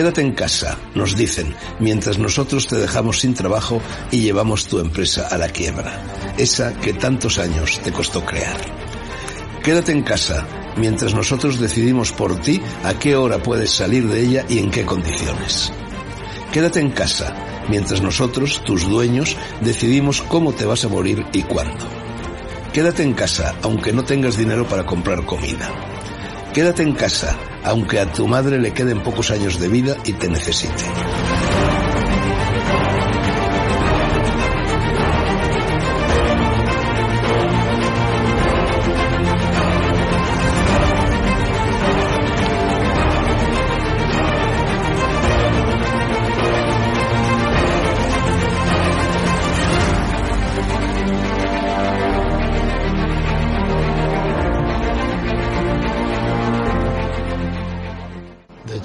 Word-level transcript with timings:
Quédate 0.00 0.22
en 0.22 0.32
casa, 0.32 0.78
nos 0.94 1.14
dicen, 1.14 1.54
mientras 1.78 2.18
nosotros 2.18 2.66
te 2.66 2.76
dejamos 2.76 3.20
sin 3.20 3.34
trabajo 3.34 3.82
y 4.10 4.22
llevamos 4.22 4.66
tu 4.66 4.78
empresa 4.78 5.28
a 5.30 5.36
la 5.36 5.50
quiebra, 5.50 5.92
esa 6.38 6.72
que 6.72 6.94
tantos 6.94 7.38
años 7.38 7.78
te 7.84 7.92
costó 7.92 8.24
crear. 8.24 8.56
Quédate 9.62 9.92
en 9.92 10.02
casa, 10.02 10.46
mientras 10.78 11.12
nosotros 11.12 11.60
decidimos 11.60 12.12
por 12.12 12.40
ti 12.40 12.62
a 12.82 12.94
qué 12.94 13.14
hora 13.14 13.42
puedes 13.42 13.72
salir 13.72 14.08
de 14.08 14.22
ella 14.22 14.46
y 14.48 14.60
en 14.60 14.70
qué 14.70 14.86
condiciones. 14.86 15.70
Quédate 16.50 16.80
en 16.80 16.92
casa, 16.92 17.34
mientras 17.68 18.00
nosotros, 18.00 18.64
tus 18.64 18.88
dueños, 18.88 19.36
decidimos 19.60 20.22
cómo 20.22 20.54
te 20.54 20.64
vas 20.64 20.82
a 20.86 20.88
morir 20.88 21.26
y 21.34 21.42
cuándo. 21.42 21.84
Quédate 22.72 23.02
en 23.02 23.12
casa, 23.12 23.54
aunque 23.60 23.92
no 23.92 24.02
tengas 24.02 24.38
dinero 24.38 24.66
para 24.66 24.86
comprar 24.86 25.26
comida. 25.26 25.70
Quédate 26.54 26.84
en 26.84 26.94
casa, 26.94 27.36
aunque 27.64 28.00
a 28.00 28.10
tu 28.10 28.26
madre 28.26 28.58
le 28.58 28.72
queden 28.72 29.02
pocos 29.02 29.30
años 29.30 29.58
de 29.58 29.68
vida 29.68 29.96
y 30.04 30.12
te 30.12 30.28
necesite. 30.28 30.84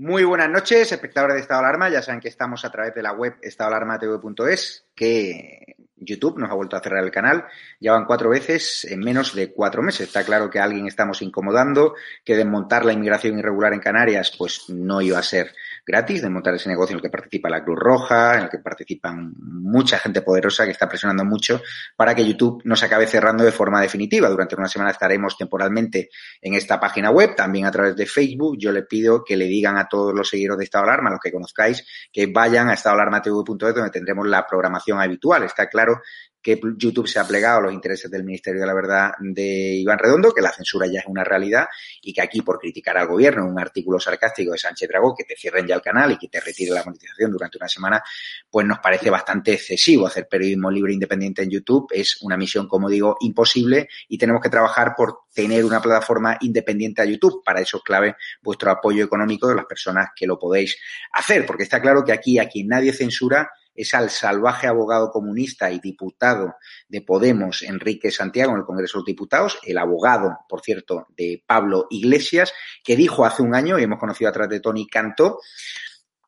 Muy 0.00 0.22
buenas 0.22 0.48
noches, 0.48 0.92
espectadores 0.92 1.34
de 1.34 1.40
Estado 1.40 1.60
de 1.60 1.66
Alarma. 1.66 1.88
Ya 1.88 2.02
saben 2.02 2.20
que 2.20 2.28
estamos 2.28 2.64
a 2.64 2.70
través 2.70 2.94
de 2.94 3.02
la 3.02 3.14
web 3.14 3.34
estadoalarmatv.es, 3.42 4.86
que 4.94 5.74
YouTube 5.96 6.38
nos 6.38 6.52
ha 6.52 6.54
vuelto 6.54 6.76
a 6.76 6.80
cerrar 6.80 7.02
el 7.02 7.10
canal. 7.10 7.46
Ya 7.80 7.94
van 7.94 8.04
cuatro 8.04 8.30
veces 8.30 8.84
en 8.84 9.00
menos 9.00 9.34
de 9.34 9.52
cuatro 9.52 9.82
meses. 9.82 10.06
Está 10.06 10.22
claro 10.22 10.50
que 10.50 10.60
a 10.60 10.62
alguien 10.62 10.86
estamos 10.86 11.20
incomodando, 11.20 11.94
que 12.24 12.36
desmontar 12.36 12.84
la 12.84 12.92
inmigración 12.92 13.40
irregular 13.40 13.72
en 13.72 13.80
Canarias, 13.80 14.32
pues 14.38 14.68
no 14.68 15.02
iba 15.02 15.18
a 15.18 15.22
ser 15.24 15.52
gratis, 15.88 16.22
desmontar 16.22 16.54
ese 16.54 16.68
negocio 16.68 16.92
en 16.92 16.98
el 16.98 17.02
que 17.02 17.10
participa 17.10 17.48
la 17.48 17.64
Cruz 17.64 17.78
Roja, 17.78 18.34
en 18.36 18.42
el 18.42 18.48
que 18.50 18.58
participan 18.58 19.32
mucha 19.38 19.98
gente 19.98 20.22
poderosa 20.22 20.66
que 20.66 20.72
está 20.72 20.88
presionando 20.88 21.24
mucho 21.24 21.62
para 21.96 22.14
que 22.14 22.24
YouTube 22.24 22.60
nos 22.64 22.82
acabe 22.82 23.06
cerrando 23.06 23.42
de 23.42 23.50
forma 23.50 23.80
definitiva. 23.80 24.28
Durante 24.28 24.54
una 24.54 24.68
semana 24.68 24.90
estaremos 24.90 25.36
temporalmente 25.36 26.10
en 26.42 26.54
esta 26.54 26.78
página 26.78 27.10
web, 27.10 27.34
también 27.34 27.64
a 27.64 27.70
través 27.70 27.96
de 27.96 28.06
Facebook. 28.06 28.56
Yo 28.58 28.70
le 28.70 28.82
pido 28.82 29.24
que 29.24 29.36
le 29.36 29.46
digan 29.46 29.78
a 29.78 29.88
todos 29.88 30.14
los 30.14 30.28
seguidores 30.28 30.58
de 30.58 30.64
Estado 30.64 30.84
de 30.84 30.92
Alarma, 30.92 31.10
los 31.10 31.20
que 31.20 31.32
conozcáis, 31.32 31.84
que 32.12 32.26
vayan 32.26 32.68
a 32.68 32.74
estadoalarmatv.es 32.74 33.74
donde 33.74 33.90
tendremos 33.90 34.28
la 34.28 34.46
programación 34.46 35.00
habitual. 35.00 35.42
Está 35.42 35.68
claro 35.68 36.02
que 36.42 36.60
YouTube 36.76 37.08
se 37.08 37.18
ha 37.18 37.26
plegado 37.26 37.58
a 37.58 37.62
los 37.62 37.72
intereses 37.72 38.10
del 38.10 38.24
Ministerio 38.24 38.60
de 38.60 38.66
la 38.66 38.74
Verdad 38.74 39.12
de 39.20 39.76
Iván 39.76 39.98
Redondo, 39.98 40.32
que 40.32 40.40
la 40.40 40.52
censura 40.52 40.86
ya 40.86 41.00
es 41.00 41.06
una 41.06 41.24
realidad 41.24 41.66
y 42.02 42.12
que 42.12 42.22
aquí 42.22 42.42
por 42.42 42.58
criticar 42.58 42.96
al 42.96 43.08
gobierno, 43.08 43.46
un 43.46 43.58
artículo 43.58 43.98
sarcástico 43.98 44.52
de 44.52 44.58
Sánchez 44.58 44.88
Dragó, 44.88 45.14
que 45.14 45.24
te 45.24 45.34
cierren 45.36 45.66
ya 45.66 45.74
el 45.74 45.82
canal 45.82 46.12
y 46.12 46.18
que 46.18 46.28
te 46.28 46.40
retire 46.40 46.72
la 46.72 46.84
monetización 46.84 47.32
durante 47.32 47.58
una 47.58 47.68
semana, 47.68 48.02
pues 48.50 48.66
nos 48.66 48.78
parece 48.78 49.10
bastante 49.10 49.54
excesivo. 49.54 50.06
Hacer 50.06 50.28
periodismo 50.28 50.70
libre 50.70 50.92
e 50.92 50.94
independiente 50.94 51.42
en 51.42 51.50
YouTube 51.50 51.88
es 51.90 52.22
una 52.22 52.36
misión, 52.36 52.68
como 52.68 52.88
digo, 52.88 53.16
imposible 53.20 53.88
y 54.08 54.18
tenemos 54.18 54.40
que 54.40 54.48
trabajar 54.48 54.94
por 54.96 55.20
tener 55.32 55.64
una 55.64 55.80
plataforma 55.80 56.38
independiente 56.40 57.02
a 57.02 57.04
YouTube. 57.04 57.42
Para 57.44 57.60
eso 57.60 57.78
es 57.78 57.82
clave 57.82 58.16
vuestro 58.42 58.70
apoyo 58.70 59.04
económico 59.04 59.48
de 59.48 59.54
las 59.54 59.66
personas 59.66 60.08
que 60.14 60.26
lo 60.26 60.38
podéis 60.38 60.76
hacer, 61.12 61.46
porque 61.46 61.64
está 61.64 61.80
claro 61.80 62.04
que 62.04 62.12
aquí 62.12 62.38
a 62.38 62.48
quien 62.48 62.68
nadie 62.68 62.92
censura 62.92 63.50
es 63.78 63.94
al 63.94 64.10
salvaje 64.10 64.66
abogado 64.66 65.10
comunista 65.10 65.70
y 65.70 65.78
diputado 65.78 66.56
de 66.88 67.00
Podemos, 67.00 67.62
Enrique 67.62 68.10
Santiago, 68.10 68.52
en 68.52 68.58
el 68.58 68.64
Congreso 68.64 68.98
de 68.98 69.00
los 69.02 69.06
Diputados, 69.06 69.58
el 69.64 69.78
abogado, 69.78 70.36
por 70.48 70.62
cierto, 70.62 71.06
de 71.16 71.44
Pablo 71.46 71.86
Iglesias, 71.90 72.52
que 72.82 72.96
dijo 72.96 73.24
hace 73.24 73.42
un 73.42 73.54
año, 73.54 73.78
y 73.78 73.84
hemos 73.84 74.00
conocido 74.00 74.30
a 74.30 74.32
través 74.32 74.50
de 74.50 74.60
Tony 74.60 74.88
Cantó, 74.88 75.38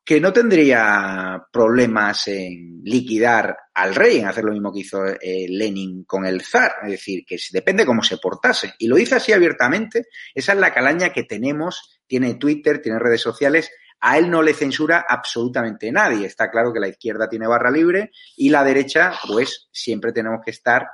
que 0.05 0.21
no 0.21 0.33
tendría 0.33 1.45
problemas 1.53 2.29
en 2.29 2.81
liquidar 2.85 3.57
al 3.75 3.95
rey, 3.95 4.19
en 4.19 4.27
hacer 4.27 4.45
lo 4.45 4.53
mismo 4.53 4.73
que 4.73 4.81
hizo 4.81 5.07
eh, 5.07 5.47
Lenin 5.49 6.05
con 6.05 6.27
el 6.27 6.43
zar, 6.43 6.73
es 6.85 6.91
decir, 6.91 7.25
que 7.27 7.37
depende 7.53 7.85
cómo 7.85 8.03
se 8.03 8.19
portase. 8.19 8.75
Y 8.79 8.87
lo 8.87 8.97
dice 8.97 9.17
así 9.17 9.33
abiertamente, 9.33 10.07
esa 10.35 10.53
es 10.53 10.59
la 10.59 10.73
calaña 10.73 11.13
que 11.13 11.25
tenemos, 11.25 12.01
tiene 12.07 12.35
Twitter, 12.35 12.81
tiene 12.81 12.99
redes 12.99 13.21
sociales, 13.21 13.71
a 14.01 14.19
él 14.19 14.31
no 14.31 14.43
le 14.43 14.55
censura 14.55 15.05
absolutamente 15.07 15.93
nadie. 15.93 16.27
Está 16.27 16.51
claro 16.51 16.73
que 16.73 16.81
la 16.81 16.89
izquierda 16.89 17.29
tiene 17.29 17.47
barra 17.47 17.71
libre 17.71 18.13
y 18.37 18.49
la 18.49 18.65
derecha, 18.65 19.13
pues 19.27 19.69
siempre 19.71 20.13
tenemos 20.13 20.41
que 20.45 20.51
estar 20.51 20.89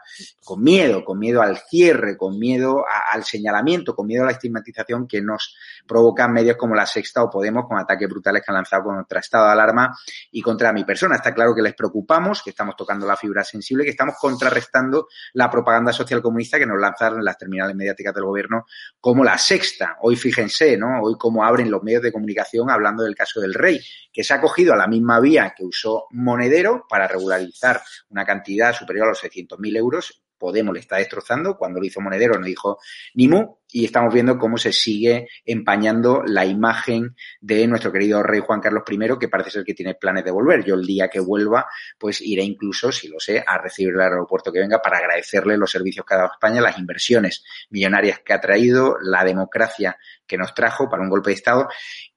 con 0.44 0.62
miedo, 0.62 1.04
con 1.04 1.18
miedo 1.18 1.40
al 1.40 1.58
cierre, 1.58 2.16
con 2.16 2.38
miedo 2.38 2.84
al 3.12 3.24
señalamiento, 3.24 3.94
con 3.94 4.06
miedo 4.06 4.24
a 4.24 4.26
la 4.26 4.32
estigmatización 4.32 5.06
que 5.06 5.22
nos 5.22 5.56
provocan 5.86 6.32
medios 6.32 6.56
como 6.56 6.74
La 6.74 6.86
Sexta 6.86 7.22
o 7.22 7.30
Podemos 7.30 7.66
con 7.68 7.78
ataques 7.78 8.08
brutales 8.08 8.42
que 8.42 8.50
han 8.50 8.56
lanzado 8.56 8.84
contra 8.84 9.20
estado 9.20 9.46
de 9.46 9.52
alarma 9.52 9.96
y 10.30 10.42
contra 10.42 10.72
mi 10.72 10.84
persona. 10.84 11.16
Está 11.16 11.34
claro 11.34 11.54
que 11.54 11.62
les 11.62 11.74
preocupamos, 11.74 12.42
que 12.42 12.50
estamos 12.50 12.76
tocando 12.76 13.06
la 13.06 13.16
fibra 13.16 13.44
sensible, 13.44 13.84
que 13.84 13.90
estamos 13.90 14.16
contrarrestando 14.18 15.08
la 15.34 15.50
propaganda 15.50 15.92
social 15.92 16.22
comunista 16.22 16.58
que 16.58 16.66
nos 16.66 16.80
lanzaron 16.80 17.18
en 17.18 17.24
las 17.24 17.38
terminales 17.38 17.76
mediáticas 17.76 18.14
del 18.14 18.24
gobierno 18.24 18.66
como 19.00 19.22
La 19.22 19.38
Sexta. 19.38 19.98
Hoy 20.00 20.16
fíjense, 20.16 20.76
¿no? 20.76 21.02
Hoy 21.02 21.14
cómo 21.18 21.44
abren 21.44 21.70
los 21.70 21.82
medios 21.82 22.02
de 22.02 22.12
comunicación 22.12 22.70
hablando 22.70 22.95
del 23.04 23.14
caso 23.14 23.40
del 23.40 23.54
rey, 23.54 23.80
que 24.12 24.24
se 24.24 24.34
ha 24.34 24.40
cogido 24.40 24.72
a 24.72 24.76
la 24.76 24.86
misma 24.86 25.20
vía 25.20 25.54
que 25.56 25.64
usó 25.64 26.06
Monedero 26.10 26.86
para 26.88 27.08
regularizar 27.08 27.82
una 28.08 28.24
cantidad 28.24 28.74
superior 28.74 29.06
a 29.06 29.10
los 29.10 29.22
600.000 29.22 29.76
euros. 29.76 30.22
Podemos 30.38 30.74
le 30.74 30.80
está 30.80 30.96
destrozando. 30.96 31.56
Cuando 31.56 31.80
lo 31.80 31.86
hizo 31.86 32.00
Monedero 32.00 32.38
no 32.38 32.46
dijo 32.46 32.78
ni 33.14 33.28
mu. 33.28 33.56
Y 33.72 33.84
estamos 33.84 34.14
viendo 34.14 34.38
cómo 34.38 34.58
se 34.58 34.72
sigue 34.72 35.28
empañando 35.44 36.22
la 36.24 36.46
imagen 36.46 37.16
de 37.40 37.66
nuestro 37.66 37.92
querido 37.92 38.22
rey 38.22 38.40
Juan 38.40 38.60
Carlos 38.60 38.84
I, 38.88 39.18
que 39.18 39.28
parece 39.28 39.50
ser 39.50 39.64
que 39.64 39.74
tiene 39.74 39.94
planes 39.94 40.24
de 40.24 40.30
volver. 40.30 40.64
Yo 40.64 40.74
el 40.76 40.86
día 40.86 41.08
que 41.08 41.20
vuelva, 41.20 41.66
pues 41.98 42.20
iré 42.20 42.42
incluso, 42.42 42.92
si 42.92 43.08
lo 43.08 43.18
sé, 43.18 43.44
a 43.44 43.58
recibir 43.58 43.94
el 43.94 44.00
aeropuerto 44.00 44.52
que 44.52 44.60
venga 44.60 44.80
para 44.80 44.98
agradecerle 44.98 45.56
los 45.56 45.70
servicios 45.70 46.06
que 46.06 46.14
ha 46.14 46.18
dado 46.18 46.30
España, 46.32 46.60
las 46.60 46.78
inversiones 46.78 47.44
millonarias 47.70 48.20
que 48.20 48.32
ha 48.32 48.40
traído, 48.40 48.96
la 49.02 49.24
democracia 49.24 49.98
que 50.26 50.38
nos 50.38 50.54
trajo 50.54 50.88
para 50.88 51.02
un 51.02 51.10
golpe 51.10 51.30
de 51.30 51.34
Estado. 51.34 51.68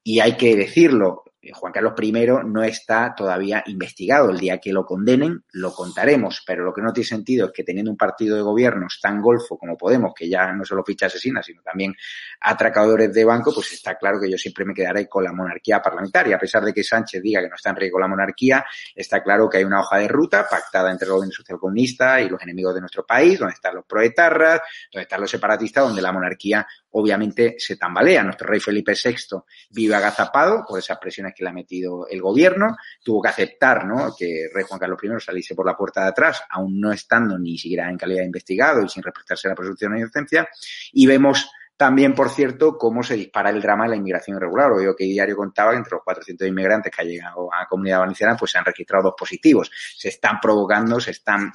Y 0.04 0.20
hay 0.20 0.38
que 0.38 0.56
decirlo, 0.56 1.24
Juan 1.54 1.72
Carlos 1.72 1.94
I 2.02 2.12
no 2.46 2.64
está 2.64 3.14
todavía 3.16 3.64
investigado. 3.68 4.30
El 4.30 4.40
día 4.40 4.58
que 4.58 4.74
lo 4.74 4.86
condenen, 4.86 5.44
lo 5.54 5.74
contaremos. 5.74 6.44
Pero 6.46 6.64
lo 6.64 6.74
que 6.74 6.82
no 6.82 6.92
tiene 6.92 7.08
sentido 7.08 7.48
es 7.48 7.54
que 7.54 7.64
teniendo 7.64 7.92
un 7.92 7.98
partido 7.98 8.36
de 8.36 8.42
gobiernos 8.42 9.00
tan 9.02 9.22
golfo 9.22 9.58
como 9.58 9.78
Podemos, 9.78 10.14
que 10.14 10.30
ya 10.30 10.52
no 10.52 10.66
solo 10.66 10.84
ficha 10.84 11.06
asesinas, 11.06 11.46
sino 11.46 11.62
también 11.62 11.96
atracadores 12.42 13.14
de 13.14 13.24
banco, 13.24 13.54
pues 13.54 13.72
está 13.72 13.98
claro 13.98 14.20
que 14.20 14.30
yo 14.30 14.38
siempre 14.38 14.66
me 14.66 14.74
quedaré 14.74 15.08
con 15.08 15.24
la 15.24 15.32
monarquía 15.32 15.82
parlamentaria. 15.82 16.36
A 16.36 16.40
pesar 16.40 16.64
de 16.64 16.74
que 16.74 16.84
Sánchez 16.84 17.22
diga 17.22 17.42
que 17.42 17.48
no 17.48 17.56
está 17.56 17.70
en 17.70 17.78
riesgo 17.78 18.00
la 18.00 18.08
monarquía, 18.08 18.66
está 18.94 19.24
claro 19.24 19.50
que 19.50 19.58
hay 19.58 19.64
una 19.64 19.80
hoja 19.80 19.98
de 19.98 20.10
ruta 20.10 20.46
pactada 20.50 20.92
entre 20.92 21.06
el 21.06 21.14
gobierno 21.14 21.34
social 21.34 21.58
comunista 21.58 22.20
y 22.22 22.28
los 22.28 22.42
enemigos 22.42 22.76
de 22.76 22.82
nuestro 22.82 23.06
país, 23.06 23.40
donde 23.40 23.54
están 23.54 23.76
los 23.76 23.86
proetarras, 23.86 24.60
donde 24.92 25.04
están 25.04 25.22
los 25.22 25.32
separatistas, 25.32 25.86
donde 25.86 26.02
la 26.02 26.12
monarquía 26.12 26.68
obviamente 26.92 27.56
se 27.58 27.76
tambalea. 27.76 28.24
Nuestro 28.24 28.48
rey 28.48 28.60
Felipe 28.60 28.94
VI 28.94 29.38
vive 29.72 29.96
agazapado 29.96 30.64
por 30.68 30.80
esas 30.80 30.98
presiones 30.98 31.34
que 31.36 31.44
le 31.44 31.50
ha 31.50 31.54
metido 31.54 32.08
el 32.08 32.22
gobierno, 32.22 32.76
tuvo 33.04 33.22
que 33.22 33.30
aceptar 33.30 33.86
¿no? 33.86 34.14
que 34.18 34.50
rey 34.54 34.66
Juan 34.68 34.80
Carlos 34.80 35.00
I 35.04 35.10
saliese 35.20 35.56
por 35.56 35.66
la 35.66 35.76
puerta 35.76 36.04
de 36.04 36.10
atrás, 36.10 36.42
aún 36.50 36.80
no 36.80 36.92
estando 36.92 37.38
ni 37.38 37.58
siquiera 37.58 37.90
en 37.90 37.98
calidad 37.98 38.22
de 38.22 38.26
investigado 38.26 38.84
y 38.84 38.90
sin 38.90 39.04
respetarse 39.04 39.48
la 39.48 39.56
presunción 39.56 39.94
de 39.94 40.00
inocencia, 40.00 40.50
y 40.94 41.06
vemos 41.08 41.50
también, 41.80 42.14
por 42.14 42.30
cierto, 42.30 42.78
cómo 42.78 43.04
se 43.04 43.16
dispara 43.16 43.52
el 43.52 43.62
drama 43.62 43.86
de 43.86 43.92
la 43.92 43.96
inmigración 43.96 44.36
irregular. 44.36 44.70
Oigo 44.74 44.94
que 44.98 45.06
Diario 45.06 45.38
contaba 45.38 45.72
que 45.72 45.78
entre 45.78 45.94
los 45.94 46.04
400 46.04 46.46
inmigrantes 46.46 46.94
que 46.94 47.02
han 47.02 47.08
llegado 47.08 47.54
a 47.54 47.62
la 47.62 47.68
comunidad 47.68 48.00
valenciana, 48.00 48.36
pues 48.36 48.52
se 48.52 48.58
han 48.58 48.66
registrado 48.66 49.04
dos 49.06 49.14
positivos. 49.18 49.72
Se 49.96 50.10
están 50.10 50.42
provocando, 50.42 51.00
se 51.00 51.12
están, 51.12 51.54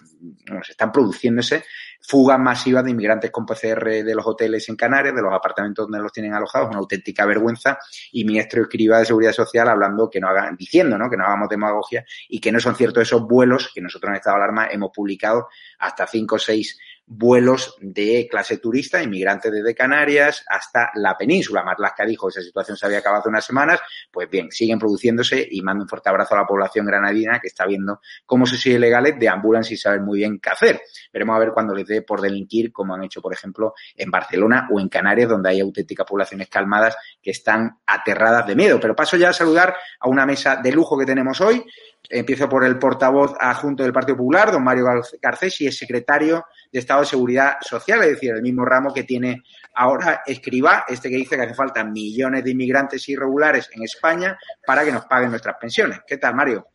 se 0.62 0.72
están 0.72 0.90
produciéndose 0.90 1.64
fugas 2.00 2.38
masivas 2.38 2.84
de 2.84 2.92
inmigrantes 2.92 3.30
con 3.30 3.44
PCR 3.44 4.02
de 4.02 4.14
los 4.14 4.26
hoteles 4.26 4.66
en 4.70 4.76
Canarias, 4.76 5.14
de 5.14 5.20
los 5.20 5.32
apartamentos 5.32 5.86
donde 5.86 6.02
los 6.02 6.12
tienen 6.12 6.32
alojados, 6.32 6.70
una 6.70 6.78
auténtica 6.78 7.26
vergüenza. 7.26 7.78
Y 8.12 8.24
ministro 8.24 8.62
escriba 8.62 8.98
de 8.98 9.04
Seguridad 9.04 9.32
Social 9.32 9.68
hablando 9.68 10.08
que 10.08 10.20
no 10.20 10.28
hagan, 10.28 10.56
diciendo, 10.56 10.96
¿no? 10.96 11.10
Que 11.10 11.18
no 11.18 11.24
hagamos 11.24 11.50
demagogia 11.50 12.02
y 12.30 12.40
que 12.40 12.50
no 12.50 12.60
son 12.60 12.76
ciertos 12.76 13.02
esos 13.02 13.26
vuelos 13.26 13.70
que 13.74 13.82
nosotros 13.82 14.08
en 14.08 14.16
estado 14.16 14.36
de 14.36 14.42
alarma 14.42 14.68
hemos 14.70 14.90
publicado 14.90 15.48
hasta 15.78 16.06
cinco 16.06 16.36
o 16.36 16.38
seis 16.38 16.78
vuelos 17.06 17.76
de 17.80 18.26
clase 18.30 18.58
turista, 18.58 19.02
inmigrantes 19.02 19.52
desde 19.52 19.74
Canarias 19.74 20.44
hasta 20.48 20.90
la 20.94 21.16
península. 21.16 21.62
Marlaska 21.62 22.04
dijo 22.06 22.28
que 22.28 22.38
esa 22.38 22.42
situación 22.42 22.76
se 22.76 22.86
había 22.86 22.98
acabado 22.98 23.20
hace 23.20 23.28
unas 23.28 23.44
semanas. 23.44 23.80
Pues 24.10 24.28
bien, 24.30 24.50
siguen 24.50 24.78
produciéndose 24.78 25.46
y 25.50 25.60
mando 25.62 25.84
un 25.84 25.88
fuerte 25.88 26.08
abrazo 26.08 26.34
a 26.34 26.38
la 26.38 26.46
población 26.46 26.86
granadina 26.86 27.40
que 27.40 27.48
está 27.48 27.66
viendo 27.66 28.00
cómo 28.24 28.46
se 28.46 28.56
sigue 28.56 28.78
legales 28.78 29.18
deambulan 29.18 29.64
sin 29.64 29.76
saber 29.76 30.00
muy 30.00 30.20
bien 30.20 30.38
qué 30.40 30.50
hacer. 30.50 30.80
Veremos 31.12 31.36
a 31.36 31.38
ver 31.38 31.52
cuando 31.52 31.74
les 31.74 31.86
dé 31.86 32.02
por 32.02 32.20
delinquir, 32.20 32.72
como 32.72 32.94
han 32.94 33.04
hecho, 33.04 33.20
por 33.20 33.32
ejemplo, 33.32 33.74
en 33.94 34.10
Barcelona 34.10 34.68
o 34.72 34.80
en 34.80 34.88
Canarias, 34.88 35.28
donde 35.28 35.50
hay 35.50 35.60
auténticas 35.60 36.06
poblaciones 36.06 36.48
calmadas 36.48 36.96
que 37.22 37.30
están 37.30 37.78
aterradas 37.86 38.46
de 38.46 38.56
miedo. 38.56 38.80
Pero 38.80 38.96
paso 38.96 39.16
ya 39.16 39.30
a 39.30 39.32
saludar 39.32 39.76
a 40.00 40.08
una 40.08 40.26
mesa 40.26 40.56
de 40.56 40.72
lujo 40.72 40.98
que 40.98 41.06
tenemos 41.06 41.40
hoy. 41.40 41.64
Empiezo 42.08 42.48
por 42.48 42.64
el 42.64 42.78
portavoz 42.78 43.34
adjunto 43.40 43.82
del 43.82 43.92
Partido 43.92 44.18
Popular, 44.18 44.52
don 44.52 44.62
Mario 44.62 44.84
Garcés, 45.20 45.60
y 45.62 45.66
es 45.66 45.78
secretario 45.78 46.44
de 46.70 46.78
Estado 46.78 47.00
de 47.00 47.06
Seguridad 47.06 47.56
Social, 47.60 48.02
es 48.02 48.10
decir, 48.10 48.32
el 48.32 48.42
mismo 48.42 48.64
ramo 48.64 48.92
que 48.92 49.04
tiene 49.04 49.42
ahora 49.74 50.22
Escriba, 50.26 50.84
este 50.86 51.08
que 51.08 51.16
dice 51.16 51.36
que 51.36 51.42
hace 51.42 51.54
falta 51.54 51.82
millones 51.82 52.44
de 52.44 52.50
inmigrantes 52.50 53.08
irregulares 53.08 53.70
en 53.72 53.82
España 53.82 54.38
para 54.66 54.84
que 54.84 54.92
nos 54.92 55.06
paguen 55.06 55.30
nuestras 55.30 55.56
pensiones. 55.58 56.00
¿Qué 56.06 56.18
tal, 56.18 56.34
Mario? 56.34 56.66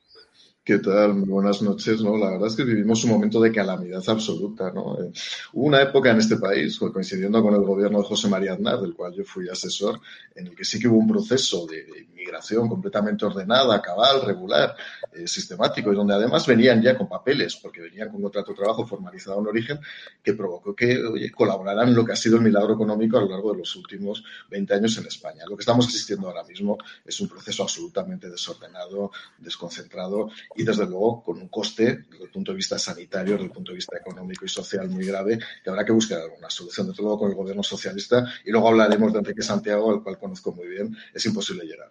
¿Qué 0.69 0.77
tal? 0.77 1.13
buenas 1.13 1.63
noches. 1.63 1.99
¿no? 2.01 2.15
La 2.15 2.29
verdad 2.29 2.47
es 2.47 2.55
que 2.55 2.63
vivimos 2.63 3.03
un 3.03 3.09
momento 3.09 3.41
de 3.41 3.51
calamidad 3.51 4.03
absoluta. 4.07 4.71
¿no? 4.71 5.01
Eh, 5.01 5.11
hubo 5.53 5.65
una 5.65 5.81
época 5.81 6.11
en 6.11 6.19
este 6.19 6.37
país, 6.37 6.77
coincidiendo 6.77 7.41
con 7.41 7.55
el 7.55 7.61
gobierno 7.61 7.97
de 7.97 8.03
José 8.05 8.27
María 8.27 8.53
Aznar, 8.53 8.79
del 8.79 8.93
cual 8.93 9.11
yo 9.15 9.23
fui 9.23 9.49
asesor, 9.49 9.99
en 10.35 10.45
el 10.45 10.55
que 10.55 10.63
sí 10.63 10.79
que 10.79 10.87
hubo 10.87 10.99
un 10.99 11.07
proceso 11.07 11.65
de 11.65 11.87
inmigración 12.07 12.69
completamente 12.69 13.25
ordenada, 13.25 13.81
cabal, 13.81 14.21
regular, 14.23 14.75
eh, 15.11 15.27
sistemático, 15.27 15.91
y 15.91 15.95
donde 15.95 16.13
además 16.13 16.45
venían 16.45 16.83
ya 16.83 16.95
con 16.95 17.09
papeles, 17.09 17.55
porque 17.55 17.81
venían 17.81 18.09
con 18.09 18.21
contrato 18.21 18.51
de 18.51 18.57
trabajo 18.57 18.85
formalizado 18.85 19.39
en 19.39 19.47
origen, 19.47 19.79
que 20.21 20.35
provocó 20.35 20.75
que 20.75 21.03
oye, 21.03 21.31
colaboraran 21.31 21.95
lo 21.95 22.05
que 22.05 22.11
ha 22.11 22.15
sido 22.15 22.35
el 22.35 22.43
milagro 22.43 22.75
económico 22.75 23.17
a 23.17 23.21
lo 23.21 23.29
largo 23.29 23.53
de 23.53 23.57
los 23.57 23.75
últimos 23.75 24.23
20 24.51 24.75
años 24.75 24.95
en 24.99 25.07
España. 25.07 25.45
Lo 25.49 25.57
que 25.57 25.61
estamos 25.61 25.87
asistiendo 25.87 26.27
ahora 26.27 26.43
mismo 26.43 26.77
es 27.03 27.19
un 27.19 27.27
proceso 27.27 27.63
absolutamente 27.63 28.29
desordenado, 28.29 29.11
desconcentrado 29.39 30.29
y 30.59 30.63
desde 30.65 30.85
luego 30.85 31.23
con 31.23 31.37
un 31.37 31.47
coste 31.47 32.03
desde 32.09 32.25
el 32.25 32.29
punto 32.29 32.51
de 32.51 32.57
vista 32.57 32.77
sanitario, 32.77 33.35
desde 33.35 33.45
el 33.45 33.51
punto 33.51 33.71
de 33.71 33.77
vista 33.77 33.97
económico 33.97 34.43
y 34.43 34.49
social 34.49 34.89
muy 34.89 35.05
grave, 35.05 35.39
que 35.63 35.69
habrá 35.69 35.85
que 35.85 35.93
buscar 35.93 36.19
alguna 36.19 36.49
solución, 36.49 36.89
desde 36.89 37.01
luego 37.01 37.19
con 37.19 37.29
el 37.29 37.35
gobierno 37.35 37.63
socialista, 37.63 38.25
y 38.43 38.51
luego 38.51 38.67
hablaremos 38.67 39.13
de 39.13 39.19
Enrique 39.19 39.41
Santiago, 39.41 39.89
al 39.89 40.03
cual 40.03 40.19
conozco 40.19 40.51
muy 40.51 40.67
bien, 40.67 40.93
es 41.13 41.25
imposible 41.25 41.63
llegar. 41.63 41.89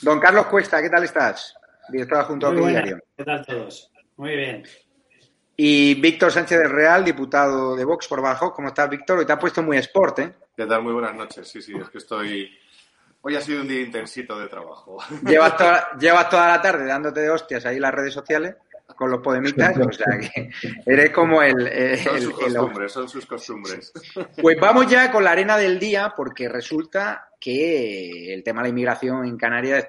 Don 0.00 0.18
Carlos 0.18 0.46
Cuesta, 0.46 0.80
¿qué 0.80 0.88
tal 0.88 1.04
estás? 1.04 1.54
Director 1.90 2.24
junto 2.24 2.46
al 2.46 2.56
diario. 2.56 3.00
¿Qué 3.14 3.24
tal 3.24 3.44
todos? 3.44 3.92
Muy 4.16 4.34
bien. 4.34 4.64
Y 5.58 5.94
Víctor 6.00 6.32
Sánchez 6.32 6.58
del 6.58 6.70
Real, 6.70 7.04
diputado 7.04 7.76
de 7.76 7.84
Vox 7.84 8.08
por 8.08 8.22
Bajo. 8.22 8.54
¿Cómo 8.54 8.68
estás, 8.68 8.88
Víctor? 8.88 9.18
Hoy 9.18 9.26
te 9.26 9.32
ha 9.32 9.38
puesto 9.38 9.62
muy 9.62 9.76
sport, 9.76 10.18
¿eh? 10.20 10.32
¿Qué 10.56 10.64
tal? 10.64 10.82
Muy 10.82 10.94
buenas 10.94 11.14
noches. 11.14 11.46
Sí, 11.46 11.60
sí, 11.60 11.74
es 11.78 11.90
que 11.90 11.98
estoy 11.98 12.50
Hoy 13.28 13.34
ha 13.34 13.40
sido 13.40 13.62
un 13.62 13.66
día 13.66 13.80
intensito 13.80 14.38
de 14.38 14.46
trabajo. 14.46 14.98
Llevas 15.26 15.56
toda, 15.56 15.88
llevas 15.98 16.30
toda 16.30 16.46
la 16.46 16.62
tarde 16.62 16.86
dándote 16.86 17.22
de 17.22 17.30
hostias 17.30 17.66
ahí 17.66 17.74
en 17.74 17.82
las 17.82 17.92
redes 17.92 18.14
sociales 18.14 18.54
con 18.94 19.10
los 19.10 19.20
podemitas, 19.20 19.76
o 19.78 19.90
sea 19.90 20.16
que 20.16 20.48
eres 20.86 21.10
como 21.10 21.42
el... 21.42 21.98
son 21.98 22.20
sus 22.20 22.32
costumbres, 22.38 22.92
son 22.92 23.08
sus 23.08 23.26
costumbres. 23.26 23.92
Pues 24.40 24.56
vamos 24.60 24.86
ya 24.86 25.10
con 25.10 25.24
la 25.24 25.32
arena 25.32 25.58
del 25.58 25.80
día, 25.80 26.14
porque 26.16 26.48
resulta 26.48 27.28
que 27.40 28.32
el 28.32 28.44
tema 28.44 28.60
de 28.60 28.66
la 28.66 28.70
inmigración 28.70 29.26
en 29.26 29.36
Canarias, 29.36 29.88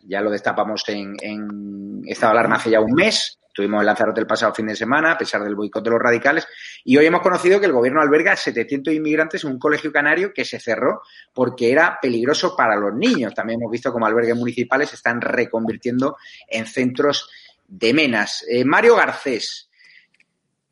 ya 0.00 0.22
lo 0.22 0.30
destapamos 0.30 0.82
en, 0.88 1.14
en 1.20 2.00
estado 2.06 2.32
de 2.32 2.38
alarma 2.38 2.56
hace 2.56 2.70
ya 2.70 2.80
un 2.80 2.94
mes, 2.94 3.38
Estuvimos 3.58 3.80
en 3.80 3.86
Lanzarote 3.86 4.20
el 4.20 4.26
pasado 4.28 4.54
fin 4.54 4.68
de 4.68 4.76
semana, 4.76 5.10
a 5.10 5.18
pesar 5.18 5.42
del 5.42 5.56
boicot 5.56 5.82
de 5.82 5.90
los 5.90 5.98
radicales, 6.00 6.46
y 6.84 6.96
hoy 6.96 7.06
hemos 7.06 7.22
conocido 7.22 7.58
que 7.58 7.66
el 7.66 7.72
gobierno 7.72 8.00
alberga 8.00 8.36
700 8.36 8.94
inmigrantes 8.94 9.42
en 9.42 9.50
un 9.50 9.58
colegio 9.58 9.90
canario 9.90 10.32
que 10.32 10.44
se 10.44 10.60
cerró 10.60 11.02
porque 11.34 11.72
era 11.72 11.98
peligroso 12.00 12.54
para 12.54 12.76
los 12.76 12.94
niños. 12.94 13.34
También 13.34 13.58
hemos 13.60 13.72
visto 13.72 13.92
cómo 13.92 14.06
albergues 14.06 14.36
municipales 14.36 14.90
se 14.90 14.94
están 14.94 15.20
reconvirtiendo 15.20 16.18
en 16.46 16.66
centros 16.66 17.28
de 17.66 17.92
menas. 17.92 18.44
Eh, 18.48 18.64
Mario 18.64 18.94
Garcés, 18.94 19.67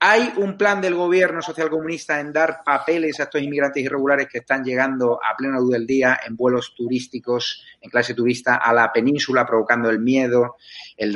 ¿Hay 0.08 0.32
un 0.36 0.56
plan 0.56 0.80
del 0.80 0.94
gobierno 0.94 1.42
socialcomunista 1.42 2.20
en 2.20 2.32
dar 2.32 2.62
papeles 2.64 3.18
a 3.18 3.24
estos 3.24 3.42
inmigrantes 3.42 3.82
irregulares 3.82 4.28
que 4.30 4.38
están 4.38 4.62
llegando 4.62 5.18
a 5.20 5.36
plena 5.36 5.58
luz 5.58 5.72
del 5.72 5.84
día 5.84 6.20
en 6.24 6.36
vuelos 6.36 6.76
turísticos, 6.76 7.64
en 7.80 7.90
clase 7.90 8.14
turista, 8.14 8.54
a 8.54 8.72
la 8.72 8.92
península, 8.92 9.44
provocando 9.44 9.90
el 9.90 9.98
miedo, 9.98 10.58
el, 10.96 11.12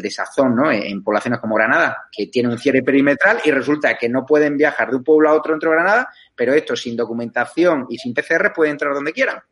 desazón 0.00 0.54
¿no? 0.54 0.70
en 0.70 1.02
poblaciones 1.02 1.40
como 1.40 1.56
Granada, 1.56 2.08
que 2.12 2.28
tiene 2.28 2.50
un 2.50 2.58
cierre 2.60 2.84
perimetral 2.84 3.40
y 3.44 3.50
resulta 3.50 3.98
que 3.98 4.08
no 4.08 4.24
pueden 4.24 4.56
viajar 4.56 4.90
de 4.90 4.98
un 4.98 5.02
pueblo 5.02 5.30
a 5.30 5.34
otro 5.34 5.54
dentro 5.54 5.70
de 5.70 5.76
Granada, 5.76 6.08
pero 6.36 6.54
estos 6.54 6.80
sin 6.80 6.96
documentación 6.96 7.86
y 7.90 7.98
sin 7.98 8.14
PCR 8.14 8.52
pueden 8.54 8.70
entrar 8.74 8.94
donde 8.94 9.12
quieran? 9.12 9.42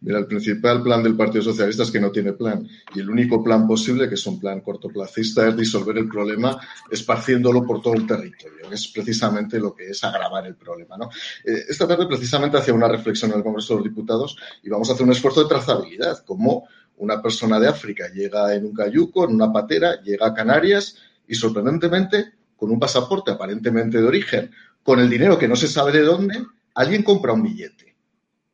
Mira, 0.00 0.18
el 0.18 0.26
principal 0.26 0.82
plan 0.82 1.02
del 1.02 1.16
Partido 1.16 1.42
Socialista 1.42 1.82
es 1.82 1.90
que 1.90 2.00
no 2.00 2.10
tiene 2.10 2.32
plan. 2.32 2.66
Y 2.94 3.00
el 3.00 3.10
único 3.10 3.42
plan 3.42 3.66
posible, 3.66 4.08
que 4.08 4.14
es 4.14 4.26
un 4.26 4.40
plan 4.40 4.60
cortoplacista, 4.60 5.46
es 5.48 5.56
disolver 5.56 5.98
el 5.98 6.08
problema 6.08 6.58
esparciéndolo 6.90 7.64
por 7.64 7.80
todo 7.80 7.94
el 7.94 8.06
territorio. 8.06 8.70
Es 8.70 8.88
precisamente 8.88 9.58
lo 9.58 9.74
que 9.74 9.90
es 9.90 10.02
agravar 10.02 10.46
el 10.46 10.56
problema. 10.56 10.96
¿no? 10.96 11.10
Eh, 11.44 11.64
esta 11.68 11.86
tarde 11.86 12.06
precisamente 12.06 12.56
hacía 12.56 12.74
una 12.74 12.88
reflexión 12.88 13.30
en 13.30 13.38
el 13.38 13.44
Congreso 13.44 13.74
de 13.74 13.80
los 13.80 13.88
Diputados 13.88 14.36
y 14.62 14.68
vamos 14.68 14.90
a 14.90 14.94
hacer 14.94 15.04
un 15.04 15.12
esfuerzo 15.12 15.42
de 15.42 15.48
trazabilidad. 15.48 16.24
Como 16.24 16.66
una 16.96 17.22
persona 17.22 17.60
de 17.60 17.68
África 17.68 18.08
llega 18.12 18.54
en 18.54 18.66
un 18.66 18.74
cayuco, 18.74 19.24
en 19.24 19.34
una 19.34 19.52
patera, 19.52 20.00
llega 20.02 20.26
a 20.26 20.34
Canarias 20.34 20.96
y 21.28 21.34
sorprendentemente, 21.34 22.32
con 22.56 22.70
un 22.70 22.80
pasaporte 22.80 23.30
aparentemente 23.30 23.98
de 23.98 24.06
origen, 24.06 24.50
con 24.82 24.98
el 24.98 25.08
dinero 25.08 25.38
que 25.38 25.48
no 25.48 25.56
se 25.56 25.68
sabe 25.68 25.92
de 25.92 26.02
dónde, 26.02 26.42
alguien 26.74 27.02
compra 27.02 27.32
un 27.32 27.42
billete 27.42 27.89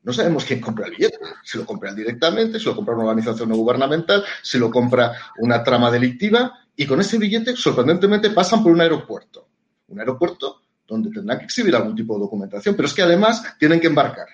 no 0.07 0.13
sabemos 0.13 0.45
quién 0.45 0.61
compra 0.61 0.87
el 0.87 0.93
billete. 0.93 1.19
Si 1.43 1.59
lo 1.59 1.67
compra 1.67 1.93
directamente, 1.93 2.61
si 2.61 2.67
lo 2.67 2.77
compra 2.77 2.95
una 2.95 3.07
organización 3.07 3.49
no 3.49 3.57
gubernamental, 3.57 4.25
si 4.41 4.57
lo 4.57 4.71
compra 4.71 5.13
una 5.39 5.65
trama 5.65 5.91
delictiva. 5.91 6.61
Y 6.77 6.87
con 6.87 7.01
ese 7.01 7.19
billete, 7.19 7.57
sorprendentemente, 7.57 8.31
pasan 8.31 8.63
por 8.63 8.71
un 8.71 8.81
aeropuerto. 8.81 9.49
Un 9.89 9.99
aeropuerto 9.99 10.63
donde 10.87 11.11
tendrán 11.11 11.41
que 11.41 11.47
exhibir 11.47 11.75
algún 11.75 11.97
tipo 11.97 12.15
de 12.15 12.21
documentación. 12.21 12.77
Pero 12.77 12.87
es 12.87 12.95
que 12.95 13.03
además 13.03 13.57
tienen 13.59 13.81
que 13.81 13.89
embarcar. 13.89 14.29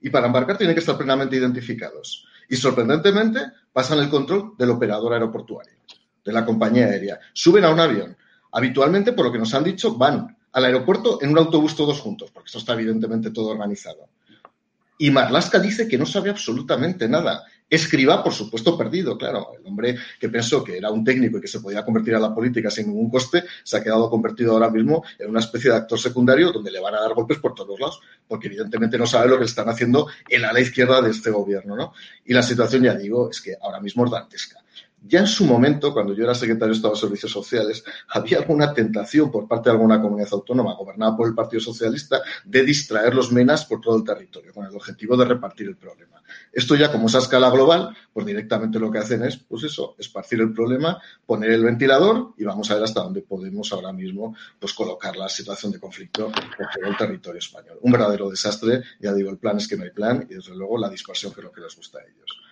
Y 0.00 0.08
para 0.08 0.28
embarcar 0.28 0.56
tienen 0.56 0.74
que 0.74 0.80
estar 0.80 0.96
plenamente 0.96 1.36
identificados. 1.36 2.26
Y 2.48 2.56
sorprendentemente 2.56 3.40
pasan 3.70 3.98
el 3.98 4.08
control 4.08 4.54
del 4.56 4.70
operador 4.70 5.12
aeroportuario, 5.12 5.74
de 6.24 6.32
la 6.32 6.46
compañía 6.46 6.86
aérea. 6.86 7.20
Suben 7.34 7.66
a 7.66 7.70
un 7.70 7.80
avión. 7.80 8.16
Habitualmente, 8.52 9.12
por 9.12 9.26
lo 9.26 9.32
que 9.32 9.38
nos 9.38 9.52
han 9.52 9.64
dicho, 9.64 9.94
van 9.94 10.38
al 10.52 10.64
aeropuerto 10.64 11.18
en 11.20 11.32
un 11.32 11.38
autobús 11.38 11.76
todos 11.76 12.00
juntos, 12.00 12.30
porque 12.30 12.46
esto 12.46 12.60
está 12.60 12.72
evidentemente 12.72 13.30
todo 13.30 13.50
organizado. 13.50 14.08
Y 14.98 15.10
Marlaska 15.10 15.60
dice 15.60 15.86
que 15.86 15.96
no 15.96 16.04
sabe 16.04 16.30
absolutamente 16.30 17.08
nada. 17.08 17.44
Escriba, 17.70 18.24
por 18.24 18.32
supuesto, 18.32 18.76
perdido, 18.76 19.16
claro. 19.16 19.52
El 19.58 19.66
hombre 19.66 19.96
que 20.18 20.28
pensó 20.28 20.64
que 20.64 20.76
era 20.76 20.90
un 20.90 21.04
técnico 21.04 21.38
y 21.38 21.40
que 21.40 21.48
se 21.48 21.60
podía 21.60 21.84
convertir 21.84 22.14
a 22.14 22.18
la 22.18 22.34
política 22.34 22.70
sin 22.70 22.88
ningún 22.88 23.10
coste, 23.10 23.44
se 23.62 23.76
ha 23.76 23.82
quedado 23.82 24.08
convertido 24.10 24.52
ahora 24.52 24.70
mismo 24.70 25.04
en 25.18 25.30
una 25.30 25.40
especie 25.40 25.70
de 25.70 25.76
actor 25.76 26.00
secundario 26.00 26.50
donde 26.50 26.70
le 26.70 26.80
van 26.80 26.94
a 26.94 27.00
dar 27.00 27.14
golpes 27.14 27.38
por 27.38 27.54
todos 27.54 27.78
lados, 27.78 28.00
porque 28.26 28.48
evidentemente 28.48 28.98
no 28.98 29.06
sabe 29.06 29.28
lo 29.28 29.38
que 29.38 29.44
están 29.44 29.68
haciendo 29.68 30.08
en 30.28 30.42
la 30.42 30.48
ala 30.48 30.60
izquierda 30.60 31.02
de 31.02 31.10
este 31.10 31.30
gobierno, 31.30 31.76
¿no? 31.76 31.92
Y 32.24 32.32
la 32.32 32.42
situación, 32.42 32.82
ya 32.82 32.94
digo, 32.94 33.30
es 33.30 33.40
que 33.40 33.54
ahora 33.60 33.80
mismo 33.80 34.04
es 34.04 34.10
dantesca. 34.10 34.60
Ya 35.02 35.20
en 35.20 35.26
su 35.26 35.46
momento, 35.46 35.92
cuando 35.92 36.12
yo 36.12 36.24
era 36.24 36.34
secretario 36.34 36.72
de 36.72 36.76
Estado 36.76 36.94
de 36.94 37.00
Servicios 37.00 37.32
Sociales, 37.32 37.84
había 38.08 38.38
alguna 38.38 38.74
tentación 38.74 39.30
por 39.30 39.46
parte 39.46 39.70
de 39.70 39.76
alguna 39.76 40.00
comunidad 40.00 40.28
autónoma 40.32 40.74
gobernada 40.74 41.16
por 41.16 41.28
el 41.28 41.34
Partido 41.34 41.60
Socialista 41.60 42.20
de 42.44 42.64
distraer 42.64 43.14
los 43.14 43.30
menas 43.30 43.64
por 43.64 43.80
todo 43.80 43.96
el 43.96 44.04
territorio, 44.04 44.52
con 44.52 44.66
el 44.66 44.74
objetivo 44.74 45.16
de 45.16 45.24
repartir 45.24 45.68
el 45.68 45.76
problema. 45.76 46.22
Esto 46.52 46.74
ya 46.74 46.90
como 46.90 47.06
es 47.06 47.14
a 47.14 47.18
escala 47.18 47.50
global, 47.50 47.96
pues 48.12 48.26
directamente 48.26 48.78
lo 48.78 48.90
que 48.90 48.98
hacen 48.98 49.22
es, 49.22 49.36
pues 49.36 49.64
eso, 49.64 49.94
esparcir 49.98 50.40
el 50.40 50.52
problema, 50.52 51.00
poner 51.24 51.52
el 51.52 51.64
ventilador 51.64 52.34
y 52.36 52.44
vamos 52.44 52.70
a 52.70 52.74
ver 52.74 52.84
hasta 52.84 53.00
dónde 53.00 53.22
podemos 53.22 53.72
ahora 53.72 53.92
mismo 53.92 54.34
pues 54.58 54.74
colocar 54.74 55.16
la 55.16 55.28
situación 55.28 55.72
de 55.72 55.80
conflicto 55.80 56.26
por 56.26 56.66
todo 56.74 56.86
el 56.86 56.96
territorio 56.96 57.38
español. 57.38 57.78
Un 57.82 57.92
verdadero 57.92 58.28
desastre, 58.28 58.82
ya 59.00 59.14
digo, 59.14 59.30
el 59.30 59.38
plan 59.38 59.58
es 59.58 59.68
que 59.68 59.76
no 59.76 59.84
hay 59.84 59.90
plan 59.90 60.26
y 60.28 60.34
desde 60.34 60.54
luego 60.54 60.76
la 60.76 60.88
dispersión 60.88 61.32
que 61.32 61.40
es 61.40 61.44
lo 61.44 61.52
que 61.52 61.60
les 61.60 61.74
gusta 61.74 61.98
a 61.98 62.02
ellos. 62.02 62.47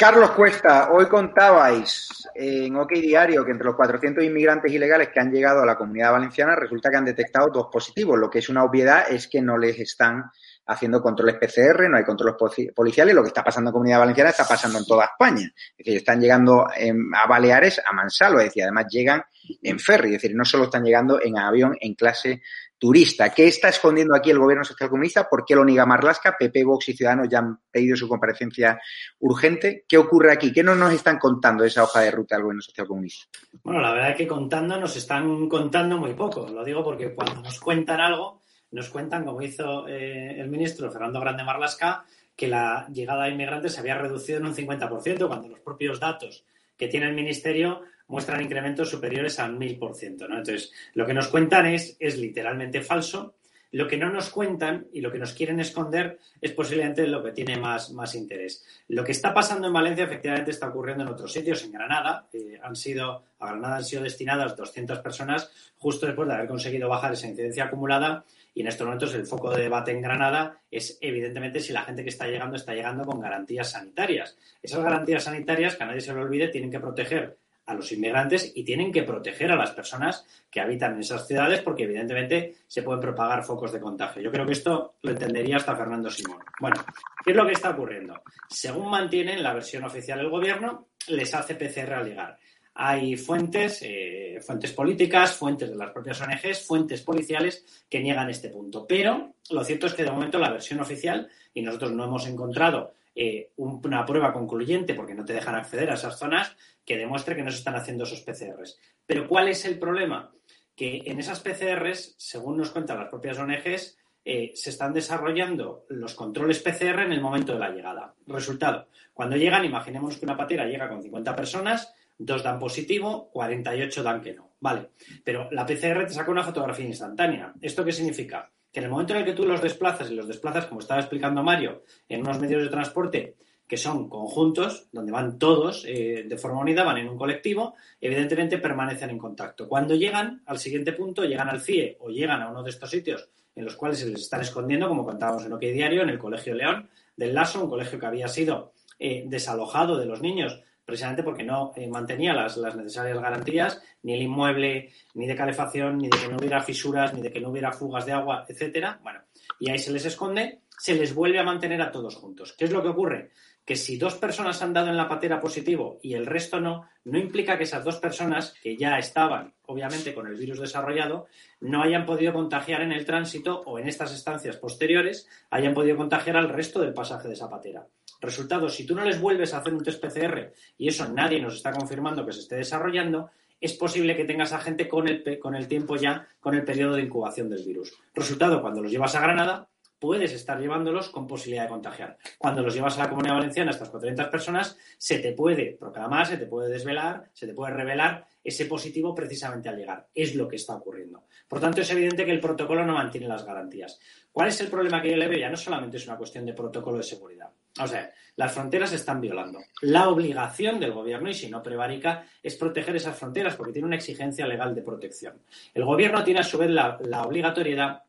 Carlos 0.00 0.30
Cuesta, 0.30 0.92
hoy 0.92 1.04
contabais 1.08 2.08
en 2.34 2.74
OK 2.74 2.90
Diario 2.92 3.44
que 3.44 3.50
entre 3.50 3.66
los 3.66 3.76
400 3.76 4.24
inmigrantes 4.24 4.72
ilegales 4.72 5.10
que 5.12 5.20
han 5.20 5.30
llegado 5.30 5.60
a 5.60 5.66
la 5.66 5.76
comunidad 5.76 6.12
valenciana 6.12 6.56
resulta 6.56 6.88
que 6.88 6.96
han 6.96 7.04
detectado 7.04 7.50
dos 7.52 7.66
positivos. 7.70 8.18
Lo 8.18 8.30
que 8.30 8.38
es 8.38 8.48
una 8.48 8.64
obviedad 8.64 9.04
es 9.10 9.28
que 9.28 9.42
no 9.42 9.58
les 9.58 9.78
están 9.78 10.24
haciendo 10.68 11.02
controles 11.02 11.34
PCR, 11.34 11.90
no 11.90 11.98
hay 11.98 12.04
controles 12.04 12.36
policiales. 12.74 13.14
Lo 13.14 13.20
que 13.20 13.28
está 13.28 13.44
pasando 13.44 13.68
en 13.68 13.72
Comunidad 13.72 13.98
Valenciana 13.98 14.30
está 14.30 14.48
pasando 14.48 14.78
en 14.78 14.86
toda 14.86 15.04
España. 15.04 15.52
Es 15.76 15.84
decir, 15.84 15.96
están 15.98 16.18
llegando 16.18 16.66
a 16.66 17.26
Baleares 17.28 17.82
a 17.84 17.92
Mansalo, 17.92 18.38
es 18.38 18.46
decir, 18.46 18.62
además 18.62 18.86
llegan 18.88 19.22
en 19.62 19.78
ferry, 19.78 20.14
es 20.14 20.22
decir, 20.22 20.34
no 20.34 20.46
solo 20.46 20.64
están 20.64 20.82
llegando 20.82 21.20
en 21.20 21.36
avión 21.36 21.76
en 21.78 21.92
clase 21.92 22.40
turista. 22.80 23.28
¿Qué 23.28 23.46
está 23.46 23.68
escondiendo 23.68 24.16
aquí 24.16 24.30
el 24.30 24.38
gobierno 24.38 24.64
socialcomunista? 24.64 25.28
¿Por 25.28 25.44
qué 25.44 25.54
lo 25.54 25.64
niega 25.66 25.84
Marlasca? 25.84 26.34
PP, 26.36 26.64
Vox 26.64 26.88
y 26.88 26.94
Ciudadanos 26.94 27.28
ya 27.28 27.38
han 27.38 27.60
pedido 27.70 27.94
su 27.94 28.08
comparecencia 28.08 28.80
urgente. 29.18 29.84
¿Qué 29.86 29.98
ocurre 29.98 30.32
aquí? 30.32 30.50
¿Qué 30.50 30.62
no 30.62 30.74
nos 30.74 30.94
están 30.94 31.18
contando 31.18 31.62
esa 31.62 31.84
hoja 31.84 32.00
de 32.00 32.10
ruta 32.10 32.36
del 32.36 32.44
gobierno 32.44 32.62
socialcomunista? 32.62 33.26
Bueno, 33.62 33.82
la 33.82 33.92
verdad 33.92 34.10
es 34.12 34.16
que 34.16 34.26
contando 34.26 34.80
nos 34.80 34.96
están 34.96 35.46
contando 35.46 35.98
muy 35.98 36.14
poco. 36.14 36.48
Lo 36.48 36.64
digo 36.64 36.82
porque 36.82 37.14
cuando 37.14 37.42
nos 37.42 37.60
cuentan 37.60 38.00
algo, 38.00 38.40
nos 38.70 38.88
cuentan, 38.88 39.26
como 39.26 39.42
hizo 39.42 39.86
eh, 39.86 40.40
el 40.40 40.48
ministro 40.48 40.90
Fernando 40.90 41.20
Grande 41.20 41.44
Marlasca, 41.44 42.06
que 42.34 42.48
la 42.48 42.88
llegada 42.90 43.24
de 43.24 43.32
inmigrantes 43.32 43.74
se 43.74 43.80
había 43.80 43.98
reducido 43.98 44.38
en 44.38 44.46
un 44.46 44.54
50%, 44.54 45.28
cuando 45.28 45.48
los 45.48 45.60
propios 45.60 46.00
datos 46.00 46.46
que 46.78 46.88
tiene 46.88 47.08
el 47.08 47.14
ministerio 47.14 47.82
muestran 48.10 48.42
incrementos 48.42 48.90
superiores 48.90 49.38
al 49.38 49.56
1000%. 49.56 50.28
¿no? 50.28 50.38
Entonces, 50.38 50.72
lo 50.94 51.06
que 51.06 51.14
nos 51.14 51.28
cuentan 51.28 51.66
es, 51.66 51.96
es 51.98 52.18
literalmente 52.18 52.82
falso. 52.82 53.36
Lo 53.72 53.86
que 53.86 53.96
no 53.96 54.10
nos 54.10 54.30
cuentan 54.30 54.88
y 54.92 55.00
lo 55.00 55.12
que 55.12 55.18
nos 55.20 55.32
quieren 55.32 55.60
esconder 55.60 56.18
es 56.40 56.50
posiblemente 56.50 57.06
lo 57.06 57.22
que 57.22 57.30
tiene 57.30 57.56
más, 57.56 57.92
más 57.92 58.16
interés. 58.16 58.64
Lo 58.88 59.04
que 59.04 59.12
está 59.12 59.32
pasando 59.32 59.68
en 59.68 59.72
Valencia 59.72 60.06
efectivamente 60.06 60.50
está 60.50 60.68
ocurriendo 60.68 61.04
en 61.04 61.10
otros 61.10 61.32
sitios. 61.32 61.62
En 61.62 61.70
Granada 61.70 62.26
eh, 62.32 62.58
han 62.60 62.74
sido, 62.74 63.22
a 63.38 63.46
Granada 63.46 63.76
han 63.76 63.84
sido 63.84 64.02
destinadas 64.02 64.56
200 64.56 64.98
personas 64.98 65.52
justo 65.78 66.06
después 66.06 66.26
de 66.26 66.34
haber 66.34 66.48
conseguido 66.48 66.88
bajar 66.88 67.12
esa 67.12 67.28
incidencia 67.28 67.66
acumulada 67.66 68.24
y 68.54 68.62
en 68.62 68.66
estos 68.66 68.84
momentos 68.84 69.14
el 69.14 69.24
foco 69.24 69.52
de 69.52 69.62
debate 69.62 69.92
en 69.92 70.02
Granada 70.02 70.58
es 70.68 70.98
evidentemente 71.00 71.60
si 71.60 71.72
la 71.72 71.82
gente 71.82 72.02
que 72.02 72.08
está 72.08 72.26
llegando 72.26 72.56
está 72.56 72.74
llegando 72.74 73.04
con 73.04 73.20
garantías 73.20 73.70
sanitarias. 73.70 74.36
Esas 74.60 74.82
garantías 74.82 75.22
sanitarias, 75.22 75.76
que 75.76 75.84
a 75.84 75.86
nadie 75.86 76.00
se 76.00 76.12
lo 76.12 76.22
olvide, 76.22 76.48
tienen 76.48 76.72
que 76.72 76.80
proteger 76.80 77.38
a 77.70 77.74
los 77.74 77.92
inmigrantes 77.92 78.52
y 78.54 78.64
tienen 78.64 78.90
que 78.90 79.04
proteger 79.04 79.52
a 79.52 79.56
las 79.56 79.70
personas 79.70 80.26
que 80.50 80.60
habitan 80.60 80.94
en 80.94 81.00
esas 81.00 81.26
ciudades 81.26 81.60
porque 81.60 81.84
evidentemente 81.84 82.56
se 82.66 82.82
pueden 82.82 83.00
propagar 83.00 83.44
focos 83.44 83.72
de 83.72 83.80
contagio. 83.80 84.20
Yo 84.20 84.32
creo 84.32 84.44
que 84.44 84.52
esto 84.52 84.94
lo 85.02 85.12
entendería 85.12 85.56
hasta 85.56 85.76
Fernando 85.76 86.10
Simón. 86.10 86.40
Bueno, 86.60 86.84
¿qué 87.24 87.30
es 87.30 87.36
lo 87.36 87.46
que 87.46 87.52
está 87.52 87.70
ocurriendo? 87.70 88.22
Según 88.48 88.90
mantienen 88.90 89.42
la 89.42 89.54
versión 89.54 89.84
oficial 89.84 90.18
del 90.18 90.30
gobierno, 90.30 90.88
les 91.08 91.32
hace 91.32 91.54
PCR 91.54 91.94
al 91.94 92.08
llegar. 92.08 92.38
Hay 92.74 93.16
fuentes, 93.16 93.82
eh, 93.82 94.40
fuentes 94.44 94.72
políticas, 94.72 95.34
fuentes 95.36 95.70
de 95.70 95.76
las 95.76 95.90
propias 95.90 96.20
ONGs, 96.20 96.66
fuentes 96.66 97.02
policiales 97.02 97.84
que 97.88 98.00
niegan 98.00 98.30
este 98.30 98.48
punto. 98.48 98.84
Pero 98.86 99.34
lo 99.50 99.64
cierto 99.64 99.86
es 99.86 99.94
que 99.94 100.04
de 100.04 100.10
momento 100.10 100.38
la 100.38 100.50
versión 100.50 100.80
oficial, 100.80 101.28
y 101.54 101.62
nosotros 101.62 101.92
no 101.92 102.04
hemos 102.04 102.26
encontrado 102.26 102.94
eh, 103.22 103.52
una 103.56 104.06
prueba 104.06 104.32
concluyente, 104.32 104.94
porque 104.94 105.14
no 105.14 105.26
te 105.26 105.34
dejan 105.34 105.54
acceder 105.54 105.90
a 105.90 105.94
esas 105.94 106.18
zonas, 106.18 106.56
que 106.86 106.96
demuestre 106.96 107.36
que 107.36 107.42
no 107.42 107.50
se 107.50 107.58
están 107.58 107.74
haciendo 107.74 108.04
esos 108.04 108.22
PCRs. 108.22 108.80
Pero 109.04 109.28
¿cuál 109.28 109.48
es 109.48 109.66
el 109.66 109.78
problema? 109.78 110.32
Que 110.74 111.02
en 111.04 111.20
esas 111.20 111.40
PCRs, 111.40 112.14
según 112.16 112.56
nos 112.56 112.70
cuentan 112.70 112.98
las 112.98 113.10
propias 113.10 113.38
ONGs, 113.38 113.98
eh, 114.24 114.52
se 114.54 114.70
están 114.70 114.94
desarrollando 114.94 115.84
los 115.90 116.14
controles 116.14 116.60
PCR 116.60 117.00
en 117.00 117.12
el 117.12 117.20
momento 117.20 117.52
de 117.52 117.58
la 117.58 117.68
llegada. 117.68 118.14
Resultado, 118.26 118.88
cuando 119.12 119.36
llegan, 119.36 119.66
imaginemos 119.66 120.16
que 120.16 120.24
una 120.24 120.38
patera 120.38 120.64
llega 120.64 120.88
con 120.88 121.02
50 121.02 121.36
personas, 121.36 121.92
dos 122.16 122.42
dan 122.42 122.58
positivo, 122.58 123.28
48 123.32 124.02
dan 124.02 124.22
que 124.22 124.32
no. 124.32 124.54
Vale, 124.60 124.92
pero 125.22 125.50
la 125.50 125.66
PCR 125.66 126.06
te 126.06 126.14
saca 126.14 126.30
una 126.30 126.42
fotografía 126.42 126.86
instantánea. 126.86 127.52
¿Esto 127.60 127.84
qué 127.84 127.92
significa? 127.92 128.50
Que 128.72 128.80
en 128.80 128.84
el 128.84 128.90
momento 128.90 129.14
en 129.14 129.20
el 129.20 129.24
que 129.24 129.32
tú 129.32 129.44
los 129.44 129.62
desplazas 129.62 130.10
y 130.10 130.14
los 130.14 130.28
desplazas, 130.28 130.66
como 130.66 130.80
estaba 130.80 131.00
explicando 131.00 131.42
Mario, 131.42 131.82
en 132.08 132.20
unos 132.20 132.38
medios 132.38 132.62
de 132.62 132.68
transporte 132.68 133.36
que 133.66 133.76
son 133.76 134.08
conjuntos, 134.08 134.88
donde 134.90 135.12
van 135.12 135.38
todos 135.38 135.84
eh, 135.86 136.24
de 136.26 136.36
forma 136.36 136.60
unida, 136.60 136.82
van 136.82 136.98
en 136.98 137.08
un 137.08 137.16
colectivo, 137.16 137.74
evidentemente 138.00 138.58
permanecen 138.58 139.10
en 139.10 139.18
contacto. 139.18 139.68
Cuando 139.68 139.94
llegan 139.94 140.42
al 140.46 140.58
siguiente 140.58 140.92
punto, 140.92 141.24
llegan 141.24 141.48
al 141.48 141.60
CIE 141.60 141.96
o 142.00 142.10
llegan 142.10 142.42
a 142.42 142.50
uno 142.50 142.64
de 142.64 142.70
estos 142.70 142.90
sitios 142.90 143.28
en 143.54 143.64
los 143.64 143.76
cuales 143.76 144.00
se 144.00 144.06
les 144.06 144.22
están 144.22 144.40
escondiendo, 144.40 144.88
como 144.88 145.04
contábamos 145.04 145.44
en 145.44 145.52
OK 145.52 145.60
Diario, 145.60 146.02
en 146.02 146.08
el 146.08 146.18
Colegio 146.18 146.54
León 146.54 146.90
del 147.16 147.32
Lasso, 147.32 147.62
un 147.62 147.70
colegio 147.70 147.98
que 147.98 148.06
había 148.06 148.26
sido 148.26 148.72
eh, 148.98 149.24
desalojado 149.28 149.98
de 149.98 150.06
los 150.06 150.20
niños 150.20 150.60
precisamente 150.90 151.22
porque 151.22 151.44
no 151.44 151.72
eh, 151.76 151.86
mantenía 151.86 152.34
las, 152.34 152.56
necesarias 152.58 153.20
garantías, 153.20 153.80
ni 154.02 154.14
el 154.14 154.22
inmueble, 154.22 154.92
ni 155.14 155.26
de 155.28 155.36
calefacción, 155.36 155.98
ni 155.98 156.08
de 156.08 156.18
que 156.18 156.28
no 156.28 156.36
hubiera 156.36 156.60
fisuras, 156.60 157.14
ni 157.14 157.22
de 157.22 157.30
que 157.30 157.40
no 157.40 157.50
hubiera 157.50 157.70
fugas 157.70 158.04
de 158.06 158.12
agua, 158.12 158.44
etcétera. 158.48 158.98
Bueno, 159.02 159.20
y 159.60 159.70
ahí 159.70 159.78
se 159.78 159.92
les 159.92 160.04
esconde, 160.04 160.62
se 160.76 160.96
les 160.96 161.14
vuelve 161.14 161.38
a 161.38 161.44
mantener 161.44 161.80
a 161.80 161.92
todos 161.92 162.16
juntos. 162.16 162.54
¿Qué 162.58 162.64
es 162.64 162.72
lo 162.72 162.82
que 162.82 162.88
ocurre? 162.88 163.30
Que 163.64 163.76
si 163.76 163.96
dos 163.98 164.16
personas 164.16 164.60
han 164.62 164.72
dado 164.72 164.88
en 164.88 164.96
la 164.96 165.08
patera 165.08 165.40
positivo 165.40 165.98
y 166.02 166.14
el 166.14 166.26
resto 166.26 166.60
no, 166.60 166.88
no 167.04 167.18
implica 167.18 167.56
que 167.56 167.64
esas 167.64 167.84
dos 167.84 167.96
personas, 167.98 168.54
que 168.62 168.76
ya 168.76 168.98
estaban, 168.98 169.54
obviamente, 169.66 170.14
con 170.14 170.26
el 170.26 170.34
virus 170.34 170.60
desarrollado, 170.60 171.26
no 171.60 171.82
hayan 171.82 172.04
podido 172.04 172.32
contagiar 172.32 172.82
en 172.82 172.92
el 172.92 173.04
tránsito 173.04 173.60
o 173.66 173.78
en 173.78 173.88
estas 173.88 174.12
estancias 174.12 174.56
posteriores, 174.56 175.28
hayan 175.50 175.74
podido 175.74 175.96
contagiar 175.96 176.36
al 176.36 176.48
resto 176.48 176.80
del 176.80 176.94
pasaje 176.94 177.28
de 177.28 177.34
esa 177.34 177.48
patera. 177.48 177.86
Resultado, 178.20 178.68
si 178.68 178.84
tú 178.84 178.94
no 178.94 179.04
les 179.04 179.20
vuelves 179.20 179.54
a 179.54 179.58
hacer 179.58 179.72
un 179.72 179.82
test 179.82 180.04
PCR 180.04 180.52
y 180.76 180.88
eso 180.88 181.08
nadie 181.08 181.40
nos 181.40 181.54
está 181.54 181.72
confirmando 181.72 182.26
que 182.26 182.32
se 182.32 182.40
esté 182.40 182.56
desarrollando, 182.56 183.30
es 183.60 183.74
posible 183.74 184.16
que 184.16 184.24
tengas 184.24 184.52
a 184.52 184.60
gente 184.60 184.88
con 184.88 185.08
el, 185.08 185.38
con 185.38 185.54
el 185.54 185.68
tiempo 185.68 185.96
ya, 185.96 186.26
con 186.40 186.54
el 186.54 186.64
periodo 186.64 186.96
de 186.96 187.02
incubación 187.02 187.48
del 187.48 187.64
virus. 187.64 187.92
Resultado, 188.14 188.60
cuando 188.62 188.82
los 188.82 188.90
llevas 188.90 189.14
a 189.14 189.20
Granada, 189.20 189.68
puedes 190.00 190.32
estar 190.32 190.58
llevándolos 190.58 191.10
con 191.10 191.26
posibilidad 191.26 191.64
de 191.64 191.68
contagiar. 191.68 192.18
Cuando 192.38 192.62
los 192.62 192.74
llevas 192.74 192.98
a 192.98 193.04
la 193.04 193.10
Comunidad 193.10 193.34
Valenciana, 193.34 193.70
estas 193.70 193.90
400 193.90 194.28
personas, 194.28 194.76
se 194.98 195.18
te 195.18 195.32
puede 195.32 195.76
proclamar, 195.78 196.26
se 196.26 196.38
te 196.38 196.46
puede 196.46 196.70
desvelar, 196.70 197.30
se 197.32 197.46
te 197.46 197.54
puede 197.54 197.74
revelar 197.74 198.26
ese 198.42 198.64
positivo 198.64 199.14
precisamente 199.14 199.68
al 199.68 199.76
llegar. 199.76 200.08
Es 200.14 200.34
lo 200.34 200.48
que 200.48 200.56
está 200.56 200.74
ocurriendo. 200.74 201.24
Por 201.46 201.60
tanto, 201.60 201.82
es 201.82 201.90
evidente 201.90 202.24
que 202.24 202.30
el 202.32 202.40
protocolo 202.40 202.84
no 202.84 202.94
mantiene 202.94 203.28
las 203.28 203.44
garantías. 203.44 204.00
¿Cuál 204.32 204.48
es 204.48 204.60
el 204.60 204.68
problema 204.68 205.02
que 205.02 205.10
yo 205.10 205.16
le 205.16 205.28
veo? 205.28 205.38
Ya 205.38 205.50
no 205.50 205.56
solamente 205.56 205.98
es 205.98 206.06
una 206.06 206.16
cuestión 206.16 206.46
de 206.46 206.54
protocolo 206.54 206.96
de 206.96 207.02
seguridad. 207.02 207.50
O 207.78 207.86
sea, 207.86 208.10
las 208.36 208.52
fronteras 208.52 208.90
se 208.90 208.96
están 208.96 209.20
violando. 209.20 209.60
La 209.82 210.08
obligación 210.08 210.80
del 210.80 210.92
gobierno, 210.92 211.28
y 211.28 211.34
si 211.34 211.50
no 211.50 211.62
prevarica, 211.62 212.24
es 212.42 212.56
proteger 212.56 212.96
esas 212.96 213.18
fronteras 213.18 213.56
porque 213.56 213.72
tiene 213.72 213.86
una 213.86 213.96
exigencia 213.96 214.46
legal 214.46 214.74
de 214.74 214.82
protección. 214.82 215.42
El 215.74 215.84
gobierno 215.84 216.24
tiene 216.24 216.40
a 216.40 216.44
su 216.44 216.56
vez 216.56 216.70
la, 216.70 216.98
la 217.02 217.22
obligatoriedad 217.22 218.02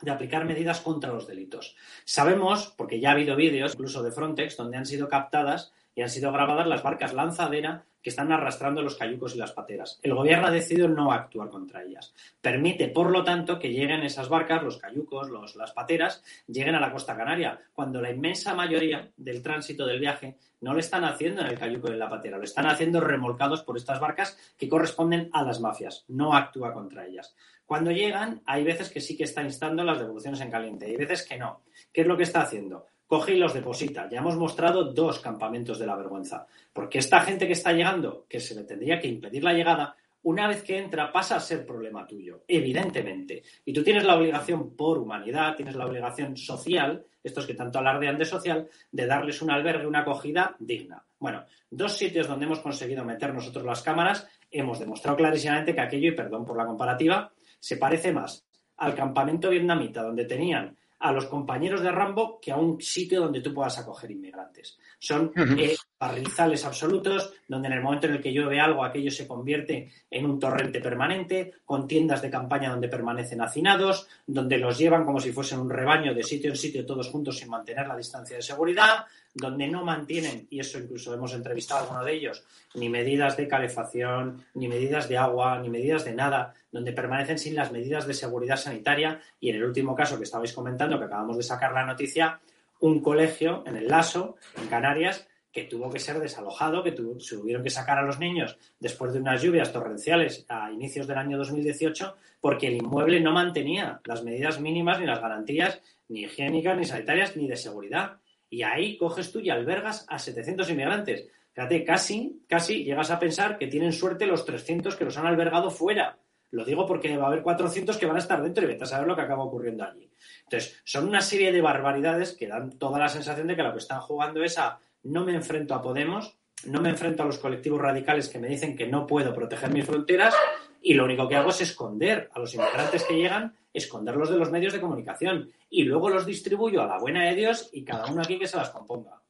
de 0.00 0.10
aplicar 0.10 0.44
medidas 0.44 0.80
contra 0.80 1.12
los 1.12 1.26
delitos. 1.26 1.76
Sabemos, 2.04 2.74
porque 2.76 3.00
ya 3.00 3.10
ha 3.10 3.12
habido 3.12 3.36
vídeos, 3.36 3.74
incluso 3.74 4.02
de 4.02 4.12
Frontex, 4.12 4.56
donde 4.56 4.76
han 4.76 4.86
sido 4.86 5.08
captadas 5.08 5.72
y 5.94 6.02
han 6.02 6.10
sido 6.10 6.30
grabadas 6.30 6.68
las 6.68 6.82
barcas 6.82 7.12
lanzadera 7.12 7.84
que 8.02 8.10
están 8.10 8.30
arrastrando 8.30 8.82
los 8.82 8.94
cayucos 8.94 9.34
y 9.34 9.38
las 9.38 9.50
pateras. 9.50 9.98
El 10.02 10.14
gobierno 10.14 10.46
ha 10.46 10.52
decidido 10.52 10.88
no 10.88 11.10
actuar 11.10 11.50
contra 11.50 11.82
ellas. 11.82 12.14
Permite, 12.40 12.88
por 12.88 13.10
lo 13.10 13.24
tanto, 13.24 13.58
que 13.58 13.72
lleguen 13.72 14.02
esas 14.02 14.28
barcas, 14.28 14.62
los 14.62 14.78
cayucos, 14.78 15.28
los, 15.28 15.56
las 15.56 15.72
pateras, 15.72 16.22
lleguen 16.46 16.76
a 16.76 16.80
la 16.80 16.92
costa 16.92 17.16
canaria, 17.16 17.58
cuando 17.72 18.00
la 18.00 18.10
inmensa 18.10 18.54
mayoría 18.54 19.10
del 19.16 19.42
tránsito 19.42 19.84
del 19.84 19.98
viaje 19.98 20.36
no 20.60 20.72
lo 20.72 20.80
están 20.80 21.04
haciendo 21.04 21.40
en 21.40 21.48
el 21.48 21.58
cayuco 21.58 21.88
y 21.88 21.92
en 21.92 21.98
la 21.98 22.08
patera, 22.08 22.38
lo 22.38 22.44
están 22.44 22.66
haciendo 22.66 23.00
remolcados 23.00 23.62
por 23.62 23.76
estas 23.76 24.00
barcas 24.00 24.38
que 24.56 24.68
corresponden 24.68 25.30
a 25.32 25.42
las 25.42 25.60
mafias. 25.60 26.04
No 26.08 26.34
actúa 26.34 26.72
contra 26.72 27.06
ellas. 27.06 27.34
Cuando 27.68 27.90
llegan, 27.90 28.40
hay 28.46 28.64
veces 28.64 28.88
que 28.88 28.98
sí 28.98 29.14
que 29.14 29.24
está 29.24 29.42
instando 29.42 29.84
las 29.84 29.98
devoluciones 29.98 30.40
en 30.40 30.50
caliente, 30.50 30.86
hay 30.86 30.96
veces 30.96 31.22
que 31.28 31.36
no. 31.36 31.60
¿Qué 31.92 32.00
es 32.00 32.06
lo 32.06 32.16
que 32.16 32.22
está 32.22 32.40
haciendo? 32.40 32.86
coge 33.06 33.34
y 33.34 33.38
los 33.38 33.54
deposita. 33.54 34.08
Ya 34.10 34.18
hemos 34.18 34.36
mostrado 34.36 34.92
dos 34.92 35.18
campamentos 35.20 35.78
de 35.78 35.86
la 35.86 35.96
vergüenza. 35.96 36.46
Porque 36.72 36.98
esta 36.98 37.20
gente 37.20 37.46
que 37.46 37.54
está 37.54 37.72
llegando, 37.72 38.26
que 38.28 38.38
se 38.38 38.54
le 38.54 38.64
tendría 38.64 38.98
que 39.00 39.08
impedir 39.08 39.42
la 39.42 39.54
llegada, 39.54 39.96
una 40.22 40.46
vez 40.46 40.62
que 40.62 40.78
entra 40.78 41.10
pasa 41.10 41.36
a 41.36 41.40
ser 41.40 41.64
problema 41.64 42.06
tuyo, 42.06 42.44
evidentemente. 42.46 43.42
Y 43.64 43.72
tú 43.72 43.82
tienes 43.82 44.04
la 44.04 44.16
obligación 44.16 44.76
por 44.76 44.98
humanidad, 44.98 45.56
tienes 45.56 45.74
la 45.74 45.86
obligación 45.86 46.36
social, 46.36 47.04
estos 47.22 47.46
que 47.46 47.54
tanto 47.54 47.78
alardean 47.78 48.18
de 48.18 48.26
social, 48.26 48.68
de 48.92 49.06
darles 49.06 49.40
un 49.40 49.50
albergue, 49.50 49.86
una 49.86 50.00
acogida 50.00 50.54
digna. 50.58 51.02
Bueno, 51.18 51.44
dos 51.70 51.96
sitios 51.96 52.28
donde 52.28 52.44
hemos 52.44 52.60
conseguido 52.60 53.04
meter 53.04 53.32
nosotros 53.32 53.64
las 53.64 53.82
cámaras, 53.82 54.28
hemos 54.50 54.78
demostrado 54.78 55.16
clarísimamente 55.16 55.74
que 55.74 55.80
aquello, 55.80 56.08
y 56.08 56.16
perdón 56.16 56.44
por 56.44 56.56
la 56.56 56.66
comparativa, 56.66 57.32
se 57.58 57.76
parece 57.76 58.12
más 58.12 58.46
al 58.78 58.94
campamento 58.94 59.50
vietnamita 59.50 60.02
donde 60.02 60.24
tenían 60.24 60.76
a 61.00 61.12
los 61.12 61.26
compañeros 61.26 61.80
de 61.82 61.92
Rambo 61.92 62.40
que 62.40 62.52
a 62.52 62.56
un 62.56 62.80
sitio 62.80 63.20
donde 63.20 63.40
tú 63.40 63.54
puedas 63.54 63.78
acoger 63.78 64.10
inmigrantes. 64.10 64.78
Son 64.98 65.32
eh, 65.36 65.76
barrizales 65.98 66.64
absolutos, 66.64 67.32
donde 67.48 67.68
en 67.68 67.74
el 67.74 67.82
momento 67.82 68.06
en 68.06 68.14
el 68.14 68.22
que 68.22 68.32
llueve 68.32 68.60
algo, 68.60 68.84
aquello 68.84 69.10
se 69.10 69.26
convierte 69.26 69.90
en 70.10 70.26
un 70.26 70.38
torrente 70.38 70.80
permanente, 70.80 71.54
con 71.64 71.88
tiendas 71.88 72.22
de 72.22 72.30
campaña 72.30 72.70
donde 72.70 72.88
permanecen 72.88 73.40
hacinados, 73.40 74.06
donde 74.26 74.58
los 74.58 74.78
llevan 74.78 75.04
como 75.04 75.20
si 75.20 75.32
fuesen 75.32 75.58
un 75.58 75.70
rebaño 75.70 76.14
de 76.14 76.22
sitio 76.22 76.50
en 76.50 76.56
sitio 76.56 76.86
todos 76.86 77.08
juntos 77.08 77.38
sin 77.38 77.48
mantener 77.48 77.86
la 77.88 77.96
distancia 77.96 78.36
de 78.36 78.42
seguridad, 78.42 79.06
donde 79.34 79.68
no 79.68 79.84
mantienen, 79.84 80.46
y 80.50 80.60
eso 80.60 80.78
incluso 80.78 81.14
hemos 81.14 81.34
entrevistado 81.34 81.80
a 81.80 81.82
alguno 81.84 82.04
de 82.04 82.12
ellos, 82.14 82.44
ni 82.74 82.88
medidas 82.88 83.36
de 83.36 83.46
calefacción, 83.46 84.44
ni 84.54 84.68
medidas 84.68 85.08
de 85.08 85.18
agua, 85.18 85.58
ni 85.60 85.68
medidas 85.68 86.04
de 86.04 86.14
nada, 86.14 86.54
donde 86.72 86.92
permanecen 86.92 87.38
sin 87.38 87.54
las 87.54 87.70
medidas 87.70 88.06
de 88.06 88.14
seguridad 88.14 88.56
sanitaria. 88.56 89.20
Y 89.40 89.50
en 89.50 89.56
el 89.56 89.64
último 89.64 89.94
caso 89.94 90.16
que 90.16 90.24
estabais 90.24 90.52
comentando, 90.52 90.98
que 90.98 91.04
acabamos 91.04 91.36
de 91.36 91.42
sacar 91.42 91.72
la 91.72 91.84
noticia, 91.84 92.40
un 92.80 93.00
colegio 93.00 93.62
en 93.66 93.76
el 93.76 93.88
Laso, 93.88 94.36
en 94.56 94.68
Canarias, 94.68 95.27
que 95.52 95.64
tuvo 95.64 95.90
que 95.90 95.98
ser 95.98 96.18
desalojado, 96.20 96.82
que 96.82 96.94
se 97.18 97.36
tuvieron 97.36 97.62
que 97.62 97.70
sacar 97.70 97.98
a 97.98 98.02
los 98.02 98.18
niños 98.18 98.58
después 98.78 99.12
de 99.12 99.20
unas 99.20 99.42
lluvias 99.42 99.72
torrenciales 99.72 100.44
a 100.48 100.70
inicios 100.70 101.06
del 101.06 101.18
año 101.18 101.38
2018, 101.38 102.16
porque 102.40 102.68
el 102.68 102.76
inmueble 102.76 103.20
no 103.20 103.32
mantenía 103.32 104.00
las 104.04 104.22
medidas 104.22 104.60
mínimas 104.60 105.00
ni 105.00 105.06
las 105.06 105.20
garantías 105.20 105.80
ni 106.08 106.22
higiénicas, 106.22 106.76
ni 106.76 106.84
sanitarias, 106.84 107.36
ni 107.36 107.48
de 107.48 107.56
seguridad. 107.56 108.18
Y 108.50 108.62
ahí 108.62 108.96
coges 108.96 109.30
tú 109.30 109.40
y 109.40 109.50
albergas 109.50 110.06
a 110.08 110.18
700 110.18 110.70
inmigrantes. 110.70 111.26
Fíjate, 111.52 111.84
casi, 111.84 112.42
casi 112.48 112.84
llegas 112.84 113.10
a 113.10 113.18
pensar 113.18 113.58
que 113.58 113.66
tienen 113.66 113.92
suerte 113.92 114.26
los 114.26 114.44
300 114.44 114.96
que 114.96 115.04
los 115.04 115.18
han 115.18 115.26
albergado 115.26 115.70
fuera. 115.70 116.18
Lo 116.50 116.64
digo 116.64 116.86
porque 116.86 117.14
va 117.16 117.24
a 117.24 117.26
haber 117.26 117.42
400 117.42 117.98
que 117.98 118.06
van 118.06 118.16
a 118.16 118.20
estar 118.20 118.42
dentro 118.42 118.64
y 118.64 118.68
vete 118.68 118.84
a 118.84 118.86
saber 118.86 119.06
lo 119.06 119.14
que 119.14 119.22
acaba 119.22 119.44
ocurriendo 119.44 119.84
allí. 119.84 120.08
Entonces, 120.44 120.80
son 120.84 121.06
una 121.06 121.20
serie 121.20 121.52
de 121.52 121.60
barbaridades 121.60 122.32
que 122.32 122.46
dan 122.46 122.78
toda 122.78 122.98
la 122.98 123.08
sensación 123.08 123.48
de 123.48 123.56
que 123.56 123.62
lo 123.62 123.72
que 123.72 123.78
están 123.78 124.00
jugando 124.00 124.42
es 124.42 124.56
a 124.56 124.78
no 125.02 125.24
me 125.24 125.34
enfrento 125.34 125.74
a 125.74 125.82
Podemos, 125.82 126.38
no 126.64 126.80
me 126.80 126.90
enfrento 126.90 127.22
a 127.22 127.26
los 127.26 127.38
colectivos 127.38 127.80
radicales 127.80 128.28
que 128.28 128.38
me 128.38 128.48
dicen 128.48 128.76
que 128.76 128.86
no 128.86 129.06
puedo 129.06 129.34
proteger 129.34 129.70
mis 129.72 129.84
fronteras 129.84 130.34
y 130.82 130.94
lo 130.94 131.04
único 131.04 131.28
que 131.28 131.36
hago 131.36 131.50
es 131.50 131.60
esconder 131.60 132.28
a 132.32 132.38
los 132.38 132.54
inmigrantes 132.54 133.04
que 133.04 133.16
llegan, 133.16 133.56
esconderlos 133.72 134.30
de 134.30 134.38
los 134.38 134.50
medios 134.50 134.72
de 134.72 134.80
comunicación 134.80 135.50
y 135.70 135.84
luego 135.84 136.08
los 136.08 136.26
distribuyo 136.26 136.82
a 136.82 136.86
la 136.86 136.98
buena 136.98 137.24
de 137.24 137.34
Dios 137.34 137.70
y 137.72 137.84
cada 137.84 138.06
uno 138.06 138.22
aquí 138.22 138.38
que 138.38 138.48
se 138.48 138.56
las 138.56 138.70
componga. 138.70 139.20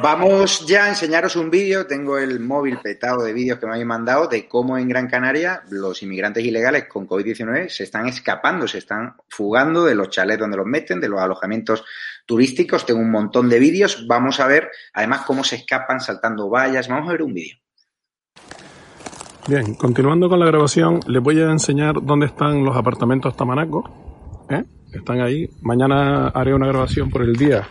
Vamos 0.00 0.64
ya 0.64 0.84
a 0.84 0.88
enseñaros 0.90 1.34
un 1.34 1.50
vídeo. 1.50 1.86
Tengo 1.86 2.18
el 2.18 2.38
móvil 2.38 2.78
petado 2.78 3.24
de 3.24 3.32
vídeos 3.32 3.58
que 3.58 3.66
me 3.66 3.72
habéis 3.72 3.86
mandado 3.86 4.28
de 4.28 4.46
cómo 4.46 4.78
en 4.78 4.88
Gran 4.88 5.08
Canaria 5.08 5.62
los 5.70 6.02
inmigrantes 6.04 6.44
ilegales 6.44 6.84
con 6.84 7.08
COVID-19 7.08 7.68
se 7.68 7.82
están 7.82 8.06
escapando, 8.06 8.68
se 8.68 8.78
están 8.78 9.16
fugando 9.28 9.84
de 9.84 9.96
los 9.96 10.10
chalets 10.10 10.38
donde 10.38 10.56
los 10.56 10.66
meten, 10.66 11.00
de 11.00 11.08
los 11.08 11.20
alojamientos 11.20 11.84
turísticos. 12.26 12.86
Tengo 12.86 13.00
un 13.00 13.10
montón 13.10 13.48
de 13.48 13.58
vídeos. 13.58 14.06
Vamos 14.06 14.38
a 14.38 14.46
ver 14.46 14.70
además 14.92 15.22
cómo 15.26 15.42
se 15.42 15.56
escapan 15.56 16.00
saltando 16.00 16.48
vallas. 16.48 16.86
Vamos 16.86 17.08
a 17.08 17.12
ver 17.12 17.22
un 17.22 17.34
vídeo. 17.34 17.56
Bien, 19.48 19.74
continuando 19.74 20.28
con 20.28 20.38
la 20.38 20.46
grabación, 20.46 21.00
les 21.08 21.22
voy 21.22 21.40
a 21.40 21.50
enseñar 21.50 21.96
dónde 22.02 22.26
están 22.26 22.64
los 22.64 22.76
apartamentos 22.76 23.36
Tamanaco. 23.36 24.46
¿eh? 24.48 24.62
Están 24.92 25.20
ahí. 25.22 25.50
Mañana 25.62 26.28
haré 26.28 26.54
una 26.54 26.68
grabación 26.68 27.10
por 27.10 27.22
el 27.22 27.34
día 27.34 27.66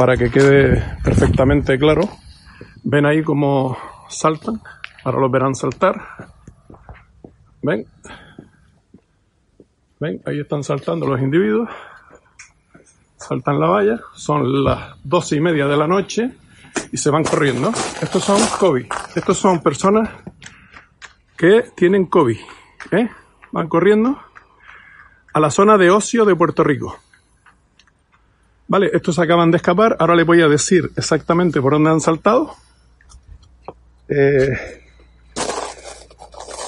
para 0.00 0.16
que 0.16 0.30
quede 0.30 0.82
perfectamente 1.04 1.78
claro. 1.78 2.08
Ven 2.84 3.04
ahí 3.04 3.22
cómo 3.22 3.76
saltan, 4.08 4.58
ahora 5.04 5.20
los 5.20 5.30
verán 5.30 5.54
saltar. 5.54 5.94
Ven, 7.60 7.84
ven, 9.98 10.22
ahí 10.24 10.40
están 10.40 10.64
saltando 10.64 11.06
los 11.06 11.20
individuos. 11.20 11.68
Saltan 13.18 13.60
la 13.60 13.66
valla, 13.66 14.00
son 14.14 14.64
las 14.64 14.96
doce 15.04 15.36
y 15.36 15.40
media 15.42 15.66
de 15.66 15.76
la 15.76 15.86
noche 15.86 16.30
y 16.90 16.96
se 16.96 17.10
van 17.10 17.22
corriendo. 17.22 17.70
Estos 18.00 18.24
son 18.24 18.40
COVID, 18.58 18.86
estos 19.14 19.36
son 19.36 19.62
personas 19.62 20.08
que 21.36 21.72
tienen 21.76 22.06
COVID. 22.06 22.38
¿eh? 22.92 23.10
Van 23.52 23.68
corriendo 23.68 24.18
a 25.34 25.40
la 25.40 25.50
zona 25.50 25.76
de 25.76 25.90
ocio 25.90 26.24
de 26.24 26.34
Puerto 26.34 26.64
Rico. 26.64 26.96
Vale, 28.70 28.88
estos 28.92 29.18
acaban 29.18 29.50
de 29.50 29.56
escapar. 29.56 29.96
Ahora 29.98 30.14
les 30.14 30.24
voy 30.24 30.40
a 30.42 30.46
decir 30.46 30.92
exactamente 30.96 31.60
por 31.60 31.72
dónde 31.72 31.90
han 31.90 32.00
saltado. 32.00 32.54
Eh, 34.08 34.84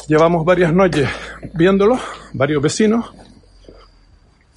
llevamos 0.08 0.44
varias 0.44 0.74
noches 0.74 1.08
viéndolos, 1.54 2.00
varios 2.32 2.60
vecinos. 2.60 3.14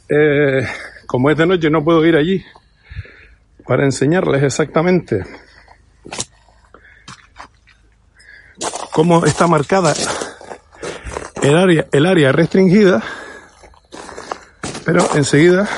Eh, 0.09 0.67
como 1.05 1.29
es 1.29 1.37
de 1.37 1.45
noche 1.45 1.69
no 1.69 1.83
puedo 1.83 2.03
ir 2.03 2.15
allí 2.15 2.43
para 3.67 3.85
enseñarles 3.85 4.41
exactamente 4.41 5.23
cómo 8.91 9.23
está 9.23 9.45
marcada 9.45 9.93
el 11.43 11.55
área, 11.55 11.85
el 11.91 12.07
área 12.07 12.31
restringida, 12.31 13.03
pero 14.83 15.07
enseguida 15.13 15.69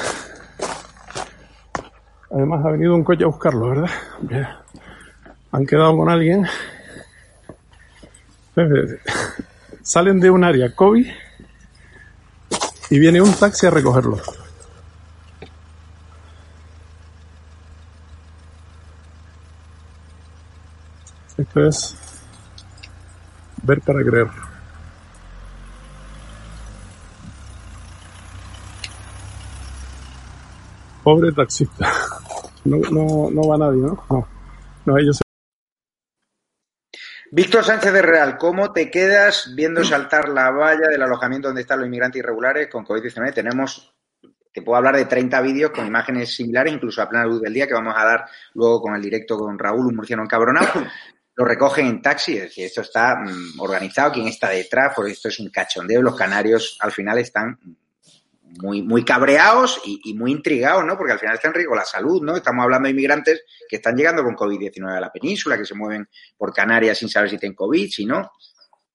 Además 2.29 2.65
ha 2.65 2.71
venido 2.71 2.93
un 2.93 3.03
coche 3.03 3.23
a 3.23 3.27
buscarlo, 3.27 3.69
¿verdad? 3.69 3.89
Bien. 4.21 4.47
Han 5.51 5.65
quedado 5.65 5.95
con 5.97 6.09
alguien. 6.09 6.45
Salen 9.81 10.19
de 10.19 10.29
un 10.29 10.43
área 10.43 10.75
COVID 10.75 11.07
y 12.89 12.99
viene 12.99 13.21
un 13.21 13.33
taxi 13.33 13.67
a 13.67 13.69
recogerlo. 13.69 14.17
Esto 21.37 21.67
es 21.67 21.95
ver 23.63 23.79
para 23.81 24.03
creer. 24.03 24.27
Pobre 31.07 31.31
taxista. 31.31 31.89
No, 32.65 32.79
no, 32.91 33.31
no 33.31 33.47
va 33.47 33.57
nadie, 33.57 33.79
¿no? 33.79 34.05
No, 34.09 34.27
no 34.83 34.97
ellos. 34.97 35.21
Víctor 37.31 37.63
Sánchez 37.63 37.93
de 37.93 38.01
Real, 38.01 38.37
¿cómo 38.37 38.73
te 38.73 38.91
quedas 38.91 39.53
viendo 39.55 39.85
saltar 39.85 40.27
la 40.27 40.51
valla 40.51 40.89
del 40.89 41.01
alojamiento 41.01 41.47
donde 41.47 41.61
están 41.61 41.79
los 41.79 41.87
inmigrantes 41.87 42.19
irregulares 42.19 42.67
con 42.69 42.83
COVID-19? 42.83 43.33
Tenemos, 43.33 43.95
te 44.51 44.61
puedo 44.61 44.75
hablar 44.75 44.97
de 44.97 45.05
30 45.05 45.39
vídeos 45.39 45.71
con 45.71 45.87
imágenes 45.87 46.35
similares, 46.35 46.73
incluso 46.73 47.01
a 47.01 47.07
plena 47.07 47.25
luz 47.25 47.41
del 47.41 47.53
día, 47.53 47.67
que 47.67 47.73
vamos 47.73 47.95
a 47.95 48.03
dar 48.03 48.25
luego 48.53 48.81
con 48.81 48.93
el 48.93 49.01
directo 49.01 49.37
con 49.37 49.57
Raúl, 49.57 49.87
un 49.87 49.95
murciano 49.95 50.23
encabronado. 50.23 50.67
Lo 51.35 51.45
recogen 51.45 51.87
en 51.87 52.01
taxi, 52.01 52.35
es 52.35 52.43
decir, 52.43 52.65
esto 52.65 52.81
está 52.81 53.15
mm, 53.15 53.61
organizado, 53.61 54.11
quién 54.11 54.27
está 54.27 54.49
detrás, 54.49 54.91
porque 54.93 55.13
esto 55.13 55.29
es 55.29 55.39
un 55.39 55.51
cachondeo. 55.51 56.01
Los 56.01 56.17
canarios 56.17 56.77
al 56.81 56.91
final 56.91 57.17
están 57.19 57.57
muy, 58.61 58.81
muy 58.81 59.03
cabreados 59.03 59.81
y, 59.85 60.13
muy 60.13 60.31
intrigados, 60.31 60.85
¿no? 60.85 60.97
Porque 60.97 61.13
al 61.13 61.19
final 61.19 61.35
está 61.35 61.47
en 61.49 61.53
riesgo 61.53 61.75
la 61.75 61.85
salud, 61.85 62.21
¿no? 62.23 62.35
Estamos 62.35 62.63
hablando 62.63 62.87
de 62.87 62.91
inmigrantes 62.91 63.43
que 63.69 63.77
están 63.77 63.95
llegando 63.95 64.23
con 64.23 64.35
COVID-19 64.35 64.95
a 64.95 64.99
la 64.99 65.11
península, 65.11 65.57
que 65.57 65.65
se 65.65 65.75
mueven 65.75 66.07
por 66.37 66.53
Canarias 66.53 66.97
sin 66.97 67.09
saber 67.09 67.29
si 67.29 67.37
tienen 67.37 67.55
COVID, 67.55 67.89
si 67.89 68.05
no. 68.05 68.31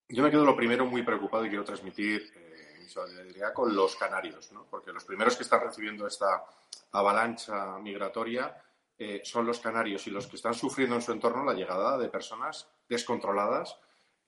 Yo 0.08 0.22
me 0.22 0.30
quedo 0.30 0.44
lo 0.44 0.56
primero 0.56 0.86
muy 0.86 1.02
preocupado 1.02 1.46
y 1.46 1.48
quiero 1.48 1.64
transmitir 1.64 2.32
eh, 2.34 2.78
mi 2.80 2.88
solidaridad 2.88 3.52
con 3.52 3.74
los 3.74 3.96
canarios, 3.96 4.52
¿no? 4.52 4.66
Porque 4.70 4.92
los 4.92 5.04
primeros 5.04 5.36
que 5.36 5.42
están 5.42 5.60
recibiendo 5.60 6.06
esta 6.06 6.44
avalancha 6.92 7.78
migratoria 7.78 8.54
eh, 8.98 9.22
son 9.24 9.46
los 9.46 9.60
canarios 9.60 10.06
y 10.06 10.10
los 10.10 10.26
que 10.26 10.36
están 10.36 10.54
sufriendo 10.54 10.96
en 10.96 11.02
su 11.02 11.12
entorno 11.12 11.44
la 11.44 11.54
llegada 11.54 11.96
de 11.98 12.08
personas 12.08 12.68
descontroladas 12.88 13.78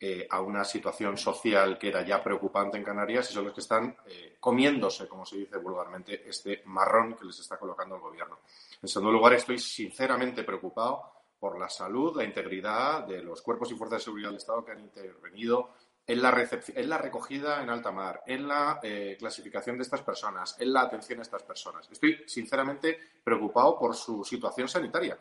eh, 0.00 0.26
a 0.28 0.40
una 0.40 0.64
situación 0.64 1.16
social 1.16 1.78
que 1.78 1.88
era 1.88 2.04
ya 2.04 2.22
preocupante 2.22 2.76
en 2.76 2.84
Canarias 2.84 3.30
y 3.30 3.34
son 3.34 3.44
los 3.44 3.54
que 3.54 3.60
están 3.60 3.96
eh, 4.06 4.36
comiéndose, 4.40 5.08
como 5.08 5.24
se 5.24 5.36
dice 5.36 5.56
vulgarmente, 5.58 6.28
este 6.28 6.62
marrón 6.66 7.14
que 7.14 7.24
les 7.24 7.38
está 7.38 7.58
colocando 7.58 7.94
el 7.94 8.00
gobierno. 8.00 8.40
En 8.82 8.88
segundo 8.88 9.12
lugar, 9.12 9.34
estoy 9.34 9.58
sinceramente 9.58 10.42
preocupado 10.44 11.02
por 11.38 11.58
la 11.58 11.68
salud, 11.68 12.16
la 12.16 12.24
integridad 12.24 13.06
de 13.06 13.22
los 13.22 13.42
cuerpos 13.42 13.70
y 13.70 13.74
fuerzas 13.74 14.00
de 14.00 14.04
seguridad 14.04 14.28
del 14.30 14.38
Estado 14.38 14.64
que 14.64 14.72
han 14.72 14.80
intervenido 14.80 15.70
en 16.06 16.20
la, 16.20 16.48
en 16.74 16.88
la 16.88 16.98
recogida 16.98 17.62
en 17.62 17.70
alta 17.70 17.90
mar, 17.90 18.22
en 18.26 18.46
la 18.46 18.78
eh, 18.82 19.16
clasificación 19.18 19.76
de 19.76 19.84
estas 19.84 20.02
personas, 20.02 20.56
en 20.60 20.72
la 20.72 20.82
atención 20.82 21.18
a 21.18 21.22
estas 21.22 21.42
personas. 21.42 21.88
Estoy 21.90 22.24
sinceramente 22.26 22.98
preocupado 23.22 23.78
por 23.78 23.94
su 23.94 24.22
situación 24.24 24.68
sanitaria, 24.68 25.18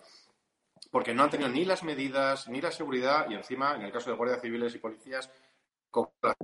porque 0.94 1.16
no 1.16 1.24
han 1.24 1.32
tenido 1.32 1.50
ni 1.50 1.66
las 1.66 1.82
medidas, 1.82 2.48
ni 2.48 2.62
la 2.62 2.72
seguridad, 2.72 3.28
y 3.28 3.34
encima, 3.34 3.76
en 3.76 3.82
el 3.82 3.92
caso 3.92 4.12
de 4.12 4.16
guardias 4.16 4.42
civiles 4.42 4.76
y 4.76 4.78
policías, 4.78 5.28
con 5.90 6.10
las 6.22 6.36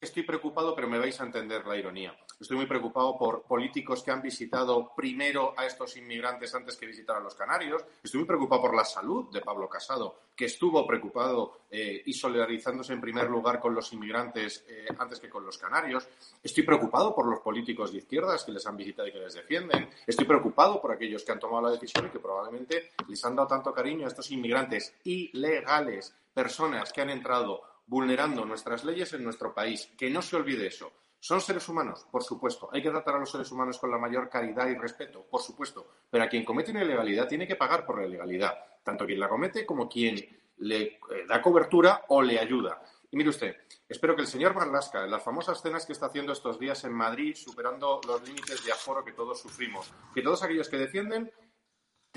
Estoy 0.00 0.22
preocupado, 0.22 0.76
pero 0.76 0.86
me 0.86 1.00
vais 1.00 1.20
a 1.20 1.24
entender 1.24 1.66
la 1.66 1.76
ironía. 1.76 2.16
Estoy 2.40 2.56
muy 2.56 2.66
preocupado 2.66 3.18
por 3.18 3.42
políticos 3.42 4.00
que 4.04 4.12
han 4.12 4.22
visitado 4.22 4.92
primero 4.94 5.54
a 5.56 5.66
estos 5.66 5.96
inmigrantes 5.96 6.54
antes 6.54 6.76
que 6.76 6.86
visitar 6.86 7.16
a 7.16 7.20
los 7.20 7.34
canarios. 7.34 7.84
Estoy 8.00 8.20
muy 8.20 8.28
preocupado 8.28 8.62
por 8.62 8.76
la 8.76 8.84
salud 8.84 9.28
de 9.32 9.40
Pablo 9.40 9.68
Casado, 9.68 10.20
que 10.36 10.44
estuvo 10.44 10.86
preocupado 10.86 11.62
eh, 11.68 12.00
y 12.06 12.12
solidarizándose 12.12 12.92
en 12.92 13.00
primer 13.00 13.28
lugar 13.28 13.58
con 13.58 13.74
los 13.74 13.92
inmigrantes 13.92 14.64
eh, 14.68 14.86
antes 14.96 15.18
que 15.18 15.28
con 15.28 15.44
los 15.44 15.58
canarios. 15.58 16.06
Estoy 16.40 16.62
preocupado 16.62 17.12
por 17.12 17.26
los 17.26 17.40
políticos 17.40 17.90
de 17.90 17.98
izquierdas 17.98 18.44
que 18.44 18.52
les 18.52 18.64
han 18.68 18.76
visitado 18.76 19.08
y 19.08 19.12
que 19.12 19.18
les 19.18 19.34
defienden. 19.34 19.90
Estoy 20.06 20.24
preocupado 20.24 20.80
por 20.80 20.92
aquellos 20.92 21.24
que 21.24 21.32
han 21.32 21.40
tomado 21.40 21.66
la 21.66 21.72
decisión 21.72 22.06
y 22.06 22.10
que 22.10 22.20
probablemente 22.20 22.92
les 23.08 23.24
han 23.24 23.34
dado 23.34 23.48
tanto 23.48 23.74
cariño 23.74 24.04
a 24.04 24.10
estos 24.10 24.30
inmigrantes 24.30 24.94
ilegales, 25.02 26.14
personas 26.32 26.92
que 26.92 27.00
han 27.00 27.10
entrado 27.10 27.62
vulnerando 27.88 28.44
nuestras 28.44 28.84
leyes 28.84 29.12
en 29.12 29.24
nuestro 29.24 29.52
país. 29.52 29.90
Que 29.98 30.08
no 30.08 30.22
se 30.22 30.36
olvide 30.36 30.68
eso. 30.68 30.92
¿Son 31.20 31.40
seres 31.40 31.68
humanos? 31.68 32.06
Por 32.10 32.22
supuesto. 32.22 32.68
¿Hay 32.72 32.82
que 32.82 32.90
tratar 32.90 33.16
a 33.16 33.18
los 33.18 33.30
seres 33.30 33.50
humanos 33.50 33.78
con 33.78 33.90
la 33.90 33.98
mayor 33.98 34.28
caridad 34.28 34.68
y 34.68 34.76
respeto? 34.76 35.26
Por 35.28 35.42
supuesto. 35.42 35.86
Pero 36.10 36.24
a 36.24 36.28
quien 36.28 36.44
comete 36.44 36.70
una 36.70 36.84
ilegalidad 36.84 37.26
tiene 37.26 37.46
que 37.46 37.56
pagar 37.56 37.84
por 37.84 38.00
la 38.00 38.06
ilegalidad. 38.06 38.54
Tanto 38.82 39.04
quien 39.04 39.20
la 39.20 39.28
comete 39.28 39.66
como 39.66 39.88
quien 39.88 40.16
le 40.58 40.82
eh, 40.82 40.98
da 41.28 41.42
cobertura 41.42 42.04
o 42.08 42.22
le 42.22 42.38
ayuda. 42.38 42.82
Y 43.10 43.16
mire 43.16 43.30
usted, 43.30 43.56
espero 43.88 44.14
que 44.14 44.22
el 44.22 44.28
señor 44.28 44.54
Marlasca, 44.54 45.04
en 45.04 45.10
las 45.10 45.22
famosas 45.22 45.62
cenas 45.62 45.86
que 45.86 45.92
está 45.92 46.06
haciendo 46.06 46.32
estos 46.32 46.58
días 46.58 46.84
en 46.84 46.92
Madrid, 46.92 47.34
superando 47.34 48.00
los 48.06 48.22
límites 48.22 48.64
de 48.64 48.72
aforo 48.72 49.04
que 49.04 49.12
todos 49.12 49.40
sufrimos, 49.40 49.90
que 50.14 50.22
todos 50.22 50.42
aquellos 50.42 50.68
que 50.68 50.76
defienden 50.76 51.32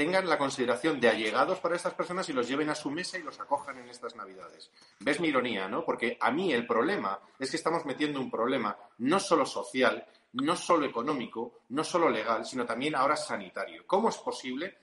tengan 0.01 0.27
la 0.27 0.39
consideración 0.39 0.99
de 0.99 1.09
allegados 1.09 1.59
para 1.59 1.75
estas 1.75 1.93
personas 1.93 2.27
y 2.27 2.33
los 2.33 2.47
lleven 2.47 2.71
a 2.71 2.73
su 2.73 2.89
mesa 2.89 3.19
y 3.19 3.21
los 3.21 3.39
acojan 3.39 3.77
en 3.77 3.87
estas 3.87 4.15
Navidades. 4.15 4.71
¿Ves 4.99 5.19
mi 5.19 5.27
ironía, 5.27 5.67
no? 5.67 5.85
Porque 5.85 6.17
a 6.19 6.31
mí 6.31 6.51
el 6.51 6.65
problema 6.65 7.19
es 7.37 7.51
que 7.51 7.57
estamos 7.57 7.85
metiendo 7.85 8.19
un 8.19 8.31
problema 8.31 8.75
no 8.97 9.19
solo 9.19 9.45
social, 9.45 10.03
no 10.33 10.55
solo 10.55 10.87
económico, 10.87 11.59
no 11.69 11.83
solo 11.83 12.09
legal, 12.09 12.47
sino 12.47 12.65
también 12.65 12.95
ahora 12.95 13.15
sanitario. 13.15 13.83
¿Cómo 13.85 14.09
es 14.09 14.17
posible 14.17 14.75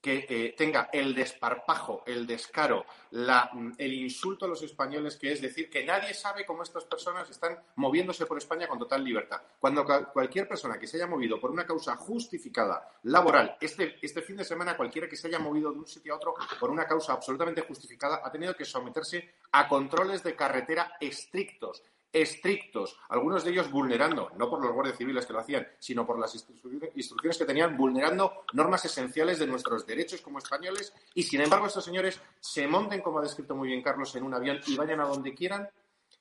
que 0.00 0.26
eh, 0.28 0.54
tenga 0.56 0.88
el 0.92 1.14
desparpajo, 1.14 2.02
el 2.06 2.26
descaro, 2.26 2.84
mm, 3.12 3.72
el 3.78 3.92
insulto 3.92 4.44
a 4.44 4.48
los 4.48 4.62
españoles, 4.62 5.16
que 5.16 5.32
es 5.32 5.40
decir 5.40 5.68
que 5.70 5.84
nadie 5.84 6.14
sabe 6.14 6.44
cómo 6.44 6.62
estas 6.62 6.84
personas 6.84 7.28
están 7.30 7.58
moviéndose 7.76 8.26
por 8.26 8.38
España 8.38 8.68
con 8.68 8.78
total 8.78 9.04
libertad. 9.04 9.40
Cuando 9.58 9.84
cualquier 10.12 10.48
persona 10.48 10.78
que 10.78 10.86
se 10.86 10.96
haya 10.96 11.06
movido 11.06 11.40
por 11.40 11.50
una 11.50 11.66
causa 11.66 11.96
justificada 11.96 12.88
laboral, 13.04 13.56
este, 13.60 13.96
este 14.02 14.22
fin 14.22 14.36
de 14.36 14.44
semana 14.44 14.76
cualquiera 14.76 15.08
que 15.08 15.16
se 15.16 15.28
haya 15.28 15.38
movido 15.38 15.72
de 15.72 15.78
un 15.78 15.86
sitio 15.86 16.14
a 16.14 16.16
otro 16.16 16.34
por 16.58 16.70
una 16.70 16.86
causa 16.86 17.12
absolutamente 17.12 17.62
justificada, 17.62 18.20
ha 18.24 18.30
tenido 18.30 18.54
que 18.54 18.64
someterse 18.64 19.34
a 19.52 19.68
controles 19.68 20.22
de 20.22 20.36
carretera 20.36 20.96
estrictos 21.00 21.82
estrictos, 22.22 22.98
algunos 23.08 23.44
de 23.44 23.50
ellos 23.50 23.70
vulnerando, 23.70 24.30
no 24.36 24.48
por 24.48 24.62
los 24.62 24.72
guardias 24.72 24.96
civiles 24.96 25.26
que 25.26 25.32
lo 25.32 25.40
hacían, 25.40 25.66
sino 25.78 26.06
por 26.06 26.18
las 26.18 26.34
instrucciones 26.34 27.38
que 27.38 27.44
tenían, 27.44 27.76
vulnerando 27.76 28.44
normas 28.52 28.84
esenciales 28.84 29.38
de 29.38 29.46
nuestros 29.46 29.86
derechos 29.86 30.20
como 30.20 30.38
españoles, 30.38 30.92
y 31.14 31.22
sin 31.22 31.40
embargo 31.40 31.66
estos 31.66 31.84
señores 31.84 32.20
se 32.40 32.66
monten, 32.66 33.02
como 33.02 33.18
ha 33.18 33.22
descrito 33.22 33.54
muy 33.54 33.68
bien 33.68 33.82
Carlos, 33.82 34.14
en 34.16 34.24
un 34.24 34.34
avión 34.34 34.60
y 34.66 34.76
vayan 34.76 35.00
a 35.00 35.04
donde 35.04 35.34
quieran. 35.34 35.68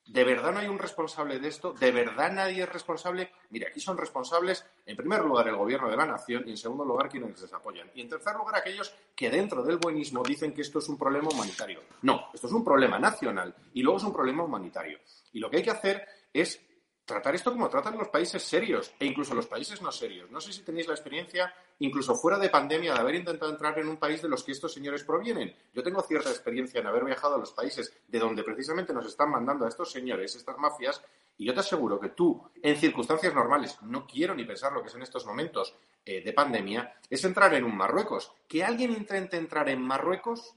¿De 0.08 0.24
verdad 0.24 0.52
no 0.52 0.60
hay 0.60 0.68
un 0.68 0.78
responsable 0.78 1.40
de 1.40 1.48
esto? 1.48 1.74
¿De 1.74 1.92
verdad 1.92 2.32
nadie 2.32 2.62
es 2.62 2.70
responsable? 2.70 3.32
Mire, 3.50 3.68
aquí 3.68 3.80
son 3.80 3.98
responsables, 3.98 4.64
en 4.86 4.96
primer 4.96 5.22
lugar, 5.22 5.48
el 5.48 5.56
gobierno 5.56 5.90
de 5.90 5.98
la 5.98 6.06
nación 6.06 6.44
y, 6.46 6.52
en 6.52 6.58
segundo 6.58 6.86
lugar, 6.86 7.10
quienes 7.10 7.42
les 7.42 7.52
apoyan. 7.52 7.90
Y, 7.96 8.02
en 8.02 8.10
tercer 8.10 8.36
lugar, 8.36 8.56
aquellos 8.56 8.94
que 9.16 9.32
dentro 9.32 9.64
del 9.64 9.78
buenismo 9.78 10.22
dicen 10.22 10.54
que 10.54 10.62
esto 10.62 10.78
es 10.78 10.90
un 10.90 10.98
problema 10.98 11.30
humanitario. 11.30 11.82
No, 12.04 12.28
esto 12.32 12.46
es 12.46 12.54
un 12.54 12.64
problema 12.64 13.00
nacional 13.00 13.56
y 13.74 13.82
luego 13.82 13.98
es 13.98 14.04
un 14.04 14.14
problema 14.14 14.44
humanitario. 14.44 15.00
Y 15.36 15.40
lo 15.40 15.50
que 15.50 15.58
hay 15.58 15.64
que 15.64 15.72
hacer 15.72 16.08
es 16.32 16.62
tratar 17.04 17.36
esto 17.36 17.52
como 17.52 17.68
tratan 17.68 17.98
los 17.98 18.08
países 18.08 18.42
serios 18.42 18.94
e 18.98 19.06
incluso 19.06 19.36
los 19.36 19.48
países 19.48 19.82
no 19.82 19.92
serios. 19.92 20.32
No 20.32 20.40
sé 20.40 20.54
si 20.54 20.62
tenéis 20.62 20.88
la 20.88 20.94
experiencia, 20.94 21.54
incluso 21.80 22.16
fuera 22.16 22.40
de 22.40 22.50
pandemia, 22.50 22.94
de 22.94 23.00
haber 23.02 23.16
intentado 23.16 23.52
entrar 23.52 23.78
en 23.78 23.90
un 23.90 23.98
país 23.98 24.22
de 24.22 24.30
los 24.30 24.46
que 24.46 24.54
estos 24.54 24.74
señores 24.74 25.04
provienen. 25.04 25.54
Yo 25.74 25.84
tengo 25.84 26.02
cierta 26.04 26.30
experiencia 26.30 26.80
en 26.80 26.88
haber 26.88 27.04
viajado 27.04 27.36
a 27.36 27.38
los 27.38 27.52
países 27.52 27.94
de 28.08 28.18
donde 28.18 28.46
precisamente 28.46 28.94
nos 28.94 29.08
están 29.08 29.30
mandando 29.30 29.66
a 29.66 29.68
estos 29.68 29.92
señores, 29.92 30.38
estas 30.38 30.58
mafias, 30.58 31.02
y 31.38 31.46
yo 31.46 31.54
te 31.54 31.60
aseguro 31.60 32.00
que 32.00 32.10
tú, 32.10 32.42
en 32.64 32.78
circunstancias 32.78 33.36
normales, 33.36 33.78
no 33.82 34.08
quiero 34.08 34.34
ni 34.36 34.46
pensar 34.46 34.72
lo 34.72 34.82
que 34.82 34.88
es 34.88 34.96
en 34.96 35.02
estos 35.02 35.26
momentos 35.26 35.76
eh, 36.06 36.22
de 36.24 36.32
pandemia, 36.32 36.96
es 37.10 37.26
entrar 37.26 37.54
en 37.56 37.66
un 37.66 37.76
Marruecos. 37.76 38.32
Que 38.48 38.64
alguien 38.64 38.92
intente 38.92 39.36
entrar 39.36 39.68
en 39.68 39.82
Marruecos 39.82 40.56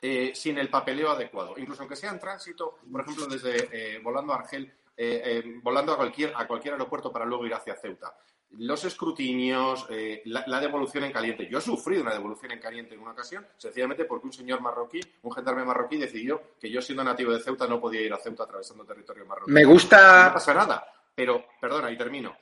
eh, 0.00 0.32
sin 0.34 0.58
el 0.58 0.68
papeleo 0.68 1.10
adecuado. 1.10 1.54
Incluso 1.56 1.82
aunque 1.82 1.96
sea 1.96 2.10
en 2.10 2.20
tránsito, 2.20 2.78
por 2.90 3.00
ejemplo, 3.00 3.26
desde 3.26 3.68
eh, 3.72 3.98
volando 4.02 4.32
a 4.32 4.36
Argel, 4.36 4.72
eh, 4.96 5.58
volando 5.62 5.92
a 5.92 5.96
cualquier, 5.96 6.32
a 6.36 6.46
cualquier 6.46 6.74
aeropuerto 6.74 7.12
para 7.12 7.24
luego 7.24 7.46
ir 7.46 7.54
hacia 7.54 7.76
Ceuta. 7.76 8.16
Los 8.58 8.84
escrutinios, 8.84 9.86
la, 10.24 10.60
devolución 10.60 11.04
en 11.04 11.12
caliente. 11.12 11.48
Yo 11.50 11.58
he 11.58 11.60
sufrido 11.60 12.02
una 12.02 12.12
devolución 12.12 12.52
en 12.52 12.60
caliente 12.60 12.94
en 12.94 13.00
una 13.00 13.10
ocasión, 13.10 13.46
sencillamente 13.56 14.04
porque 14.04 14.26
un 14.26 14.32
señor 14.32 14.60
marroquí, 14.60 15.00
un 15.22 15.32
gendarme 15.32 15.64
marroquí, 15.64 15.96
decidió 15.96 16.40
que 16.58 16.70
yo, 16.70 16.80
siendo 16.80 17.02
nativo 17.02 17.32
de 17.32 17.40
Ceuta, 17.40 17.66
no 17.66 17.80
podía 17.80 18.02
ir 18.02 18.12
a 18.12 18.18
Ceuta 18.18 18.44
atravesando 18.44 18.84
territorio 18.84 19.26
marroquí. 19.26 19.52
Me 19.52 19.64
gusta. 19.64 20.28
No 20.28 20.34
pasa 20.34 20.54
nada, 20.54 20.86
pero, 21.14 21.44
perdona, 21.60 21.90
y 21.90 21.98
termino 21.98 22.36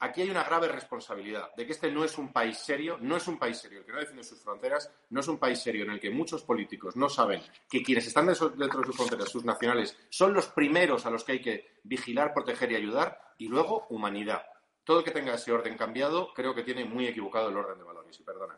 aquí 0.00 0.22
hay 0.22 0.30
una 0.30 0.44
grave 0.44 0.68
responsabilidad 0.68 1.54
de 1.56 1.66
que 1.66 1.72
este 1.72 1.90
no 1.90 2.04
es 2.04 2.16
un 2.18 2.32
país 2.32 2.58
serio, 2.58 2.98
no 3.00 3.16
es 3.16 3.26
un 3.28 3.38
país 3.38 3.58
serio 3.58 3.80
el 3.80 3.84
que 3.84 3.92
no 3.92 3.98
defiende 3.98 4.24
sus 4.24 4.40
fronteras, 4.40 4.90
no 5.10 5.20
es 5.20 5.28
un 5.28 5.38
país 5.38 5.60
serio 5.60 5.84
en 5.84 5.90
el 5.90 6.00
que 6.00 6.10
muchos 6.10 6.42
políticos 6.42 6.96
no 6.96 7.08
saben 7.08 7.40
que 7.68 7.82
quienes 7.82 8.06
están 8.06 8.26
dentro 8.26 8.80
de 8.80 8.86
sus 8.86 8.96
fronteras, 8.96 9.28
sus 9.28 9.44
nacionales, 9.44 9.96
son 10.08 10.32
los 10.32 10.48
primeros 10.48 11.06
a 11.06 11.10
los 11.10 11.24
que 11.24 11.32
hay 11.32 11.40
que 11.40 11.80
vigilar, 11.82 12.32
proteger 12.32 12.72
y 12.72 12.76
ayudar, 12.76 13.20
y 13.38 13.48
luego 13.48 13.86
humanidad. 13.90 14.42
Todo 14.84 15.00
el 15.00 15.04
que 15.04 15.10
tenga 15.10 15.34
ese 15.34 15.52
orden 15.52 15.76
cambiado 15.76 16.32
creo 16.32 16.54
que 16.54 16.62
tiene 16.62 16.84
muy 16.84 17.06
equivocado 17.06 17.50
el 17.50 17.56
orden 17.56 17.78
de 17.78 17.84
valores, 17.84 18.18
y 18.18 18.22
perdona. 18.22 18.56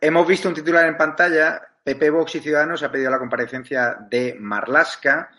Hemos 0.00 0.26
visto 0.26 0.48
un 0.48 0.54
titular 0.54 0.86
en 0.86 0.96
pantalla, 0.96 1.60
PP, 1.82 2.10
Vox 2.10 2.34
y 2.34 2.40
Ciudadanos 2.40 2.82
ha 2.82 2.92
pedido 2.92 3.10
la 3.10 3.18
comparecencia 3.18 3.96
de 4.08 4.36
Marlasca, 4.38 5.30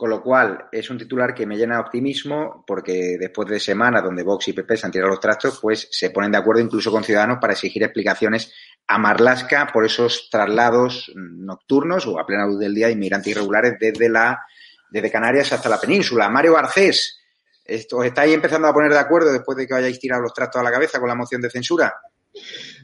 con 0.00 0.08
lo 0.08 0.22
cual, 0.22 0.66
es 0.72 0.88
un 0.88 0.96
titular 0.96 1.34
que 1.34 1.44
me 1.44 1.58
llena 1.58 1.74
de 1.74 1.82
optimismo 1.82 2.64
porque 2.66 3.18
después 3.20 3.46
de 3.50 3.60
semanas 3.60 4.02
donde 4.02 4.22
Vox 4.22 4.48
y 4.48 4.54
PP 4.54 4.74
se 4.78 4.86
han 4.86 4.92
tirado 4.92 5.10
los 5.10 5.20
trastos, 5.20 5.58
pues 5.60 5.88
se 5.90 6.08
ponen 6.08 6.32
de 6.32 6.38
acuerdo 6.38 6.62
incluso 6.62 6.90
con 6.90 7.04
Ciudadanos 7.04 7.36
para 7.38 7.52
exigir 7.52 7.82
explicaciones 7.82 8.50
a 8.86 8.96
Marlasca 8.96 9.68
por 9.70 9.84
esos 9.84 10.30
traslados 10.30 11.12
nocturnos 11.14 12.06
o 12.06 12.18
a 12.18 12.24
plena 12.24 12.46
luz 12.46 12.58
del 12.58 12.74
día 12.74 12.86
de 12.86 12.94
inmigrantes 12.94 13.32
irregulares 13.32 13.74
desde, 13.78 14.08
la, 14.08 14.42
desde 14.88 15.10
Canarias 15.10 15.52
hasta 15.52 15.68
la 15.68 15.78
península. 15.78 16.30
Mario 16.30 16.54
Garcés, 16.54 17.20
¿os 17.92 18.06
estáis 18.06 18.32
empezando 18.32 18.68
a 18.68 18.72
poner 18.72 18.92
de 18.92 19.00
acuerdo 19.00 19.30
después 19.30 19.58
de 19.58 19.66
que 19.66 19.74
hayáis 19.74 20.00
tirado 20.00 20.22
los 20.22 20.32
trastos 20.32 20.60
a 20.62 20.64
la 20.64 20.72
cabeza 20.72 20.98
con 20.98 21.10
la 21.10 21.14
moción 21.14 21.42
de 21.42 21.50
censura? 21.50 21.94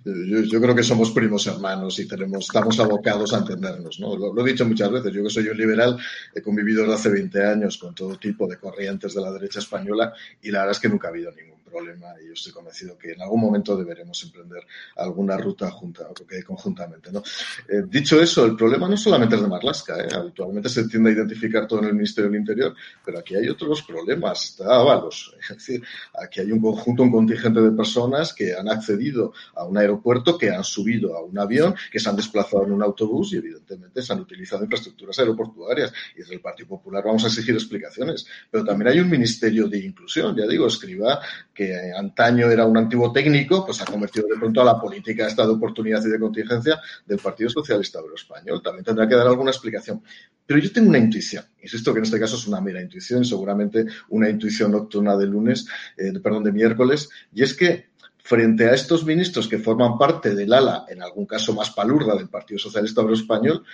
Yo, 0.05 0.61
creo 0.61 0.75
que 0.75 0.83
somos 0.83 1.11
primos 1.11 1.47
hermanos 1.47 1.99
y 1.99 2.07
tenemos, 2.07 2.47
estamos 2.47 2.79
abocados 2.79 3.33
a 3.33 3.39
entendernos. 3.39 3.99
¿no? 4.01 4.17
Lo, 4.17 4.47
he 4.47 4.51
dicho 4.51 4.67
muchas 4.67 4.91
veces, 4.91 5.13
yo 5.13 5.23
que 5.23 5.31
soy 5.31 5.49
un 5.49 5.57
liberal, 5.57 5.99
he 6.35 6.43
convivido 6.43 6.83
desde 6.83 6.95
hace 6.95 7.11
20 7.11 7.45
años 7.45 7.79
con 7.79 7.95
todo 7.95 8.17
tipo 8.19 8.47
de 8.47 8.59
corrientes 8.59 9.15
de 9.15 9.21
la 9.21 9.33
derecha 9.33 9.59
española 9.59 10.13
y 10.43 10.51
la 10.51 10.61
verdad 10.61 10.73
es 10.73 10.81
que 10.81 10.89
nunca 10.89 11.09
ha 11.09 11.11
habido 11.11 11.33
ningún 11.33 11.56
problema 11.69 12.15
y 12.23 12.29
yo 12.29 12.33
estoy 12.33 12.53
convencido 12.53 12.97
que 12.97 13.13
en 13.13 13.23
algún 13.23 13.41
momento 13.41 13.77
deberemos 13.77 14.23
emprender 14.23 14.63
alguna 14.97 15.37
ruta 15.37 15.71
junta, 15.71 16.09
conjuntamente. 16.47 17.11
¿no? 17.13 17.23
Eh, 17.69 17.83
dicho 17.89 18.21
eso, 18.21 18.45
el 18.45 18.57
problema 18.57 18.89
no 18.89 18.97
solamente 18.97 19.37
es 19.37 19.43
de 19.43 19.49
Marlasca, 19.49 19.99
¿eh? 19.99 20.09
habitualmente 20.15 20.69
se 20.69 20.89
tiende 20.89 21.11
a 21.11 21.13
identificar 21.15 21.67
todo 21.67 21.81
en 21.81 21.87
el 21.87 21.95
Ministerio 21.95 22.31
del 22.31 22.41
Interior, 22.41 22.75
pero 23.05 23.19
aquí 23.19 23.35
hay 23.35 23.49
otros 23.49 23.83
problemas, 23.83 24.59
Ábalos. 24.61 25.35
Es 25.41 25.57
decir, 25.57 25.83
aquí 26.15 26.41
hay 26.41 26.53
un 26.53 26.61
conjunto, 26.61 27.03
un 27.03 27.11
contingente 27.11 27.61
de 27.61 27.71
personas 27.73 28.33
que 28.33 28.55
han 28.55 28.69
accedido 28.69 29.33
a 29.55 29.65
un 29.65 29.77
aeropuerto, 29.79 30.37
que 30.39 30.51
han 30.51 30.65
subido 30.65 31.17
a 31.17 31.25
un 31.25 31.39
avión, 31.39 31.75
que 31.91 31.99
se 31.99 32.09
han 32.09 32.17
desplazado 32.17 32.65
en 32.65 32.73
un 32.73 32.83
autobús 32.83 33.33
y 33.33 33.37
evidentemente 33.37 34.03
se 34.03 34.13
han 34.13 34.21
utilizado 34.21 34.65
infraestructuras 34.65 35.19
aeroportuarias. 35.19 35.93
Y 36.15 36.21
desde 36.21 36.35
el 36.35 36.41
Partido 36.41 36.69
Popular 36.69 37.05
vamos 37.05 37.25
a 37.25 37.29
exigir 37.29 37.55
explicaciones. 37.55 38.27
Pero 38.51 38.65
también 38.65 38.89
hay 38.89 39.01
un 39.01 39.11
Ministerio 39.11 39.69
de 39.69 39.79
Inclusión, 39.79 40.37
ya 40.37 40.47
digo, 40.47 40.67
escriba 40.67 41.21
que 41.57 41.91
antaño 41.97 42.51
era 42.51 42.67
un 42.67 42.77
antiguo 42.77 43.11
técnico, 43.11 43.65
pues 43.65 43.81
ha 43.81 43.87
convertido 43.87 44.29
de 44.29 44.37
pronto 44.37 44.61
a 44.61 44.65
la 44.65 44.79
política 44.79 45.27
esta 45.27 45.47
de 45.47 45.53
oportunidad 45.53 46.05
y 46.05 46.11
de 46.11 46.21
contingencia 46.21 46.79
del 47.07 47.19
Partido 47.19 47.49
Socialista 47.49 47.99
Obrero 47.99 48.17
Español. 48.17 48.61
También 48.63 48.85
tendrá 48.85 49.09
que 49.09 49.15
dar 49.15 49.27
alguna 49.27 49.51
explicación. 49.51 50.03
Pero 50.45 50.61
yo 50.61 50.71
tengo 50.71 50.91
una 50.91 50.99
intuición, 50.99 51.45
insisto 51.63 51.93
que 51.93 52.01
en 52.01 52.05
este 52.05 52.21
caso 52.21 52.37
es 52.37 52.47
una 52.47 52.61
mera 52.61 52.81
intuición, 52.81 53.25
seguramente 53.25 53.87
una 54.11 54.29
intuición 54.29 54.71
nocturna 54.71 55.17
de 55.17 55.27
lunes, 55.27 55.67
eh, 55.97 56.13
perdón, 56.23 56.45
de 56.45 56.53
miércoles, 56.53 57.09
y 57.33 57.43
es 57.43 57.55
que 57.55 57.87
frente 58.19 58.67
a 58.67 58.75
estos 58.75 59.05
ministros 59.05 59.49
que 59.49 59.59
forman 59.59 59.97
parte 59.97 60.35
del 60.35 60.53
ala, 60.53 60.85
en 60.89 61.03
algún 61.03 61.27
caso 61.27 61.55
más 61.55 61.71
palurda, 61.71 62.15
del 62.17 62.29
Partido 62.29 62.59
Socialista 62.59 63.01
Obrero 63.01 63.17
Español, 63.17 63.65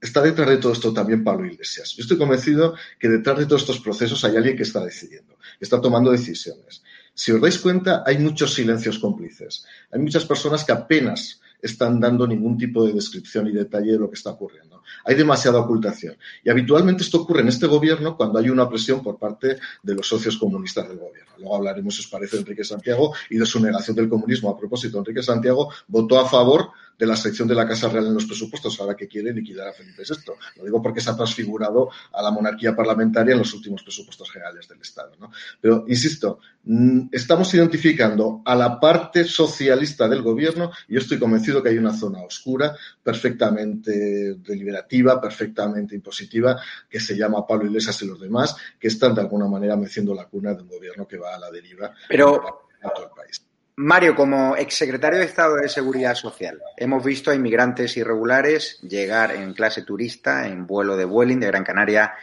está 0.00 0.22
detrás 0.22 0.48
de 0.48 0.56
todo 0.56 0.72
esto 0.72 0.92
también 0.92 1.22
Pablo 1.22 1.46
Iglesias. 1.46 1.94
Yo 1.96 2.02
estoy 2.02 2.16
convencido 2.16 2.74
que 2.98 3.08
detrás 3.08 3.38
de 3.38 3.46
todos 3.46 3.62
estos 3.62 3.80
procesos 3.80 4.24
hay 4.24 4.36
alguien 4.36 4.56
que 4.56 4.62
está 4.62 4.84
decidiendo, 4.84 5.36
está 5.60 5.80
tomando 5.80 6.10
decisiones. 6.10 6.82
Si 7.20 7.30
os 7.32 7.40
dais 7.44 7.58
cuenta, 7.58 8.02
hay 8.06 8.16
muchos 8.16 8.54
silencios 8.54 8.98
cómplices. 8.98 9.66
Hay 9.92 10.00
muchas 10.00 10.24
personas 10.24 10.64
que 10.64 10.72
apenas 10.72 11.38
están 11.60 12.00
dando 12.00 12.26
ningún 12.26 12.56
tipo 12.56 12.86
de 12.86 12.94
descripción 12.94 13.46
y 13.46 13.52
detalle 13.52 13.92
de 13.92 13.98
lo 13.98 14.08
que 14.08 14.14
está 14.14 14.30
ocurriendo. 14.30 14.82
Hay 15.04 15.16
demasiada 15.16 15.60
ocultación. 15.60 16.16
Y 16.42 16.48
habitualmente 16.48 17.02
esto 17.02 17.20
ocurre 17.20 17.42
en 17.42 17.48
este 17.48 17.66
gobierno 17.66 18.16
cuando 18.16 18.38
hay 18.38 18.48
una 18.48 18.66
presión 18.66 19.02
por 19.02 19.18
parte 19.18 19.58
de 19.82 19.94
los 19.94 20.08
socios 20.08 20.38
comunistas 20.38 20.88
del 20.88 20.96
gobierno. 20.96 21.32
Luego 21.36 21.56
hablaremos, 21.56 21.94
si 21.94 22.00
os 22.00 22.08
parece, 22.08 22.36
de 22.36 22.40
Enrique 22.40 22.64
Santiago 22.64 23.12
y 23.28 23.36
de 23.36 23.44
su 23.44 23.60
negación 23.60 23.96
del 23.96 24.08
comunismo. 24.08 24.48
A 24.48 24.58
propósito, 24.58 24.96
Enrique 24.96 25.22
Santiago 25.22 25.70
votó 25.88 26.18
a 26.18 26.26
favor 26.26 26.70
de 27.00 27.06
la 27.06 27.16
sección 27.16 27.48
de 27.48 27.54
la 27.54 27.66
Casa 27.66 27.88
Real 27.88 28.08
en 28.08 28.14
los 28.14 28.26
presupuestos, 28.26 28.78
ahora 28.78 28.94
que 28.94 29.08
quiere 29.08 29.32
liquidar 29.32 29.68
a 29.68 29.72
Felipe 29.72 30.02
VI. 30.06 30.32
Lo 30.56 30.64
digo 30.64 30.82
porque 30.82 31.00
se 31.00 31.08
ha 31.08 31.16
transfigurado 31.16 31.88
a 32.12 32.22
la 32.22 32.30
monarquía 32.30 32.76
parlamentaria 32.76 33.32
en 33.32 33.38
los 33.38 33.54
últimos 33.54 33.82
presupuestos 33.82 34.30
generales 34.30 34.68
del 34.68 34.82
Estado. 34.82 35.12
¿no? 35.18 35.32
Pero, 35.62 35.86
insisto, 35.88 36.40
mm, 36.64 37.08
estamos 37.10 37.52
identificando 37.54 38.42
a 38.44 38.54
la 38.54 38.78
parte 38.78 39.24
socialista 39.24 40.08
del 40.08 40.20
gobierno 40.20 40.72
y 40.88 40.94
yo 40.94 41.00
estoy 41.00 41.18
convencido 41.18 41.62
que 41.62 41.70
hay 41.70 41.78
una 41.78 41.94
zona 41.94 42.20
oscura, 42.20 42.76
perfectamente 43.02 44.34
deliberativa, 44.34 45.18
perfectamente 45.18 45.94
impositiva, 45.94 46.60
que 46.90 47.00
se 47.00 47.16
llama 47.16 47.46
Pablo 47.46 47.64
Iglesias 47.64 48.02
y 48.02 48.06
los 48.08 48.20
demás, 48.20 48.54
que 48.78 48.88
están 48.88 49.14
de 49.14 49.22
alguna 49.22 49.48
manera 49.48 49.74
meciendo 49.74 50.14
la 50.14 50.26
cuna 50.26 50.52
de 50.52 50.62
un 50.62 50.68
gobierno 50.68 51.08
que 51.08 51.16
va 51.16 51.34
a 51.34 51.38
la 51.38 51.50
deriva 51.50 51.94
Pero... 52.10 52.66
todo 52.94 53.04
el 53.06 53.10
país. 53.16 53.49
Mario, 53.76 54.14
como 54.14 54.56
exsecretario 54.56 55.18
de 55.18 55.24
Estado 55.24 55.56
de 55.56 55.68
Seguridad 55.68 56.14
Social, 56.14 56.60
hemos 56.76 57.02
visto 57.02 57.30
a 57.30 57.34
inmigrantes 57.34 57.96
irregulares 57.96 58.78
llegar 58.82 59.32
en 59.32 59.54
clase 59.54 59.82
turista, 59.82 60.46
en 60.46 60.66
vuelo 60.66 60.96
de 60.96 61.04
Vueling 61.04 61.40
de 61.40 61.46
Gran 61.46 61.64
Canaria 61.64 62.14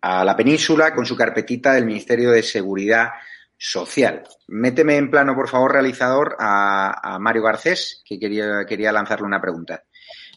a 0.00 0.24
la 0.24 0.36
península 0.36 0.94
con 0.94 1.06
su 1.06 1.16
carpetita 1.16 1.72
del 1.72 1.86
Ministerio 1.86 2.30
de 2.30 2.42
Seguridad 2.42 3.10
Social. 3.56 4.22
Méteme 4.48 4.96
en 4.96 5.10
plano, 5.10 5.34
por 5.34 5.48
favor, 5.48 5.72
realizador, 5.72 6.36
a, 6.38 7.18
Mario 7.20 7.42
Garcés, 7.42 8.02
que 8.04 8.18
quería, 8.18 8.64
quería 8.66 8.92
lanzarle 8.92 9.26
una 9.26 9.40
pregunta. 9.40 9.84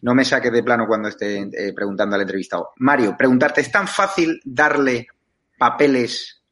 No 0.02 0.14
me 0.14 0.26
saques 0.26 0.52
de 0.52 0.64
plano 0.64 0.86
cuando 0.86 1.08
esté 1.08 1.38
eh, 1.40 1.74
preguntando 1.74 2.16
al 2.16 2.22
entrevistado. 2.22 2.72
Mario, 2.78 3.16
preguntarte, 3.18 3.62
¿es 3.62 3.72
tan 3.72 3.88
fácil 3.88 4.42
darle 4.44 5.08
papeles 5.58 6.43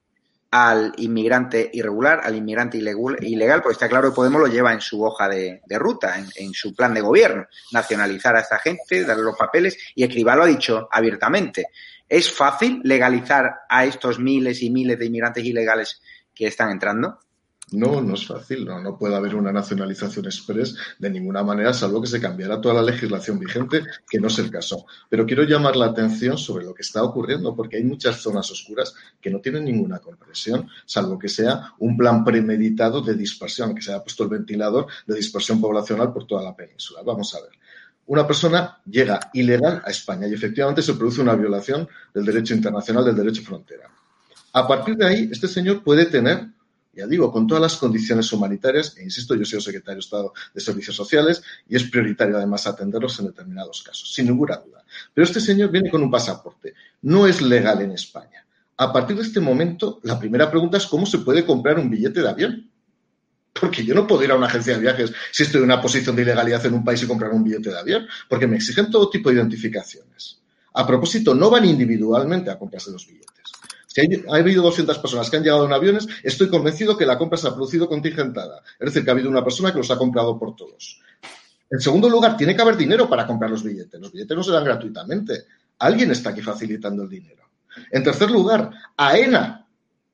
al 0.52 0.92
inmigrante 0.98 1.70
irregular, 1.72 2.20
al 2.24 2.36
inmigrante 2.36 2.78
ilegal, 2.78 3.62
pues 3.62 3.76
está 3.76 3.88
claro 3.88 4.10
que 4.10 4.16
Podemos 4.16 4.42
lo 4.42 4.48
lleva 4.48 4.74
en 4.74 4.82
su 4.82 5.02
hoja 5.02 5.30
de, 5.30 5.62
ruta, 5.70 6.16
en, 6.36 6.54
su 6.54 6.76
plan 6.76 6.94
de 6.94 7.00
gobierno, 7.00 7.48
nacionalizar 7.72 8.36
a 8.36 8.42
esta 8.42 8.60
gente, 8.60 9.06
darle 9.06 9.24
los 9.24 9.38
papeles 9.38 9.78
y 9.96 10.04
Escribá 10.04 10.36
lo 10.36 10.44
ha 10.44 10.48
dicho 10.48 10.90
abiertamente. 10.92 11.68
¿Es 12.08 12.30
fácil 12.32 12.82
legalizar 12.84 13.62
a 13.70 13.86
estos 13.86 14.20
miles 14.20 14.62
y 14.62 14.70
miles 14.70 15.00
de 15.00 15.06
inmigrantes 15.06 15.46
ilegales 15.46 16.02
que 16.36 16.48
están 16.48 16.70
entrando? 16.70 17.20
No, 17.72 18.02
no 18.02 18.16
es 18.16 18.28
fácil, 18.28 18.66
no, 18.66 18.98
puede 18.98 19.16
haber 19.16 19.34
una 19.34 19.54
nacionalización 19.54 20.26
express 20.26 20.76
de 21.00 21.10
ninguna 21.10 21.42
manera, 21.42 21.74
salvo 21.74 22.02
que 22.02 22.08
se 22.08 22.20
cambiara 22.20 22.60
toda 22.60 22.76
la 22.76 22.82
legislación 22.82 23.40
vigente, 23.40 23.84
que 24.10 24.20
no 24.20 24.28
es 24.28 24.40
el 24.40 24.52
caso. 24.52 24.86
Pero 25.08 25.26
quiero 25.26 25.44
llamar 25.44 25.78
la 25.78 25.86
atención 25.86 26.38
sobre 26.38 26.66
lo 26.66 26.74
que 26.74 26.82
está 26.82 27.02
ocurriendo, 27.02 27.56
porque 27.56 27.78
hay 27.78 27.86
muchas 27.86 28.18
zonas 28.18 28.52
oscuras 28.52 28.94
que 29.22 29.30
no 29.30 29.40
tienen 29.40 29.64
ninguna 29.64 30.00
compresión, 30.00 30.68
salvo 30.86 31.18
que 31.18 31.30
sea 31.30 31.74
un 31.80 31.96
plan 31.96 32.26
premeditado 32.26 33.00
de 33.02 33.16
dispersión, 33.16 33.74
que 33.74 33.82
se 33.82 33.92
haya 33.94 34.04
puesto 34.04 34.24
el 34.24 34.30
ventilador 34.30 34.88
de 35.08 35.16
dispersión 35.16 35.62
poblacional 35.62 36.12
por 36.12 36.28
toda 36.28 36.44
la 36.44 36.54
península. 36.54 37.04
Vamos 37.06 37.34
a 37.36 37.42
ver. 37.42 37.52
Una 38.08 38.28
persona 38.28 38.82
llega 38.86 39.32
ilegal 39.34 39.82
a 39.86 39.92
España 39.92 40.28
y 40.28 40.34
efectivamente 40.34 40.82
se 40.82 40.96
produce 40.96 41.22
una 41.22 41.36
violación 41.36 41.88
del 42.14 42.26
derecho 42.26 42.54
internacional, 42.54 43.06
del 43.06 43.16
derecho 43.16 43.44
frontera. 43.44 43.90
A 44.52 44.68
partir 44.68 44.98
de 44.98 45.06
ahí, 45.06 45.30
este 45.32 45.48
señor 45.48 45.82
puede 45.82 46.08
tener 46.08 46.50
ya 46.94 47.08
digo, 47.08 47.32
con 47.32 47.48
todas 47.48 47.62
las 47.62 47.78
condiciones 47.78 48.32
humanitarias, 48.34 48.98
e 48.98 49.04
insisto, 49.04 49.36
yo 49.36 49.46
soy 49.46 49.62
secretario 49.62 49.96
de 49.96 50.00
Estado 50.02 50.34
de 50.54 50.62
Servicios 50.62 50.96
Sociales 50.96 51.42
y 51.68 51.76
es 51.76 51.84
prioritario 51.84 52.38
además 52.38 52.68
atenderlos 52.68 53.18
en 53.20 53.28
determinados 53.28 53.82
casos, 53.82 54.14
sin 54.14 54.26
ninguna 54.26 54.58
duda. 54.58 54.84
Pero 55.14 55.26
este 55.26 55.40
señor 55.40 55.72
viene 55.72 55.90
con 55.90 56.04
un 56.04 56.12
pasaporte, 56.12 56.74
no 57.04 57.28
es 57.28 57.42
legal 57.42 57.82
en 57.82 57.92
España. 57.92 58.46
A 58.78 58.92
partir 58.92 59.16
de 59.16 59.24
este 59.24 59.40
momento, 59.40 60.00
la 60.04 60.20
primera 60.20 60.50
pregunta 60.50 60.78
es 60.78 60.88
cómo 60.88 61.06
se 61.06 61.20
puede 61.20 61.46
comprar 61.46 61.80
un 61.80 61.90
billete 61.90 62.22
de 62.22 62.30
avión. 62.30 62.68
Porque 63.54 63.86
yo 63.86 63.94
no 63.94 64.08
puedo 64.08 64.24
ir 64.24 64.32
a 64.32 64.36
una 64.36 64.48
agencia 64.48 64.74
de 64.74 64.80
viajes 64.80 65.14
si 65.32 65.44
estoy 65.44 65.60
en 65.60 65.66
una 65.66 65.82
posición 65.82 66.16
de 66.16 66.22
ilegalidad 66.24 66.66
en 66.66 66.74
un 66.74 66.84
país 66.84 67.04
y 67.04 67.08
comprar 67.08 67.32
un 67.32 67.44
billete 67.44 67.70
de 67.70 67.78
avión, 67.78 68.08
porque 68.28 68.48
me 68.48 68.56
exigen 68.56 68.90
todo 68.90 69.10
tipo 69.10 69.30
de 69.30 69.36
identificaciones. 69.36 70.40
A 70.74 70.88
propósito, 70.88 71.36
no 71.36 71.50
van 71.50 71.66
individualmente 71.66 72.50
a 72.50 72.58
comprarse 72.58 72.92
los 72.92 73.06
billetes. 73.06 73.41
Si 73.94 74.00
ha 74.00 74.36
habido 74.36 74.64
200 74.64 75.00
personas 75.00 75.30
que 75.30 75.36
han 75.36 75.44
llegado 75.44 75.66
en 75.66 75.74
aviones, 75.74 76.08
estoy 76.24 76.48
convencido 76.48 76.98
que 76.98 77.06
la 77.06 77.18
compra 77.18 77.38
se 77.38 77.50
ha 77.50 77.54
producido 77.54 77.90
contingentada. 77.90 78.64
Es 78.80 78.86
decir, 78.86 79.04
que 79.04 79.10
ha 79.10 79.14
habido 79.14 79.30
una 79.30 79.44
persona 79.44 79.74
que 79.74 79.80
los 79.80 79.92
ha 79.92 79.98
comprado 79.98 80.40
por 80.40 80.56
todos. 80.56 81.02
En 81.70 81.82
segundo 81.82 82.10
lugar, 82.10 82.38
tiene 82.38 82.56
que 82.56 82.62
haber 82.62 82.78
dinero 82.78 83.10
para 83.10 83.28
comprar 83.28 83.52
los 83.52 83.64
billetes. 83.64 84.00
Los 84.00 84.14
billetes 84.14 84.38
no 84.38 84.44
se 84.44 84.54
dan 84.54 84.64
gratuitamente. 84.64 85.44
Alguien 85.80 86.10
está 86.12 86.30
aquí 86.30 86.42
facilitando 86.42 87.04
el 87.04 87.10
dinero. 87.10 87.44
En 87.92 88.02
tercer 88.02 88.32
lugar, 88.32 88.72
AENA 88.96 89.68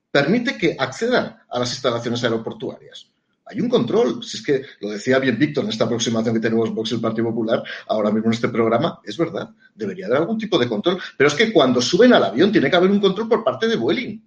permite 0.09 0.57
que 0.57 0.75
accedan 0.79 1.37
a 1.47 1.59
las 1.59 1.69
instalaciones 1.71 2.23
aeroportuarias 2.23 3.11
hay 3.49 3.61
un 3.61 3.69
control. 3.69 4.23
Si 4.23 4.37
es 4.37 4.43
que 4.43 4.61
lo 4.81 4.89
decía 4.89 5.19
bien 5.19 5.37
Víctor 5.37 5.63
en 5.63 5.69
esta 5.69 5.85
aproximación 5.85 6.35
que 6.35 6.41
tenemos 6.41 6.73
Vox 6.73 6.91
el 6.91 7.01
Partido 7.01 7.29
Popular, 7.29 7.63
ahora 7.87 8.11
mismo 8.11 8.27
en 8.27 8.33
este 8.33 8.49
programa, 8.49 8.99
es 9.03 9.17
verdad, 9.17 9.49
debería 9.73 10.07
haber 10.07 10.19
algún 10.19 10.37
tipo 10.37 10.57
de 10.57 10.67
control. 10.67 10.99
Pero 11.17 11.27
es 11.27 11.33
que 11.33 11.51
cuando 11.51 11.81
suben 11.81 12.13
al 12.13 12.23
avión 12.23 12.51
tiene 12.51 12.69
que 12.69 12.75
haber 12.75 12.91
un 12.91 12.99
control 12.99 13.27
por 13.27 13.43
parte 13.43 13.67
de 13.67 13.75
Vueling. 13.75 14.23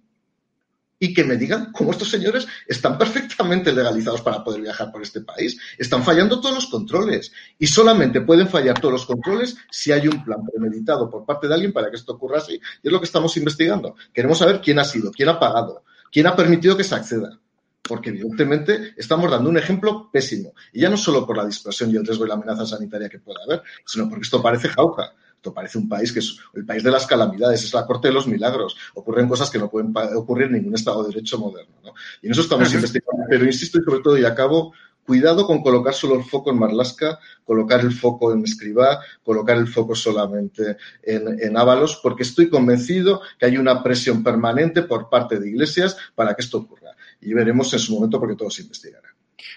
Y 1.03 1.15
que 1.15 1.23
me 1.23 1.35
digan 1.35 1.71
cómo 1.71 1.89
estos 1.91 2.11
señores 2.11 2.47
están 2.67 2.95
perfectamente 2.99 3.73
legalizados 3.73 4.21
para 4.21 4.43
poder 4.43 4.61
viajar 4.61 4.91
por 4.91 5.01
este 5.01 5.21
país. 5.21 5.59
Están 5.77 6.03
fallando 6.03 6.39
todos 6.39 6.53
los 6.55 6.67
controles. 6.67 7.31
Y 7.57 7.67
solamente 7.67 8.21
pueden 8.21 8.47
fallar 8.47 8.79
todos 8.79 8.93
los 8.93 9.05
controles 9.05 9.57
si 9.71 9.91
hay 9.91 10.07
un 10.07 10.23
plan 10.23 10.45
premeditado 10.45 11.09
por 11.09 11.25
parte 11.25 11.47
de 11.47 11.55
alguien 11.55 11.73
para 11.73 11.89
que 11.89 11.97
esto 11.97 12.13
ocurra 12.13 12.37
así. 12.37 12.53
Y 12.83 12.87
es 12.87 12.91
lo 12.91 12.99
que 12.99 13.05
estamos 13.05 13.35
investigando. 13.37 13.95
Queremos 14.13 14.37
saber 14.37 14.61
quién 14.61 14.77
ha 14.77 14.83
sido, 14.83 15.11
quién 15.11 15.29
ha 15.29 15.39
pagado, 15.39 15.83
quién 16.11 16.27
ha 16.27 16.35
permitido 16.35 16.77
que 16.77 16.83
se 16.83 16.93
acceda 16.93 17.39
porque 17.81 18.09
evidentemente 18.09 18.93
estamos 18.97 19.29
dando 19.29 19.49
un 19.49 19.57
ejemplo 19.57 20.09
pésimo. 20.11 20.53
Y 20.71 20.81
ya 20.81 20.89
no 20.89 20.97
solo 20.97 21.25
por 21.25 21.37
la 21.37 21.45
dispersión 21.45 21.91
y 21.91 21.97
el 21.97 22.05
riesgo 22.05 22.25
y 22.25 22.27
la 22.27 22.35
amenaza 22.35 22.65
sanitaria 22.65 23.09
que 23.09 23.19
pueda 23.19 23.39
haber, 23.43 23.63
sino 23.85 24.07
porque 24.07 24.23
esto 24.23 24.41
parece 24.41 24.69
jauja. 24.69 25.13
Esto 25.35 25.55
parece 25.55 25.79
un 25.79 25.89
país 25.89 26.11
que 26.11 26.19
es 26.19 26.37
el 26.53 26.63
país 26.67 26.83
de 26.83 26.91
las 26.91 27.07
calamidades, 27.07 27.63
es 27.63 27.73
la 27.73 27.87
corte 27.87 28.09
de 28.09 28.13
los 28.13 28.27
milagros. 28.27 28.77
Ocurren 28.93 29.27
cosas 29.27 29.49
que 29.49 29.57
no 29.57 29.71
pueden 29.71 29.91
ocurrir 30.15 30.45
en 30.45 30.53
ningún 30.53 30.75
Estado 30.75 31.01
de 31.01 31.09
Derecho 31.09 31.39
moderno. 31.39 31.95
Y 32.21 32.27
en 32.27 32.33
eso 32.33 32.41
estamos 32.41 32.71
investigando. 32.71 33.23
Pero 33.27 33.45
insisto 33.45 33.79
y 33.79 33.83
sobre 33.83 34.01
todo, 34.01 34.17
y 34.19 34.23
acabo, 34.23 34.71
cuidado 35.03 35.47
con 35.47 35.63
colocar 35.63 35.95
solo 35.95 36.13
el 36.13 36.23
foco 36.23 36.51
en 36.51 36.59
Marlasca, 36.59 37.17
colocar 37.43 37.79
el 37.79 37.91
foco 37.91 38.31
en 38.31 38.43
Escribá, 38.43 38.99
colocar 39.23 39.57
el 39.57 39.67
foco 39.67 39.95
solamente 39.95 40.77
en, 41.01 41.39
en 41.41 41.57
Ábalos, 41.57 41.99
porque 42.03 42.21
estoy 42.21 42.47
convencido 42.47 43.21
que 43.39 43.47
hay 43.47 43.57
una 43.57 43.81
presión 43.81 44.23
permanente 44.23 44.83
por 44.83 45.09
parte 45.09 45.39
de 45.39 45.49
iglesias 45.49 45.97
para 46.13 46.35
que 46.35 46.43
esto 46.43 46.59
ocurra 46.59 46.80
y 47.21 47.33
veremos 47.33 47.71
en 47.73 47.79
su 47.79 47.93
momento 47.93 48.19
porque 48.19 48.35
todo 48.35 48.49
se 48.49 48.63
investigará. 48.63 49.09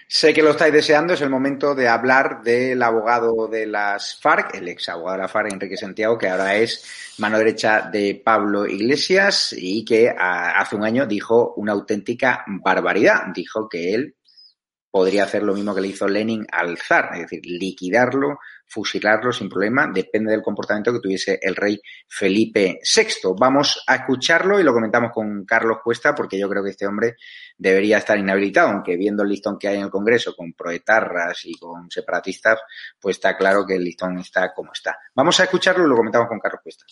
Sé 0.09 0.33
que 0.33 0.42
lo 0.42 0.50
estáis 0.50 0.72
deseando, 0.72 1.14
es 1.14 1.20
el 1.20 1.31
momento 1.31 1.74
de 1.74 1.88
hablar 1.88 2.42
del 2.42 2.83
abogado 2.83 3.48
de 3.48 3.66
las 3.66 4.18
FARC, 4.20 4.55
el 4.55 4.68
ex 4.68 4.88
abogado 4.88 5.16
de 5.16 5.22
la 5.22 5.29
FARC, 5.29 5.53
Enrique 5.53 5.77
Santiago, 5.77 6.16
que 6.16 6.29
ahora 6.29 6.57
es 6.57 7.14
mano 7.18 7.38
derecha 7.38 7.90
de 7.92 8.20
Pablo 8.24 8.66
Iglesias 8.66 9.55
y 9.57 9.85
que 9.85 10.09
hace 10.09 10.77
un 10.77 10.85
año 10.85 11.07
dijo 11.07 11.55
una 11.57 11.72
auténtica 11.72 12.44
barbaridad. 12.46 13.24
Dijo 13.35 13.68
que 13.68 13.94
él 13.94 14.16
podría 14.90 15.24
hacer 15.24 15.42
lo 15.42 15.55
mismo 15.55 15.74
que 15.74 15.81
le 15.81 15.88
hizo 15.88 16.07
Lenin 16.07 16.46
al 16.53 16.79
zar, 16.79 17.11
es 17.14 17.22
decir, 17.22 17.40
liquidarlo, 17.44 18.38
fusilarlo 18.64 19.33
sin 19.33 19.48
problema, 19.48 19.90
depende 19.92 20.31
del 20.31 20.40
comportamiento 20.40 20.92
que 20.92 21.00
tuviese 21.00 21.38
el 21.42 21.57
rey 21.57 21.81
Felipe 22.09 22.79
VI. 22.81 23.35
Vamos 23.37 23.83
a 23.88 23.96
escucharlo 23.96 24.61
y 24.61 24.62
lo 24.62 24.72
comentamos 24.72 25.11
con 25.12 25.44
Carlos 25.44 25.79
Cuesta, 25.83 26.14
porque 26.14 26.38
yo 26.38 26.48
creo 26.48 26.62
que 26.62 26.70
este 26.70 26.87
hombre 26.87 27.16
debería 27.56 27.98
estar 27.98 28.18
inhabilitado, 28.18 28.68
aunque 28.68 28.96
viendo 28.96 29.22
el 29.22 29.30
listón 29.30 29.58
que 29.58 29.68
hay 29.68 29.76
en 29.76 29.84
el 29.84 29.90
Congreso 29.90 30.34
con 30.36 30.52
proetarras 30.52 31.44
y 31.44 31.54
con 31.54 31.90
separatistas, 31.90 32.60
pues 33.00 33.16
está 33.16 33.36
claro 33.36 33.64
que 33.66 33.76
el 33.76 33.84
listón 33.84 34.18
está 34.18 34.52
como 34.52 34.72
está. 34.72 34.96
Vamos 35.14 35.38
a 35.40 35.44
escucharlo 35.44 35.86
y 35.86 35.88
lo 35.88 35.96
comentamos 35.96 36.28
con 36.28 36.38
Carlos 36.38 36.60
Cuesta. 36.62 36.84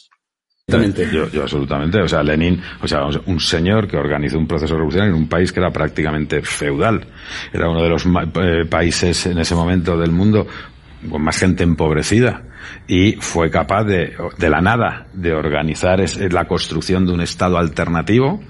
Yo, 0.68 1.28
yo, 1.28 1.42
absolutamente. 1.42 2.00
O 2.00 2.08
sea, 2.08 2.22
Lenin, 2.22 2.62
o 2.80 2.88
sea, 2.88 3.04
un 3.26 3.40
señor 3.40 3.88
que 3.88 3.96
organizó 3.96 4.38
un 4.38 4.46
proceso 4.46 4.74
revolucionario 4.74 5.14
en 5.14 5.22
un 5.22 5.28
país 5.28 5.52
que 5.52 5.60
era 5.60 5.70
prácticamente 5.70 6.40
feudal. 6.42 7.04
Era 7.52 7.68
uno 7.68 7.82
de 7.82 7.88
los 7.88 8.06
eh, 8.06 8.64
países 8.70 9.26
en 9.26 9.38
ese 9.38 9.54
momento 9.54 9.98
del 9.98 10.12
mundo 10.12 10.46
con 11.10 11.22
más 11.22 11.38
gente 11.38 11.62
empobrecida 11.62 12.42
y 12.86 13.12
fue 13.12 13.50
capaz 13.50 13.84
de, 13.84 14.12
de 14.38 14.50
la 14.50 14.60
nada, 14.60 15.06
de 15.12 15.32
organizar 15.32 16.00
la 16.30 16.46
construcción 16.46 17.06
de 17.06 17.12
un 17.12 17.20
Estado 17.20 17.58
alternativo. 17.58 18.40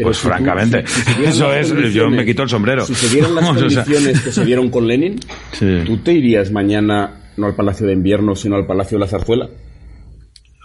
pues 0.00 0.18
francamente, 0.18 0.84
eso 1.24 1.52
es, 1.52 1.72
yo 1.92 2.08
me 2.10 2.24
quito 2.24 2.42
el 2.42 2.48
sombrero. 2.48 2.84
Si 2.84 2.94
se 2.94 3.08
dieran 3.14 3.34
las 3.34 3.48
condiciones 3.48 4.20
que 4.20 4.32
se 4.32 4.44
dieron 4.44 4.70
con 4.70 4.86
Lenin, 4.86 5.18
¿tú 5.86 5.98
te 5.98 6.12
irías 6.12 6.50
mañana 6.50 7.18
no 7.36 7.46
al 7.46 7.54
Palacio 7.54 7.86
de 7.86 7.94
Invierno, 7.94 8.34
sino 8.34 8.56
al 8.56 8.66
Palacio 8.66 8.98
de 8.98 9.04
la 9.04 9.08
Zarzuela? 9.08 9.48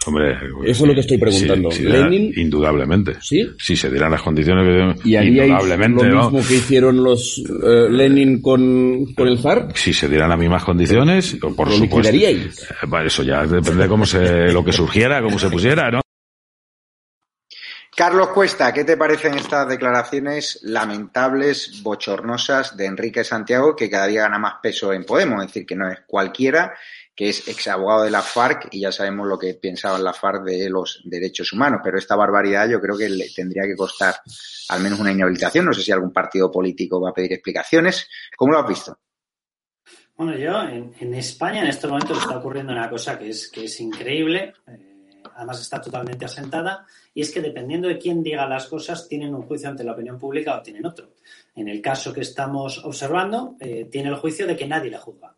Hombre, 0.06 0.32
Eso 0.64 0.84
es 0.84 0.88
lo 0.88 0.94
que 0.94 1.00
estoy 1.00 1.18
preguntando. 1.18 1.70
era- 1.70 2.08
Lenin 2.08 2.32
indudablemente. 2.36 3.16
¿Sí? 3.20 3.46
Si 3.58 3.76
se 3.76 3.90
dieran 3.90 4.10
las 4.12 4.22
condiciones 4.22 4.96
que 5.02 5.08
y 5.08 5.16
indudablemente, 5.16 6.04
lo 6.06 6.14
¿no? 6.14 6.30
mismo 6.30 6.48
que 6.48 6.54
hicieron 6.54 7.02
los 7.02 7.38
eh, 7.38 7.88
Lenin 7.90 8.40
con, 8.40 9.12
con 9.14 9.28
el 9.28 9.38
zar. 9.38 9.68
Si 9.74 9.92
se 9.92 10.08
dieran 10.08 10.30
las 10.30 10.38
mismas 10.38 10.64
condiciones, 10.64 11.36
o 11.42 11.54
por 11.54 11.68
¿Lo 11.68 11.74
supuesto. 11.74 12.10
liquidaríais? 12.12 12.62
Eh, 12.62 12.74
bueno, 12.86 13.06
eso 13.06 13.22
ya 13.22 13.44
depende 13.44 13.82
de 13.82 13.88
cómo 13.88 14.06
se, 14.06 14.52
lo 14.52 14.64
que 14.64 14.72
surgiera, 14.72 15.20
cómo 15.20 15.38
se 15.38 15.50
pusiera, 15.50 15.90
¿no? 15.90 16.00
Carlos 17.96 18.28
Cuesta, 18.28 18.72
¿qué 18.72 18.84
te 18.84 18.96
parecen 18.96 19.34
estas 19.36 19.68
declaraciones 19.68 20.60
lamentables, 20.62 21.80
bochornosas 21.82 22.76
de 22.76 22.86
Enrique 22.86 23.24
Santiago, 23.24 23.74
que 23.74 23.90
cada 23.90 24.06
día 24.06 24.22
gana 24.22 24.38
más 24.38 24.54
peso 24.62 24.92
en 24.92 25.02
Podemos? 25.04 25.40
Es 25.40 25.48
decir, 25.48 25.66
que 25.66 25.74
no 25.74 25.90
es 25.90 25.98
cualquiera, 26.06 26.74
que 27.18 27.30
es 27.30 27.48
ex 27.48 27.66
abogado 27.66 28.04
de 28.04 28.12
la 28.12 28.22
FARC 28.22 28.68
y 28.70 28.82
ya 28.82 28.92
sabemos 28.92 29.26
lo 29.26 29.36
que 29.36 29.54
pensaban 29.54 30.04
la 30.04 30.12
FARC 30.12 30.44
de 30.44 30.70
los 30.70 31.02
derechos 31.04 31.52
humanos. 31.52 31.80
Pero 31.82 31.98
esta 31.98 32.14
barbaridad 32.14 32.68
yo 32.68 32.80
creo 32.80 32.96
que 32.96 33.08
le 33.08 33.28
tendría 33.34 33.64
que 33.64 33.74
costar 33.74 34.14
al 34.68 34.80
menos 34.80 35.00
una 35.00 35.10
inhabilitación. 35.10 35.64
No 35.64 35.72
sé 35.72 35.82
si 35.82 35.90
algún 35.90 36.12
partido 36.12 36.48
político 36.48 37.00
va 37.00 37.10
a 37.10 37.12
pedir 37.12 37.32
explicaciones. 37.32 38.08
¿Cómo 38.36 38.52
lo 38.52 38.60
has 38.60 38.68
visto? 38.68 39.00
Bueno, 40.16 40.36
yo 40.36 40.62
en, 40.62 40.94
en 41.00 41.14
España 41.14 41.62
en 41.62 41.66
estos 41.66 41.90
momentos 41.90 42.18
está 42.18 42.38
ocurriendo 42.38 42.72
una 42.72 42.88
cosa 42.88 43.18
que 43.18 43.30
es, 43.30 43.50
que 43.50 43.64
es 43.64 43.80
increíble, 43.80 44.54
eh, 44.68 45.10
además 45.34 45.60
está 45.60 45.80
totalmente 45.80 46.24
asentada, 46.24 46.86
y 47.12 47.22
es 47.22 47.32
que 47.32 47.40
dependiendo 47.40 47.88
de 47.88 47.98
quién 47.98 48.22
diga 48.22 48.46
las 48.46 48.66
cosas, 48.68 49.08
tienen 49.08 49.34
un 49.34 49.42
juicio 49.42 49.68
ante 49.68 49.82
la 49.82 49.90
opinión 49.90 50.20
pública 50.20 50.56
o 50.56 50.62
tienen 50.62 50.86
otro. 50.86 51.14
En 51.56 51.66
el 51.66 51.82
caso 51.82 52.12
que 52.12 52.20
estamos 52.20 52.84
observando, 52.84 53.56
eh, 53.58 53.88
tiene 53.90 54.08
el 54.08 54.16
juicio 54.16 54.46
de 54.46 54.56
que 54.56 54.68
nadie 54.68 54.90
le 54.90 54.98
juzga. 54.98 55.34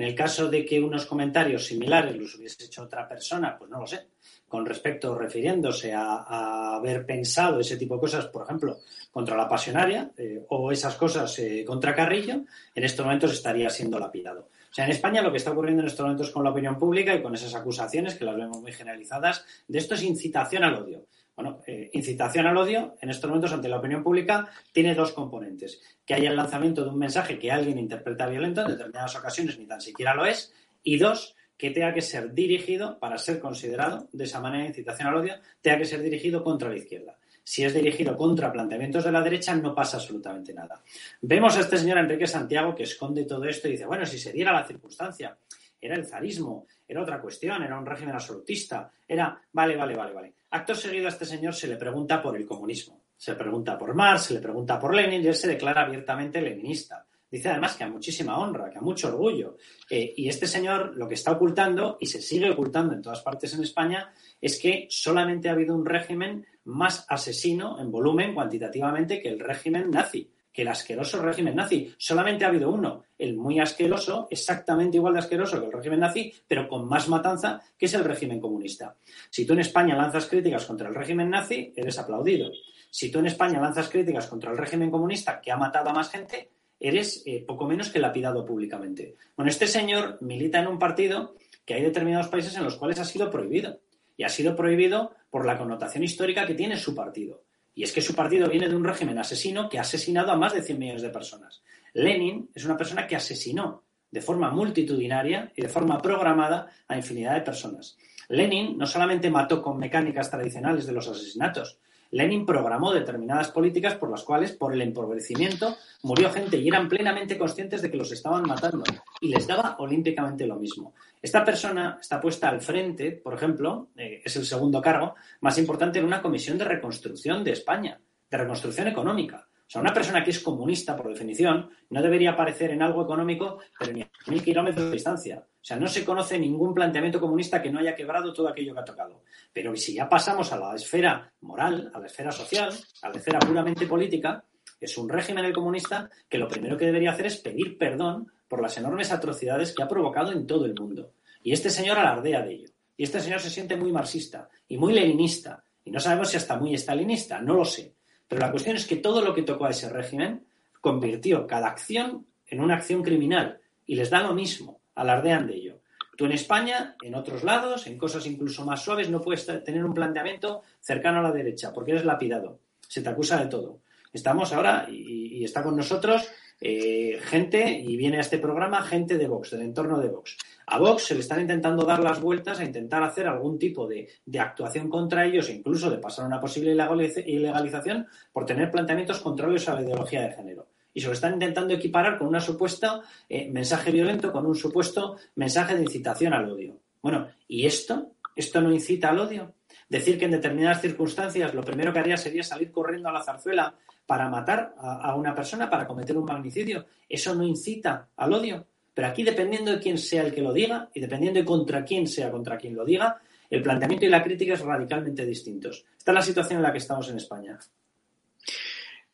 En 0.00 0.06
el 0.06 0.14
caso 0.14 0.48
de 0.48 0.64
que 0.64 0.80
unos 0.80 1.04
comentarios 1.04 1.66
similares 1.66 2.16
los 2.16 2.34
hubiese 2.34 2.64
hecho 2.64 2.84
otra 2.84 3.06
persona, 3.06 3.54
pues 3.58 3.70
no 3.70 3.80
lo 3.80 3.86
sé. 3.86 4.06
Con 4.48 4.64
respecto, 4.64 5.14
refiriéndose 5.14 5.92
a, 5.92 6.76
haber 6.76 7.04
pensado 7.04 7.60
ese 7.60 7.76
tipo 7.76 7.96
de 7.96 8.00
cosas, 8.00 8.24
por 8.28 8.44
ejemplo, 8.44 8.78
contra 9.10 9.36
la 9.36 9.46
pasionaria 9.46 10.10
eh, 10.16 10.42
o 10.48 10.72
esas 10.72 10.94
cosas 10.94 11.38
eh, 11.40 11.66
contra 11.66 11.94
Carrillo, 11.94 12.44
en 12.74 12.82
estos 12.82 13.04
momentos 13.04 13.30
estaría 13.30 13.68
siendo 13.68 13.98
lapidado. 13.98 14.48
O 14.70 14.74
sea, 14.74 14.86
en 14.86 14.92
España 14.92 15.20
lo 15.20 15.32
que 15.32 15.36
está 15.36 15.50
ocurriendo 15.50 15.82
en 15.82 15.88
estos 15.88 16.04
momentos 16.04 16.30
con 16.30 16.44
la 16.44 16.50
opinión 16.50 16.78
pública 16.78 17.14
y 17.14 17.20
con 17.20 17.34
esas 17.34 17.54
acusaciones, 17.54 18.14
que 18.14 18.24
las 18.24 18.36
vemos 18.36 18.58
muy 18.58 18.72
generalizadas, 18.72 19.44
de 19.68 19.78
esto 19.78 19.96
es 19.96 20.02
incitación 20.02 20.64
al 20.64 20.76
odio. 20.76 21.04
Bueno, 21.40 21.62
eh, 21.66 21.88
incitación 21.94 22.46
al 22.46 22.56
odio 22.58 22.98
en 23.00 23.08
estos 23.08 23.30
momentos 23.30 23.54
ante 23.54 23.66
la 23.66 23.78
opinión 23.78 24.02
pública 24.02 24.50
tiene 24.74 24.94
dos 24.94 25.12
componentes. 25.12 25.80
Que 26.04 26.12
haya 26.12 26.28
el 26.28 26.36
lanzamiento 26.36 26.84
de 26.84 26.90
un 26.90 26.98
mensaje 26.98 27.38
que 27.38 27.50
alguien 27.50 27.78
interpreta 27.78 28.26
violento, 28.26 28.60
en 28.60 28.72
determinadas 28.72 29.16
ocasiones 29.16 29.58
ni 29.58 29.64
tan 29.64 29.80
siquiera 29.80 30.14
lo 30.14 30.26
es, 30.26 30.52
y 30.82 30.98
dos, 30.98 31.34
que 31.56 31.70
tenga 31.70 31.94
que 31.94 32.02
ser 32.02 32.34
dirigido, 32.34 32.98
para 32.98 33.16
ser 33.16 33.40
considerado 33.40 34.06
de 34.12 34.24
esa 34.24 34.38
manera 34.38 34.66
incitación 34.66 35.08
al 35.08 35.14
odio, 35.14 35.34
tenga 35.62 35.78
que 35.78 35.86
ser 35.86 36.02
dirigido 36.02 36.44
contra 36.44 36.68
la 36.68 36.76
izquierda. 36.76 37.16
Si 37.42 37.64
es 37.64 37.72
dirigido 37.72 38.18
contra 38.18 38.52
planteamientos 38.52 39.04
de 39.04 39.12
la 39.12 39.22
derecha, 39.22 39.54
no 39.54 39.74
pasa 39.74 39.96
absolutamente 39.96 40.52
nada. 40.52 40.82
Vemos 41.22 41.56
a 41.56 41.60
este 41.60 41.78
señor 41.78 41.96
Enrique 41.96 42.26
Santiago 42.26 42.74
que 42.74 42.82
esconde 42.82 43.24
todo 43.24 43.46
esto 43.46 43.66
y 43.66 43.72
dice, 43.72 43.86
bueno, 43.86 44.04
si 44.04 44.18
se 44.18 44.30
diera 44.30 44.52
la 44.52 44.66
circunstancia, 44.66 45.34
era 45.80 45.94
el 45.94 46.04
zarismo, 46.04 46.66
era 46.86 47.00
otra 47.00 47.18
cuestión, 47.18 47.62
era 47.62 47.78
un 47.78 47.86
régimen 47.86 48.14
absolutista, 48.14 48.92
era, 49.08 49.40
vale, 49.52 49.74
vale, 49.74 49.96
vale, 49.96 50.12
vale. 50.12 50.34
Acto 50.52 50.74
seguido 50.74 51.06
a 51.06 51.10
este 51.10 51.24
señor 51.24 51.54
se 51.54 51.68
le 51.68 51.76
pregunta 51.76 52.20
por 52.20 52.36
el 52.36 52.44
comunismo, 52.44 53.04
se 53.16 53.30
le 53.30 53.36
pregunta 53.36 53.78
por 53.78 53.94
Marx, 53.94 54.24
se 54.24 54.34
le 54.34 54.40
pregunta 54.40 54.80
por 54.80 54.92
Lenin 54.92 55.22
y 55.22 55.28
él 55.28 55.34
se 55.36 55.46
declara 55.46 55.82
abiertamente 55.82 56.42
leninista. 56.42 57.06
Dice 57.30 57.50
además 57.50 57.76
que 57.76 57.84
a 57.84 57.88
muchísima 57.88 58.36
honra, 58.36 58.68
que 58.68 58.78
a 58.78 58.82
mucho 58.82 59.06
orgullo. 59.06 59.56
Eh, 59.88 60.12
y 60.16 60.28
este 60.28 60.48
señor 60.48 60.96
lo 60.96 61.06
que 61.06 61.14
está 61.14 61.30
ocultando, 61.30 61.96
y 62.00 62.06
se 62.06 62.20
sigue 62.20 62.50
ocultando 62.50 62.94
en 62.94 63.02
todas 63.02 63.20
partes 63.20 63.54
en 63.54 63.62
España, 63.62 64.12
es 64.40 64.58
que 64.58 64.88
solamente 64.90 65.48
ha 65.48 65.52
habido 65.52 65.76
un 65.76 65.86
régimen 65.86 66.44
más 66.64 67.06
asesino 67.08 67.80
en 67.80 67.92
volumen 67.92 68.34
cuantitativamente 68.34 69.22
que 69.22 69.28
el 69.28 69.38
régimen 69.38 69.90
nazi, 69.90 70.32
que 70.52 70.62
el 70.62 70.68
asqueroso 70.68 71.22
régimen 71.22 71.56
nazi. 71.56 71.94
Solamente 71.96 72.44
ha 72.44 72.48
habido 72.48 72.70
uno, 72.70 73.04
el 73.18 73.36
muy 73.36 73.60
asqueroso, 73.60 74.28
exactamente 74.30 74.96
igual 74.96 75.14
de 75.14 75.20
asqueroso 75.20 75.60
que 75.60 75.66
el 75.66 75.72
régimen 75.72 76.00
nazi, 76.00 76.32
pero 76.46 76.68
con 76.68 76.88
más 76.88 77.08
matanza, 77.08 77.60
que 77.78 77.86
es 77.86 77.94
el 77.94 78.04
régimen 78.04 78.40
comunista. 78.40 78.96
Si 79.30 79.46
tú 79.46 79.52
en 79.52 79.60
España 79.60 79.96
lanzas 79.96 80.26
críticas 80.26 80.66
contra 80.66 80.88
el 80.88 80.94
régimen 80.94 81.30
nazi, 81.30 81.72
eres 81.76 81.98
aplaudido. 81.98 82.50
Si 82.90 83.10
tú 83.10 83.20
en 83.20 83.26
España 83.26 83.60
lanzas 83.60 83.88
críticas 83.88 84.26
contra 84.26 84.50
el 84.50 84.58
régimen 84.58 84.90
comunista, 84.90 85.40
que 85.40 85.52
ha 85.52 85.56
matado 85.56 85.90
a 85.90 85.94
más 85.94 86.10
gente, 86.10 86.50
eres 86.80 87.22
eh, 87.26 87.44
poco 87.46 87.66
menos 87.66 87.90
que 87.90 88.00
lapidado 88.00 88.44
públicamente. 88.44 89.16
Bueno, 89.36 89.50
este 89.50 89.66
señor 89.66 90.18
milita 90.22 90.58
en 90.58 90.66
un 90.66 90.78
partido 90.78 91.36
que 91.64 91.74
hay 91.74 91.82
determinados 91.82 92.28
países 92.28 92.56
en 92.56 92.64
los 92.64 92.76
cuales 92.76 92.98
ha 92.98 93.04
sido 93.04 93.30
prohibido. 93.30 93.80
Y 94.16 94.24
ha 94.24 94.28
sido 94.28 94.54
prohibido 94.56 95.14
por 95.30 95.46
la 95.46 95.56
connotación 95.56 96.04
histórica 96.04 96.46
que 96.46 96.54
tiene 96.54 96.76
su 96.76 96.94
partido. 96.94 97.44
Y 97.74 97.84
es 97.84 97.92
que 97.92 98.02
su 98.02 98.14
partido 98.14 98.48
viene 98.48 98.68
de 98.68 98.76
un 98.76 98.84
régimen 98.84 99.18
asesino 99.18 99.68
que 99.68 99.78
ha 99.78 99.82
asesinado 99.82 100.32
a 100.32 100.36
más 100.36 100.52
de 100.52 100.62
100 100.62 100.78
millones 100.78 101.02
de 101.02 101.10
personas. 101.10 101.62
Lenin 101.94 102.50
es 102.54 102.64
una 102.64 102.76
persona 102.76 103.06
que 103.06 103.16
asesinó 103.16 103.84
de 104.10 104.20
forma 104.20 104.50
multitudinaria 104.50 105.52
y 105.54 105.62
de 105.62 105.68
forma 105.68 106.00
programada 106.02 106.70
a 106.88 106.96
infinidad 106.96 107.34
de 107.34 107.42
personas. 107.42 107.96
Lenin 108.28 108.76
no 108.76 108.86
solamente 108.86 109.30
mató 109.30 109.62
con 109.62 109.78
mecánicas 109.78 110.30
tradicionales 110.30 110.86
de 110.86 110.92
los 110.92 111.08
asesinatos, 111.08 111.78
Lenin 112.12 112.44
programó 112.44 112.92
determinadas 112.92 113.50
políticas 113.50 113.94
por 113.94 114.10
las 114.10 114.24
cuales, 114.24 114.52
por 114.52 114.74
el 114.74 114.82
empobrecimiento, 114.82 115.76
murió 116.02 116.30
gente 116.30 116.56
y 116.56 116.68
eran 116.68 116.88
plenamente 116.88 117.38
conscientes 117.38 117.82
de 117.82 117.90
que 117.90 117.96
los 117.96 118.10
estaban 118.10 118.42
matando 118.42 118.82
y 119.20 119.28
les 119.28 119.46
daba 119.46 119.76
olímpicamente 119.78 120.46
lo 120.46 120.56
mismo. 120.56 120.92
Esta 121.22 121.44
persona 121.44 121.98
está 122.00 122.20
puesta 122.20 122.48
al 122.48 122.60
frente, 122.60 123.12
por 123.12 123.34
ejemplo, 123.34 123.90
eh, 123.96 124.22
es 124.24 124.36
el 124.36 124.46
segundo 124.46 124.80
cargo 124.80 125.14
más 125.40 125.58
importante 125.58 125.98
en 125.98 126.06
una 126.06 126.22
comisión 126.22 126.56
de 126.56 126.64
reconstrucción 126.64 127.44
de 127.44 127.52
España, 127.52 128.00
de 128.30 128.38
reconstrucción 128.38 128.88
económica. 128.88 129.46
O 129.70 129.72
sea, 129.72 129.82
una 129.82 129.94
persona 129.94 130.24
que 130.24 130.30
es 130.30 130.40
comunista, 130.40 130.96
por 130.96 131.08
definición, 131.08 131.70
no 131.90 132.02
debería 132.02 132.32
aparecer 132.32 132.72
en 132.72 132.82
algo 132.82 133.04
económico, 133.04 133.60
pero 133.78 133.92
ni 133.92 134.02
a 134.02 134.10
mil 134.26 134.42
kilómetros 134.42 134.86
de 134.86 134.92
distancia. 134.92 135.38
O 135.38 135.64
sea, 135.64 135.76
no 135.76 135.86
se 135.86 136.04
conoce 136.04 136.38
ningún 136.38 136.74
planteamiento 136.74 137.20
comunista 137.20 137.62
que 137.62 137.70
no 137.70 137.78
haya 137.78 137.94
quebrado 137.94 138.32
todo 138.32 138.48
aquello 138.48 138.74
que 138.74 138.80
ha 138.80 138.84
tocado. 138.84 139.22
Pero 139.52 139.76
si 139.76 139.94
ya 139.94 140.08
pasamos 140.08 140.52
a 140.52 140.58
la 140.58 140.74
esfera 140.74 141.32
moral, 141.42 141.88
a 141.94 142.00
la 142.00 142.06
esfera 142.06 142.32
social, 142.32 142.72
a 143.02 143.08
la 143.10 143.16
esfera 143.16 143.38
puramente 143.38 143.86
política, 143.86 144.42
es 144.80 144.98
un 144.98 145.08
régimen 145.08 145.52
comunista 145.52 146.10
que 146.28 146.38
lo 146.38 146.48
primero 146.48 146.76
que 146.76 146.86
debería 146.86 147.12
hacer 147.12 147.26
es 147.26 147.36
pedir 147.36 147.76
perdón 147.78 148.26
por 148.50 148.60
las 148.60 148.76
enormes 148.76 149.12
atrocidades 149.12 149.72
que 149.72 149.84
ha 149.84 149.88
provocado 149.88 150.32
en 150.32 150.44
todo 150.44 150.66
el 150.66 150.74
mundo. 150.74 151.12
Y 151.40 151.52
este 151.52 151.70
señor 151.70 151.96
alardea 151.96 152.42
de 152.42 152.54
ello. 152.54 152.68
Y 152.96 153.04
este 153.04 153.20
señor 153.20 153.38
se 153.38 153.48
siente 153.48 153.76
muy 153.76 153.92
marxista 153.92 154.48
y 154.66 154.76
muy 154.76 154.92
leninista. 154.92 155.62
Y 155.84 155.92
no 155.92 156.00
sabemos 156.00 156.30
si 156.30 156.36
hasta 156.36 156.58
muy 156.58 156.74
estalinista, 156.74 157.40
no 157.40 157.54
lo 157.54 157.64
sé. 157.64 157.94
Pero 158.26 158.40
la 158.40 158.50
cuestión 158.50 158.74
es 158.74 158.88
que 158.88 158.96
todo 158.96 159.22
lo 159.22 159.32
que 159.32 159.44
tocó 159.44 159.66
a 159.66 159.70
ese 159.70 159.88
régimen 159.88 160.46
convirtió 160.80 161.46
cada 161.46 161.68
acción 161.68 162.26
en 162.48 162.60
una 162.60 162.74
acción 162.74 163.04
criminal. 163.04 163.60
Y 163.86 163.94
les 163.94 164.10
da 164.10 164.20
lo 164.20 164.34
mismo, 164.34 164.80
alardean 164.96 165.46
de 165.46 165.54
ello. 165.54 165.80
Tú 166.16 166.24
en 166.26 166.32
España, 166.32 166.96
en 167.02 167.14
otros 167.14 167.44
lados, 167.44 167.86
en 167.86 167.96
cosas 167.96 168.26
incluso 168.26 168.64
más 168.64 168.82
suaves, 168.82 169.10
no 169.10 169.20
puedes 169.20 169.46
tener 169.46 169.84
un 169.84 169.94
planteamiento 169.94 170.62
cercano 170.80 171.20
a 171.20 171.22
la 171.22 171.30
derecha, 171.30 171.72
porque 171.72 171.92
eres 171.92 172.04
lapidado. 172.04 172.58
Se 172.80 173.00
te 173.00 173.10
acusa 173.10 173.38
de 173.38 173.46
todo. 173.46 173.82
Estamos 174.12 174.52
ahora, 174.52 174.88
y, 174.90 175.38
y 175.38 175.44
está 175.44 175.62
con 175.62 175.76
nosotros, 175.76 176.28
eh, 176.60 177.18
gente, 177.22 177.70
y 177.70 177.96
viene 177.96 178.18
a 178.18 178.20
este 178.20 178.38
programa 178.38 178.82
gente 178.82 179.16
de 179.16 179.26
Vox, 179.26 179.50
del 179.50 179.62
entorno 179.62 179.98
de 179.98 180.08
Vox. 180.08 180.36
A 180.66 180.78
Vox 180.78 181.04
se 181.04 181.14
le 181.14 181.20
están 181.20 181.40
intentando 181.40 181.84
dar 181.84 182.02
las 182.02 182.20
vueltas 182.20 182.60
a 182.60 182.64
intentar 182.64 183.02
hacer 183.02 183.26
algún 183.26 183.58
tipo 183.58 183.88
de, 183.88 184.08
actuación 184.38 184.88
contra 184.88 185.24
ellos, 185.24 185.48
e 185.48 185.54
incluso 185.54 185.90
de 185.90 185.98
pasar 185.98 186.26
una 186.26 186.40
posible 186.40 186.74
ilegaliz- 186.74 187.24
ilegalización 187.26 188.06
por 188.32 188.44
tener 188.44 188.70
planteamientos 188.70 189.20
contrarios 189.20 189.68
a 189.68 189.74
la 189.74 189.82
ideología 189.82 190.22
de 190.22 190.32
género. 190.32 190.68
Y 190.92 191.00
se 191.00 191.06
lo 191.06 191.12
están 191.12 191.34
intentando 191.34 191.72
equiparar 191.72 192.18
con 192.18 192.26
una 192.26 192.40
supuesta 192.40 193.00
eh, 193.28 193.48
mensaje 193.48 193.90
violento, 193.90 194.30
con 194.32 194.44
un 194.44 194.54
supuesto 194.54 195.16
mensaje 195.36 195.76
de 195.76 195.82
incitación 195.82 196.34
al 196.34 196.50
odio. 196.50 196.78
Bueno, 197.00 197.28
¿y 197.48 197.66
esto? 197.66 198.12
¿Esto 198.36 198.60
no 198.60 198.72
incita 198.72 199.08
al 199.08 199.20
odio? 199.20 199.54
Decir 199.88 200.18
que 200.18 200.26
en 200.26 200.32
determinadas 200.32 200.80
circunstancias 200.80 201.54
lo 201.54 201.62
primero 201.62 201.92
que 201.92 201.98
haría 201.98 202.16
sería 202.16 202.42
salir 202.42 202.70
corriendo 202.70 203.08
a 203.08 203.12
la 203.12 203.22
zarzuela 203.22 203.74
para 204.10 204.28
matar 204.28 204.74
a, 204.76 205.14
una 205.14 205.32
persona, 205.32 205.70
para 205.70 205.86
cometer 205.86 206.18
un 206.18 206.24
magnicidio. 206.24 206.84
Eso 207.08 207.32
no 207.32 207.44
incita 207.44 208.08
al 208.16 208.32
odio. 208.32 208.66
Pero 208.92 209.06
aquí, 209.06 209.22
dependiendo 209.22 209.70
de 209.70 209.78
quién 209.78 209.98
sea 209.98 210.24
el 210.24 210.34
que 210.34 210.42
lo 210.42 210.52
diga 210.52 210.90
y 210.92 210.98
dependiendo 210.98 211.38
de 211.38 211.46
contra 211.46 211.84
quién 211.84 212.08
sea 212.08 212.28
contra 212.28 212.58
quien 212.58 212.74
lo 212.74 212.84
diga, 212.84 213.20
el 213.48 213.62
planteamiento 213.62 214.06
y 214.06 214.08
la 214.08 214.20
crítica 214.20 214.54
es 214.54 214.62
radicalmente 214.62 215.24
distintos. 215.24 215.84
Esta 215.96 216.10
es 216.10 216.14
la 216.16 216.22
situación 216.22 216.56
en 216.56 216.64
la 216.64 216.72
que 216.72 216.78
estamos 216.78 217.08
en 217.08 217.18
España. 217.18 217.56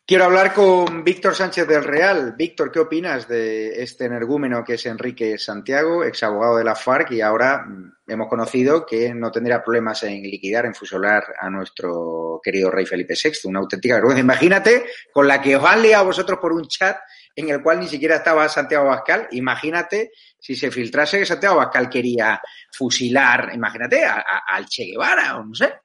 Quiero 0.08 0.26
hablar 0.26 0.54
con 0.54 1.02
Víctor 1.02 1.34
Sánchez 1.34 1.66
del 1.66 1.82
Real. 1.82 2.36
Víctor, 2.38 2.70
¿qué 2.70 2.78
opinas 2.78 3.26
de 3.26 3.82
este 3.82 4.04
energúmeno 4.04 4.62
que 4.62 4.74
es 4.74 4.86
Enrique 4.86 5.36
Santiago, 5.36 6.04
ex 6.04 6.22
abogado 6.22 6.58
de 6.58 6.62
la 6.62 6.76
FARC 6.76 7.10
y 7.10 7.22
ahora 7.22 7.64
mm, 7.66 8.12
hemos 8.12 8.28
conocido 8.28 8.86
que 8.86 9.12
no 9.12 9.32
tendrá 9.32 9.64
problemas 9.64 10.04
en 10.04 10.22
liquidar, 10.22 10.64
en 10.64 10.76
fusilar 10.76 11.24
a 11.40 11.50
nuestro 11.50 12.40
querido 12.40 12.70
rey 12.70 12.86
Felipe 12.86 13.14
VI? 13.20 13.32
Una 13.48 13.58
auténtica 13.58 13.96
vergüenza. 13.96 14.20
Imagínate 14.20 14.86
con 15.12 15.26
la 15.26 15.42
que 15.42 15.56
os 15.56 15.64
han 15.64 15.82
liado 15.82 16.04
vosotros 16.04 16.38
por 16.38 16.52
un 16.52 16.68
chat 16.68 16.98
en 17.34 17.48
el 17.48 17.60
cual 17.60 17.80
ni 17.80 17.88
siquiera 17.88 18.14
estaba 18.14 18.48
Santiago 18.48 18.86
Bascal. 18.86 19.26
Imagínate 19.32 20.12
si 20.38 20.54
se 20.54 20.70
filtrase 20.70 21.18
que 21.18 21.26
Santiago 21.26 21.56
Bascal 21.56 21.90
quería 21.90 22.40
fusilar, 22.70 23.50
imagínate, 23.52 24.04
al 24.04 24.66
Che 24.66 24.84
Guevara 24.84 25.36
o 25.36 25.44
no 25.44 25.52
sé. 25.52 25.80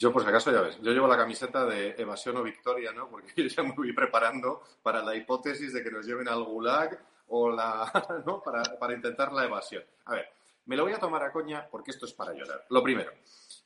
Yo, 0.00 0.10
por 0.10 0.22
si 0.22 0.28
acaso, 0.30 0.50
ya 0.50 0.62
ves, 0.62 0.80
yo 0.80 0.92
llevo 0.92 1.06
la 1.06 1.18
camiseta 1.18 1.66
de 1.66 1.94
evasión 1.98 2.34
o 2.38 2.42
victoria, 2.42 2.90
¿no? 2.90 3.10
Porque 3.10 3.32
yo 3.36 3.44
ya 3.44 3.62
me 3.62 3.72
voy 3.72 3.92
preparando 3.92 4.62
para 4.82 5.02
la 5.02 5.14
hipótesis 5.14 5.74
de 5.74 5.84
que 5.84 5.90
nos 5.90 6.06
lleven 6.06 6.26
al 6.26 6.42
gulag 6.42 6.98
o 7.28 7.50
la, 7.50 7.92
¿no? 8.26 8.42
Para, 8.42 8.62
para 8.78 8.94
intentar 8.94 9.30
la 9.30 9.44
evasión. 9.44 9.84
A 10.06 10.14
ver, 10.14 10.32
me 10.64 10.74
lo 10.74 10.84
voy 10.84 10.94
a 10.94 10.98
tomar 10.98 11.22
a 11.22 11.30
coña 11.30 11.68
porque 11.70 11.90
esto 11.90 12.06
es 12.06 12.14
para 12.14 12.32
llorar. 12.32 12.64
Lo 12.70 12.82
primero, 12.82 13.12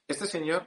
este 0.09 0.27
señor, 0.27 0.67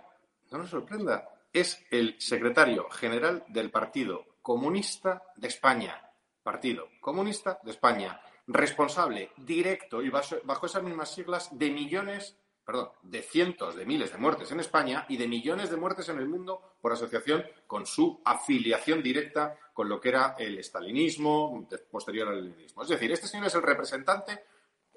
no 0.51 0.59
nos 0.59 0.69
sorprenda, 0.69 1.27
es 1.51 1.85
el 1.91 2.15
secretario 2.17 2.89
general 2.89 3.43
del 3.49 3.69
Partido 3.69 4.25
Comunista 4.41 5.21
de 5.35 5.49
España. 5.49 6.01
Partido 6.43 6.87
Comunista 7.01 7.59
de 7.61 7.71
España. 7.71 8.21
Responsable 8.47 9.31
directo 9.35 10.01
y 10.01 10.09
bajo 10.09 10.65
esas 10.65 10.81
mismas 10.81 11.13
siglas 11.13 11.49
de 11.51 11.71
millones 11.71 12.37
perdón, 12.67 12.89
de 13.01 13.21
cientos 13.21 13.77
de 13.77 13.85
miles 13.85 14.11
de 14.11 14.17
muertes 14.17 14.51
en 14.51 14.59
España 14.59 15.05
y 15.07 15.15
de 15.15 15.25
millones 15.25 15.69
de 15.69 15.77
muertes 15.77 16.09
en 16.09 16.19
el 16.19 16.27
mundo 16.27 16.75
por 16.81 16.91
asociación 16.91 17.45
con 17.65 17.85
su 17.85 18.21
afiliación 18.25 19.01
directa 19.01 19.57
con 19.73 19.87
lo 19.87 20.01
que 20.01 20.09
era 20.09 20.35
el 20.37 20.57
estalinismo 20.59 21.65
posterior 21.89 22.27
al 22.27 22.43
leninismo. 22.43 22.83
Es 22.83 22.89
decir, 22.89 23.09
este 23.09 23.27
señor 23.27 23.47
es 23.47 23.55
el 23.55 23.61
representante. 23.61 24.43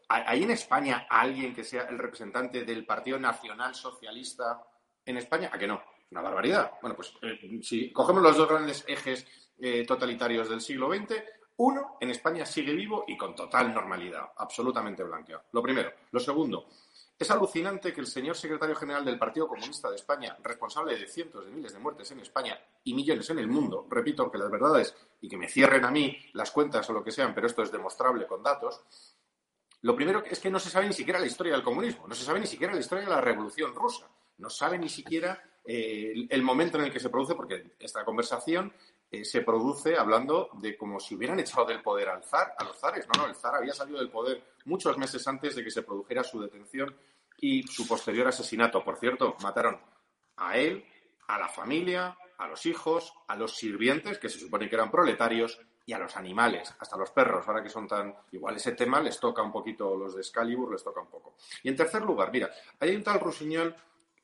¿Hay 0.09 0.43
en 0.43 0.51
España 0.51 1.07
alguien 1.09 1.55
que 1.55 1.62
sea 1.62 1.83
el 1.83 1.97
representante 1.97 2.64
del 2.64 2.85
Partido 2.85 3.21
Nacional 3.21 3.73
Socialista 3.77 4.61
en 5.07 5.18
España? 5.18 5.51
¿A 5.53 5.57
que 5.57 5.68
no? 5.68 5.81
Una 6.11 6.23
barbaridad. 6.23 6.73
Bueno, 6.83 6.97
pues 6.97 7.14
eh, 7.23 7.61
si 7.62 7.93
cogemos 7.93 8.21
los 8.21 8.37
dos 8.37 8.49
grandes 8.49 8.85
ejes 8.89 9.25
eh, 9.61 9.87
totalitarios 9.87 10.49
del 10.49 10.61
siglo 10.61 10.93
XX, 10.93 11.23
uno 11.59 11.99
en 12.01 12.11
España 12.11 12.45
sigue 12.45 12.73
vivo 12.73 13.05
y 13.07 13.16
con 13.16 13.37
total 13.37 13.73
normalidad, 13.73 14.33
absolutamente 14.39 15.05
blanqueado. 15.05 15.45
Lo 15.53 15.62
primero. 15.62 15.93
Lo 16.11 16.18
segundo, 16.18 16.66
es 17.21 17.31
alucinante 17.31 17.93
que 17.93 18.01
el 18.01 18.07
señor 18.07 18.35
secretario 18.35 18.75
general 18.75 19.05
del 19.05 19.18
Partido 19.18 19.47
Comunista 19.47 19.91
de 19.91 19.97
España, 19.97 20.35
responsable 20.43 20.99
de 20.99 21.07
cientos 21.07 21.45
de 21.45 21.51
miles 21.51 21.75
de 21.75 21.79
muertes 21.79 22.11
en 22.12 22.21
España 22.21 22.59
y 22.83 22.95
millones 22.95 23.29
en 23.29 23.39
el 23.39 23.47
mundo, 23.47 23.87
repito 23.91 24.31
que 24.31 24.39
las 24.39 24.51
verdades 24.51 24.97
y 25.21 25.29
que 25.29 25.37
me 25.37 25.47
cierren 25.47 25.85
a 25.85 25.91
mí 25.91 26.16
las 26.33 26.51
cuentas 26.51 26.89
o 26.89 26.95
lo 26.95 27.05
que 27.05 27.12
sean, 27.12 27.35
pero 27.35 27.47
esto 27.47 27.62
es 27.62 27.71
demostrable 27.71 28.27
con 28.27 28.43
datos, 28.43 28.83
lo 29.83 29.95
primero 29.95 30.25
es 30.25 30.41
que 30.41 30.49
no 30.49 30.59
se 30.59 30.71
sabe 30.71 30.87
ni 30.87 30.95
siquiera 30.95 31.18
la 31.18 31.27
historia 31.27 31.53
del 31.53 31.62
comunismo, 31.62 32.09
no 32.09 32.14
se 32.14 32.25
sabe 32.25 32.41
ni 32.41 32.47
siquiera 32.47 32.73
la 32.73 32.81
historia 32.81 33.05
de 33.05 33.11
la 33.11 33.21
Revolución 33.21 33.75
Rusa, 33.75 34.09
no 34.39 34.49
sabe 34.49 34.79
ni 34.79 34.89
siquiera 34.89 35.45
eh, 35.62 36.27
el 36.31 36.43
momento 36.43 36.79
en 36.79 36.85
el 36.85 36.91
que 36.91 37.01
se 37.01 37.11
produce, 37.11 37.35
porque 37.35 37.75
esta 37.79 38.03
conversación 38.03 38.73
eh, 39.11 39.25
se 39.25 39.43
produce 39.43 39.97
hablando 39.97 40.51
de 40.55 40.77
como 40.77 41.01
si 41.01 41.15
hubieran 41.15 41.41
echado 41.41 41.67
del 41.67 41.83
poder 41.83 42.09
al 42.09 42.23
zar, 42.23 42.55
a 42.59 42.65
los 42.65 42.79
zares. 42.79 43.07
No, 43.09 43.23
no, 43.23 43.29
el 43.29 43.35
zar 43.35 43.57
había 43.57 43.73
salido 43.73 43.99
del 43.99 44.11
poder 44.11 44.43
muchos 44.65 44.97
meses 44.99 45.27
antes 45.27 45.57
de 45.57 45.65
que 45.65 45.71
se 45.71 45.83
produjera 45.83 46.23
su 46.23 46.41
detención 46.41 46.95
y 47.39 47.63
su 47.65 47.87
posterior 47.87 48.29
asesinato. 48.29 48.85
Por 48.85 48.99
cierto, 48.99 49.37
mataron 49.43 49.81
a 50.37 50.57
él, 50.57 50.85
a 51.27 51.39
la 51.39 51.49
familia, 51.49 52.17
a 52.39 52.49
los 52.49 52.65
hijos, 52.67 53.13
a 53.27 53.37
los 53.37 53.57
sirvientes, 53.57 54.19
que 54.19 54.29
se 54.29 54.39
supone 54.39 54.69
que 54.69 54.77
eran 54.77 54.91
proletarios, 54.91 55.61
y 55.91 55.93
a 55.93 55.99
los 55.99 56.17
animales, 56.17 56.73
hasta 56.79 56.97
los 56.97 57.11
perros, 57.11 57.49
ahora 57.49 57.65
que 57.65 57.69
son 57.69 57.89
tan... 57.89 58.15
Igual 58.31 58.55
ese 58.55 58.73
tema 58.73 59.01
les 59.01 59.19
toca 59.19 59.43
un 59.43 59.51
poquito, 59.51 59.97
los 59.97 60.15
de 60.15 60.21
Excalibur 60.21 60.71
les 60.71 60.85
toca 60.85 61.01
un 61.01 61.09
poco. 61.09 61.35
Y 61.65 61.69
en 61.69 61.75
tercer 61.75 62.03
lugar, 62.03 62.31
mira, 62.33 62.49
hay 62.79 62.95
un 62.95 63.03
tal 63.03 63.19
Rusiñol 63.19 63.75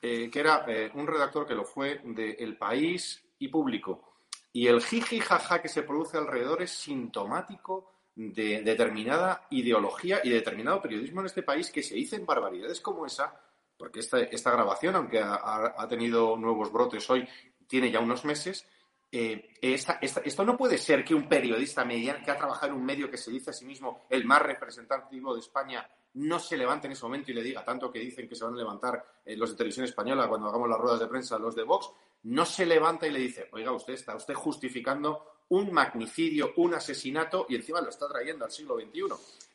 eh, 0.01 0.29
que 0.31 0.39
era 0.39 0.63
eh, 0.65 0.89
un 0.93 1.05
redactor 1.05 1.45
que 1.45 1.55
lo 1.55 1.65
fue 1.65 1.99
de 2.05 2.37
El 2.39 2.57
País 2.57 3.21
y 3.39 3.49
Público. 3.49 4.16
Y 4.53 4.67
el 4.67 4.81
jiji 4.81 5.19
jaja 5.19 5.61
que 5.61 5.69
se 5.69 5.83
produce 5.83 6.17
alrededor 6.17 6.61
es 6.61 6.71
sintomático 6.71 7.91
de 8.15 8.63
determinada 8.63 9.45
ideología 9.51 10.21
y 10.23 10.29
de 10.29 10.35
determinado 10.35 10.81
periodismo 10.81 11.19
en 11.19 11.27
este 11.27 11.43
país 11.43 11.69
que 11.69 11.83
se 11.83 11.93
dicen 11.93 12.25
barbaridades 12.25 12.81
como 12.81 13.05
esa, 13.05 13.39
porque 13.77 13.99
esta, 13.99 14.19
esta 14.19 14.51
grabación, 14.51 14.95
aunque 14.95 15.21
ha, 15.21 15.85
tenido 15.87 16.35
nuevos 16.35 16.71
brotes 16.71 17.07
hoy, 17.11 17.27
tiene 17.67 17.91
ya 17.91 17.99
unos 17.99 18.25
meses, 18.25 18.65
eh, 19.11 19.53
esto 19.61 20.43
no 20.43 20.57
puede 20.57 20.79
ser 20.79 21.05
que 21.05 21.13
un 21.13 21.29
periodista 21.29 21.85
mediano 21.85 22.25
que 22.25 22.31
ha 22.31 22.37
trabajado 22.37 22.73
en 22.73 22.79
un 22.79 22.85
medio 22.85 23.09
que 23.09 23.17
se 23.17 23.31
dice 23.31 23.51
a 23.51 23.53
sí 23.53 23.65
mismo 23.65 24.05
el 24.09 24.25
más 24.25 24.41
representativo 24.41 25.33
de 25.33 25.39
España 25.39 25.87
no 26.15 26.39
se 26.39 26.57
levante 26.57 26.87
en 26.87 26.93
ese 26.93 27.03
momento 27.03 27.31
y 27.31 27.35
le 27.35 27.43
diga 27.43 27.63
tanto 27.63 27.91
que 27.91 27.99
dicen 27.99 28.27
que 28.27 28.35
se 28.35 28.43
van 28.43 28.55
a 28.55 28.57
levantar 28.57 29.05
eh, 29.23 29.37
los 29.37 29.51
de 29.51 29.57
televisión 29.57 29.85
española 29.85 30.27
cuando 30.27 30.49
hagamos 30.49 30.67
las 30.67 30.79
ruedas 30.79 30.99
de 30.99 31.07
prensa, 31.07 31.37
los 31.37 31.55
de 31.55 31.63
Vox, 31.63 31.91
no 32.27 32.45
se 32.45 32.65
levanta 32.65 33.07
y 33.07 33.11
le 33.11 33.19
dice, 33.19 33.47
oiga, 33.53 33.71
usted 33.71 33.93
está 33.93 34.15
usted 34.15 34.33
justificando 34.33 35.45
un 35.49 35.71
magnicidio, 35.71 36.51
un 36.57 36.73
asesinato 36.73 37.45
y 37.47 37.55
encima 37.55 37.79
lo 37.79 37.89
está 37.89 38.07
trayendo 38.07 38.43
al 38.43 38.51
siglo 38.51 38.75
XXI. 38.75 39.03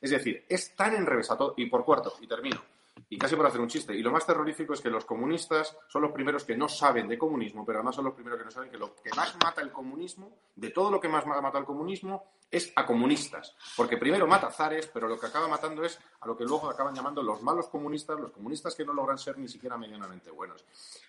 Es 0.01 0.11
decir, 0.11 0.47
es 0.49 0.75
tan 0.75 0.95
enrevesado. 0.95 1.53
Y 1.59 1.67
por 1.67 1.85
cuarto, 1.85 2.15
y 2.23 2.27
termino, 2.27 2.63
y 3.09 3.19
casi 3.19 3.37
por 3.37 3.47
hacer 3.47 3.61
un 3.61 3.69
chiste. 3.69 3.95
Y 3.95 4.03
lo 4.03 4.11
más 4.11 4.27
terrorífico 4.27 4.73
es 4.73 4.81
que 4.81 4.91
los 4.91 5.05
comunistas 5.05 5.77
son 5.89 6.03
los 6.03 6.13
primeros 6.13 6.45
que 6.45 6.57
no 6.57 6.69
saben 6.69 7.09
de 7.09 7.19
comunismo, 7.19 7.65
pero 7.65 7.79
además 7.79 7.97
son 7.97 8.07
los 8.07 8.15
primeros 8.15 8.39
que 8.39 8.45
no 8.47 8.51
saben 8.51 8.71
que 8.71 8.79
lo 8.79 8.95
que 8.95 9.11
más 9.15 9.37
mata 9.43 9.61
el 9.61 9.71
comunismo, 9.71 10.33
de 10.57 10.71
todo 10.71 10.91
lo 10.91 11.01
que 11.01 11.09
más 11.09 11.27
mata 11.27 11.59
el 11.59 11.65
comunismo, 11.65 12.25
es 12.51 12.73
a 12.77 12.87
comunistas. 12.87 13.57
Porque 13.77 13.97
primero 13.97 14.27
mata 14.27 14.51
zares, 14.51 14.87
pero 14.87 15.09
lo 15.09 15.19
que 15.19 15.27
acaba 15.27 15.49
matando 15.49 15.85
es 15.85 15.99
a 16.21 16.27
lo 16.27 16.37
que 16.37 16.45
luego 16.45 16.71
acaban 16.71 16.95
llamando 16.95 17.23
los 17.23 17.43
malos 17.43 17.69
comunistas, 17.69 18.21
los 18.21 18.31
comunistas 18.31 18.75
que 18.75 18.85
no 18.85 18.93
logran 18.93 19.19
ser 19.19 19.39
ni 19.39 19.49
siquiera 19.49 19.77
medianamente 19.77 20.31
buenos. 20.31 20.65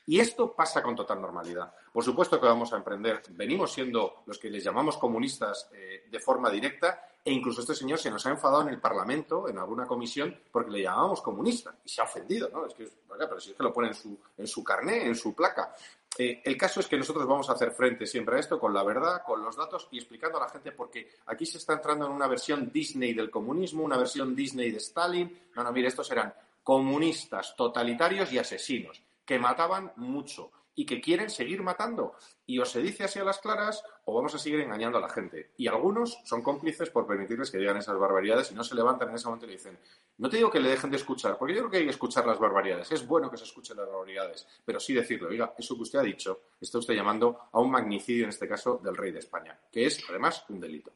Y 0.08 0.20
esto 0.20 0.54
pasa 0.54 0.82
con 0.82 0.96
total 0.96 1.22
normalidad. 1.22 1.74
Por 1.92 2.04
supuesto 2.04 2.40
que 2.40 2.48
vamos 2.48 2.72
a 2.74 2.78
emprender, 2.78 3.22
venimos 3.32 3.74
siendo 3.74 4.24
los 4.26 4.40
que 4.40 4.50
les 4.50 4.64
llamamos 4.64 4.98
comunistas 4.98 5.70
eh, 5.74 6.06
de 6.10 6.20
forma 6.20 6.50
directa, 6.50 7.08
e 7.26 7.32
incluso 7.32 7.62
este 7.62 7.74
señor 7.74 8.00
se 8.00 8.12
nos 8.12 8.26
ha 8.26 8.32
enfadado 8.32 8.64
en 8.64 8.70
el 8.70 8.82
Parlamento, 8.82 9.48
en 9.48 9.58
alguna 9.58 9.86
comisión, 9.86 10.38
porque 10.52 10.72
le 10.72 10.82
llamábamos 10.82 11.22
comunista. 11.22 11.74
Y 11.86 11.90
se 11.90 12.02
ha 12.02 12.04
ofendido, 12.04 12.50
¿no? 12.50 12.66
Es 12.66 12.74
que, 12.74 12.90
pero 13.08 13.40
si 13.40 13.52
es 13.52 13.56
que 13.56 13.64
lo 13.64 13.72
pone 13.72 13.90
en 13.90 13.94
su, 13.94 14.18
en 14.38 14.48
su 14.48 14.64
carné, 14.64 15.06
en 15.06 15.16
su 15.16 15.34
placa. 15.34 15.74
Eh, 16.18 16.42
el 16.44 16.58
caso 16.58 16.82
es 16.82 16.88
que 16.88 16.98
nosotros 16.98 17.26
vamos 17.26 17.50
a 17.50 17.54
hacer 17.54 17.72
frente 17.72 18.06
siempre 18.06 18.36
a 18.36 18.40
esto 18.40 18.60
con 18.60 18.74
la 18.74 18.84
verdad, 18.84 19.24
con 19.26 19.44
los 19.44 19.56
datos 19.56 19.88
y 19.92 19.98
explicando 19.98 20.38
a 20.38 20.42
la 20.42 20.50
gente 20.50 20.72
porque 20.72 21.10
aquí 21.28 21.46
se 21.46 21.58
está 21.58 21.74
entrando 21.74 22.06
en 22.06 22.12
una 22.12 22.28
versión 22.28 22.72
Disney 22.72 23.14
del 23.14 23.32
comunismo, 23.32 23.84
una 23.84 23.98
versión 23.98 24.36
Disney 24.36 24.70
de 24.70 24.78
Stalin. 24.78 25.50
No, 25.56 25.64
no, 25.64 25.72
mire, 25.72 25.88
estos 25.88 26.12
eran 26.12 26.34
comunistas, 26.62 27.56
totalitarios 27.56 28.32
y 28.32 28.38
asesinos 28.38 29.02
que 29.26 29.40
mataban 29.40 29.94
mucho 29.96 30.52
y 30.76 30.86
que 30.86 31.02
quieren 31.02 31.30
seguir 31.30 31.62
matando. 31.62 32.14
Y 32.46 32.60
o 32.60 32.66
se 32.66 32.82
dice 32.82 33.04
así 33.04 33.20
a 33.20 33.24
las 33.24 33.40
claras 33.40 33.84
o 34.06 34.14
vamos 34.14 34.34
a 34.36 34.40
seguir 34.40 34.60
engañando 34.60 34.98
a 34.98 35.02
la 35.02 35.10
gente. 35.10 35.52
Y 35.58 35.68
algunos 35.68 36.20
son 36.26 36.42
cómplices 36.42 36.90
por 36.90 37.08
permitirles 37.08 37.52
que 37.52 37.58
digan 37.58 37.78
esas 37.78 37.98
barbaridades 37.98 38.52
y 38.52 38.56
no 38.56 38.64
se 38.64 38.76
levantan 38.76 39.10
en 39.10 39.16
ese 39.16 39.26
momento 39.26 39.46
y 39.46 39.50
le 39.50 39.56
dicen, 39.56 39.78
no 40.18 40.30
te 40.30 40.38
digo 40.38 40.52
que 40.52 40.60
le 40.60 40.70
dejen 40.70 40.90
de 40.90 40.98
escuchar, 40.98 41.38
porque 41.38 41.54
yo 41.54 41.62
creo 41.62 41.72
que 41.72 41.78
hay 41.78 41.86
que 41.86 41.92
escuchar 41.92 42.26
las 42.26 42.40
barbaridades. 42.40 42.92
Es 42.92 43.08
bueno 43.08 43.30
que 43.30 43.38
se 43.38 43.46
escuchen 43.46 43.78
las 43.78 43.88
barbaridades, 43.88 44.48
pero 44.66 44.80
sí 44.80 44.94
decirlo, 44.94 45.30
oiga, 45.30 45.54
eso 45.58 45.76
que 45.76 45.84
usted 45.84 46.00
ha 46.00 46.04
dicho, 46.04 46.42
está 46.60 46.78
usted 46.78 46.94
llamando 46.94 47.50
a 47.52 47.60
un 47.60 47.72
magnicidio, 47.72 48.26
en 48.26 48.30
este 48.30 48.48
caso, 48.48 48.80
del 48.84 48.96
rey 48.96 49.12
de 49.12 49.20
España, 49.20 49.60
que 49.72 49.86
es 49.86 50.04
además 50.10 50.46
un 50.50 50.60
delito. 50.60 50.92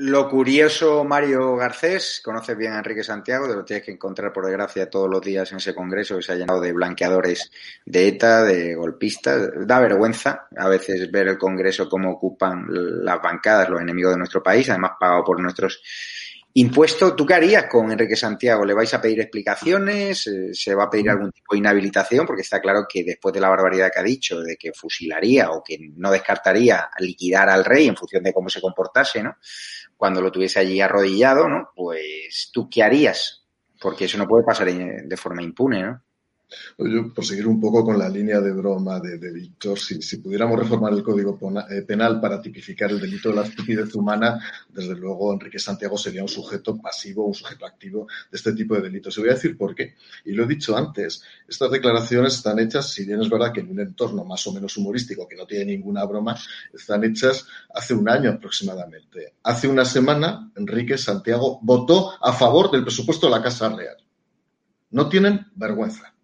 Lo 0.00 0.28
curioso, 0.28 1.02
Mario 1.02 1.56
Garcés, 1.56 2.20
conoces 2.24 2.56
bien 2.56 2.72
a 2.72 2.78
Enrique 2.78 3.02
Santiago, 3.02 3.48
de 3.48 3.56
lo 3.56 3.64
tienes 3.64 3.84
que 3.84 3.90
encontrar 3.90 4.32
por 4.32 4.46
desgracia 4.46 4.88
todos 4.88 5.10
los 5.10 5.20
días 5.20 5.50
en 5.50 5.58
ese 5.58 5.74
congreso 5.74 6.14
que 6.14 6.22
se 6.22 6.30
ha 6.30 6.36
llenado 6.36 6.60
de 6.60 6.72
blanqueadores 6.72 7.50
de 7.84 8.06
ETA, 8.06 8.44
de 8.44 8.76
golpistas. 8.76 9.50
Da 9.66 9.80
vergüenza 9.80 10.46
a 10.56 10.68
veces 10.68 11.10
ver 11.10 11.26
el 11.26 11.36
congreso 11.36 11.88
cómo 11.88 12.12
ocupan 12.12 12.66
las 12.68 13.20
bancadas 13.20 13.68
los 13.70 13.80
enemigos 13.80 14.12
de 14.12 14.18
nuestro 14.18 14.40
país, 14.40 14.70
además 14.70 14.92
pagado 15.00 15.24
por 15.24 15.40
nuestros 15.40 15.82
impuestos. 16.54 17.16
¿Tú 17.16 17.26
qué 17.26 17.34
harías 17.34 17.64
con 17.66 17.90
Enrique 17.90 18.14
Santiago? 18.14 18.64
¿Le 18.64 18.74
vais 18.74 18.92
a 18.94 19.00
pedir 19.00 19.20
explicaciones? 19.20 20.28
Eh, 20.28 20.50
¿Se 20.52 20.74
va 20.76 20.84
a 20.84 20.90
pedir 20.90 21.10
algún 21.10 21.32
tipo 21.32 21.54
de 21.54 21.58
inhabilitación? 21.58 22.24
Porque 22.24 22.42
está 22.42 22.60
claro 22.60 22.86
que 22.88 23.04
después 23.04 23.32
de 23.32 23.40
la 23.40 23.48
barbaridad 23.48 23.90
que 23.92 24.00
ha 24.00 24.04
dicho, 24.04 24.40
de 24.40 24.56
que 24.56 24.72
fusilaría 24.72 25.50
o 25.50 25.62
que 25.62 25.78
no 25.96 26.10
descartaría 26.10 26.88
liquidar 26.98 27.48
al 27.48 27.64
rey 27.64 27.88
en 27.88 27.96
función 27.96 28.22
de 28.22 28.32
cómo 28.32 28.48
se 28.48 28.60
comportase, 28.60 29.22
¿no? 29.22 29.36
Cuando 29.98 30.22
lo 30.22 30.32
tuviese 30.32 30.60
allí 30.60 30.80
arrodillado, 30.80 31.48
¿no? 31.48 31.70
Pues 31.74 32.50
tú 32.52 32.70
qué 32.70 32.82
harías, 32.82 33.44
porque 33.80 34.06
eso 34.06 34.16
no 34.16 34.26
puede 34.26 34.44
pasar 34.44 34.72
de 34.72 35.16
forma 35.18 35.42
impune, 35.42 35.82
¿no? 35.82 36.02
Yo, 36.78 37.12
por 37.12 37.24
seguir 37.24 37.46
un 37.46 37.60
poco 37.60 37.84
con 37.84 37.98
la 37.98 38.08
línea 38.08 38.40
de 38.40 38.52
broma 38.52 39.00
de, 39.00 39.32
Víctor, 39.32 39.78
si, 39.78 40.16
pudiéramos 40.18 40.58
reformar 40.58 40.92
el 40.92 41.02
Código 41.02 41.38
eh, 41.70 41.82
Penal 41.82 42.20
para 42.20 42.40
tipificar 42.40 42.90
el 42.90 43.00
delito 43.00 43.28
de 43.28 43.36
la 43.36 43.42
estupidez 43.42 43.94
humana, 43.94 44.40
desde 44.68 44.94
luego 44.94 45.32
Enrique 45.32 45.58
Santiago 45.58 45.98
sería 45.98 46.22
un 46.22 46.28
sujeto 46.28 46.78
pasivo, 46.78 47.26
un 47.26 47.34
sujeto 47.34 47.66
activo 47.66 48.06
de 48.30 48.36
este 48.36 48.52
tipo 48.52 48.74
de 48.74 48.82
delitos. 48.82 49.16
Y 49.16 49.20
voy 49.20 49.30
a 49.30 49.34
decir 49.34 49.56
por 49.56 49.74
qué. 49.74 49.94
Y 50.24 50.32
lo 50.32 50.44
he 50.44 50.46
dicho 50.46 50.76
antes, 50.76 51.22
estas 51.46 51.70
declaraciones 51.70 52.34
están 52.34 52.58
hechas, 52.58 52.90
si 52.90 53.04
bien 53.04 53.20
es 53.20 53.28
verdad 53.28 53.52
que 53.52 53.60
en 53.60 53.70
un 53.70 53.80
entorno 53.80 54.24
más 54.24 54.46
o 54.46 54.52
menos 54.52 54.76
humorístico, 54.76 55.28
que 55.28 55.36
no 55.36 55.46
tiene 55.46 55.66
ninguna 55.66 56.04
broma, 56.04 56.36
están 56.72 57.04
hechas 57.04 57.46
hace 57.74 57.92
un 57.94 58.08
año 58.08 58.30
aproximadamente. 58.30 59.34
Hace 59.42 59.68
una 59.68 59.84
semana, 59.84 60.50
Enrique 60.56 60.96
Santiago 60.96 61.58
votó 61.62 62.12
a 62.22 62.32
favor 62.32 62.70
del 62.70 62.84
presupuesto 62.84 63.26
de 63.26 63.32
la 63.32 63.42
Casa 63.42 63.68
Real. 63.68 63.96
No 64.90 65.08
tienen 65.08 65.46
vergüenza 65.54 66.14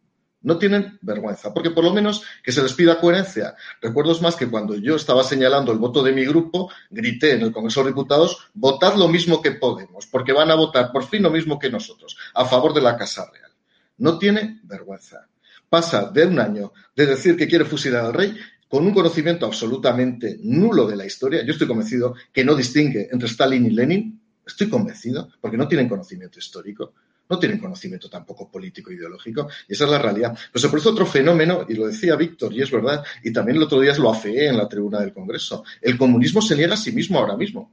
No 0.44 0.58
tienen 0.58 0.98
vergüenza, 1.00 1.54
porque 1.54 1.70
por 1.70 1.84
lo 1.84 1.92
menos 1.92 2.22
que 2.42 2.52
se 2.52 2.62
les 2.62 2.74
pida 2.74 3.00
coherencia. 3.00 3.56
Recuerdo 3.80 4.14
más 4.20 4.36
que 4.36 4.48
cuando 4.48 4.76
yo 4.76 4.94
estaba 4.94 5.24
señalando 5.24 5.72
el 5.72 5.78
voto 5.78 6.02
de 6.02 6.12
mi 6.12 6.26
grupo, 6.26 6.70
grité 6.90 7.32
en 7.32 7.40
el 7.40 7.52
Congreso 7.52 7.82
de 7.82 7.88
Diputados, 7.88 8.50
votad 8.52 8.94
lo 8.96 9.08
mismo 9.08 9.40
que 9.40 9.52
Podemos, 9.52 10.06
porque 10.06 10.34
van 10.34 10.50
a 10.50 10.54
votar 10.54 10.92
por 10.92 11.06
fin 11.06 11.22
lo 11.22 11.30
mismo 11.30 11.58
que 11.58 11.70
nosotros, 11.70 12.18
a 12.34 12.44
favor 12.44 12.74
de 12.74 12.82
la 12.82 12.96
Casa 12.98 13.26
Real. 13.32 13.50
No 13.96 14.18
tiene 14.18 14.60
vergüenza. 14.64 15.26
Pasa 15.70 16.10
de 16.10 16.26
un 16.26 16.38
año 16.38 16.72
de 16.94 17.06
decir 17.06 17.36
que 17.36 17.48
quiere 17.48 17.64
fusilar 17.64 18.04
al 18.04 18.12
rey 18.12 18.36
con 18.68 18.84
un 18.84 18.92
conocimiento 18.92 19.46
absolutamente 19.46 20.36
nulo 20.42 20.86
de 20.86 20.96
la 20.96 21.06
historia. 21.06 21.42
Yo 21.42 21.52
estoy 21.52 21.66
convencido 21.66 22.16
que 22.30 22.44
no 22.44 22.54
distingue 22.54 23.08
entre 23.10 23.28
Stalin 23.28 23.64
y 23.64 23.70
Lenin. 23.70 24.20
Estoy 24.46 24.68
convencido, 24.68 25.30
porque 25.40 25.56
no 25.56 25.66
tienen 25.66 25.88
conocimiento 25.88 26.38
histórico 26.38 26.92
no 27.28 27.38
tienen 27.38 27.58
conocimiento 27.58 28.08
tampoco 28.08 28.50
político 28.50 28.90
e 28.90 28.94
ideológico, 28.94 29.48
y 29.68 29.72
esa 29.72 29.84
es 29.84 29.90
la 29.90 29.98
realidad. 29.98 30.36
Pero 30.52 30.60
se 30.60 30.68
produce 30.68 30.88
otro 30.88 31.06
fenómeno, 31.06 31.64
y 31.68 31.74
lo 31.74 31.86
decía 31.86 32.16
Víctor, 32.16 32.52
y 32.52 32.62
es 32.62 32.70
verdad, 32.70 33.04
y 33.22 33.32
también 33.32 33.56
el 33.56 33.62
otro 33.62 33.80
día 33.80 33.94
lo 33.96 34.10
afeé 34.10 34.48
en 34.48 34.56
la 34.56 34.68
tribuna 34.68 35.00
del 35.00 35.12
Congreso. 35.12 35.64
El 35.80 35.96
comunismo 35.96 36.42
se 36.42 36.56
niega 36.56 36.74
a 36.74 36.78
sí 36.78 36.92
mismo 36.92 37.18
ahora 37.18 37.36
mismo. 37.36 37.72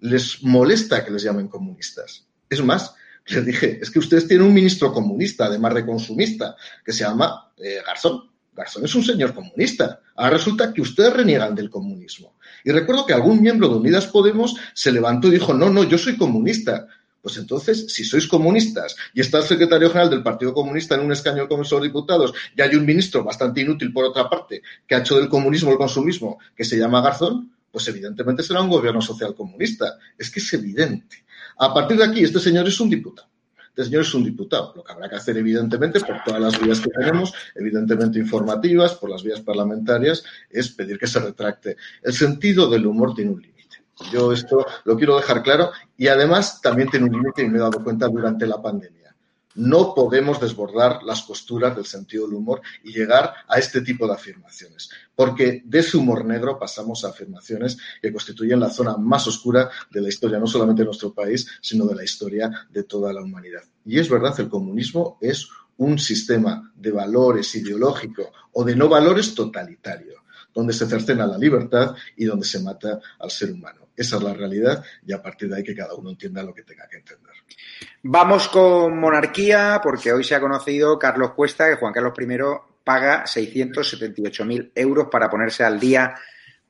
Les 0.00 0.42
molesta 0.42 1.04
que 1.04 1.10
les 1.10 1.22
llamen 1.22 1.48
comunistas. 1.48 2.26
Es 2.48 2.62
más, 2.62 2.94
les 3.26 3.46
dije, 3.46 3.78
es 3.80 3.90
que 3.90 3.98
ustedes 3.98 4.26
tienen 4.26 4.46
un 4.46 4.54
ministro 4.54 4.92
comunista, 4.92 5.46
además 5.46 5.74
de 5.74 5.86
consumista, 5.86 6.56
que 6.84 6.92
se 6.92 7.04
llama 7.04 7.52
eh, 7.58 7.80
Garzón. 7.84 8.30
Garzón 8.52 8.84
es 8.84 8.94
un 8.94 9.04
señor 9.04 9.34
comunista. 9.34 10.00
Ahora 10.16 10.36
resulta 10.36 10.72
que 10.72 10.80
ustedes 10.80 11.12
reniegan 11.12 11.54
del 11.54 11.70
comunismo. 11.70 12.34
Y 12.64 12.72
recuerdo 12.72 13.06
que 13.06 13.14
algún 13.14 13.40
miembro 13.40 13.68
de 13.68 13.76
Unidas 13.76 14.06
Podemos 14.06 14.56
se 14.74 14.92
levantó 14.92 15.28
y 15.28 15.32
dijo, 15.32 15.54
no, 15.54 15.70
no, 15.70 15.84
yo 15.84 15.96
soy 15.96 16.16
comunista. 16.16 16.86
Pues 17.22 17.36
entonces, 17.36 17.92
si 17.92 18.04
sois 18.04 18.26
comunistas 18.26 18.96
y 19.12 19.20
está 19.20 19.38
el 19.38 19.44
secretario 19.44 19.88
general 19.88 20.10
del 20.10 20.22
Partido 20.22 20.54
Comunista 20.54 20.94
en 20.94 21.02
un 21.02 21.12
escaño 21.12 21.42
como 21.42 21.48
Congreso 21.48 21.76
de 21.76 21.88
Diputados 21.88 22.32
y 22.56 22.62
hay 22.62 22.74
un 22.74 22.86
ministro 22.86 23.22
bastante 23.22 23.60
inútil, 23.60 23.92
por 23.92 24.06
otra 24.06 24.28
parte, 24.28 24.62
que 24.86 24.94
ha 24.94 24.98
hecho 24.98 25.16
del 25.16 25.28
comunismo 25.28 25.70
el 25.70 25.76
consumismo, 25.76 26.38
que 26.56 26.64
se 26.64 26.78
llama 26.78 27.02
Garzón, 27.02 27.52
pues 27.70 27.86
evidentemente 27.88 28.42
será 28.42 28.62
un 28.62 28.70
gobierno 28.70 29.02
social 29.02 29.34
comunista. 29.34 29.98
Es 30.16 30.30
que 30.30 30.40
es 30.40 30.52
evidente. 30.54 31.24
A 31.58 31.74
partir 31.74 31.98
de 31.98 32.04
aquí, 32.04 32.24
este 32.24 32.40
señor 32.40 32.66
es 32.66 32.80
un 32.80 32.88
diputado. 32.88 33.28
Este 33.68 33.84
señor 33.84 34.02
es 34.02 34.14
un 34.14 34.24
diputado. 34.24 34.72
Lo 34.74 34.82
que 34.82 34.92
habrá 34.92 35.08
que 35.08 35.16
hacer, 35.16 35.36
evidentemente, 35.36 36.00
por 36.00 36.24
todas 36.24 36.40
las 36.40 36.60
vías 36.60 36.80
que 36.80 36.90
tenemos, 36.90 37.32
evidentemente 37.54 38.18
informativas, 38.18 38.94
por 38.94 39.10
las 39.10 39.22
vías 39.22 39.40
parlamentarias, 39.40 40.24
es 40.48 40.70
pedir 40.70 40.98
que 40.98 41.06
se 41.06 41.20
retracte. 41.20 41.76
El 42.02 42.12
sentido 42.12 42.68
del 42.68 42.86
humor 42.86 43.14
tiene 43.14 43.30
un 43.30 43.40
límite. 43.40 43.59
Yo 44.12 44.32
esto 44.32 44.66
lo 44.84 44.96
quiero 44.96 45.16
dejar 45.16 45.42
claro 45.42 45.70
y 45.96 46.08
además 46.08 46.60
también 46.60 46.88
tiene 46.88 47.06
un 47.06 47.12
límite 47.12 47.42
y 47.42 47.48
me 47.48 47.58
he 47.58 47.60
dado 47.60 47.82
cuenta 47.82 48.08
durante 48.08 48.46
la 48.46 48.60
pandemia. 48.60 49.00
No 49.56 49.94
podemos 49.94 50.40
desbordar 50.40 51.02
las 51.02 51.22
costuras 51.22 51.74
del 51.74 51.84
sentido 51.84 52.26
del 52.26 52.36
humor 52.36 52.60
y 52.84 52.92
llegar 52.92 53.34
a 53.48 53.58
este 53.58 53.80
tipo 53.80 54.06
de 54.06 54.14
afirmaciones, 54.14 54.90
porque 55.14 55.62
de 55.64 55.80
ese 55.80 55.96
humor 55.96 56.24
negro 56.24 56.56
pasamos 56.56 57.04
a 57.04 57.08
afirmaciones 57.08 57.76
que 58.00 58.12
constituyen 58.12 58.60
la 58.60 58.70
zona 58.70 58.96
más 58.96 59.26
oscura 59.26 59.68
de 59.90 60.00
la 60.00 60.08
historia, 60.08 60.38
no 60.38 60.46
solamente 60.46 60.82
de 60.82 60.86
nuestro 60.86 61.12
país, 61.12 61.48
sino 61.60 61.84
de 61.86 61.96
la 61.96 62.04
historia 62.04 62.68
de 62.70 62.84
toda 62.84 63.12
la 63.12 63.22
humanidad. 63.22 63.62
Y 63.84 63.98
es 63.98 64.08
verdad, 64.08 64.38
el 64.38 64.48
comunismo 64.48 65.18
es 65.20 65.48
un 65.78 65.98
sistema 65.98 66.72
de 66.76 66.92
valores 66.92 67.52
ideológico 67.56 68.30
o 68.52 68.64
de 68.64 68.76
no 68.76 68.88
valores 68.88 69.34
totalitario 69.34 70.20
donde 70.54 70.72
se 70.72 70.86
cercena 70.86 71.26
la 71.26 71.38
libertad 71.38 71.94
y 72.16 72.24
donde 72.24 72.44
se 72.46 72.60
mata 72.60 73.00
al 73.18 73.30
ser 73.30 73.52
humano. 73.52 73.89
Esa 74.00 74.16
es 74.16 74.22
la 74.22 74.32
realidad 74.32 74.82
y 75.06 75.12
a 75.12 75.20
partir 75.20 75.50
de 75.50 75.56
ahí 75.56 75.62
que 75.62 75.74
cada 75.74 75.94
uno 75.94 76.08
entienda 76.08 76.42
lo 76.42 76.54
que 76.54 76.62
tenga 76.62 76.88
que 76.88 76.96
entender. 76.96 77.34
Vamos 78.02 78.48
con 78.48 78.98
monarquía, 78.98 79.78
porque 79.82 80.10
hoy 80.10 80.24
se 80.24 80.34
ha 80.34 80.40
conocido 80.40 80.98
Carlos 80.98 81.32
Cuesta 81.32 81.68
que 81.68 81.76
Juan 81.76 81.92
Carlos 81.92 82.14
I 82.18 82.26
paga 82.82 83.24
678.000 83.24 84.72
euros 84.74 85.08
para 85.10 85.28
ponerse 85.28 85.64
al 85.64 85.78
día 85.78 86.14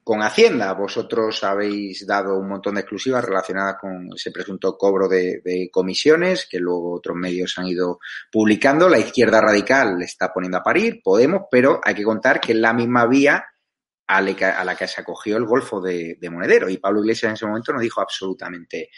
con 0.02 0.24
Hacienda. 0.24 0.72
Vosotros 0.72 1.44
habéis 1.44 2.04
dado 2.04 2.36
un 2.36 2.48
montón 2.48 2.74
de 2.74 2.80
exclusivas 2.80 3.24
relacionadas 3.24 3.76
con 3.80 4.08
ese 4.12 4.32
presunto 4.32 4.76
cobro 4.76 5.06
de, 5.06 5.68
comisiones 5.70 6.48
que 6.50 6.58
luego 6.58 6.94
otros 6.94 7.16
medios 7.16 7.56
han 7.58 7.68
ido 7.68 8.00
publicando. 8.32 8.88
La 8.88 8.98
izquierda 8.98 9.40
radical 9.40 10.00
le 10.00 10.06
está 10.06 10.32
poniendo 10.32 10.58
a 10.58 10.64
parir, 10.64 11.00
Podemos, 11.00 11.42
pero 11.48 11.80
hay 11.84 11.94
que 11.94 12.02
contar 12.02 12.40
que 12.40 12.54
es 12.54 12.58
la 12.58 12.72
misma 12.72 13.06
vía 13.06 13.44
a 14.16 14.64
la 14.64 14.76
que 14.76 14.88
se 14.88 15.00
acogió 15.00 15.36
el 15.36 15.44
Golfo 15.44 15.80
de, 15.80 16.18
Monedero. 16.30 16.68
Y 16.68 16.78
Pablo 16.78 17.00
Iglesias 17.00 17.30
en 17.30 17.34
ese 17.34 17.46
momento 17.46 17.72
no 17.72 17.80
dijo 17.80 18.00
absolutamente 18.00 18.90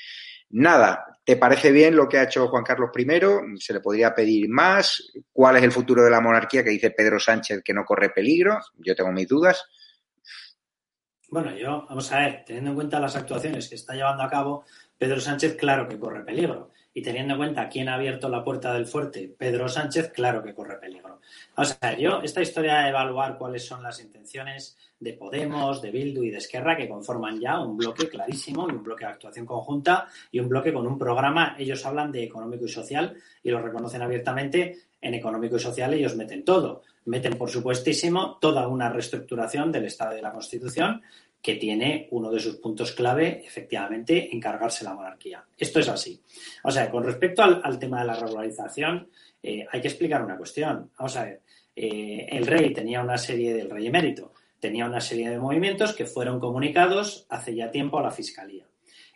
nada. 0.51 1.19
¿Te 1.25 1.37
parece 1.37 1.71
bien 1.71 1.95
lo 1.95 2.09
que 2.09 2.19
ha 2.19 2.25
hecho 2.25 2.49
Juan 2.49 2.65
Carlos 2.65 2.91
I? 2.97 3.61
¿Se 3.61 3.73
le 3.73 3.81
podría 3.81 4.15
pedir 4.15 4.49
más? 4.49 5.13
¿Cuál 5.33 5.57
es 5.57 5.63
el 5.63 5.73
futuro 5.73 6.03
de 6.03 6.11
la 6.11 6.21
monarquía 6.21 6.65
que 6.65 6.71
dice 6.71 6.91
Pedro 6.91 7.21
Sánchez 7.21 7.63
que 7.65 7.75
no 7.75 7.85
corre 7.85 8.11
peligro? 8.11 8.59
Yo 8.79 8.95
tengo 8.95 9.13
mis 9.13 9.29
dudas. 9.29 9.65
Bueno, 11.29 11.57
yo, 11.57 11.87
vamos 11.89 12.13
a 12.13 12.19
ver, 12.19 12.43
teniendo 12.45 12.71
en 12.71 12.77
cuenta 12.77 13.01
las 13.01 13.17
actuaciones 13.17 13.69
que 13.69 13.77
está 13.77 13.95
llevando 13.95 14.23
a 14.23 14.29
cabo, 14.29 14.67
Pedro 14.99 15.19
Sánchez, 15.19 15.57
claro 15.57 15.89
que 15.89 15.99
corre 15.99 16.25
peligro. 16.25 16.72
Y 16.95 17.03
teniendo 17.03 17.35
en 17.35 17.39
cuenta 17.39 17.69
quién 17.69 17.89
ha 17.89 17.95
abierto 17.95 18.29
la 18.29 18.45
puerta 18.45 18.75
del 18.75 18.87
fuerte, 18.87 19.35
Pedro 19.37 19.69
Sánchez, 19.69 20.13
claro 20.13 20.43
que 20.43 20.55
corre 20.55 20.79
peligro. 20.79 21.21
Vamos 21.57 21.79
a 21.81 21.91
ver, 21.91 21.99
yo, 21.99 22.21
esta 22.23 22.43
historia 22.43 22.83
de 22.83 22.91
evaluar 22.91 23.39
cuáles 23.39 23.65
son 23.65 23.83
las 23.83 24.01
intenciones 24.01 24.77
de 25.01 25.15
Podemos, 25.15 25.81
de 25.81 25.91
Bildu 25.91 26.23
y 26.23 26.31
de 26.31 26.39
Esquerra, 26.39 26.77
que 26.77 26.89
conforman 26.89 27.41
ya 27.41 27.59
un 27.61 27.77
bloque 27.77 28.09
clarísimo 28.09 28.69
y 28.69 28.73
un 28.73 28.83
bloque 28.83 29.05
de 29.05 29.13
actuación 29.13 29.47
conjunta 29.47 30.07
y 30.31 30.39
un 30.39 30.49
bloque 30.49 30.73
con 30.73 30.87
un 30.87 30.99
programa. 30.99 31.57
Ellos 31.59 31.85
hablan 31.87 32.13
de 32.13 32.25
económico 32.25 32.67
y 32.67 32.69
social 32.69 33.17
y 33.43 33.51
lo 33.51 33.61
reconocen 33.61 34.03
abiertamente. 34.03 34.79
En 35.01 35.15
económico 35.15 35.57
y 35.57 35.61
social 35.61 35.93
ellos 35.95 36.15
meten 36.15 36.45
todo. 36.45 36.83
Meten, 37.07 37.37
por 37.37 37.51
supuestísimo, 37.51 38.39
toda 38.41 38.69
una 38.69 38.89
reestructuración 38.89 39.73
del 39.73 39.87
Estado 39.87 40.15
de 40.15 40.23
la 40.23 40.31
Constitución 40.31 41.03
que 41.43 41.57
tiene 41.57 42.09
uno 42.13 42.31
de 42.31 42.41
sus 42.41 42.57
puntos 42.57 42.93
clave, 42.93 43.43
efectivamente, 43.45 44.33
encargarse 44.33 44.85
la 44.85 44.95
monarquía. 44.95 45.45
Esto 45.59 45.81
es 45.81 45.89
así. 45.89 46.23
O 46.63 46.71
sea, 46.71 46.89
con 46.89 47.03
respecto 47.05 47.43
al, 47.43 47.79
tema 47.79 48.01
de 48.01 48.07
la 48.07 48.15
regularización, 48.15 49.09
eh, 49.43 49.67
hay 49.71 49.81
que 49.81 49.89
explicar 49.89 50.25
una 50.25 50.37
cuestión. 50.37 50.91
Vamos 50.97 51.17
a 51.17 51.25
ver, 51.25 51.41
eh, 51.75 52.29
el 52.31 52.47
rey 52.47 52.73
tenía 52.73 53.03
una 53.03 53.19
serie 53.19 53.53
del 53.55 53.69
rey 53.69 53.89
emérito 53.89 54.33
tenía 54.63 54.87
una 54.87 55.01
serie 55.01 55.29
de 55.29 55.41
movimientos 55.41 55.93
que 55.93 56.07
fueron 56.07 56.39
comunicados 56.39 57.27
hace 57.29 57.53
ya 57.53 57.73
tiempo 57.73 57.99
a 57.99 58.03
la 58.03 58.13
Fiscalía. 58.13 58.65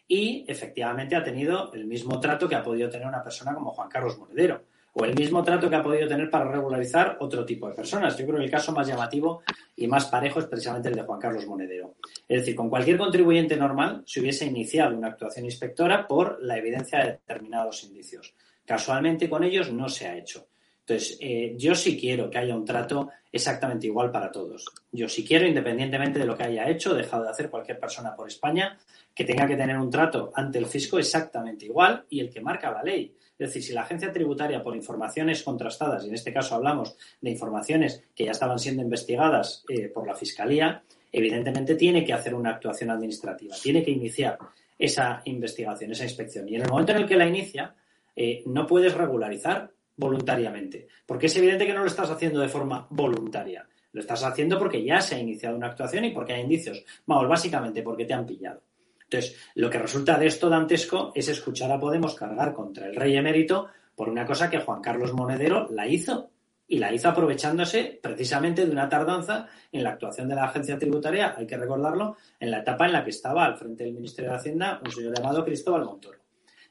Y 0.09 0.45
efectivamente 0.49 1.15
ha 1.15 1.23
tenido 1.23 1.73
el 1.73 1.87
mismo 1.87 2.19
trato 2.19 2.49
que 2.49 2.57
ha 2.57 2.65
podido 2.65 2.91
tener 2.91 3.07
una 3.07 3.23
persona 3.23 3.55
como 3.55 3.71
Juan 3.71 3.89
Carlos 3.89 4.19
Monedero, 4.19 4.65
o 4.99 5.05
el 5.05 5.15
mismo 5.15 5.45
trato 5.45 5.69
que 5.69 5.77
ha 5.77 5.83
podido 5.83 6.09
tener 6.09 6.31
para 6.31 6.51
regularizar 6.51 7.19
otro 7.21 7.45
tipo 7.45 7.69
de 7.69 7.75
personas. 7.75 8.17
Yo 8.17 8.25
creo 8.25 8.39
que 8.39 8.47
el 8.47 8.51
caso 8.51 8.73
más 8.73 8.89
llamativo 8.89 9.43
y 9.77 9.87
más 9.87 10.07
parejo 10.07 10.41
es 10.41 10.47
precisamente 10.47 10.89
el 10.89 10.95
de 10.95 11.03
Juan 11.03 11.21
Carlos 11.21 11.47
Monedero. 11.47 11.97
Es 12.27 12.41
decir, 12.41 12.57
con 12.57 12.71
cualquier 12.71 12.97
contribuyente 12.97 13.59
normal 13.59 14.03
se 14.07 14.21
hubiese 14.21 14.47
iniciado 14.47 14.97
una 14.97 15.09
actuación 15.09 15.45
inspectora 15.45 16.09
por 16.09 16.43
la 16.43 16.57
evidencia 16.57 17.01
de 17.01 17.13
determinados 17.13 17.85
indicios. 17.85 18.35
Casualmente 18.65 19.29
con 19.29 19.45
ellos 19.45 19.71
no 19.71 19.91
se 19.91 20.07
ha 20.07 20.17
hecho. 20.17 20.49
Entonces, 20.81 21.19
eh, 21.21 21.55
yo 21.59 21.75
sí 21.75 22.01
quiero 22.01 22.31
que 22.31 22.39
haya 22.39 22.57
un 22.57 22.65
trato 22.65 23.11
exactamente 23.31 23.89
igual 23.89 24.11
para 24.11 24.33
todos. 24.33 24.65
Yo 24.93 25.11
sí 25.11 25.27
quiero, 25.27 25.47
independientemente 25.47 26.19
de 26.19 26.25
lo 26.25 26.39
que 26.39 26.45
haya 26.45 26.71
hecho 26.71 26.95
dejado 26.95 27.25
de 27.25 27.31
hacer 27.31 27.51
cualquier 27.51 27.79
persona 27.79 28.17
por 28.17 28.29
España, 28.29 28.79
que 29.15 29.25
tenga 29.25 29.47
que 29.47 29.57
tener 29.57 29.77
un 29.77 29.91
trato 29.91 30.33
ante 30.35 30.59
el 30.59 30.65
fisco 30.65 30.99
exactamente 30.99 31.67
igual 31.67 32.07
y 32.09 32.21
el 32.21 32.31
que 32.31 32.41
marca 32.41 32.71
la 32.71 32.83
ley. 32.83 33.15
Es 33.39 33.49
decir, 33.49 33.63
si 33.63 33.73
la 33.73 33.83
agencia 33.83 34.13
tributaria, 34.13 34.63
por 34.63 34.75
informaciones 34.75 35.43
contrastadas, 35.43 36.05
y 36.05 36.09
en 36.09 36.15
este 36.15 36.33
caso 36.33 36.55
hablamos 36.55 36.97
de 37.21 37.31
informaciones 37.31 38.03
que 38.15 38.25
ya 38.25 38.31
estaban 38.31 38.59
siendo 38.59 38.83
investigadas 38.83 39.65
eh, 39.69 39.89
por 39.89 40.07
la 40.07 40.15
Fiscalía, 40.15 40.83
evidentemente 41.13 41.75
tiene 41.75 42.05
que 42.05 42.13
hacer 42.13 42.35
una 42.35 42.51
actuación 42.51 42.91
administrativa, 42.91 43.55
tiene 43.63 43.83
que 43.83 43.91
iniciar 43.91 44.39
esa 44.79 45.21
investigación, 45.25 45.93
esa 45.93 46.05
inspección. 46.05 46.49
Y 46.49 46.57
en 46.57 46.63
el 46.63 46.71
momento 46.71 46.93
en 46.93 46.99
el 46.99 47.07
que 47.07 47.17
la 47.17 47.27
inicia, 47.27 47.75
eh, 48.15 48.43
no 48.47 48.67
puedes 48.67 48.95
regularizar 48.95 49.71
voluntariamente. 49.97 50.89
Porque 51.05 51.27
es 51.27 51.37
evidente 51.37 51.67
que 51.67 51.75
no 51.75 51.81
lo 51.81 51.87
estás 51.87 52.11
haciendo 52.11 52.41
de 52.41 52.49
forma 52.49 52.87
voluntaria. 52.91 53.69
Lo 53.93 54.01
estás 54.01 54.25
haciendo 54.25 54.59
porque 54.59 54.83
ya 54.85 55.01
se 55.01 55.15
ha 55.15 55.19
iniciado 55.19 55.57
una 55.57 55.69
actuación 55.69 56.05
y 56.05 56.11
porque 56.11 56.35
hay 56.35 56.43
indicios. 56.43 56.85
Vamos, 57.07 57.29
básicamente 57.29 57.83
porque 57.83 58.05
te 58.05 58.15
han 58.15 58.27
pillado. 58.27 58.63
Entonces, 59.09 59.41
lo 59.55 59.71
que 59.71 59.79
resulta 59.79 60.19
de 60.19 60.27
esto 60.27 60.49
dantesco 60.49 61.13
es 61.15 61.29
escuchar 61.29 61.71
a 61.71 61.79
Podemos 61.79 62.15
cargar 62.15 62.53
contra 62.53 62.87
el 62.87 62.97
rey 62.97 63.17
emérito 63.17 63.69
por 63.95 64.09
una 64.09 64.27
cosa 64.27 64.51
que 64.51 64.59
Juan 64.59 64.83
Carlos 64.83 65.13
Monedero 65.13 65.69
la 65.71 65.87
hizo. 65.87 66.31
Y 66.69 66.79
la 66.79 66.93
hizo 66.93 67.09
aprovechándose 67.09 68.01
precisamente 68.03 68.67
de 68.67 68.73
una 68.73 68.89
tardanza 68.89 69.47
en 69.71 69.85
la 69.85 69.91
actuación 69.91 70.29
de 70.29 70.35
la 70.35 70.47
agencia 70.47 70.77
tributaria, 70.77 71.33
hay 71.37 71.47
que 71.47 71.57
recordarlo, 71.57 72.17
en 72.41 72.51
la 72.51 72.59
etapa 72.59 72.87
en 72.87 72.93
la 72.93 73.05
que 73.05 73.11
estaba 73.11 73.45
al 73.45 73.57
frente 73.57 73.85
del 73.85 73.95
Ministerio 73.95 74.33
de 74.33 74.37
Hacienda 74.37 74.81
un 74.85 74.91
señor 74.91 75.17
llamado 75.17 75.45
Cristóbal 75.45 75.85
Montoro. 75.85 76.19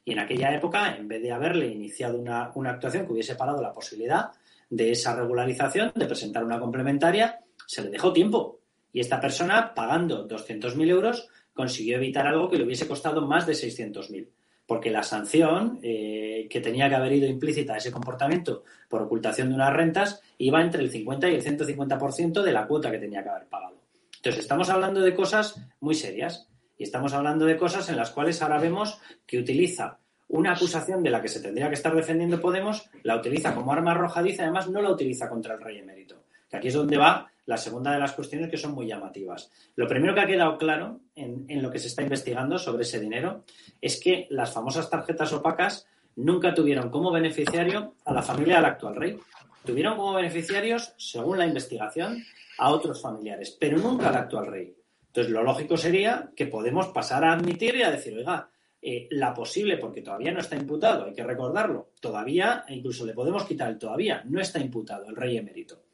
Y 0.04 0.12
en 0.12 0.20
aquella 0.20 0.54
época, 0.54 0.98
en 0.98 1.08
vez 1.08 1.22
de 1.22 1.32
haberle 1.32 1.68
iniciado 1.68 2.20
una, 2.20 2.52
actuación 2.70 3.06
que 3.06 3.14
hubiese 3.14 3.36
parado 3.36 3.62
la 3.62 3.72
posibilidad 3.72 4.32
de 4.70 4.92
esa 4.92 5.16
regularización, 5.16 5.94
de 5.96 6.06
presentar 6.06 6.44
una 6.44 6.60
complementaria, 6.60 7.40
se 7.66 7.82
le 7.82 7.90
dejó 7.90 8.12
tiempo. 8.12 8.60
Y 8.92 9.00
esta 9.00 9.22
persona, 9.22 9.74
pagando 9.74 10.28
200.000 10.28 10.90
euros, 10.90 11.30
consiguió 11.56 11.96
evitar 11.96 12.28
algo 12.28 12.50
que 12.50 12.58
le 12.58 12.66
hubiese 12.66 12.88
costado 12.88 13.26
más 13.26 13.48
de 13.48 13.54
600.000. 13.54 14.28
porque 14.68 14.90
la 14.90 15.04
sanción 15.04 15.80
eh, 15.84 16.48
que 16.50 16.60
tenía 16.60 16.90
que 16.90 16.96
haber 16.96 17.14
ido 17.14 17.28
implícita 17.28 17.76
a 17.76 17.78
ese 17.78 17.92
comportamiento 17.92 18.64
por 18.90 19.04
ocultación 19.04 19.50
de 19.50 19.56
unas 19.56 19.72
rentas 19.72 20.22
iba 20.40 20.60
entre 20.62 20.82
el 20.82 20.90
50 20.90 21.30
y 21.30 21.36
el 21.36 21.44
150% 21.44 22.42
de 22.42 22.52
la 22.52 22.66
cuota 22.66 22.92
que 22.92 22.98
tenía 22.98 23.22
que 23.22 23.30
haber 23.30 23.48
pagado. 23.48 23.78
Entonces, 24.18 24.42
estamos 24.42 24.70
hablando 24.70 25.02
de 25.02 25.14
cosas 25.14 25.62
muy 25.80 25.94
serias 25.94 26.50
y 26.80 26.84
estamos 26.84 27.14
hablando 27.14 27.46
de 27.46 27.58
cosas 27.58 27.90
en 27.90 27.96
las 27.96 28.10
cuales 28.10 28.42
ahora 28.42 28.58
vemos 28.58 29.00
que 29.28 29.38
utiliza 29.38 30.00
una 30.28 30.54
acusación 30.54 31.04
de 31.04 31.12
la 31.12 31.22
que 31.22 31.30
se 31.30 31.42
tendría 31.42 31.68
que 31.68 31.76
estar 31.76 31.96
defendiendo 31.96 32.42
Podemos, 32.42 32.90
la 33.04 33.16
utiliza 33.16 33.54
como 33.54 33.72
arma 33.72 33.92
arrojadiza, 33.92 34.44
además 34.44 34.68
no 34.68 34.82
la 34.82 34.90
utiliza 34.90 35.30
contra 35.30 35.54
el 35.54 35.62
rey 35.62 35.78
emérito. 35.78 36.24
Que 36.50 36.58
aquí 36.58 36.70
es 36.70 36.74
donde 36.74 36.98
va 36.98 37.32
la 37.46 37.58
segunda 37.58 37.92
de 37.92 38.00
las 38.00 38.14
cuestiones 38.14 38.50
que 38.50 38.58
son 38.58 38.74
muy 38.74 38.88
llamativas. 38.88 39.52
Lo 39.76 39.88
primero 39.88 40.14
que 40.14 40.22
ha 40.22 40.28
quedado 40.28 40.58
claro 40.58 41.02
en, 41.16 41.46
en 41.48 41.62
lo 41.62 41.72
que 41.72 41.80
se 41.80 41.88
está 41.88 42.02
investigando 42.02 42.58
sobre 42.58 42.84
ese 42.84 43.00
dinero 43.00 43.44
es 43.82 44.00
que 44.00 44.28
las 44.30 44.52
famosas 44.52 44.90
tarjetas 44.90 45.32
opacas 45.34 45.88
nunca 46.16 46.54
tuvieron 46.54 46.90
como 46.90 47.12
beneficiario 47.12 47.96
a 48.06 48.14
la 48.14 48.22
familia 48.22 48.58
del 48.58 48.66
actual 48.66 48.96
rey. 48.96 49.20
Tuvieron 49.64 49.98
como 49.98 50.14
beneficiarios, 50.14 50.94
según 50.98 51.38
la 51.38 51.48
investigación, 51.48 52.24
a 52.58 52.70
otros 52.70 53.02
familiares, 53.02 53.56
pero 53.60 53.78
nunca 53.78 54.10
al 54.10 54.16
actual 54.16 54.48
rey. 54.48 54.76
Entonces, 55.08 55.32
lo 55.32 55.44
lógico 55.44 55.78
sería 55.78 56.32
que 56.36 56.48
podemos 56.48 56.88
pasar 56.88 57.24
a 57.24 57.34
admitir 57.34 57.76
y 57.76 57.84
a 57.84 57.92
decir, 57.92 58.18
oiga, 58.18 58.50
eh, 58.82 59.08
la 59.12 59.34
posible, 59.34 59.78
porque 59.78 60.02
todavía 60.02 60.32
no 60.32 60.40
está 60.40 60.56
imputado, 60.56 61.06
hay 61.06 61.14
que 61.14 61.24
recordarlo, 61.24 61.92
todavía, 62.00 62.66
e 62.68 62.76
incluso 62.76 63.06
le 63.06 63.14
podemos 63.14 63.46
quitar 63.46 63.70
el 63.70 63.80
todavía, 63.80 64.22
no 64.26 64.40
está 64.40 64.60
imputado 64.60 65.08
el 65.08 65.16
rey 65.16 65.38
emérito. 65.38 65.85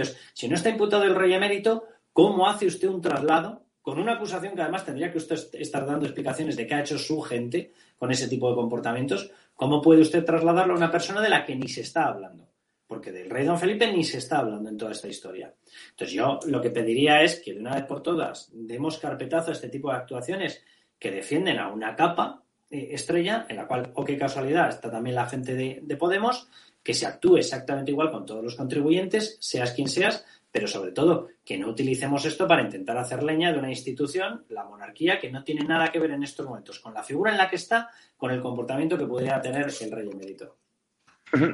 Entonces, 0.00 0.30
si 0.32 0.48
no 0.48 0.54
está 0.54 0.70
imputado 0.70 1.04
el 1.04 1.14
rey 1.14 1.34
emérito, 1.34 1.86
¿cómo 2.12 2.48
hace 2.48 2.66
usted 2.66 2.88
un 2.88 3.02
traslado 3.02 3.64
con 3.82 3.98
una 3.98 4.14
acusación 4.14 4.54
que 4.54 4.62
además 4.62 4.84
tendría 4.84 5.12
que 5.12 5.18
usted 5.18 5.38
estar 5.54 5.86
dando 5.86 6.06
explicaciones 6.06 6.56
de 6.56 6.66
qué 6.66 6.74
ha 6.74 6.80
hecho 6.80 6.98
su 6.98 7.20
gente 7.20 7.72
con 7.98 8.10
ese 8.10 8.28
tipo 8.28 8.48
de 8.48 8.56
comportamientos? 8.56 9.30
¿Cómo 9.54 9.82
puede 9.82 10.00
usted 10.00 10.24
trasladarlo 10.24 10.72
a 10.74 10.76
una 10.76 10.90
persona 10.90 11.20
de 11.20 11.28
la 11.28 11.44
que 11.44 11.54
ni 11.54 11.68
se 11.68 11.82
está 11.82 12.06
hablando? 12.06 12.48
Porque 12.86 13.12
del 13.12 13.30
rey 13.30 13.44
don 13.44 13.58
Felipe 13.58 13.92
ni 13.92 14.02
se 14.02 14.18
está 14.18 14.38
hablando 14.38 14.70
en 14.70 14.78
toda 14.78 14.92
esta 14.92 15.06
historia. 15.06 15.54
Entonces 15.90 16.14
yo 16.14 16.40
lo 16.46 16.60
que 16.60 16.70
pediría 16.70 17.22
es 17.22 17.40
que 17.40 17.52
de 17.52 17.60
una 17.60 17.74
vez 17.74 17.84
por 17.84 18.02
todas 18.02 18.48
demos 18.52 18.98
carpetazo 18.98 19.50
a 19.50 19.52
este 19.52 19.68
tipo 19.68 19.90
de 19.90 19.98
actuaciones 19.98 20.64
que 20.98 21.10
defienden 21.10 21.58
a 21.58 21.68
una 21.68 21.94
capa 21.94 22.42
eh, 22.70 22.88
estrella, 22.92 23.46
en 23.48 23.56
la 23.56 23.66
cual, 23.66 23.92
o 23.94 24.04
qué 24.04 24.16
casualidad, 24.16 24.70
está 24.70 24.90
también 24.90 25.14
la 25.14 25.26
gente 25.26 25.54
de 25.54 25.96
Podemos, 25.96 26.48
que 26.82 26.94
se 26.94 27.06
actúe 27.06 27.36
exactamente 27.36 27.90
igual 27.90 28.10
con 28.10 28.26
todos 28.26 28.42
los 28.42 28.56
contribuyentes, 28.56 29.36
seas 29.40 29.72
quien 29.72 29.88
seas, 29.88 30.24
pero 30.50 30.66
sobre 30.66 30.92
todo 30.92 31.28
que 31.44 31.58
no 31.58 31.68
utilicemos 31.68 32.24
esto 32.24 32.48
para 32.48 32.62
intentar 32.62 32.96
hacer 32.96 33.22
leña 33.22 33.52
de 33.52 33.58
una 33.58 33.70
institución, 33.70 34.44
la 34.48 34.64
monarquía, 34.64 35.20
que 35.20 35.30
no 35.30 35.44
tiene 35.44 35.64
nada 35.64 35.92
que 35.92 35.98
ver 35.98 36.10
en 36.10 36.22
estos 36.22 36.46
momentos 36.46 36.80
con 36.80 36.94
la 36.94 37.02
figura 37.02 37.32
en 37.32 37.38
la 37.38 37.48
que 37.48 37.56
está, 37.56 37.90
con 38.16 38.30
el 38.30 38.40
comportamiento 38.40 38.98
que 38.98 39.06
podría 39.06 39.40
tener 39.40 39.70
el 39.80 39.90
rey 39.90 40.10
emérito. 40.10 40.56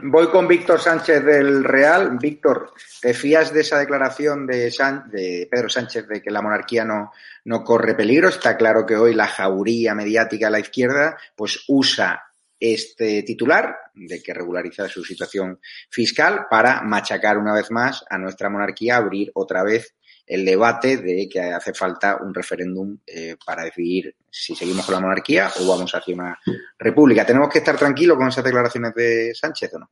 Voy 0.04 0.28
con 0.28 0.48
Víctor 0.48 0.80
Sánchez 0.80 1.22
del 1.22 1.62
Real. 1.62 2.16
Víctor, 2.18 2.72
¿te 3.00 3.12
fías 3.12 3.52
de 3.52 3.60
esa 3.60 3.78
declaración 3.78 4.46
de, 4.46 4.72
de 5.10 5.48
Pedro 5.50 5.68
Sánchez 5.68 6.08
de 6.08 6.22
que 6.22 6.30
la 6.30 6.40
monarquía 6.40 6.82
no, 6.84 7.12
no 7.44 7.62
corre 7.62 7.94
peligro? 7.94 8.28
Está 8.28 8.56
claro 8.56 8.86
que 8.86 8.96
hoy 8.96 9.14
la 9.14 9.26
jauría 9.26 9.94
mediática 9.94 10.46
a 10.46 10.50
la 10.50 10.60
izquierda 10.60 11.18
pues 11.34 11.64
usa 11.68 12.25
este 12.58 13.22
titular 13.22 13.76
de 13.94 14.22
que 14.22 14.34
regulariza 14.34 14.88
su 14.88 15.04
situación 15.04 15.60
fiscal 15.90 16.46
para 16.50 16.82
machacar 16.82 17.38
una 17.38 17.54
vez 17.54 17.70
más 17.70 18.04
a 18.08 18.18
nuestra 18.18 18.48
monarquía, 18.48 18.96
abrir 18.96 19.30
otra 19.34 19.62
vez 19.62 19.94
el 20.26 20.44
debate 20.44 20.96
de 20.96 21.28
que 21.28 21.40
hace 21.40 21.72
falta 21.72 22.16
un 22.20 22.34
referéndum 22.34 22.98
eh, 23.06 23.36
para 23.44 23.62
decidir 23.62 24.16
si 24.28 24.56
seguimos 24.56 24.84
con 24.84 24.94
la 24.96 25.00
monarquía 25.00 25.50
o 25.60 25.68
vamos 25.68 25.94
hacia 25.94 26.14
una 26.14 26.38
república. 26.78 27.24
¿Tenemos 27.24 27.48
que 27.48 27.58
estar 27.58 27.76
tranquilos 27.76 28.16
con 28.16 28.28
esas 28.28 28.44
declaraciones 28.44 28.92
de 28.94 29.34
Sánchez 29.34 29.74
o 29.74 29.78
no? 29.78 29.90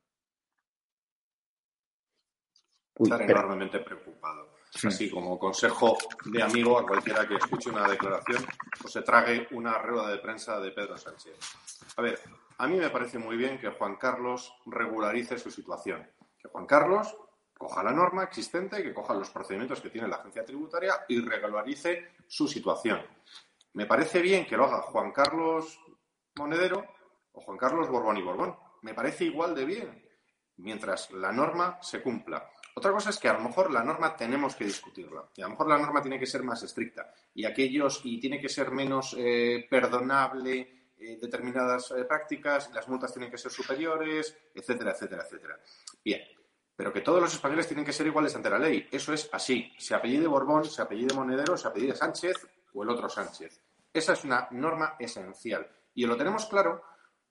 Uy, 2.97 3.09
estar 3.09 3.21
enormemente 3.29 3.79
preocupado. 3.79 4.55
Así 4.83 5.09
como 5.09 5.39
consejo 5.39 5.97
de 6.25 6.43
amigo 6.43 6.77
a 6.77 6.85
cualquiera 6.85 7.25
que 7.25 7.35
escuche 7.35 7.69
una 7.69 7.87
declaración 7.87 8.45
o 8.83 8.87
se 8.89 9.01
trague 9.03 9.47
una 9.51 9.77
rueda 9.77 10.09
de 10.09 10.17
prensa 10.17 10.59
de 10.59 10.71
Pedro 10.71 10.97
Sánchez. 10.97 11.33
A 11.95 12.01
ver, 12.01 12.19
a 12.57 12.67
mí 12.67 12.77
me 12.77 12.89
parece 12.89 13.19
muy 13.19 13.35
bien 13.37 13.59
que 13.59 13.69
Juan 13.69 13.95
Carlos 13.97 14.53
regularice 14.65 15.37
su 15.37 15.51
situación. 15.51 16.09
Que 16.37 16.47
Juan 16.47 16.65
Carlos 16.65 17.15
coja 17.57 17.83
la 17.83 17.91
norma 17.91 18.23
existente, 18.23 18.83
que 18.83 18.93
coja 18.93 19.13
los 19.13 19.29
procedimientos 19.29 19.81
que 19.81 19.89
tiene 19.89 20.07
la 20.07 20.17
agencia 20.17 20.45
tributaria 20.45 21.05
y 21.07 21.19
regularice 21.21 22.13
su 22.27 22.47
situación. 22.47 23.01
Me 23.73 23.85
parece 23.85 24.21
bien 24.21 24.45
que 24.45 24.57
lo 24.57 24.65
haga 24.65 24.81
Juan 24.81 25.11
Carlos 25.11 25.79
Monedero 26.35 26.85
o 27.33 27.41
Juan 27.41 27.57
Carlos 27.57 27.89
Borbón 27.89 28.17
y 28.17 28.21
Borbón. 28.21 28.55
Me 28.81 28.93
parece 28.93 29.25
igual 29.25 29.53
de 29.55 29.65
bien, 29.65 30.05
mientras 30.57 31.11
la 31.11 31.31
norma 31.31 31.79
se 31.81 32.01
cumpla. 32.01 32.49
Otra 32.75 32.91
cosa 32.91 33.09
es 33.09 33.17
que 33.17 33.29
a 33.29 33.33
lo 33.33 33.39
mejor 33.39 33.71
la 33.71 33.83
norma 33.83 34.15
tenemos 34.15 34.55
que 34.55 34.65
discutirla 34.65 35.29
y 35.35 35.41
a 35.41 35.45
lo 35.45 35.51
mejor 35.51 35.69
la 35.69 35.77
norma 35.77 36.01
tiene 36.01 36.19
que 36.19 36.25
ser 36.25 36.43
más 36.43 36.61
estricta 36.61 37.13
y 37.33 37.45
aquellos 37.45 38.01
y 38.03 38.19
tiene 38.19 38.41
que 38.41 38.49
ser 38.49 38.71
menos 38.71 39.15
eh, 39.17 39.65
perdonable 39.69 40.84
eh, 40.97 41.17
determinadas 41.21 41.91
eh, 41.91 42.05
prácticas, 42.05 42.71
las 42.73 42.87
multas 42.87 43.13
tienen 43.13 43.31
que 43.31 43.37
ser 43.37 43.51
superiores, 43.51 44.37
etcétera, 44.53 44.91
etcétera, 44.91 45.23
etcétera. 45.23 45.59
Bien, 46.03 46.21
pero 46.75 46.91
que 46.91 47.01
todos 47.01 47.21
los 47.21 47.33
españoles 47.33 47.67
tienen 47.67 47.85
que 47.85 47.93
ser 47.93 48.07
iguales 48.07 48.35
ante 48.35 48.49
la 48.49 48.59
ley. 48.59 48.87
Eso 48.91 49.13
es 49.13 49.29
así. 49.31 49.73
Se 49.77 49.95
apellide 49.95 50.27
Borbón, 50.27 50.65
se 50.65 50.81
apellide 50.81 51.13
Monedero, 51.13 51.57
se 51.57 51.67
apellide 51.67 51.95
Sánchez 51.95 52.35
o 52.73 52.83
el 52.83 52.89
otro 52.89 53.09
Sánchez. 53.09 53.61
Esa 53.93 54.13
es 54.13 54.23
una 54.23 54.47
norma 54.51 54.95
esencial. 54.99 55.67
Y 55.93 56.05
lo 56.05 56.17
tenemos 56.17 56.45
claro 56.47 56.83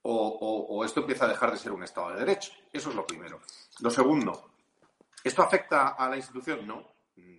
o, 0.06 0.84
esto 0.84 1.00
empieza 1.00 1.24
a 1.24 1.28
dejar 1.28 1.50
de 1.50 1.56
ser 1.56 1.72
un 1.72 1.82
Estado 1.82 2.10
de 2.10 2.20
Derecho. 2.20 2.52
Eso 2.72 2.90
es 2.90 2.96
lo 2.96 3.06
primero. 3.06 3.40
Lo 3.80 3.90
segundo, 3.90 4.50
¿esto 5.22 5.42
afecta 5.42 5.88
a 5.88 6.08
la 6.08 6.16
institución? 6.16 6.66
No. 6.66 6.92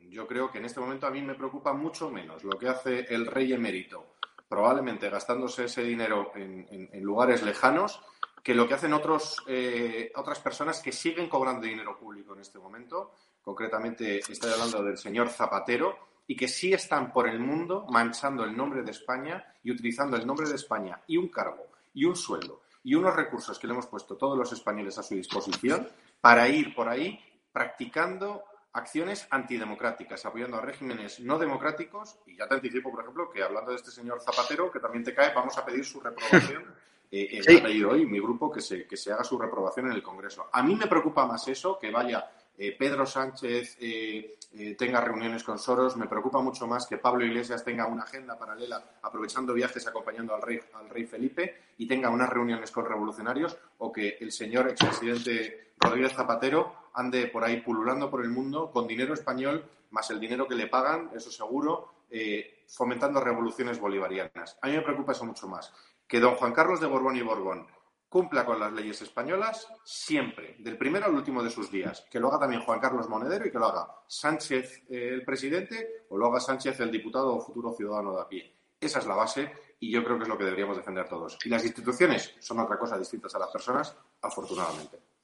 Yo 0.10 0.26
creo 0.28 0.50
que 0.50 0.60
en 0.60 0.66
este 0.66 0.80
momento 0.80 1.06
a 1.06 1.12
mí 1.12 1.22
me 1.22 1.36
preocupa 1.36 1.74
mucho 1.74 2.10
menos 2.10 2.44
lo 2.44 2.58
que 2.58 2.70
hace 2.70 3.14
el 3.14 3.26
rey 3.26 3.52
emérito, 3.52 4.15
probablemente 4.48 5.10
gastándose 5.10 5.66
ese 5.66 5.84
dinero 5.84 6.32
en 6.36 7.04
lugares 7.04 7.44
lejanos, 7.44 8.02
que 8.46 8.54
lo 8.54 8.68
que 8.68 8.76
hacen 8.76 8.94
otros, 8.94 9.44
eh, 9.48 10.12
otras 10.16 10.38
personas 10.38 10.80
que 10.80 10.92
siguen 10.92 11.28
cobrando 11.28 11.66
dinero 11.66 11.98
público 11.98 12.36
en 12.36 12.42
este 12.42 12.60
momento, 12.60 13.12
concretamente 13.42 14.20
estoy 14.20 14.52
hablando 14.52 14.84
del 14.84 15.00
señor 15.00 15.30
Zapatero, 15.30 15.98
y 16.28 16.36
que 16.36 16.48
sí 16.48 16.72
están 16.72 17.12
por 17.12 17.28
el 17.28 17.40
mundo 17.40 17.88
manchando 17.90 18.44
el 18.44 18.56
nombre 18.56 18.84
de 18.84 18.92
España 18.92 19.44
y 19.64 19.72
utilizando 19.72 20.16
el 20.16 20.28
nombre 20.28 20.48
de 20.48 20.56
España 20.56 21.02
y 21.08 21.18
un 21.18 21.30
cargo 21.30 21.66
y 21.96 22.06
un 22.06 22.16
sueldo 22.16 22.62
y 22.84 22.94
unos 22.94 23.16
recursos 23.16 23.58
que 23.58 23.66
le 23.66 23.74
hemos 23.74 23.88
puesto 23.88 24.16
todos 24.16 24.38
los 24.38 24.52
españoles 24.54 24.98
a 25.00 25.04
su 25.04 25.16
disposición 25.16 25.88
para 26.22 26.48
ir 26.48 26.76
por 26.76 26.88
ahí 26.88 27.20
practicando 27.52 28.44
acciones 28.76 29.28
antidemocráticas, 29.30 30.26
apoyando 30.26 30.58
a 30.58 30.62
regímenes 30.62 31.20
no 31.20 31.40
democráticos. 31.40 32.18
Y 32.28 32.38
ya 32.38 32.48
te 32.48 32.56
anticipo, 32.56 32.92
por 32.92 33.02
ejemplo, 33.02 33.30
que 33.30 33.44
hablando 33.44 33.72
de 33.72 33.78
este 33.78 33.92
señor 33.92 34.22
Zapatero, 34.22 34.72
que 34.72 34.80
también 34.80 35.04
te 35.04 35.14
cae, 35.14 35.34
vamos 35.34 35.58
a 35.58 35.66
pedir 35.66 35.84
su 35.84 36.00
reprobación 36.00 36.64
eh, 37.12 37.42
sí. 37.42 37.58
ha 37.58 37.64
pedido 37.64 37.92
hoy 37.92 38.06
mi 38.06 38.20
grupo 38.20 38.52
que 38.52 38.62
se, 38.62 38.86
que 38.86 38.98
se 38.98 39.12
haga 39.12 39.24
su 39.24 39.38
reprobación 39.38 39.88
en 39.88 39.94
el 39.94 40.04
Congreso. 40.04 40.48
A 40.52 40.62
mí 40.62 40.76
me 40.76 40.88
preocupa 40.88 41.26
más 41.26 41.48
eso, 41.48 41.80
que 41.80 41.92
vaya 41.92 42.30
eh, 42.58 42.76
Pedro 42.78 43.06
Sánchez 43.06 43.78
eh, 43.82 44.38
eh, 44.54 44.76
tenga 44.76 45.02
reuniones 45.02 45.44
con 45.44 45.60
Soros. 45.60 45.98
Me 45.98 46.08
preocupa 46.08 46.42
mucho 46.42 46.68
más 46.68 46.88
que 46.88 46.98
Pablo 46.98 47.26
Iglesias 47.26 47.64
tenga 47.64 47.86
una 47.88 48.04
agenda 48.04 48.38
paralela, 48.38 48.82
aprovechando 49.02 49.54
viajes, 49.54 49.86
acompañando 49.88 50.34
al 50.34 50.42
rey, 50.42 50.60
al 50.74 50.90
rey 50.90 51.06
Felipe, 51.06 51.64
y 51.78 51.88
tenga 51.88 52.10
unas 52.10 52.30
reuniones 52.30 52.72
con 52.72 52.86
revolucionarios, 52.86 53.58
o 53.80 53.92
que 53.92 54.18
el 54.22 54.32
señor 54.32 54.70
expresidente 54.70 55.74
Rodríguez 55.78 56.14
Zapatero 56.14 56.85
ande 56.96 57.28
por 57.28 57.44
ahí 57.44 57.62
pululando 57.62 58.10
por 58.10 58.24
el 58.24 58.30
mundo 58.30 58.72
con 58.72 58.88
dinero 58.88 59.14
español, 59.14 59.66
más 59.92 60.10
el 60.10 60.20
dinero 60.20 60.48
que 60.48 60.56
le 60.56 60.68
pagan, 60.68 61.12
eso 61.16 61.32
seguro, 61.32 62.06
eh, 62.10 62.64
fomentando 62.68 63.20
revoluciones 63.20 63.80
bolivarianas. 63.80 64.58
A 64.62 64.68
mí 64.68 64.74
me 64.74 64.82
preocupa 64.82 65.12
eso 65.12 65.26
mucho 65.26 65.48
más 65.48 65.72
que 66.08 66.20
don 66.20 66.36
Juan 66.36 66.54
Carlos 66.54 66.80
de 66.80 66.88
Borbón 66.88 67.16
y 67.16 67.22
Borbón 67.22 67.68
cumpla 68.08 68.46
con 68.46 68.60
las 68.60 68.72
leyes 68.72 69.02
españolas 69.02 69.68
siempre, 69.84 70.56
del 70.60 70.78
primero 70.78 71.06
al 71.06 71.16
último 71.16 71.44
de 71.44 71.50
sus 71.50 71.72
días. 71.72 72.06
Que 72.10 72.20
lo 72.20 72.30
haga 72.30 72.40
también 72.40 72.62
Juan 72.62 72.80
Carlos 72.80 73.10
Monedero 73.10 73.46
y 73.46 73.52
que 73.52 73.60
lo 73.60 73.66
haga 73.66 73.88
Sánchez 74.08 74.84
eh, 74.90 75.10
el 75.14 75.26
presidente 75.26 76.06
o 76.10 76.18
lo 76.18 76.28
haga 76.28 76.40
Sánchez 76.40 76.80
el 76.80 76.92
diputado 76.92 77.36
o 77.36 77.42
futuro 77.42 77.74
ciudadano 77.74 78.16
de 78.16 78.22
a 78.22 78.28
pie. 78.28 78.56
Esa 78.80 79.00
es 79.00 79.08
la 79.08 79.16
base 79.16 79.52
y 79.80 79.92
yo 79.92 80.04
creo 80.04 80.18
que 80.18 80.24
es 80.24 80.30
lo 80.30 80.38
que 80.38 80.46
deberíamos 80.46 80.78
defender 80.78 81.10
todos. 81.10 81.38
Y 81.44 81.50
las 81.50 81.66
instituciones 81.66 82.36
son 82.40 82.60
otra 82.60 82.78
cosa 82.78 82.98
distintas 82.98 83.34
a 83.36 83.40
las 83.40 83.50
personas, 83.50 83.98
afortunadamente. 84.22 85.15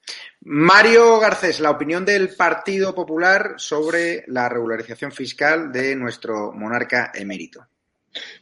Mario 0.44 1.20
Garcés, 1.20 1.60
la 1.60 1.70
opinión 1.70 2.04
del 2.04 2.30
Partido 2.30 2.96
Popular 2.96 3.54
sobre 3.58 4.24
la 4.28 4.50
regularización 4.50 5.12
fiscal 5.12 5.72
de 5.72 5.96
nuestro 5.96 6.52
monarca 6.52 7.12
emérito. 7.14 7.68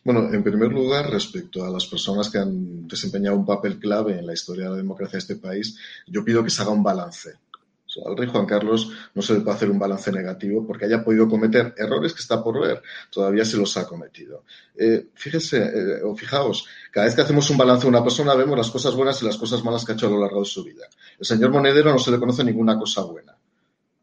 Bueno, 0.04 0.34
en 0.34 0.42
primer 0.42 0.72
lugar, 0.72 1.10
respecto 1.10 1.64
a 1.64 1.70
las 1.70 1.86
personas 1.86 2.30
que 2.30 2.40
han 2.40 2.88
desempeñado 2.88 3.36
un 3.36 3.46
papel 3.46 3.78
clave 3.78 4.18
en 4.18 4.26
la 4.26 4.34
historia 4.34 4.66
de 4.66 4.72
la 4.72 4.78
democracia 4.78 5.18
de 5.18 5.20
este 5.20 5.36
país, 5.36 5.78
yo 6.08 6.24
pido 6.24 6.44
que 6.44 6.50
se 6.50 6.62
haga 6.62 6.72
un 6.72 6.84
balance 6.84 7.34
al 8.06 8.16
rey 8.16 8.28
Juan 8.28 8.46
Carlos 8.46 8.92
no 9.16 9.22
se 9.22 9.34
le 9.34 9.40
puede 9.42 9.56
hacer 9.56 9.72
un 9.72 9.80
balance 9.80 10.12
negativo 10.12 10.66
porque 10.66 10.86
haya 10.86 11.04
podido 11.04 11.28
cometer 11.28 11.74
errores 11.78 12.14
que 12.14 12.20
está 12.20 12.44
por 12.44 12.62
ver. 12.62 12.82
Todavía 13.10 13.44
se 13.44 13.58
los 13.58 13.76
ha 13.78 13.88
cometido. 13.88 14.44
Eh, 14.76 15.08
fíjese, 15.16 15.58
eh, 15.58 16.04
o 16.04 16.16
fijaos, 16.16 16.68
cada 16.92 17.08
vez 17.08 17.16
que 17.16 17.22
hacemos 17.22 17.50
un 17.50 17.58
balance 17.58 17.84
de 17.84 17.90
una 17.90 18.04
persona 18.04 18.36
vemos 18.36 18.58
las 18.58 18.70
cosas 18.70 18.94
buenas 18.94 19.22
y 19.22 19.26
las 19.26 19.38
cosas 19.38 19.64
malas 19.64 19.84
que 19.84 19.94
ha 19.94 19.96
hecho 19.96 20.08
a 20.08 20.12
lo 20.12 20.20
largo 20.20 20.40
de 20.40 20.46
su 20.46 20.64
vida. 20.64 20.86
El 21.18 21.26
señor 21.26 21.50
Monedero 21.50 21.92
no 21.92 22.00
se 22.00 22.12
le 22.12 22.20
conoce 22.20 22.44
ninguna 22.44 22.78
cosa 22.78 23.02
buena. 23.02 23.36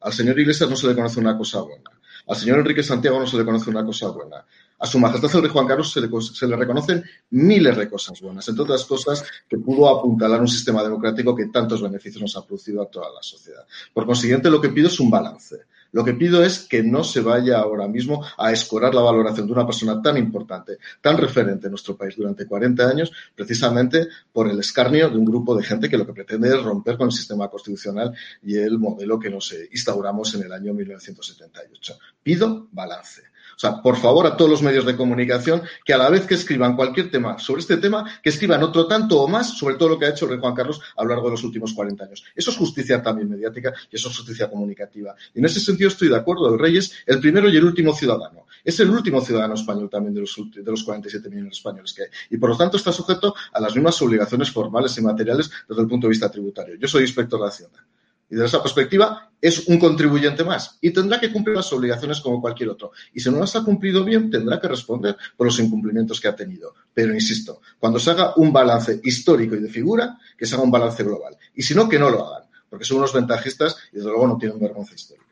Al 0.01 0.13
señor 0.13 0.39
Iglesias 0.39 0.69
no 0.69 0.77
se 0.77 0.89
le 0.89 0.95
conoce 0.95 1.21
una 1.21 1.37
cosa 1.37 1.61
buena. 1.61 1.91
Al 2.27 2.37
señor 2.37 2.59
Enrique 2.59 2.83
Santiago 2.83 3.19
no 3.19 3.27
se 3.27 3.37
le 3.37 3.45
conoce 3.45 3.71
una 3.71 3.85
cosa 3.85 4.09
buena 4.09 4.45
a 4.79 4.87
su 4.87 4.99
majestad 4.99 5.35
el 5.37 5.43
rey 5.43 5.51
Juan 5.51 5.67
Carlos 5.67 5.93
se 5.93 6.01
le, 6.47 6.57
reconocen 6.57 7.03
miles 7.31 7.77
de 7.77 7.89
cosas 7.89 8.21
buenas, 8.21 8.47
entre 8.49 8.63
otras 8.63 8.85
cosas 8.85 9.25
que 9.49 9.59
pudo 9.59 9.89
apuntalar 9.89 10.41
un 10.41 10.49
sistema 10.49 10.83
democrático 10.83 11.35
que 11.35 11.47
tantos 11.47 11.83
beneficios 11.83 12.23
nos 12.23 12.37
ha 12.37 12.45
producido 12.45 12.83
a 12.83 12.87
toda 12.87 13.13
la 13.13 13.23
sociedad. 13.23 13.67
Por 13.93 14.07
consiguiente, 14.07 14.51
lo 14.51 14.61
que 14.61 14.69
pido 14.69 14.89
es 14.89 15.01
un 15.01 15.11
balance. 15.11 15.65
Lo 15.93 16.05
que 16.05 16.15
pido 16.15 16.43
es 16.45 16.61
que 16.61 16.83
no 16.83 17.05
se 17.05 17.21
vaya 17.21 17.59
ahora 17.59 17.89
mismo 17.89 18.25
a 18.37 18.53
escorar 18.53 18.95
la 18.95 19.03
valoración 19.03 19.47
de 19.47 19.53
una 19.53 19.67
persona 19.67 20.01
tan 20.03 20.17
importante, 20.17 20.79
tan 21.01 21.17
referente 21.17 21.67
en 21.67 21.73
nuestro 21.73 21.97
país 21.97 22.17
durante 22.17 22.47
40 22.47 22.89
años, 22.89 23.13
precisamente 23.35 24.09
por 24.33 24.49
el 24.51 24.59
escarnio 24.61 25.09
de 25.09 25.17
un 25.17 25.25
grupo 25.25 25.57
de 25.57 25.65
gente 25.65 25.89
que 25.89 25.99
lo 25.99 26.07
que 26.07 26.13
pretende 26.13 26.49
es 26.49 26.63
romper 26.63 26.97
con 26.97 27.07
el 27.07 27.13
sistema 27.13 27.49
constitucional 27.49 28.15
y 28.43 28.57
el 28.57 28.79
modelo 28.79 29.19
que 29.19 29.31
nos 29.31 29.55
instauramos 29.71 30.35
en 30.35 30.43
el 30.43 30.53
año 30.53 30.75
1978. 30.75 31.99
Pido 32.23 32.69
balance. 32.73 33.23
O 33.57 33.59
sea, 33.59 33.81
por 33.81 33.97
favor, 33.97 34.27
a 34.27 34.37
todos 34.37 34.51
los 34.51 34.63
medios 34.63 34.85
de 34.85 34.95
comunicación 34.97 35.63
que 35.83 35.95
a 35.95 35.97
la 35.99 36.11
vez 36.11 36.27
que 36.27 36.35
escriban 36.35 36.77
cualquier 36.77 37.11
tema 37.11 37.39
sobre 37.39 37.63
este 37.63 37.79
tema, 37.79 38.05
que 38.23 38.29
escriban 38.29 38.63
otro 38.63 38.87
tanto 38.87 39.19
o 39.23 39.29
más 39.29 39.57
sobre 39.57 39.77
todo 39.77 39.89
lo 39.89 39.99
que 39.99 40.05
ha 40.05 40.11
hecho 40.11 40.27
el 40.27 40.33
rey 40.33 40.41
Juan 40.41 40.55
Carlos 40.55 40.79
a 40.95 41.03
lo 41.03 41.09
largo 41.09 41.25
de 41.25 41.31
los 41.33 41.45
últimos 41.45 41.73
40 41.73 42.05
años. 42.05 42.23
Eso 42.35 42.51
es 42.51 42.57
justicia 42.59 43.03
también 43.03 43.31
mediática 43.31 43.73
y 43.91 43.97
eso 43.97 44.11
es 44.11 44.17
justicia 44.19 44.51
comunicativa. 44.51 45.15
Y 45.35 45.39
en 45.39 45.47
ese 45.47 45.61
sentido 45.61 45.89
estoy 45.89 46.09
de 46.09 46.17
acuerdo. 46.17 46.53
El 46.53 46.59
rey 46.59 46.77
es 46.77 46.93
el 47.07 47.19
primero 47.19 47.49
y 47.49 47.57
el 47.57 47.65
último 47.65 47.95
ciudadano. 47.95 48.45
Es 48.63 48.79
el 48.81 48.91
último 48.91 49.23
ciudadano 49.23 49.55
español 49.55 49.89
también 49.89 50.13
de 50.13 50.21
los, 50.21 50.37
de 50.55 50.71
los 50.71 50.85
47 50.85 51.31
millones 51.31 51.53
de 51.53 51.57
españoles 51.57 51.95
que 51.95 52.03
hay. 52.03 52.09
Y 52.31 52.37
por 52.37 52.51
lo 52.51 52.59
tanto 52.59 52.77
está 52.77 52.93
sujeto 52.93 53.35
a 53.53 53.61
las 53.61 53.75
mismas 53.75 54.01
obligaciones 54.03 54.51
formales 54.51 54.99
y 54.99 55.01
materiales 55.01 55.51
desde 55.67 55.81
el 55.81 55.89
punto 55.89 56.09
de 56.09 56.11
vista 56.11 56.31
tributario. 56.31 56.75
Yo 56.75 56.89
soy 56.89 57.03
inspector 57.03 57.41
de 57.41 57.47
Hacienda. 57.47 57.87
Y 58.29 58.35
desde 58.35 58.47
esa 58.47 58.63
perspectiva 58.63 59.31
es 59.41 59.69
un 59.69 59.79
contribuyente 59.79 60.45
más 60.45 60.79
y 60.81 60.91
tendrá 60.91 61.21
que 61.21 61.33
cumplir 61.33 61.57
las 61.57 61.73
obligaciones 61.73 62.21
como 62.21 62.41
cualquier 62.41 62.71
otro. 62.71 62.93
Y 63.13 63.21
si 63.21 63.31
no 63.31 63.39
las 63.39 63.55
ha 63.55 63.63
cumplido 63.63 64.05
bien, 64.05 64.31
tendrá 64.31 64.61
que 64.61 64.69
responder 64.69 65.17
por 65.37 65.47
los 65.47 65.59
incumplimientos 65.61 66.21
que 66.21 66.29
ha 66.29 66.35
tenido. 66.35 66.75
Pero 66.93 67.15
insisto, 67.15 67.61
cuando 67.79 67.99
se 67.99 68.11
haga 68.11 68.35
un 68.37 68.53
balance 68.53 69.01
histórico 69.05 69.55
y 69.55 69.61
de 69.61 69.69
figura, 69.69 70.19
que 70.37 70.47
se 70.47 70.55
haga 70.55 70.65
un 70.65 70.71
balance 70.71 71.03
global. 71.05 71.37
Y 71.55 71.63
si 71.63 71.75
no, 71.75 71.89
que 71.89 71.99
no 71.99 72.11
lo 72.11 72.27
hagan, 72.27 72.49
porque 72.69 72.85
son 72.85 72.99
unos 72.99 73.13
ventajistas 73.13 73.77
y 73.93 73.97
desde 73.97 74.11
luego 74.11 74.27
no 74.27 74.39
tienen 74.39 74.59
vergüenza 74.59 74.95
histórica. 74.95 75.26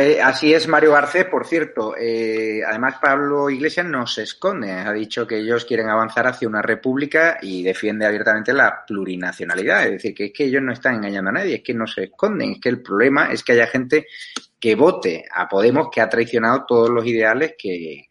Eh, 0.00 0.22
así 0.22 0.54
es, 0.54 0.68
Mario 0.68 0.92
Garcés, 0.92 1.24
por 1.24 1.44
cierto. 1.44 1.96
Eh, 1.98 2.62
además, 2.64 2.94
Pablo 3.02 3.50
Iglesias 3.50 3.84
no 3.84 4.06
se 4.06 4.22
esconde. 4.22 4.70
Ha 4.70 4.92
dicho 4.92 5.26
que 5.26 5.38
ellos 5.38 5.64
quieren 5.64 5.88
avanzar 5.88 6.28
hacia 6.28 6.46
una 6.46 6.62
república 6.62 7.38
y 7.42 7.64
defiende 7.64 8.06
abiertamente 8.06 8.52
la 8.52 8.84
plurinacionalidad. 8.86 9.86
Es 9.86 9.90
decir, 9.90 10.14
que 10.14 10.26
es 10.26 10.32
que 10.32 10.44
ellos 10.44 10.62
no 10.62 10.72
están 10.72 10.94
engañando 10.94 11.30
a 11.30 11.32
nadie, 11.32 11.56
es 11.56 11.62
que 11.64 11.74
no 11.74 11.88
se 11.88 12.04
esconden. 12.04 12.52
Es 12.52 12.60
que 12.60 12.68
el 12.68 12.80
problema 12.80 13.32
es 13.32 13.42
que 13.42 13.54
haya 13.54 13.66
gente 13.66 14.06
que 14.60 14.76
vote 14.76 15.24
a 15.34 15.48
Podemos 15.48 15.88
que 15.90 16.00
ha 16.00 16.08
traicionado 16.08 16.64
todos 16.64 16.90
los 16.90 17.04
ideales 17.04 17.54
que, 17.58 18.04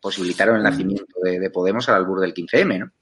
posibilitaron 0.00 0.58
el 0.58 0.62
nacimiento 0.62 1.06
de, 1.24 1.50
Podemos 1.50 1.88
al 1.88 1.96
albur 1.96 2.20
del 2.20 2.34
15M, 2.34 2.78
¿no? 2.78 2.92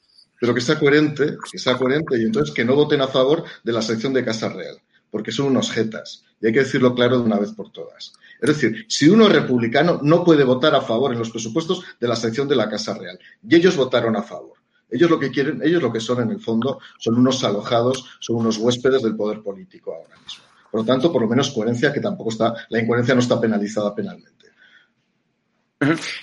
Pero 0.41 0.55
que 0.55 0.63
sea 0.63 0.79
coherente, 0.79 1.37
que 1.53 1.59
sea 1.59 1.77
coherente 1.77 2.17
y 2.19 2.23
entonces 2.23 2.55
que 2.55 2.65
no 2.65 2.75
voten 2.75 3.03
a 3.03 3.09
favor 3.09 3.45
de 3.63 3.73
la 3.73 3.83
sección 3.83 4.15
de 4.15 4.25
Casa 4.25 4.49
Real, 4.49 4.79
porque 5.11 5.31
son 5.31 5.49
unos 5.49 5.71
jetas 5.71 6.25
y 6.41 6.47
hay 6.47 6.53
que 6.53 6.61
decirlo 6.61 6.95
claro 6.95 7.19
de 7.19 7.25
una 7.25 7.39
vez 7.39 7.53
por 7.53 7.71
todas. 7.71 8.13
Es 8.41 8.49
decir, 8.49 8.87
si 8.89 9.09
uno 9.09 9.27
es 9.27 9.33
republicano, 9.33 10.01
no 10.03 10.25
puede 10.25 10.45
votar 10.45 10.75
a 10.75 10.81
favor 10.81 11.13
en 11.13 11.19
los 11.19 11.31
presupuestos 11.31 11.85
de 11.99 12.09
la 12.09 12.17
sección 12.17 12.47
de 12.49 12.57
la 12.57 12.69
Casa 12.69 12.95
Real. 12.95 13.19
Y 13.49 13.55
ellos 13.55 13.77
votaron 13.77 14.17
a 14.17 14.23
favor. 14.23 14.59
Ellos 14.91 15.11
lo 15.11 15.19
que 15.19 15.31
quieren, 15.31 15.61
ellos 15.63 15.83
lo 15.83 15.93
que 15.93 16.01
son 16.01 16.23
en 16.23 16.31
el 16.31 16.41
fondo, 16.41 16.79
son 16.99 17.19
unos 17.19 17.43
alojados, 17.43 18.05
son 18.21 18.37
unos 18.37 18.59
huéspedes 18.59 19.03
del 19.03 19.17
poder 19.17 19.43
político 19.43 19.95
ahora 19.95 20.17
mismo. 20.23 20.45
Por 20.71 20.81
lo 20.81 20.87
tanto, 20.87 21.13
por 21.13 21.23
lo 21.23 21.29
menos 21.29 21.51
coherencia, 21.51 21.93
que 21.93 22.01
tampoco 22.01 22.31
está, 22.31 22.55
la 22.69 22.81
incoherencia 22.81 23.15
no 23.15 23.21
está 23.21 23.41
penalizada 23.41 23.95
penalmente. 23.95 24.44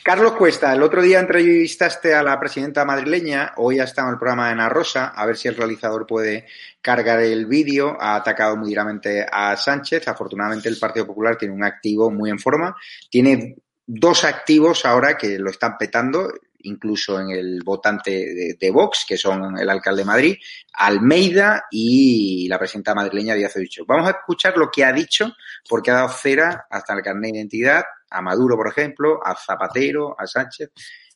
Carlos 0.04 0.34
Cuesta, 0.34 0.74
el 0.74 0.82
otro 0.82 1.02
día 1.02 1.20
entrevistaste 1.20 2.14
a 2.14 2.24
la 2.24 2.40
presidenta 2.40 2.86
madrileña, 2.86 3.54
hoy 3.58 3.80
ha 3.80 3.84
estado 3.84 4.08
en 4.08 4.14
el 4.14 4.20
programa 4.20 4.48
de 4.48 4.54
Ana 4.54 4.70
Rosa, 4.70 5.08
a 5.08 5.26
ver 5.26 5.38
si 5.38 5.48
el 5.48 5.56
realizador 5.56 6.08
puede 6.08 6.48
cargar 6.82 7.20
el 7.20 7.46
vídeo, 7.46 7.98
ha 8.00 8.16
atacado 8.16 8.56
muy 8.56 8.70
duramente 8.70 9.26
a 9.30 9.56
Sánchez, 9.58 10.08
afortunadamente 10.08 10.70
el 10.70 10.80
Partido 10.80 11.06
Popular 11.06 11.38
tiene 11.38 11.54
un 11.54 11.64
activo 11.64 12.10
muy 12.10 12.30
en 12.30 12.40
forma, 12.40 12.76
tiene 13.10 13.58
dos 13.86 14.24
activos 14.24 14.86
ahora 14.86 15.18
que 15.18 15.38
lo 15.38 15.50
están 15.50 15.78
petando, 15.78 16.32
incluso 16.64 17.20
en 17.20 17.32
el 17.32 17.62
votante 17.64 18.56
de, 18.60 18.72
Vox, 18.72 19.06
que 19.08 19.18
son 19.18 19.58
el 19.58 19.70
alcalde 19.70 20.02
de 20.02 20.06
Madrid, 20.06 20.38
Almeida 20.74 21.66
y 21.70 22.48
la 22.48 22.58
presidenta 22.58 22.96
madrileña 22.96 23.36
Díaz 23.36 23.56
Dicho. 23.56 23.84
Vamos 23.86 24.08
a 24.08 24.12
escuchar 24.12 24.58
lo 24.58 24.70
que 24.70 24.84
ha 24.84 24.92
dicho, 24.92 25.34
porque 25.70 25.92
ha 25.92 25.96
dado 25.96 26.10
cera 26.10 26.66
hasta 26.70 26.94
el 26.94 27.02
carnet 27.02 27.32
de 27.32 27.38
identidad 27.40 27.84
a 28.10 28.22
Maduro, 28.22 28.56
por 28.56 28.68
ejemplo, 28.68 29.20
a 29.24 29.36
Zapatero, 29.36 30.16
a 30.20 30.26
Sánchez. 30.28 30.72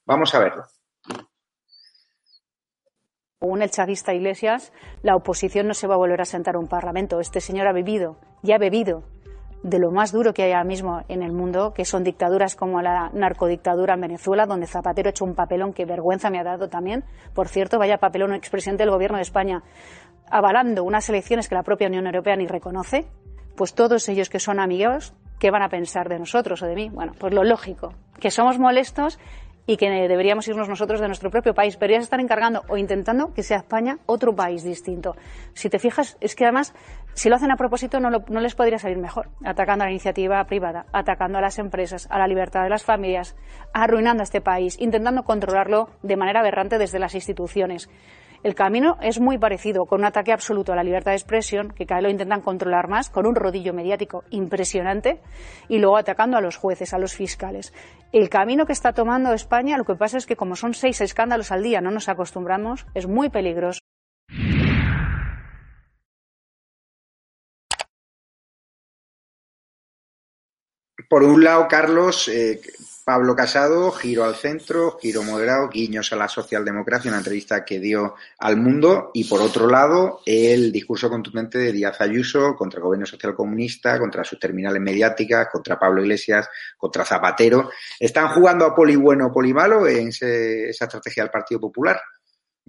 Vamos 0.06 0.34
a 0.36 0.40
verlo. 0.40 0.66
Según 3.40 3.62
el 3.62 3.70
chavista 3.70 4.14
Iglesias, 4.14 4.72
la 5.04 5.16
oposición 5.16 5.68
no 5.68 5.74
se 5.74 5.88
va 5.88 5.96
a 5.96 5.98
volver 5.98 6.22
a 6.22 6.26
sentar 6.26 6.58
un 6.58 6.68
parlamento. 6.68 7.20
Este 7.20 7.42
señor 7.42 7.68
ha 7.68 7.74
vivido, 7.74 8.20
ya 8.42 8.56
ha 8.56 8.60
bebido 8.60 9.15
de 9.66 9.80
lo 9.80 9.90
más 9.90 10.12
duro 10.12 10.32
que 10.32 10.44
hay 10.44 10.52
ahora 10.52 10.64
mismo 10.64 11.02
en 11.10 11.24
el 11.24 11.32
mundo, 11.32 11.74
que 11.74 11.86
son 11.86 12.04
dictaduras 12.04 12.56
como 12.56 12.84
la 12.84 13.10
narcodictadura 13.14 13.96
en 13.96 14.02
Venezuela, 14.02 14.46
donde 14.46 14.68
Zapatero 14.68 15.08
ha 15.08 15.10
hecho 15.10 15.26
un 15.26 15.34
papelón 15.34 15.74
que 15.74 15.86
vergüenza 15.86 16.30
me 16.30 16.40
ha 16.40 16.44
dado 16.44 16.70
también. 16.70 17.04
Por 17.34 17.48
cierto, 17.48 17.80
vaya 17.80 17.98
papelón 17.98 18.36
expresidente 18.36 18.84
del 18.84 18.92
gobierno 18.92 19.18
de 19.18 19.24
España, 19.24 19.64
avalando 20.30 20.84
unas 20.84 21.10
elecciones 21.10 21.50
que 21.50 21.56
la 21.56 21.64
propia 21.64 21.88
Unión 21.88 22.06
Europea 22.06 22.36
ni 22.36 22.46
reconoce. 22.46 23.08
Pues 23.58 23.74
todos 23.74 24.08
ellos 24.08 24.30
que 24.30 24.40
son 24.40 24.60
amigos 24.60 25.16
¿qué 25.40 25.52
van 25.52 25.64
a 25.64 25.70
pensar 25.70 26.10
de 26.10 26.20
nosotros 26.20 26.62
o 26.62 26.68
de 26.68 26.76
mí? 26.76 26.90
Bueno, 26.90 27.14
pues 27.18 27.34
lo 27.34 27.44
lógico, 27.44 27.94
que 28.20 28.32
somos 28.32 28.60
molestos 28.60 29.20
y 29.68 29.78
que 29.78 29.90
deberíamos 29.90 30.48
irnos 30.48 30.70
nosotros 30.70 31.00
de 31.00 31.08
nuestro 31.08 31.32
propio 31.32 31.54
país, 31.54 31.78
pero 31.78 31.94
ya 31.94 32.00
se 32.00 32.04
están 32.04 32.20
encargando 32.20 32.64
o 32.68 32.78
intentando 32.78 33.34
que 33.34 33.44
sea 33.44 33.58
España 33.58 33.98
otro 34.06 34.36
país 34.36 34.64
distinto. 34.64 35.16
Si 35.54 35.70
te 35.70 35.80
fijas, 35.80 36.18
es 36.22 36.36
que 36.36 36.46
además, 36.46 36.74
si 37.14 37.30
lo 37.30 37.36
hacen 37.36 37.52
a 37.52 37.58
propósito, 37.58 38.00
no, 38.00 38.10
no 38.10 38.40
les 38.40 38.56
podría 38.56 38.78
salir 38.78 38.98
mejor, 38.98 39.30
atacando 39.44 39.84
a 39.84 39.88
la 39.88 39.92
iniciativa 39.92 40.44
privada, 40.46 40.86
atacando 40.92 41.38
a 41.38 41.42
las 41.42 41.58
empresas, 41.58 42.08
a 42.12 42.20
la 42.20 42.28
libertad 42.28 42.64
de 42.64 42.70
las 42.70 42.84
familias, 42.84 43.36
arruinando 43.74 44.22
a 44.22 44.26
este 44.26 44.42
país, 44.42 44.80
intentando 44.80 45.24
controlarlo 45.24 45.90
de 46.04 46.18
manera 46.18 46.42
aberrante 46.42 46.78
desde 46.78 47.00
las 47.00 47.16
instituciones. 47.16 47.90
El 48.46 48.54
camino 48.54 49.00
es 49.02 49.20
muy 49.20 49.40
parecido, 49.40 49.88
con 49.88 50.02
un 50.02 50.06
ataque 50.06 50.32
absoluto 50.32 50.72
a 50.72 50.76
la 50.76 50.84
libertad 50.84 51.14
de 51.14 51.18
expresión, 51.18 51.72
que 51.72 51.88
cada 51.88 52.00
vez 52.00 52.04
lo 52.04 52.12
intentan 52.12 52.42
controlar 52.42 52.88
más, 52.88 53.10
con 53.10 53.26
un 53.26 53.34
rodillo 53.34 53.74
mediático 53.74 54.24
impresionante, 54.30 55.20
y 55.68 55.80
luego 55.80 55.98
atacando 55.98 56.38
a 56.38 56.42
los 56.42 56.56
jueces, 56.56 56.94
a 56.94 57.00
los 57.00 57.16
fiscales. 57.16 57.74
El 58.12 58.30
camino 58.30 58.68
que 58.68 58.74
está 58.74 58.94
tomando 58.94 59.34
España, 59.34 59.80
lo 59.80 59.84
que 59.84 59.96
pasa 59.96 60.20
es 60.20 60.28
que 60.28 60.36
como 60.36 60.56
son 60.56 60.76
seis 60.76 61.02
escándalos 61.02 61.52
al 61.52 61.64
día, 61.64 61.82
no 61.82 61.90
nos 61.90 62.08
acostumbramos, 62.08 62.86
es 62.94 63.08
muy 63.08 63.30
peligroso. 63.32 63.80
Por 71.10 71.24
un 71.24 71.44
lado, 71.44 71.68
Carlos, 71.68 72.28
eh, 72.28 72.62
Pablo 73.06 73.36
Casado, 73.36 73.92
giro 73.92 74.24
al 74.24 74.34
centro, 74.34 74.98
giro 75.00 75.22
moderado, 75.22 75.70
guiños 75.70 76.12
a 76.12 76.16
la 76.16 76.28
socialdemocracia, 76.28 77.12
una 77.12 77.20
entrevista 77.20 77.64
que 77.64 77.80
dio 77.80 78.16
al 78.40 78.58
mundo. 78.58 79.12
Y 79.14 79.26
por 79.26 79.44
otro 79.44 79.68
lado, 79.68 80.22
el 80.26 80.72
discurso 80.72 81.08
contundente 81.08 81.60
de 81.60 81.72
Díaz 81.72 82.02
Ayuso 82.02 82.56
contra 82.56 82.80
el 82.80 82.84
gobierno 82.84 83.06
social 83.06 83.36
comunista, 83.36 84.00
contra 84.00 84.24
sus 84.24 84.40
terminales 84.40 84.82
mediáticas, 84.82 85.50
contra 85.52 85.78
Pablo 85.78 86.02
Iglesias, 86.02 86.50
contra 86.80 87.06
Zapatero. 87.06 87.70
¿Están 88.00 88.30
jugando 88.30 88.66
a 88.66 88.74
poli 88.74 88.96
bueno 88.96 89.28
o 89.28 89.32
poli 89.32 89.54
malo 89.54 89.88
en 89.88 90.08
esa 90.08 90.26
estrategia 90.86 91.22
del 91.22 91.32
Partido 91.32 91.62
Popular? 91.62 92.02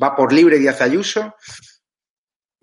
¿Va 0.02 0.14
por 0.14 0.34
libre 0.34 0.58
Díaz 0.58 0.82
Ayuso? 0.82 1.34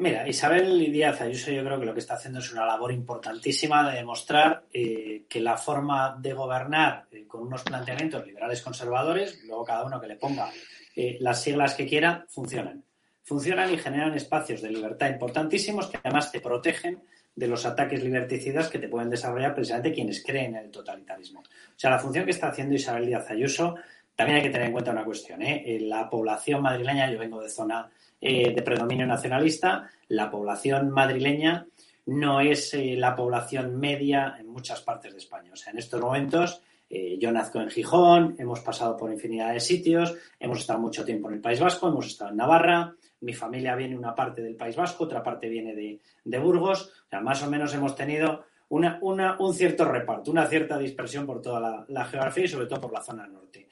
Mira, 0.04 0.28
Isabel 0.28 0.92
Díaz 0.92 1.22
Ayuso 1.22 1.50
yo 1.50 1.64
creo 1.64 1.80
que 1.80 1.86
lo 1.86 1.94
que 1.94 2.02
está 2.02 2.16
haciendo 2.16 2.40
es 2.40 2.52
una 2.52 2.66
labor 2.66 2.92
importantísima 2.92 3.90
de 3.90 4.00
demostrar 4.00 4.66
eh, 4.74 5.24
que 5.30 5.40
la 5.40 5.56
forma 5.56 6.18
de 6.20 6.34
gobernar 6.34 7.06
eh, 7.10 7.26
con 7.26 7.44
unos 7.44 7.64
planteamientos 7.64 8.28
liberales 8.28 8.62
conservadores, 8.62 9.42
luego 9.46 9.64
cada 9.64 9.86
uno 9.86 10.02
que 10.02 10.08
le 10.08 10.18
ponga 10.18 10.52
eh, 10.94 11.16
las 11.22 11.42
siglas 11.42 11.76
que 11.76 11.88
quiera, 11.88 12.26
funcionan. 12.28 12.84
Funcionan 13.24 13.74
y 13.74 13.78
generan 13.78 14.14
espacios 14.14 14.62
de 14.62 14.72
libertad 14.72 15.08
importantísimos 15.08 15.88
que 15.88 15.98
además 16.04 16.34
te 16.34 16.42
protegen 16.42 17.02
de 17.34 17.48
los 17.48 17.66
ataques 17.66 18.04
liberticidas 18.04 18.68
que 18.68 18.80
te 18.80 18.90
pueden 18.90 19.10
desarrollar 19.10 19.56
precisamente 19.56 19.94
quienes 19.94 20.22
creen 20.22 20.58
en 20.58 20.66
el 20.66 20.70
totalitarismo. 20.70 21.40
O 21.40 21.80
sea, 21.80 21.92
la 21.92 22.00
función 22.00 22.26
que 22.26 22.32
está 22.32 22.50
haciendo 22.50 22.76
Isabel 22.76 23.06
Díaz 23.06 23.32
Ayuso, 23.32 23.76
también 24.18 24.40
hay 24.40 24.44
que 24.44 24.50
tener 24.50 24.68
en 24.68 24.74
cuenta 24.74 24.92
una 24.92 25.06
cuestión. 25.06 25.40
La 25.88 26.10
población 26.10 26.62
madrileña, 26.62 27.10
yo 27.10 27.20
vengo 27.20 27.42
de 27.42 27.50
zona 27.50 27.90
eh, 28.26 28.54
de 28.54 28.62
predominio 28.62 29.06
nacionalista, 29.06 29.90
la 30.08 30.32
población 30.32 30.92
madrileña 30.92 31.68
no 32.06 32.40
es 32.40 32.74
eh, 32.74 32.96
la 32.98 33.18
población 33.18 33.78
media 33.78 34.38
en 34.40 34.48
muchas 34.48 34.82
partes 34.82 35.12
de 35.12 35.18
España. 35.18 35.52
O 35.52 35.58
sea, 35.58 35.74
en 35.74 35.80
estos 35.80 36.00
momentos 36.00 36.62
eh, 36.90 37.18
yo 37.20 37.34
nazco 37.34 37.60
en 37.60 37.70
Gijón, 37.70 38.36
hemos 38.40 38.62
pasado 38.62 38.96
por 38.96 39.12
infinidad 39.12 39.52
de 39.52 39.60
sitios, 39.60 40.16
hemos 40.40 40.60
estado 40.60 40.80
mucho 40.80 41.04
tiempo 41.04 41.28
en 41.28 41.34
el 41.34 41.42
País 41.42 41.60
Vasco, 41.60 41.90
hemos 41.90 42.08
estado 42.08 42.32
en 42.32 42.38
Navarra, 42.38 42.96
mi 43.20 43.34
familia 43.34 43.76
viene 43.76 43.98
una 43.98 44.16
parte 44.16 44.42
del 44.42 44.56
País 44.56 44.78
Vasco, 44.78 45.04
otra 45.04 45.22
parte 45.22 45.50
viene 45.50 45.76
de, 45.76 46.40
Burgos, 46.40 46.94
o 47.06 47.10
sea, 47.10 47.20
más 47.20 47.44
o 47.44 47.50
menos 47.50 47.74
hemos 47.74 47.94
tenido 47.94 48.46
una, 48.70 49.00
un 49.02 49.54
cierto 49.54 49.84
reparto, 49.84 50.32
una 50.32 50.46
cierta 50.48 50.78
dispersión 50.78 51.26
por 51.26 51.42
toda 51.42 51.86
la, 51.88 52.06
geografía 52.06 52.46
y 52.46 52.48
sobre 52.48 52.68
todo 52.68 52.80
por 52.80 52.94
la 52.94 53.02
zona 53.02 53.28
norte. 53.28 53.68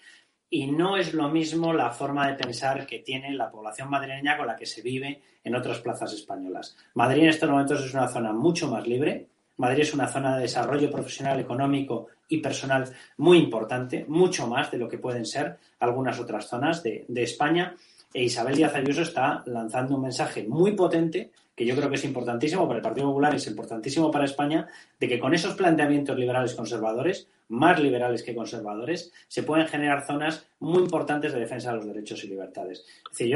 Y 0.54 0.68
no 0.68 0.98
es 0.98 1.14
lo 1.14 1.30
mismo 1.30 1.72
la 1.72 1.92
forma 1.92 2.28
de 2.28 2.34
pensar 2.34 2.86
que 2.86 3.00
tiene 3.00 3.34
la 3.34 3.50
población 3.50 3.90
madrileña 3.90 4.36
con 4.36 4.48
la 4.48 4.58
que 4.58 4.66
se 4.66 4.82
vive 4.82 5.22
en 5.46 5.56
otras 5.56 5.80
plazas 5.80 6.12
españolas. 6.12 6.76
Madrid 6.94 7.24
en 7.24 7.30
estos 7.30 7.50
momentos 7.50 7.86
es 7.86 7.94
una 7.94 8.10
zona 8.10 8.34
mucho 8.34 8.70
más 8.70 8.86
libre. 8.86 9.28
Madrid 9.56 9.84
es 9.84 9.94
una 9.94 10.10
zona 10.10 10.36
de 10.36 10.42
desarrollo 10.42 10.92
profesional, 10.92 11.40
económico 11.40 12.08
y 12.28 12.40
personal 12.40 12.84
muy 13.16 13.38
importante, 13.38 14.04
mucho 14.10 14.46
más 14.46 14.70
de 14.70 14.78
lo 14.78 14.90
que 14.90 14.98
pueden 14.98 15.26
ser 15.26 15.58
algunas 15.80 16.20
otras 16.20 16.50
zonas 16.50 16.84
de, 16.84 17.06
de 17.08 17.24
España. 17.24 17.74
E 18.14 18.24
Isabel 18.24 18.58
Díaz 18.58 18.76
Ayuso 18.76 19.04
está 19.04 19.44
lanzando 19.46 19.96
un 19.96 20.02
mensaje 20.02 20.44
muy 20.44 20.74
potente 20.74 21.32
que 21.56 21.66
yo 21.66 21.76
creo 21.76 21.90
que 21.90 21.96
es 21.96 22.06
importantísimo 22.06 22.66
para 22.68 22.78
el 22.78 22.84
Partido 22.84 23.08
Popular, 23.08 23.36
es 23.36 23.48
importantísimo 23.48 24.10
para 24.10 24.26
España, 24.26 24.68
de 25.00 25.08
que 25.08 25.20
con 25.20 25.34
esos 25.34 25.54
planteamientos 25.54 26.18
liberales 26.18 26.56
conservadores, 26.56 27.28
más 27.52 27.80
liberales 27.80 28.24
que 28.24 28.34
conservadores, 28.34 29.12
se 29.28 29.44
pueden 29.44 29.68
generar 29.68 30.06
zonas 30.06 30.48
muy 30.60 30.80
importantes 30.80 31.34
de 31.34 31.40
defensa 31.40 31.72
de 31.72 31.78
los 31.78 31.86
derechos 31.86 32.24
y 32.24 32.28
libertades. 32.28 32.86
Es 33.18 33.30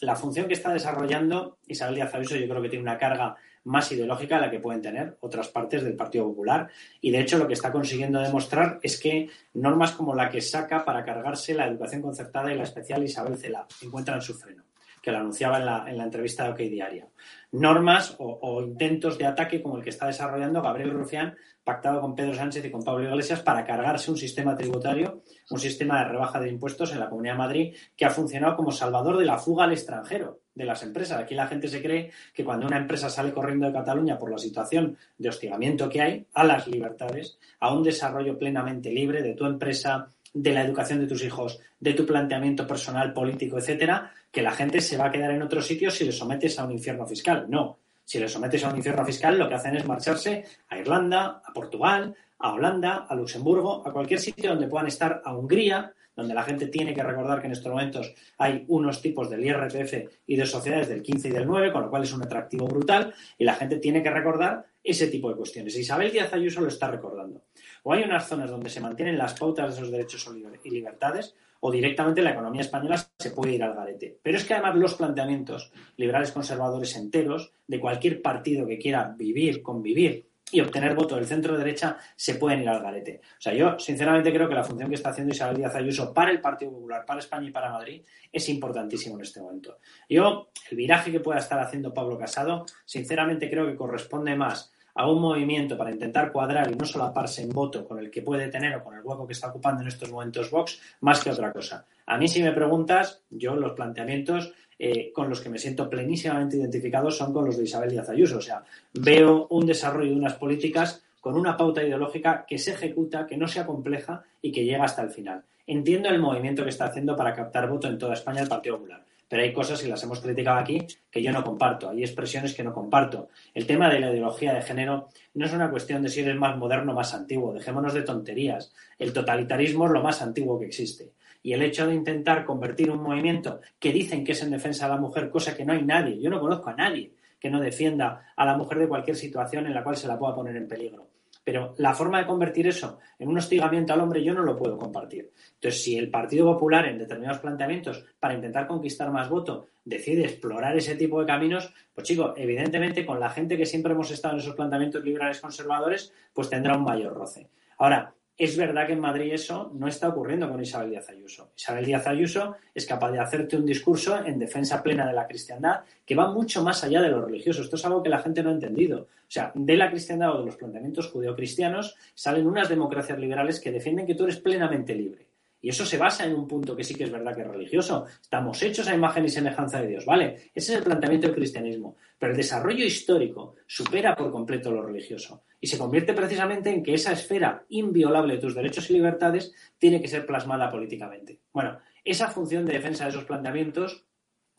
la 0.00 0.14
función 0.14 0.46
que 0.46 0.54
está 0.54 0.72
desarrollando 0.72 1.58
Isabel 1.66 1.96
Díaz 1.96 2.14
Ayuso, 2.14 2.36
yo 2.36 2.48
creo 2.48 2.62
que 2.62 2.68
tiene 2.68 2.84
una 2.84 2.98
carga 2.98 3.36
más 3.64 3.90
ideológica 3.90 4.36
de 4.36 4.42
la 4.42 4.50
que 4.50 4.60
pueden 4.60 4.80
tener 4.80 5.16
otras 5.20 5.48
partes 5.48 5.82
del 5.82 5.96
Partido 5.96 6.26
Popular. 6.26 6.68
Y 7.00 7.10
de 7.10 7.20
hecho 7.20 7.36
lo 7.36 7.48
que 7.48 7.54
está 7.54 7.72
consiguiendo 7.72 8.20
demostrar 8.20 8.78
es 8.82 8.98
que 8.98 9.28
normas 9.54 9.92
como 9.92 10.14
la 10.14 10.30
que 10.30 10.40
saca 10.40 10.84
para 10.84 11.04
cargarse 11.04 11.54
la 11.54 11.66
educación 11.66 12.00
concertada 12.00 12.52
y 12.52 12.56
la 12.56 12.62
especial 12.62 13.02
Isabel 13.02 13.36
Cela 13.36 13.66
encuentran 13.82 14.22
su 14.22 14.34
freno 14.34 14.64
que 15.02 15.12
lo 15.12 15.18
anunciaba 15.18 15.58
en 15.58 15.66
la, 15.66 15.84
en 15.88 15.96
la 15.96 16.04
entrevista 16.04 16.44
de 16.44 16.50
OK 16.50 16.58
Diario. 16.58 17.10
Normas 17.50 18.14
o, 18.18 18.62
intentos 18.62 19.16
de 19.16 19.24
ataque 19.26 19.62
como 19.62 19.78
el 19.78 19.82
que 19.82 19.90
está 19.90 20.06
desarrollando 20.06 20.60
Gabriel 20.60 20.90
Rufián, 20.90 21.34
pactado 21.64 22.00
con 22.00 22.14
Pedro 22.14 22.34
Sánchez 22.34 22.64
y 22.64 22.70
con 22.70 22.82
Pablo 22.82 23.08
Iglesias, 23.08 23.40
para 23.40 23.64
cargarse 23.64 24.10
un 24.10 24.18
sistema 24.18 24.54
tributario, 24.54 25.22
un 25.50 25.58
sistema 25.58 25.98
de 25.98 26.10
rebaja 26.10 26.40
de 26.40 26.50
impuestos 26.50 26.92
en 26.92 27.00
la 27.00 27.08
Comunidad 27.08 27.34
de 27.34 27.38
Madrid 27.38 27.76
que 27.96 28.04
ha 28.04 28.10
funcionado 28.10 28.56
como 28.56 28.70
salvador 28.70 29.16
de 29.16 29.24
la 29.24 29.38
fuga 29.38 29.64
al 29.64 29.72
extranjero 29.72 30.40
de 30.54 30.64
las 30.64 30.82
empresas. 30.82 31.18
Aquí 31.18 31.34
la 31.34 31.46
gente 31.46 31.68
se 31.68 31.80
cree 31.80 32.10
que 32.34 32.44
cuando 32.44 32.66
una 32.66 32.78
empresa 32.78 33.08
sale 33.08 33.32
corriendo 33.32 33.66
de 33.66 33.72
Cataluña 33.72 34.18
por 34.18 34.30
la 34.30 34.38
situación 34.38 34.98
de 35.16 35.28
hostigamiento 35.28 35.88
que 35.88 36.02
hay 36.02 36.26
a 36.34 36.44
las 36.44 36.66
libertades, 36.66 37.38
a 37.60 37.72
un 37.72 37.82
desarrollo 37.82 38.38
plenamente 38.38 38.90
libre 38.90 39.22
de 39.22 39.34
tu 39.34 39.46
empresa, 39.46 40.08
de 40.40 40.52
la 40.52 40.62
educación 40.62 41.00
de 41.00 41.08
tus 41.08 41.24
hijos, 41.24 41.60
de 41.80 41.94
tu 41.94 42.06
planteamiento 42.06 42.66
personal, 42.66 43.12
político, 43.12 43.58
etcétera, 43.58 44.12
que 44.30 44.40
la 44.40 44.52
gente 44.52 44.80
se 44.80 44.96
va 44.96 45.06
a 45.06 45.10
quedar 45.10 45.32
en 45.32 45.42
otro 45.42 45.60
sitio 45.60 45.90
si 45.90 46.04
le 46.04 46.12
sometes 46.12 46.58
a 46.58 46.64
un 46.64 46.72
infierno 46.72 47.06
fiscal. 47.06 47.46
No. 47.48 47.78
Si 48.04 48.20
le 48.20 48.28
sometes 48.28 48.64
a 48.64 48.70
un 48.70 48.76
infierno 48.76 49.04
fiscal, 49.04 49.36
lo 49.36 49.48
que 49.48 49.56
hacen 49.56 49.76
es 49.76 49.84
marcharse 49.84 50.44
a 50.68 50.78
Irlanda, 50.78 51.42
a 51.44 51.52
Portugal, 51.52 52.14
a 52.38 52.52
Holanda, 52.52 53.06
a 53.08 53.14
Luxemburgo, 53.16 53.86
a 53.86 53.92
cualquier 53.92 54.20
sitio 54.20 54.50
donde 54.50 54.68
puedan 54.68 54.86
estar, 54.86 55.20
a 55.24 55.36
Hungría, 55.36 55.92
donde 56.14 56.34
la 56.34 56.42
gente 56.44 56.68
tiene 56.68 56.94
que 56.94 57.02
recordar 57.02 57.40
que 57.40 57.46
en 57.46 57.52
estos 57.52 57.70
momentos 57.70 58.14
hay 58.38 58.64
unos 58.68 59.02
tipos 59.02 59.28
del 59.28 59.44
IRPF 59.44 60.22
y 60.26 60.36
de 60.36 60.46
sociedades 60.46 60.88
del 60.88 61.02
15 61.02 61.28
y 61.28 61.30
del 61.32 61.46
9, 61.46 61.72
con 61.72 61.82
lo 61.82 61.90
cual 61.90 62.04
es 62.04 62.12
un 62.12 62.22
atractivo 62.22 62.66
brutal, 62.66 63.12
y 63.36 63.44
la 63.44 63.54
gente 63.54 63.78
tiene 63.78 64.02
que 64.02 64.10
recordar 64.10 64.66
ese 64.82 65.08
tipo 65.08 65.30
de 65.30 65.36
cuestiones. 65.36 65.76
Isabel 65.76 66.10
Díaz 66.10 66.32
Ayuso 66.32 66.60
lo 66.60 66.68
está 66.68 66.90
recordando. 66.90 67.42
O 67.82 67.92
hay 67.92 68.02
unas 68.02 68.28
zonas 68.28 68.50
donde 68.50 68.70
se 68.70 68.80
mantienen 68.80 69.18
las 69.18 69.34
pautas 69.34 69.68
de 69.68 69.74
esos 69.74 69.90
derechos 69.90 70.28
y 70.64 70.70
libertades, 70.70 71.34
o 71.60 71.70
directamente 71.70 72.22
la 72.22 72.30
economía 72.30 72.60
española 72.60 73.04
se 73.18 73.30
puede 73.30 73.54
ir 73.54 73.62
al 73.62 73.74
garete. 73.74 74.18
Pero 74.22 74.36
es 74.36 74.44
que 74.44 74.54
además 74.54 74.76
los 74.76 74.94
planteamientos 74.94 75.72
liberales 75.96 76.32
conservadores 76.32 76.96
enteros 76.96 77.52
de 77.66 77.80
cualquier 77.80 78.22
partido 78.22 78.66
que 78.66 78.78
quiera 78.78 79.14
vivir, 79.16 79.62
convivir 79.62 80.28
y 80.50 80.60
obtener 80.60 80.94
voto 80.94 81.16
del 81.16 81.26
centro 81.26 81.58
derecha 81.58 81.98
se 82.16 82.36
pueden 82.36 82.62
ir 82.62 82.68
al 82.68 82.82
garete. 82.82 83.20
O 83.38 83.40
sea, 83.40 83.52
yo 83.52 83.78
sinceramente 83.78 84.32
creo 84.32 84.48
que 84.48 84.54
la 84.54 84.64
función 84.64 84.88
que 84.88 84.94
está 84.94 85.10
haciendo 85.10 85.34
Isabel 85.34 85.56
Díaz 85.56 85.74
Ayuso 85.74 86.14
para 86.14 86.30
el 86.30 86.40
Partido 86.40 86.72
Popular, 86.72 87.04
para 87.04 87.20
España 87.20 87.48
y 87.48 87.52
para 87.52 87.70
Madrid 87.70 88.02
es 88.32 88.48
importantísimo 88.48 89.16
en 89.16 89.22
este 89.22 89.40
momento. 89.40 89.78
Yo, 90.08 90.48
el 90.70 90.76
viraje 90.76 91.12
que 91.12 91.20
pueda 91.20 91.38
estar 91.38 91.60
haciendo 91.60 91.92
Pablo 91.92 92.18
Casado, 92.18 92.64
sinceramente 92.84 93.50
creo 93.50 93.66
que 93.66 93.76
corresponde 93.76 94.34
más 94.36 94.72
a 94.98 95.08
un 95.08 95.20
movimiento 95.20 95.78
para 95.78 95.92
intentar 95.92 96.32
cuadrar 96.32 96.68
y 96.72 96.74
no 96.74 96.84
solaparse 96.84 97.42
en 97.42 97.50
voto 97.50 97.86
con 97.86 98.00
el 98.00 98.10
que 98.10 98.20
puede 98.20 98.48
tener 98.48 98.74
o 98.74 98.82
con 98.82 98.96
el 98.96 99.00
hueco 99.04 99.28
que 99.28 99.32
está 99.32 99.46
ocupando 99.46 99.80
en 99.82 99.86
estos 99.86 100.10
momentos 100.10 100.50
Vox, 100.50 100.80
más 101.02 101.22
que 101.22 101.30
otra 101.30 101.52
cosa. 101.52 101.86
A 102.06 102.18
mí, 102.18 102.26
si 102.26 102.42
me 102.42 102.50
preguntas, 102.50 103.22
yo 103.30 103.54
los 103.54 103.74
planteamientos 103.74 104.52
eh, 104.76 105.12
con 105.12 105.28
los 105.28 105.40
que 105.40 105.50
me 105.50 105.58
siento 105.60 105.88
plenísimamente 105.88 106.56
identificado 106.56 107.12
son 107.12 107.32
con 107.32 107.44
los 107.44 107.56
de 107.56 107.62
Isabel 107.62 107.90
Díaz 107.90 108.08
Ayuso. 108.08 108.38
O 108.38 108.40
sea, 108.40 108.64
veo 108.92 109.46
un 109.50 109.66
desarrollo 109.66 110.10
de 110.10 110.16
unas 110.16 110.34
políticas 110.34 111.04
con 111.20 111.36
una 111.36 111.56
pauta 111.56 111.80
ideológica 111.80 112.44
que 112.44 112.58
se 112.58 112.72
ejecuta, 112.72 113.24
que 113.24 113.36
no 113.36 113.46
sea 113.46 113.66
compleja 113.66 114.24
y 114.42 114.50
que 114.50 114.64
llega 114.64 114.84
hasta 114.84 115.02
el 115.02 115.10
final. 115.10 115.44
Entiendo 115.64 116.08
el 116.08 116.18
movimiento 116.18 116.64
que 116.64 116.70
está 116.70 116.86
haciendo 116.86 117.14
para 117.14 117.34
captar 117.34 117.70
voto 117.70 117.86
en 117.86 117.98
toda 117.98 118.14
España 118.14 118.42
el 118.42 118.48
Partido 118.48 118.78
Popular 118.78 119.04
pero 119.28 119.42
hay 119.42 119.52
cosas, 119.52 119.84
y 119.84 119.88
las 119.88 120.02
hemos 120.02 120.20
criticado 120.20 120.58
aquí, 120.58 120.86
que 121.10 121.22
yo 121.22 121.30
no 121.32 121.44
comparto. 121.44 121.90
Hay 121.90 122.02
expresiones 122.02 122.54
que 122.54 122.64
no 122.64 122.72
comparto. 122.72 123.28
El 123.54 123.66
tema 123.66 123.90
de 123.90 124.00
la 124.00 124.10
ideología 124.10 124.54
de 124.54 124.62
género 124.62 125.08
no 125.34 125.46
es 125.46 125.52
una 125.52 125.70
cuestión 125.70 126.02
de 126.02 126.08
si 126.08 126.20
eres 126.20 126.36
más 126.36 126.56
moderno 126.56 126.92
o 126.92 126.94
más 126.94 127.12
antiguo. 127.14 127.52
Dejémonos 127.52 127.92
de 127.92 128.02
tonterías. 128.02 128.72
El 128.98 129.12
totalitarismo 129.12 129.86
es 129.86 129.92
lo 129.92 130.02
más 130.02 130.22
antiguo 130.22 130.58
que 130.58 130.66
existe. 130.66 131.12
Y 131.42 131.52
el 131.52 131.62
hecho 131.62 131.86
de 131.86 131.94
intentar 131.94 132.44
convertir 132.44 132.90
un 132.90 133.02
movimiento 133.02 133.60
que 133.78 133.92
dicen 133.92 134.24
que 134.24 134.32
es 134.32 134.42
en 134.42 134.50
defensa 134.50 134.86
de 134.86 134.94
la 134.94 135.00
mujer, 135.00 135.30
cosa 135.30 135.56
que 135.56 135.64
no 135.64 135.72
hay 135.72 135.82
nadie, 135.82 136.20
yo 136.20 136.30
no 136.30 136.40
conozco 136.40 136.70
a 136.70 136.74
nadie 136.74 137.12
que 137.38 137.50
no 137.50 137.60
defienda 137.60 138.32
a 138.34 138.44
la 138.44 138.56
mujer 138.56 138.78
de 138.78 138.88
cualquier 138.88 139.16
situación 139.16 139.66
en 139.66 139.74
la 139.74 139.84
cual 139.84 139.96
se 139.96 140.08
la 140.08 140.18
pueda 140.18 140.34
poner 140.34 140.56
en 140.56 140.66
peligro. 140.66 141.06
Pero 141.48 141.72
la 141.78 141.94
forma 141.94 142.18
de 142.18 142.26
convertir 142.26 142.66
eso 142.66 142.98
en 143.18 143.26
un 143.26 143.38
hostigamiento 143.38 143.94
al 143.94 144.02
hombre 144.02 144.22
yo 144.22 144.34
no 144.34 144.42
lo 144.42 144.54
puedo 144.54 144.76
compartir. 144.76 145.32
Entonces, 145.54 145.82
si 145.82 145.96
el 145.96 146.10
Partido 146.10 146.44
Popular 146.44 146.86
en 146.86 146.98
determinados 146.98 147.38
planteamientos 147.38 148.04
para 148.20 148.34
intentar 148.34 148.66
conquistar 148.66 149.10
más 149.10 149.30
voto 149.30 149.68
decide 149.82 150.26
explorar 150.26 150.76
ese 150.76 150.94
tipo 150.94 151.18
de 151.18 151.26
caminos, 151.26 151.72
pues 151.94 152.06
chico, 152.06 152.34
evidentemente 152.36 153.06
con 153.06 153.18
la 153.18 153.30
gente 153.30 153.56
que 153.56 153.64
siempre 153.64 153.94
hemos 153.94 154.10
estado 154.10 154.34
en 154.34 154.40
esos 154.40 154.54
planteamientos 154.54 155.02
liberales 155.02 155.40
conservadores, 155.40 156.12
pues 156.34 156.50
tendrá 156.50 156.76
un 156.76 156.84
mayor 156.84 157.14
roce. 157.14 157.48
Ahora, 157.78 158.12
es 158.36 158.54
verdad 158.56 158.86
que 158.86 158.92
en 158.92 159.00
Madrid 159.00 159.32
eso 159.32 159.72
no 159.74 159.88
está 159.88 160.08
ocurriendo 160.08 160.50
con 160.50 160.60
Isabel 160.60 160.90
Díaz 160.90 161.08
Ayuso. 161.08 161.50
Isabel 161.56 161.86
Díaz 161.86 162.06
Ayuso 162.06 162.56
es 162.74 162.84
capaz 162.84 163.10
de 163.10 163.20
hacerte 163.20 163.56
un 163.56 163.64
discurso 163.64 164.22
en 164.22 164.38
defensa 164.38 164.82
plena 164.82 165.06
de 165.06 165.14
la 165.14 165.26
cristiandad 165.26 165.80
que 166.04 166.14
va 166.14 166.30
mucho 166.30 166.62
más 166.62 166.84
allá 166.84 167.00
de 167.00 167.08
lo 167.08 167.24
religioso. 167.24 167.62
Esto 167.62 167.76
es 167.76 167.84
algo 167.86 168.02
que 168.02 168.10
la 168.10 168.20
gente 168.20 168.42
no 168.42 168.50
ha 168.50 168.52
entendido. 168.52 169.08
O 169.28 169.30
sea, 169.30 169.52
de 169.54 169.76
la 169.76 169.90
cristiandad 169.90 170.34
o 170.34 170.38
de 170.40 170.46
los 170.46 170.56
planteamientos 170.56 171.10
judeocristianos 171.10 171.96
salen 172.14 172.46
unas 172.46 172.70
democracias 172.70 173.18
liberales 173.18 173.60
que 173.60 173.70
defienden 173.70 174.06
que 174.06 174.14
tú 174.14 174.24
eres 174.24 174.40
plenamente 174.40 174.94
libre. 174.94 175.28
Y 175.60 175.68
eso 175.70 175.84
se 175.84 175.98
basa 175.98 176.24
en 176.24 176.34
un 176.34 176.46
punto 176.46 176.74
que 176.74 176.84
sí 176.84 176.94
que 176.94 177.04
es 177.04 177.10
verdad 177.10 177.34
que 177.34 177.42
es 177.42 177.46
religioso. 177.46 178.06
Estamos 178.22 178.62
hechos 178.62 178.88
a 178.88 178.94
imagen 178.94 179.24
y 179.24 179.28
semejanza 179.28 179.82
de 179.82 179.88
Dios, 179.88 180.06
¿vale? 180.06 180.50
Ese 180.54 180.72
es 180.72 180.78
el 180.78 180.84
planteamiento 180.84 181.26
del 181.26 181.36
cristianismo. 181.36 181.96
Pero 182.18 182.32
el 182.32 182.38
desarrollo 182.38 182.84
histórico 182.84 183.56
supera 183.66 184.16
por 184.16 184.30
completo 184.30 184.70
lo 184.70 184.82
religioso 184.82 185.42
y 185.60 185.66
se 185.66 185.76
convierte 185.76 186.14
precisamente 186.14 186.70
en 186.70 186.82
que 186.82 186.94
esa 186.94 187.12
esfera 187.12 187.64
inviolable 187.68 188.34
de 188.34 188.40
tus 188.40 188.54
derechos 188.54 188.88
y 188.88 188.94
libertades 188.94 189.52
tiene 189.76 190.00
que 190.00 190.08
ser 190.08 190.24
plasmada 190.24 190.70
políticamente. 190.70 191.40
Bueno, 191.52 191.78
esa 192.04 192.28
función 192.28 192.64
de 192.64 192.74
defensa 192.74 193.04
de 193.04 193.10
esos 193.10 193.24
planteamientos 193.24 194.06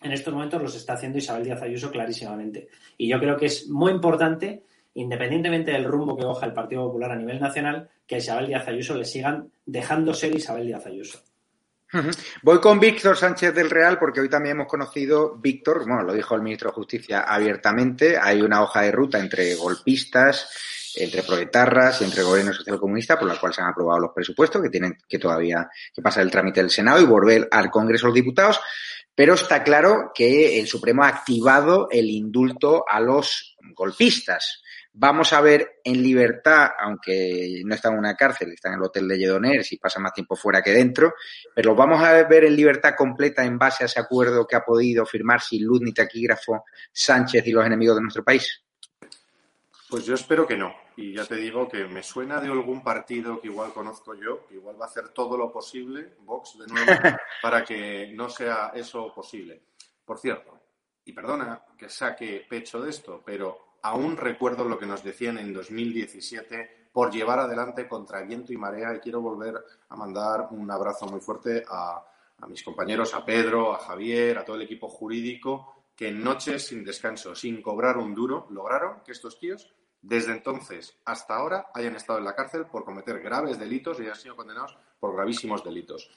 en 0.02 0.12
estos 0.12 0.34
momentos 0.34 0.62
los 0.62 0.76
está 0.76 0.93
haciendo 0.93 1.18
Isabel 1.18 1.43
Díaz 1.43 1.62
Ayuso 1.62 1.91
clarísimamente. 1.91 2.70
Y 2.97 3.10
yo 3.10 3.20
creo 3.20 3.38
que 3.38 3.47
es 3.47 3.68
muy 3.70 3.91
importante, 3.91 4.64
independientemente 4.93 5.72
del 5.72 5.86
rumbo 5.86 6.18
que 6.18 6.24
coja 6.24 6.45
el 6.45 6.54
Partido 6.54 6.86
Popular 6.88 7.12
a 7.12 7.16
nivel 7.16 7.39
nacional, 7.39 7.89
que 8.08 8.16
a 8.16 8.20
Isabel 8.20 8.47
Díaz 8.47 8.68
Ayuso 8.68 8.95
le 8.95 9.06
sigan 9.06 9.52
dejando 9.66 10.14
ser 10.14 10.36
Isabel 10.36 10.68
Díaz 10.68 10.86
Ayuso. 10.86 11.22
Voy 12.43 12.60
con 12.60 12.80
Víctor 12.80 13.18
Sánchez 13.18 13.54
del 13.54 13.70
Real 13.70 13.97
porque 13.97 14.22
hoy 14.22 14.30
también 14.30 14.56
hemos 14.56 14.68
conocido, 14.68 15.36
Víctor, 15.38 15.80
bueno, 15.88 16.04
lo 16.04 16.14
dijo 16.14 16.36
el 16.36 16.43
ministro 16.43 16.70
de 16.70 16.76
Justicia 16.76 17.22
abiertamente, 17.22 18.16
hay 18.16 18.41
una 18.41 18.62
hoja 18.62 18.82
de 18.82 18.91
ruta 18.91 19.20
entre 19.20 19.56
golpistas, 19.56 20.93
entre 20.95 21.24
proetarras 21.24 22.02
y 22.02 22.04
entre 22.04 22.22
gobierno 22.22 22.54
social 22.54 22.80
comunista, 22.80 23.18
por 23.18 23.28
la 23.28 23.39
cual 23.39 23.54
se 23.54 23.62
han 23.62 23.70
aprobado 23.70 24.00
los 24.00 24.12
presupuestos 24.14 24.62
que 24.62 24.70
tienen 24.70 24.97
que 25.08 25.18
todavía 25.18 25.68
que 25.93 26.02
pasar 26.02 26.24
el 26.24 26.32
trámite 26.32 26.62
del 26.62 26.70
Senado 26.70 27.02
y 27.02 27.06
volver 27.06 27.47
al 27.50 27.72
Congreso 27.72 28.06
de 28.06 28.10
los 28.10 28.16
Diputados. 28.16 28.60
Pero 29.16 29.34
está 29.34 29.64
claro 29.64 30.12
que 30.14 30.60
el 30.60 30.68
Supremo 30.68 31.03
ha 31.03 31.10
activado 31.10 31.88
el 31.91 32.10
indulto 32.10 32.86
a 32.88 32.99
los 32.99 33.57
golpistas. 33.76 34.62
Vamos 34.93 35.34
a 35.34 35.41
ver 35.41 35.82
en 35.84 36.01
libertad, 36.01 36.70
aunque 36.80 37.62
no 37.64 37.76
están 37.76 37.93
en 37.93 37.99
una 37.99 38.16
cárcel, 38.16 38.51
están 38.51 38.74
en 38.74 38.80
el 38.80 38.86
hotel 38.86 39.07
de 39.07 39.18
Lledoners 39.18 39.72
y 39.72 39.78
pasan 39.78 40.03
más 40.03 40.14
tiempo 40.14 40.36
fuera 40.36 40.62
que 40.62 40.72
dentro, 40.72 41.14
pero 41.55 41.76
vamos 41.76 42.03
a 42.03 42.24
ver 42.24 42.45
en 42.45 42.55
libertad 42.55 42.95
completa 42.97 43.45
en 43.45 43.57
base 43.57 43.84
a 43.84 43.86
ese 43.86 43.99
acuerdo 43.99 44.47
que 44.47 44.55
ha 44.55 44.66
podido 44.66 45.05
firmar 45.05 45.41
sin 45.41 45.64
luz 45.64 45.82
ni 45.82 45.93
taquígrafo 45.93 46.66
Sánchez 46.91 47.45
y 47.45 47.51
los 47.51 47.66
enemigos 47.66 47.95
de 47.95 48.01
nuestro 48.01 48.24
país. 48.24 48.64
Pues 49.89 50.05
yo 50.05 50.13
espero 50.13 50.45
que 50.45 50.55
no. 50.55 50.73
Y 50.97 51.13
ya 51.13 51.25
te 51.25 51.35
digo 51.35 51.67
que 51.67 51.85
me 51.85 52.03
suena 52.03 52.39
de 52.39 52.47
algún 52.47 52.83
partido 52.83 53.41
que 53.41 53.47
igual 53.47 53.73
conozco 53.73 54.13
yo, 54.13 54.45
que 54.45 54.55
igual 54.55 54.79
va 54.79 54.85
a 54.85 54.87
hacer 54.87 55.09
todo 55.09 55.35
lo 55.35 55.51
posible, 55.51 56.15
Vox 56.19 56.59
de 56.59 56.67
nuevo, 56.67 56.91
para 57.41 57.63
que 57.63 58.11
no 58.13 58.29
sea 58.29 58.71
eso 58.75 59.11
posible. 59.13 59.63
Por 60.05 60.19
cierto, 60.19 60.59
y 61.05 61.13
perdona 61.13 61.63
que 61.75 61.89
saque 61.89 62.45
pecho 62.47 62.81
de 62.81 62.91
esto, 62.91 63.23
pero 63.25 63.77
aún 63.81 64.15
recuerdo 64.15 64.63
lo 64.63 64.77
que 64.77 64.85
nos 64.85 65.03
decían 65.03 65.39
en 65.39 65.53
2017 65.53 66.89
por 66.91 67.11
llevar 67.11 67.39
adelante 67.39 67.87
contra 67.87 68.21
viento 68.21 68.53
y 68.53 68.57
marea 68.57 68.93
y 68.95 68.99
quiero 68.99 69.21
volver 69.21 69.55
a 69.89 69.95
mandar 69.95 70.49
un 70.51 70.69
abrazo 70.69 71.07
muy 71.07 71.19
fuerte 71.19 71.63
a, 71.67 72.03
a 72.41 72.47
mis 72.47 72.63
compañeros, 72.63 73.13
a 73.13 73.25
Pedro, 73.25 73.73
a 73.73 73.79
Javier, 73.79 74.37
a 74.37 74.45
todo 74.45 74.55
el 74.55 74.63
equipo 74.63 74.87
jurídico, 74.87 75.78
que 76.00 76.08
en 76.08 76.24
noches 76.24 76.68
sin 76.68 76.86
descanso, 76.86 77.36
sin 77.36 77.62
cobrar 77.62 77.97
un 77.97 78.16
duro, 78.16 78.47
lograron 78.52 79.02
que 79.04 79.12
estos 79.12 79.38
tíos, 79.38 79.70
desde 80.02 80.32
entonces 80.32 80.97
hasta 81.04 81.36
ahora, 81.36 81.72
hayan 81.74 81.97
estado 81.97 82.20
en 82.20 82.24
la 82.24 82.36
cárcel 82.36 82.68
por 82.68 82.86
cometer 82.86 83.20
graves 83.20 83.60
delitos 83.60 84.00
y 84.00 84.04
hayan 84.04 84.16
sido 84.16 84.38
condenados 84.38 84.78
por 84.97 85.14
gravísimos 85.14 85.62
delitos. 85.62 86.10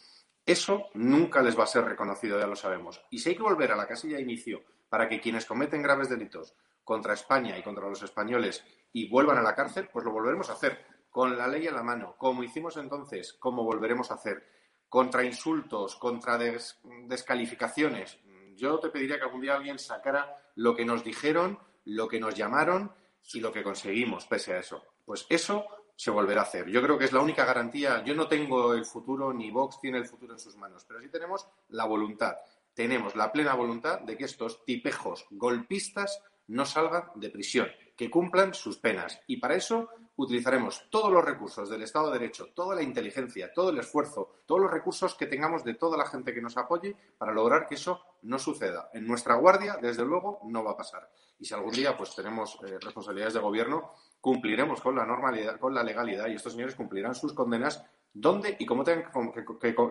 Eso 0.46 0.86
nunca 0.94 1.42
les 1.42 1.58
va 1.58 1.64
a 1.64 1.66
ser 1.66 1.84
reconocido, 1.84 2.38
ya 2.38 2.46
lo 2.46 2.54
sabemos. 2.54 3.04
Y 3.10 3.18
si 3.18 3.30
hay 3.30 3.34
que 3.34 3.42
volver 3.42 3.72
a 3.72 3.76
la 3.76 3.88
casilla 3.88 4.18
de 4.18 4.22
inicio 4.22 4.62
para 4.88 5.08
que 5.08 5.20
quienes 5.20 5.46
cometen 5.46 5.82
graves 5.82 6.08
delitos 6.08 6.54
contra 6.84 7.14
España 7.14 7.58
y 7.58 7.64
contra 7.64 7.88
los 7.88 8.04
españoles 8.04 8.64
y 8.92 9.08
vuelvan 9.08 9.38
a 9.38 9.42
la 9.42 9.56
cárcel, 9.56 9.88
pues 9.92 10.04
lo 10.04 10.12
volveremos 10.12 10.48
a 10.48 10.52
hacer 10.52 10.78
con 11.10 11.36
la 11.36 11.48
ley 11.48 11.66
en 11.66 11.74
la 11.74 11.82
mano, 11.82 12.14
como 12.18 12.44
hicimos 12.44 12.76
entonces, 12.76 13.32
como 13.32 13.64
volveremos 13.64 14.12
a 14.12 14.14
hacer, 14.14 14.46
contra 14.88 15.24
insultos, 15.24 15.96
contra 15.96 16.38
descalificaciones. 16.38 18.20
Yo 18.56 18.78
te 18.78 18.90
pediría 18.90 19.18
que 19.18 19.24
algún 19.24 19.40
día 19.40 19.54
alguien 19.54 19.78
sacara 19.78 20.36
lo 20.56 20.74
que 20.74 20.84
nos 20.84 21.04
dijeron, 21.04 21.58
lo 21.84 22.08
que 22.08 22.20
nos 22.20 22.34
llamaron 22.34 22.92
y 23.32 23.40
lo 23.40 23.52
que 23.52 23.62
conseguimos 23.62 24.26
pese 24.26 24.54
a 24.54 24.58
eso. 24.58 24.82
Pues 25.04 25.26
eso 25.28 25.66
se 25.96 26.10
volverá 26.10 26.40
a 26.40 26.44
hacer. 26.44 26.68
Yo 26.68 26.82
creo 26.82 26.98
que 26.98 27.04
es 27.04 27.12
la 27.12 27.20
única 27.20 27.44
garantía. 27.44 28.02
Yo 28.04 28.14
no 28.14 28.28
tengo 28.28 28.74
el 28.74 28.84
futuro, 28.84 29.32
ni 29.32 29.50
Vox 29.50 29.80
tiene 29.80 29.98
el 29.98 30.06
futuro 30.06 30.32
en 30.32 30.40
sus 30.40 30.56
manos, 30.56 30.84
pero 30.86 31.00
sí 31.00 31.08
tenemos 31.08 31.46
la 31.68 31.84
voluntad. 31.84 32.36
Tenemos 32.74 33.14
la 33.16 33.30
plena 33.30 33.54
voluntad 33.54 34.00
de 34.00 34.16
que 34.16 34.24
estos 34.24 34.64
tipejos 34.64 35.26
golpistas 35.30 36.20
no 36.48 36.64
salgan 36.64 37.10
de 37.16 37.30
prisión, 37.30 37.68
que 37.96 38.10
cumplan 38.10 38.54
sus 38.54 38.78
penas. 38.78 39.20
Y 39.26 39.36
para 39.36 39.54
eso 39.54 39.90
utilizaremos 40.16 40.88
todos 40.90 41.12
los 41.12 41.24
recursos 41.24 41.68
del 41.68 41.82
Estado 41.82 42.10
de 42.10 42.18
Derecho, 42.18 42.48
toda 42.54 42.74
la 42.74 42.82
inteligencia, 42.82 43.52
todo 43.52 43.70
el 43.70 43.78
esfuerzo, 43.78 44.30
todos 44.46 44.60
los 44.60 44.70
recursos 44.70 45.14
que 45.14 45.26
tengamos 45.26 45.64
de 45.64 45.74
toda 45.74 45.96
la 45.96 46.06
gente 46.06 46.34
que 46.34 46.42
nos 46.42 46.56
apoye 46.56 46.96
para 47.18 47.32
lograr 47.32 47.66
que 47.66 47.76
eso 47.76 48.02
no 48.22 48.38
suceda. 48.38 48.90
En 48.92 49.06
nuestra 49.06 49.34
guardia, 49.36 49.78
desde 49.80 50.04
luego, 50.04 50.40
no 50.44 50.62
va 50.62 50.72
a 50.72 50.76
pasar. 50.76 51.08
Y 51.38 51.44
si 51.44 51.54
algún 51.54 51.72
día 51.72 51.96
pues 51.96 52.14
tenemos 52.14 52.58
eh, 52.66 52.78
responsabilidades 52.80 53.34
de 53.34 53.40
gobierno, 53.40 53.92
cumpliremos 54.20 54.80
con 54.80 54.94
la 54.94 55.06
normalidad, 55.06 55.58
con 55.58 55.74
la 55.74 55.82
legalidad 55.82 56.28
y 56.28 56.34
estos 56.34 56.52
señores 56.52 56.74
cumplirán 56.74 57.14
sus 57.14 57.32
condenas 57.32 57.84
donde 58.14 58.56
y 58.58 58.66
cómo 58.66 58.84
tengan 58.84 59.10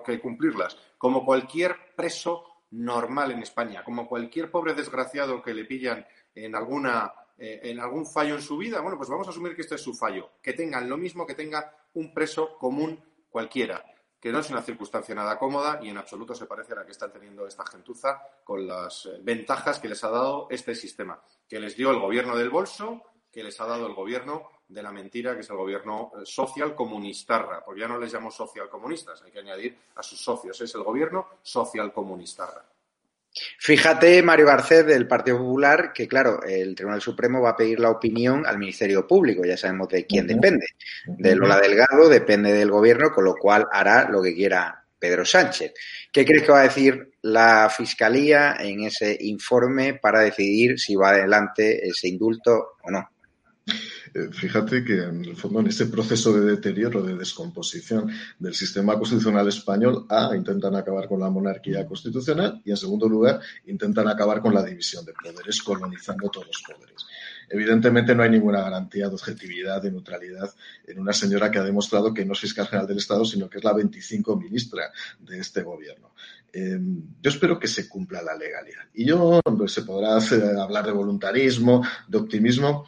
que 0.05 0.19
cumplirlas, 0.22 0.78
como 0.97 1.26
cualquier 1.26 1.76
preso 1.95 2.45
normal 2.72 3.32
en 3.32 3.39
España, 3.39 3.84
como 3.84 4.07
cualquier 4.07 4.49
pobre 4.49 4.74
desgraciado 4.74 5.41
que 5.41 5.53
le 5.53 5.65
pillan 5.65 6.05
en 6.36 6.55
alguna 6.55 7.13
eh, 7.44 7.72
en 7.72 7.80
algún 7.80 8.06
fallo 8.06 8.36
en 8.36 8.42
su 8.44 8.56
vida, 8.56 8.82
bueno, 8.82 8.98
pues 8.98 9.10
vamos 9.10 9.26
a 9.26 9.32
asumir 9.32 9.56
que 9.56 9.64
este 9.64 9.74
es 9.74 9.82
su 9.82 9.96
fallo, 9.96 10.34
que 10.44 10.54
tengan 10.54 10.88
lo 10.88 10.96
mismo 10.96 11.26
que 11.26 11.34
tenga 11.34 11.76
un 11.96 12.14
preso 12.14 12.56
común 12.60 13.04
cualquiera, 13.32 13.84
que 14.20 14.32
no 14.32 14.38
es 14.38 14.52
una 14.52 14.62
circunstancia 14.62 15.16
nada 15.16 15.39
cómoda 15.39 15.80
y 15.82 15.89
en 15.89 15.98
absoluto 15.98 16.36
se 16.36 16.46
parece 16.46 16.74
a 16.74 16.76
la 16.76 16.86
que 16.86 16.92
están 16.92 17.12
teniendo 17.12 17.48
esta 17.48 17.66
gentuza 17.66 18.22
con 18.44 18.68
las 18.68 19.08
eh, 19.08 19.18
ventajas 19.24 19.80
que 19.80 19.89
les 19.89 20.04
ha 20.04 20.12
dado 20.12 20.46
este 20.52 20.76
sistema, 20.76 21.20
que 21.50 21.60
les 21.60 21.76
dio 21.76 21.89
el 21.89 22.00
gobierno 22.00 22.38
del 22.38 22.52
bolso, 22.52 23.02
que 23.32 23.44
les 23.44 23.60
ha 23.60 23.66
dado 23.66 23.88
el 23.88 23.96
gobierno 23.96 24.48
de 24.68 24.84
la 24.84 24.92
mentira, 24.92 25.34
que 25.34 25.42
es 25.42 25.50
el 25.50 25.58
gobierno 25.58 26.12
eh, 26.14 26.20
social 26.24 26.76
comunistarra, 26.76 27.66
porque 27.66 27.82
ya 27.82 27.88
no 27.88 27.98
les 27.98 28.14
llamo 28.14 28.30
social 28.30 28.70
comunistas, 28.70 29.20
hay 29.24 29.32
que 29.32 29.39
añadir 29.39 29.80
a 29.96 30.04
sus 30.04 30.24
socios, 30.24 30.62
es 30.62 30.76
el 30.76 30.84
gobierno 30.84 31.28
social 31.42 31.92
comunistarra. 31.92 32.70
Fíjate, 33.59 34.21
Mario 34.23 34.45
Garcés, 34.45 34.86
del 34.86 35.07
Partido 35.07 35.38
Popular, 35.38 35.93
que 35.93 36.07
claro, 36.07 36.43
el 36.43 36.75
Tribunal 36.75 37.01
Supremo 37.01 37.41
va 37.41 37.51
a 37.51 37.55
pedir 37.55 37.79
la 37.79 37.89
opinión 37.89 38.45
al 38.45 38.57
Ministerio 38.57 39.07
Público, 39.07 39.45
ya 39.45 39.55
sabemos 39.55 39.88
de 39.88 40.05
quién 40.05 40.27
depende. 40.27 40.65
De 41.05 41.36
Lola 41.36 41.59
Delgado 41.59 42.09
depende 42.09 42.51
del 42.51 42.71
gobierno, 42.71 43.11
con 43.11 43.23
lo 43.23 43.36
cual 43.36 43.67
hará 43.71 44.09
lo 44.09 44.21
que 44.21 44.36
quiera 44.36 44.84
Pedro 44.99 45.25
Sánchez. 45.25 45.73
¿Qué 46.11 46.25
crees 46.25 46.43
que 46.43 46.51
va 46.51 46.59
a 46.59 46.63
decir 46.63 47.13
la 47.21 47.71
Fiscalía 47.75 48.57
en 48.59 48.84
ese 48.84 49.17
informe 49.21 49.95
para 49.95 50.21
decidir 50.21 50.79
si 50.79 50.95
va 50.95 51.09
adelante 51.09 51.88
ese 51.88 52.09
indulto 52.09 52.73
o 52.84 52.91
no? 52.91 53.09
Eh, 54.14 54.28
fíjate 54.32 54.84
que 54.84 55.03
en 55.03 55.24
el 55.24 55.36
fondo 55.36 55.62
en 55.62 55.68
ese 55.68 55.86
proceso 55.86 56.34
de 56.34 56.51
deterioro, 56.51 57.01
de 57.01 57.16
descomposición 57.16 58.12
del 58.39 58.53
sistema 58.53 58.97
constitucional 58.97 59.47
español, 59.47 60.05
A, 60.09 60.36
intentan 60.36 60.76
acabar 60.76 61.07
con 61.07 61.20
la 61.20 61.30
monarquía 61.30 61.86
constitucional 61.86 62.62
y 62.66 62.72
en 62.72 62.78
segundo 62.78 63.07
lugar 63.07 63.39
intentan 63.66 64.07
acabar 64.07 64.41
con 64.41 64.53
la 64.53 64.64
división 64.64 65.05
de 65.05 65.14
poderes, 65.14 65.62
colonizando 65.62 66.30
todos 66.30 66.47
los 66.47 66.64
poderes. 66.68 67.05
Evidentemente 67.49 68.16
no 68.16 68.24
hay 68.24 68.30
ninguna 68.30 68.62
garantía 68.62 69.09
de 69.09 69.16
objetividad, 69.16 69.82
de 69.82 69.91
neutralidad 69.91 70.49
en 70.88 70.99
una 70.99 71.12
señora 71.12 71.51
que 71.51 71.59
ha 71.59 71.64
demostrado 71.64 72.14
que 72.14 72.26
no 72.26 72.32
es 72.34 72.39
fiscal 72.39 72.66
general 72.66 72.88
del 72.88 72.97
Estado, 72.97 73.26
sino 73.26 73.49
que 73.49 73.57
es 73.57 73.64
la 73.64 73.74
25 73.74 74.38
ministra 74.38 74.91
de 75.20 75.39
este 75.39 75.62
gobierno. 75.62 76.14
Em, 76.53 77.01
yo 77.22 77.30
espero 77.30 77.59
que 77.59 77.68
se 77.68 77.88
cumpla 77.89 78.22
la 78.22 78.36
legalidad. 78.36 78.84
Y 78.93 79.05
yo, 79.05 79.41
pues, 79.57 79.74
se 79.74 79.84
podrá 79.84 80.18
hablar 80.62 80.86
de 80.86 80.91
voluntarismo, 80.91 81.84
de 82.07 82.18
optimismo, 82.18 82.86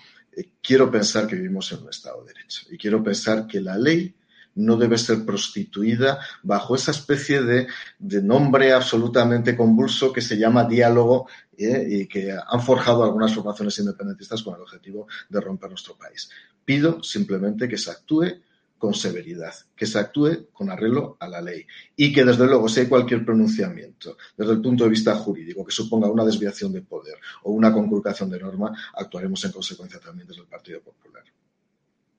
quiero 0.61 0.89
pensar 0.89 1.27
que 1.27 1.35
vivimos 1.35 1.71
en 1.71 1.83
un 1.83 1.89
Estado 1.89 2.23
de 2.23 2.33
Derecho 2.33 2.61
y 2.69 2.77
quiero 2.77 3.03
pensar 3.03 3.47
que 3.47 3.61
la 3.61 3.77
ley 3.77 4.13
no 4.55 4.77
debe 4.77 4.97
ser 4.97 5.25
prostituida 5.25 6.19
bajo 6.43 6.75
esa 6.75 6.91
especie 6.91 7.41
de, 7.41 7.67
nombre 7.99 8.71
absolutamente 8.71 9.57
convulso 9.57 10.13
que 10.13 10.21
se 10.21 10.37
llama 10.37 10.65
diálogo 10.65 11.27
eh, 11.57 11.85
y 11.89 12.07
que 12.07 12.31
han 12.31 12.61
forjado 12.61 13.03
algunas 13.03 13.33
formaciones 13.33 13.77
independentistas 13.79 14.43
con 14.43 14.55
el 14.55 14.61
objetivo 14.61 15.07
de 15.29 15.41
romper 15.41 15.69
nuestro 15.69 15.95
país. 15.95 16.29
Pido 16.63 17.01
simplemente 17.01 17.67
que 17.67 17.77
se 17.77 17.91
actúe 17.91 18.41
con 18.83 18.93
severidad, 18.93 19.53
que 19.77 19.85
se 19.85 19.97
actúe 19.97 20.49
con 20.51 20.69
arreglo 20.69 21.15
a 21.17 21.29
la 21.29 21.39
ley 21.39 21.65
y 21.95 22.11
que, 22.11 22.25
desde 22.25 22.45
luego, 22.45 22.67
si 22.67 22.81
hay 22.81 22.87
cualquier 22.87 23.23
pronunciamiento 23.23 24.17
desde 24.35 24.51
el 24.51 24.61
punto 24.61 24.83
de 24.83 24.89
vista 24.89 25.15
jurídico 25.15 25.63
que 25.63 25.71
suponga 25.71 26.11
una 26.11 26.25
desviación 26.25 26.73
de 26.73 26.81
poder 26.81 27.15
o 27.43 27.53
una 27.53 27.71
conculcación 27.71 28.29
de 28.29 28.41
norma, 28.41 28.77
actuaremos 28.95 29.41
en 29.45 29.53
consecuencia 29.53 30.01
también 30.01 30.27
desde 30.27 30.41
el 30.41 30.49
Partido 30.49 30.81
Popular. 30.81 31.23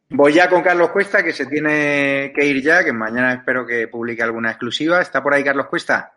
Voy 0.08 0.32
ya 0.32 0.48
con 0.48 0.62
Carlos 0.62 0.88
Cuesta, 0.88 1.22
que 1.22 1.34
se 1.34 1.44
tiene 1.44 2.32
que 2.34 2.46
ir 2.46 2.62
ya, 2.62 2.82
que 2.82 2.94
mañana 2.94 3.34
espero 3.34 3.66
que 3.66 3.86
publique 3.88 4.22
alguna 4.22 4.48
exclusiva. 4.48 5.02
¿Está 5.02 5.22
por 5.22 5.34
ahí 5.34 5.44
Carlos 5.44 5.66
Cuesta? 5.66 6.14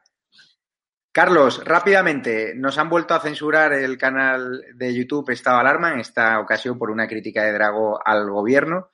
Carlos, 1.12 1.62
rápidamente, 1.66 2.54
nos 2.56 2.78
han 2.78 2.88
vuelto 2.88 3.14
a 3.16 3.20
censurar 3.20 3.74
el 3.74 3.98
canal 3.98 4.64
de 4.76 4.94
YouTube 4.94 5.30
Estado 5.32 5.58
Alarma, 5.58 5.92
en 5.92 6.00
esta 6.00 6.40
ocasión 6.40 6.80
por 6.80 6.90
una 6.90 7.06
crítica 7.06 7.44
de 7.44 7.52
Drago 7.52 8.00
al 8.02 8.30
gobierno. 8.30 8.92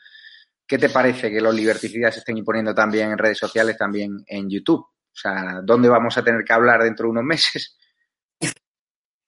¿Qué 0.74 0.80
te 0.80 0.90
parece 0.90 1.30
que 1.30 1.40
los 1.40 1.54
liberticidas 1.54 2.16
se 2.16 2.22
estén 2.22 2.36
imponiendo 2.36 2.74
también 2.74 3.12
en 3.12 3.18
redes 3.20 3.38
sociales, 3.38 3.78
también 3.78 4.24
en 4.26 4.50
YouTube? 4.50 4.80
O 4.82 5.16
sea, 5.16 5.62
¿dónde 5.64 5.88
vamos 5.88 6.18
a 6.18 6.24
tener 6.24 6.44
que 6.44 6.52
hablar 6.52 6.82
dentro 6.82 7.06
de 7.06 7.12
unos 7.12 7.24
meses? 7.24 7.78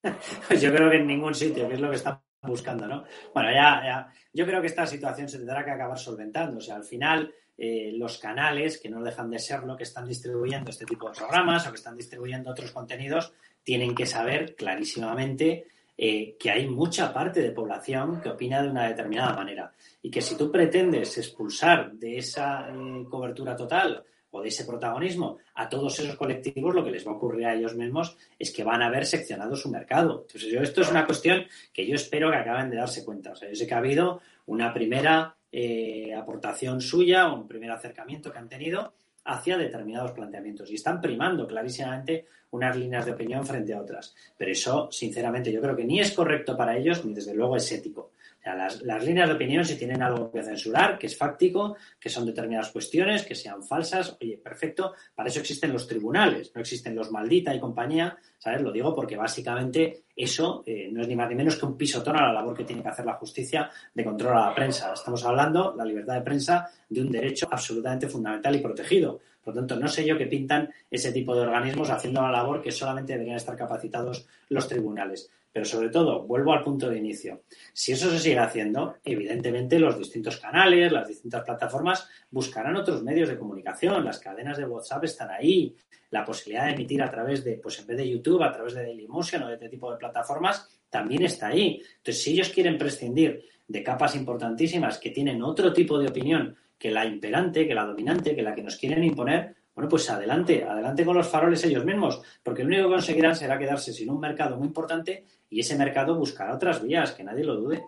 Pues 0.02 0.60
yo 0.60 0.74
creo 0.74 0.90
que 0.90 0.98
en 0.98 1.06
ningún 1.06 1.36
sitio, 1.36 1.68
que 1.68 1.76
es 1.76 1.80
lo 1.80 1.92
que 1.92 1.98
están 1.98 2.20
buscando, 2.42 2.88
¿no? 2.88 3.04
Bueno, 3.32 3.52
ya, 3.52 3.80
ya, 3.86 4.12
yo 4.34 4.44
creo 4.48 4.60
que 4.60 4.66
esta 4.66 4.88
situación 4.88 5.30
se 5.30 5.38
tendrá 5.38 5.64
que 5.64 5.70
acabar 5.70 6.00
solventando. 6.00 6.58
O 6.58 6.62
sea, 6.62 6.78
al 6.78 6.84
final, 6.84 7.32
eh, 7.56 7.92
los 7.96 8.18
canales, 8.18 8.80
que 8.82 8.90
no 8.90 9.04
dejan 9.04 9.30
de 9.30 9.38
serlo, 9.38 9.78
que 9.78 9.84
están 9.84 10.08
distribuyendo 10.08 10.72
este 10.72 10.86
tipo 10.86 11.12
de 11.12 11.16
programas 11.16 11.68
o 11.68 11.70
que 11.70 11.78
están 11.78 11.96
distribuyendo 11.96 12.50
otros 12.50 12.72
contenidos, 12.72 13.34
tienen 13.62 13.94
que 13.94 14.08
saber 14.08 14.56
clarísimamente 14.56 15.68
eh, 15.98 16.36
que 16.38 16.52
hay 16.52 16.68
mucha 16.68 17.14
parte 17.14 17.42
de 17.42 17.52
población 17.52 18.20
que 18.22 18.30
opina 18.30 18.62
de 18.62 18.70
una 18.70 18.88
determinada 18.88 19.34
manera 19.34 19.72
y 20.02 20.12
que 20.12 20.22
si 20.22 20.36
tú 20.36 20.52
pretendes 20.52 21.18
expulsar 21.18 21.94
de 21.94 22.18
esa 22.18 22.70
eh, 22.70 23.06
cobertura 23.10 23.56
total 23.56 24.04
o 24.32 24.42
de 24.42 24.50
ese 24.50 24.66
protagonismo 24.66 25.38
a 25.54 25.70
todos 25.70 25.98
esos 26.00 26.18
colectivos, 26.18 26.76
lo 26.76 26.84
que 26.84 26.92
les 26.92 27.08
va 27.08 27.12
a 27.12 27.16
ocurrir 27.16 27.46
a 27.46 27.54
ellos 27.54 27.76
mismos 27.76 28.18
es 28.38 28.52
que 28.52 28.66
van 28.66 28.82
a 28.82 28.88
haber 28.88 29.06
seccionado 29.06 29.56
su 29.56 29.70
mercado. 29.70 30.26
Entonces, 30.28 30.52
yo, 30.52 30.62
esto 30.62 30.82
es 30.82 30.92
una 30.92 31.06
cuestión 31.06 31.46
que 31.72 31.88
yo 31.88 31.96
espero 31.96 32.30
que 32.30 32.38
acaben 32.38 32.70
de 32.70 32.76
darse 32.76 33.06
cuenta. 33.06 33.32
O 33.32 33.36
sea, 33.36 33.48
yo 33.48 33.56
sé 33.56 33.66
que 33.66 33.74
ha 33.74 33.78
habido 33.78 34.20
una 34.48 34.74
primera 34.74 35.38
eh, 35.50 36.14
aportación 36.14 36.82
suya, 36.82 37.32
un 37.32 37.48
primer 37.48 37.72
acercamiento 37.72 38.34
que 38.34 38.40
han 38.40 38.50
tenido 38.50 38.94
hacia 39.26 39.58
determinados 39.58 40.12
planteamientos 40.12 40.72
y 40.72 40.76
están 40.76 41.02
primando 41.02 41.48
clarísimamente 41.48 42.28
unas 42.52 42.76
líneas 42.78 43.06
de 43.06 43.12
opinión 43.12 43.46
frente 43.46 43.74
a 43.74 43.82
otras. 43.82 44.16
Pero 44.38 44.52
eso, 44.52 44.90
sinceramente, 44.92 45.52
yo 45.52 45.62
creo 45.62 45.76
que 45.76 45.84
ni 45.84 46.00
es 46.00 46.14
correcto 46.14 46.56
para 46.56 46.78
ellos 46.78 47.04
ni 47.04 47.14
desde 47.14 47.34
luego 47.34 47.58
es 47.58 47.72
ético. 47.72 48.12
Las, 48.54 49.04
líneas 49.04 49.28
de 49.28 49.36
opinión, 49.36 49.66
si 49.66 49.76
tienen 49.78 50.04
algo 50.04 50.30
que 50.30 50.44
censurar, 50.44 51.00
que 51.00 51.08
es 51.08 51.18
fáctico, 51.18 51.78
que 52.00 52.10
son 52.10 52.26
determinadas 52.26 52.72
cuestiones, 52.72 53.24
que 53.24 53.34
sean 53.34 53.64
falsas, 53.64 54.18
oye, 54.22 54.38
perfecto, 54.38 54.94
para 55.16 55.30
eso 55.30 55.40
existen 55.40 55.74
los 55.74 55.88
tribunales, 55.88 56.52
no 56.54 56.62
existen 56.62 56.96
los 56.96 57.12
maldita 57.12 57.56
y 57.56 57.60
compañía, 57.60 58.16
¿sabes? 58.38 58.62
Lo 58.62 58.72
digo 58.72 58.94
porque 58.94 59.18
básicamente 59.18 60.04
eso 60.16 60.64
eh, 60.66 60.90
no 60.92 61.02
es 61.02 61.08
ni 61.08 61.16
más 61.16 61.30
ni 61.30 61.36
menos 61.36 61.56
que 61.56 61.66
un 61.66 61.76
pisotón 61.76 62.18
a 62.18 62.28
la 62.28 62.34
labor 62.34 62.56
que 62.56 62.66
tiene 62.66 62.84
que 62.84 62.90
hacer 62.90 63.06
la 63.06 63.16
justicia 63.16 63.72
de 63.94 64.04
control 64.04 64.38
a 64.38 64.50
la 64.50 64.56
prensa. 64.56 64.94
Estamos 64.94 65.26
hablando, 65.26 65.74
la 65.76 65.86
libertad 65.86 66.14
de 66.14 66.22
prensa, 66.22 66.70
de 66.88 67.02
un 67.02 67.12
derecho 67.12 67.48
absolutamente 67.50 68.08
fundamental 68.08 68.56
y 68.56 68.60
protegido. 68.60 69.20
Por 69.44 69.54
lo 69.54 69.62
tanto, 69.62 69.76
no 69.76 69.88
sé 69.88 70.06
yo 70.06 70.18
qué 70.18 70.26
pintan 70.26 70.72
ese 70.90 71.12
tipo 71.12 71.36
de 71.36 71.42
organismos 71.42 71.90
haciendo 71.90 72.22
la 72.22 72.32
labor 72.32 72.62
que 72.62 72.72
solamente 72.72 73.14
deberían 73.14 73.38
estar 73.38 73.56
capacitados 73.56 74.28
los 74.50 74.68
tribunales. 74.68 75.30
Pero 75.56 75.66
sobre 75.66 75.88
todo, 75.88 76.24
vuelvo 76.24 76.52
al 76.52 76.66
punto 76.66 76.90
de 76.90 76.98
inicio. 76.98 77.44
Si 77.72 77.94
eso 77.94 78.12
se 78.12 78.20
sigue 78.20 78.40
haciendo, 78.40 78.98
evidentemente 79.06 79.80
los 79.80 79.98
distintos 79.98 80.36
canales, 80.36 80.92
las 80.92 81.08
distintas 81.08 81.46
plataformas 81.46 82.10
buscarán 82.30 82.76
otros 82.76 83.02
medios 83.04 83.30
de 83.30 83.38
comunicación. 83.38 84.04
Las 84.04 84.20
cadenas 84.20 84.58
de 84.58 84.66
WhatsApp 84.66 85.06
están 85.06 85.32
ahí. 85.32 85.74
La 86.10 86.26
posibilidad 86.26 86.66
de 86.66 86.74
emitir 86.74 87.02
a 87.02 87.10
través 87.10 87.46
de, 87.46 87.54
pues 87.54 87.80
en 87.80 87.88
vez 87.88 87.96
de 87.96 88.10
YouTube, 88.10 88.44
a 88.44 88.52
través 88.52 88.74
de 88.74 88.84
Dailymotion 88.84 89.44
o 89.44 89.48
de 89.48 89.54
este 89.54 89.70
tipo 89.70 89.90
de 89.90 89.98
plataformas, 89.98 90.68
también 90.90 91.24
está 91.24 91.48
ahí. 91.48 91.82
Entonces, 92.00 92.22
si 92.22 92.34
ellos 92.34 92.50
quieren 92.50 92.78
prescindir 92.78 93.46
de 93.66 93.82
capas 93.82 94.14
importantísimas 94.18 94.98
que 94.98 95.12
tienen 95.12 95.42
otro 95.42 95.72
tipo 95.72 95.98
de 95.98 96.10
opinión 96.10 96.54
que 96.78 96.92
la 96.92 97.06
imperante, 97.06 97.66
que 97.66 97.74
la 97.74 97.86
dominante, 97.86 98.36
que 98.36 98.44
la 98.44 98.54
que 98.54 98.62
nos 98.62 98.76
quieren 98.76 99.06
imponer, 99.06 99.56
bueno, 99.76 99.90
pues 99.90 100.10
adelante, 100.10 100.64
adelante 100.64 101.04
con 101.04 101.18
los 101.18 101.28
faroles 101.28 101.64
ellos 101.66 101.84
mismos, 101.84 102.22
porque 102.42 102.64
lo 102.64 102.68
único 102.70 102.84
que 102.84 102.96
conseguirán 102.96 103.36
será 103.36 103.60
quedarse 103.60 103.92
sin 103.92 104.10
un 104.10 104.22
mercado 104.22 104.56
muy 104.56 104.68
importante 104.68 105.26
y 105.50 105.60
ese 105.60 105.78
mercado 105.78 106.16
buscará 106.16 106.56
otras 106.56 106.82
vías, 106.82 107.12
que 107.12 107.26
nadie 107.26 107.44
lo 107.44 107.56
dude. 107.56 107.84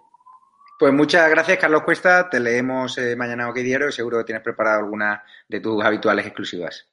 Pues 0.77 0.93
muchas 0.93 1.29
gracias, 1.29 1.57
Carlos 1.57 1.83
Cuesta. 1.83 2.29
Te 2.29 2.39
leemos 2.39 2.97
eh, 2.97 3.15
mañana 3.15 3.49
o 3.49 3.53
qué 3.53 3.61
diario 3.61 3.87
y 3.87 3.93
seguro 3.93 4.19
que 4.19 4.25
tienes 4.25 4.43
preparado 4.43 4.79
alguna 4.79 5.23
de 5.47 5.61
tus 5.61 5.83
habituales 5.83 6.25
exclusivas. 6.25 6.87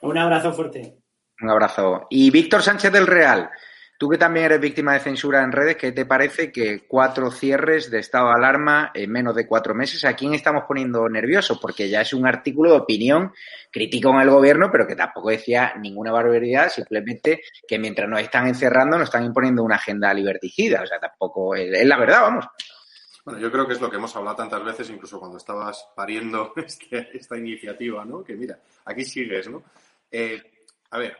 Un 0.00 0.16
abrazo 0.16 0.52
fuerte. 0.52 0.98
Un 1.40 1.50
abrazo. 1.50 2.06
Y 2.08 2.30
Víctor 2.30 2.62
Sánchez 2.62 2.92
del 2.92 3.06
Real. 3.06 3.50
Tú 3.98 4.10
que 4.10 4.18
también 4.18 4.46
eres 4.46 4.60
víctima 4.60 4.92
de 4.92 5.00
censura 5.00 5.42
en 5.42 5.52
redes, 5.52 5.76
¿qué 5.76 5.90
te 5.90 6.04
parece 6.04 6.52
que 6.52 6.86
cuatro 6.86 7.30
cierres 7.30 7.90
de 7.90 7.98
estado 7.98 8.28
de 8.28 8.34
alarma 8.34 8.90
en 8.92 9.10
menos 9.10 9.34
de 9.34 9.46
cuatro 9.46 9.74
meses? 9.74 10.04
¿A 10.04 10.14
quién 10.14 10.34
estamos 10.34 10.64
poniendo 10.68 11.08
nervioso? 11.08 11.58
Porque 11.58 11.88
ya 11.88 12.02
es 12.02 12.12
un 12.12 12.26
artículo 12.26 12.72
de 12.72 12.76
opinión 12.78 13.32
crítico 13.72 14.10
con 14.10 14.20
el 14.20 14.28
gobierno, 14.28 14.68
pero 14.70 14.86
que 14.86 14.96
tampoco 14.96 15.30
decía 15.30 15.74
ninguna 15.80 16.12
barbaridad, 16.12 16.68
simplemente 16.68 17.42
que 17.66 17.78
mientras 17.78 18.06
nos 18.06 18.20
están 18.20 18.46
encerrando 18.46 18.98
nos 18.98 19.08
están 19.08 19.24
imponiendo 19.24 19.62
una 19.62 19.76
agenda 19.76 20.12
liberticida. 20.12 20.82
O 20.82 20.86
sea, 20.86 21.00
tampoco 21.00 21.54
es, 21.54 21.86
la 21.86 21.96
verdad, 21.96 22.20
vamos. 22.20 22.46
Bueno, 23.24 23.40
yo 23.40 23.50
creo 23.50 23.66
que 23.66 23.72
es 23.72 23.80
lo 23.80 23.90
que 23.90 23.96
hemos 23.96 24.14
hablado 24.14 24.36
tantas 24.36 24.62
veces, 24.62 24.90
incluso 24.90 25.18
cuando 25.18 25.38
estabas 25.38 25.88
pariendo 25.96 26.52
este, 26.56 27.16
esta 27.16 27.38
iniciativa, 27.38 28.04
¿no? 28.04 28.22
Que 28.22 28.36
mira, 28.36 28.58
aquí 28.84 29.06
sigues, 29.06 29.48
¿no? 29.48 29.62
Eh, 30.10 30.42
a 30.90 30.98
ver, 30.98 31.16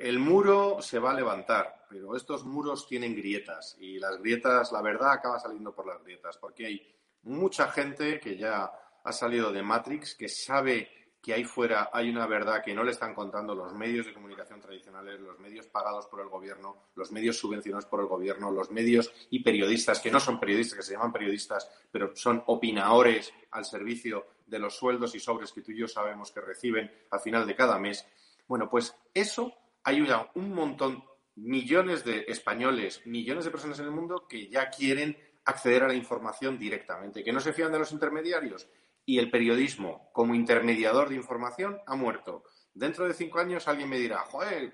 el 0.00 0.18
muro 0.18 0.78
se 0.80 0.98
va 0.98 1.10
a 1.10 1.14
levantar, 1.14 1.84
pero 1.88 2.16
estos 2.16 2.44
muros 2.44 2.86
tienen 2.86 3.14
grietas 3.14 3.76
y 3.78 3.98
las 3.98 4.18
grietas, 4.18 4.72
la 4.72 4.80
verdad, 4.80 5.12
acaba 5.12 5.38
saliendo 5.38 5.74
por 5.74 5.86
las 5.86 6.02
grietas, 6.02 6.38
porque 6.38 6.66
hay 6.66 6.94
mucha 7.24 7.68
gente 7.68 8.18
que 8.18 8.36
ya 8.36 8.72
ha 9.04 9.12
salido 9.12 9.52
de 9.52 9.62
Matrix, 9.62 10.14
que 10.14 10.28
sabe 10.28 10.88
que 11.20 11.34
ahí 11.34 11.44
fuera 11.44 11.90
hay 11.92 12.08
una 12.08 12.26
verdad 12.26 12.62
que 12.64 12.72
no 12.72 12.82
le 12.82 12.92
están 12.92 13.14
contando 13.14 13.54
los 13.54 13.74
medios 13.74 14.06
de 14.06 14.14
comunicación 14.14 14.58
tradicionales, 14.58 15.20
los 15.20 15.38
medios 15.38 15.66
pagados 15.66 16.06
por 16.06 16.22
el 16.22 16.28
gobierno, 16.28 16.84
los 16.94 17.12
medios 17.12 17.36
subvencionados 17.36 17.84
por 17.84 18.00
el 18.00 18.06
gobierno, 18.06 18.50
los 18.50 18.70
medios 18.70 19.12
y 19.28 19.42
periodistas 19.42 20.00
que 20.00 20.10
no 20.10 20.18
son 20.18 20.40
periodistas, 20.40 20.78
que 20.78 20.82
se 20.82 20.94
llaman 20.94 21.12
periodistas, 21.12 21.70
pero 21.90 22.16
son 22.16 22.42
opinadores 22.46 23.34
al 23.50 23.66
servicio 23.66 24.28
de 24.46 24.58
los 24.58 24.74
sueldos 24.74 25.14
y 25.14 25.20
sobres 25.20 25.52
que 25.52 25.60
tú 25.60 25.72
y 25.72 25.78
yo 25.78 25.88
sabemos 25.88 26.32
que 26.32 26.40
reciben 26.40 26.90
al 27.10 27.20
final 27.20 27.46
de 27.46 27.54
cada 27.54 27.78
mes. 27.78 28.06
Bueno, 28.48 28.70
pues 28.70 28.96
eso 29.12 29.59
ayuda 29.84 30.30
un 30.34 30.52
montón, 30.54 31.04
millones 31.36 32.04
de 32.04 32.24
españoles, 32.28 33.06
millones 33.06 33.44
de 33.44 33.50
personas 33.50 33.78
en 33.78 33.86
el 33.86 33.90
mundo 33.90 34.26
que 34.28 34.48
ya 34.48 34.70
quieren 34.70 35.16
acceder 35.44 35.84
a 35.84 35.88
la 35.88 35.94
información 35.94 36.58
directamente, 36.58 37.24
que 37.24 37.32
no 37.32 37.40
se 37.40 37.52
fían 37.52 37.72
de 37.72 37.78
los 37.78 37.92
intermediarios. 37.92 38.68
Y 39.06 39.18
el 39.18 39.30
periodismo, 39.30 40.10
como 40.12 40.34
intermediador 40.34 41.08
de 41.08 41.16
información, 41.16 41.78
ha 41.86 41.96
muerto. 41.96 42.44
Dentro 42.74 43.06
de 43.06 43.14
cinco 43.14 43.40
años 43.40 43.66
alguien 43.66 43.88
me 43.88 43.98
dirá, 43.98 44.18
joder, 44.18 44.72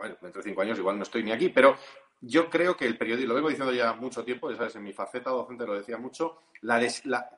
ver, 0.00 0.18
dentro 0.20 0.42
de 0.42 0.48
cinco 0.48 0.62
años 0.62 0.78
igual 0.78 0.96
no 0.96 1.02
estoy 1.02 1.22
ni 1.22 1.32
aquí, 1.32 1.48
pero 1.50 1.76
yo 2.20 2.50
creo 2.50 2.76
que 2.76 2.86
el 2.86 2.98
periodismo, 2.98 3.28
lo 3.28 3.34
vengo 3.34 3.48
diciendo 3.48 3.72
ya 3.72 3.92
mucho 3.94 4.24
tiempo, 4.24 4.50
ya 4.50 4.56
sabes, 4.56 4.76
en 4.76 4.82
mi 4.82 4.92
faceta 4.92 5.30
docente 5.30 5.66
lo 5.66 5.74
decía 5.74 5.98
mucho, 5.98 6.38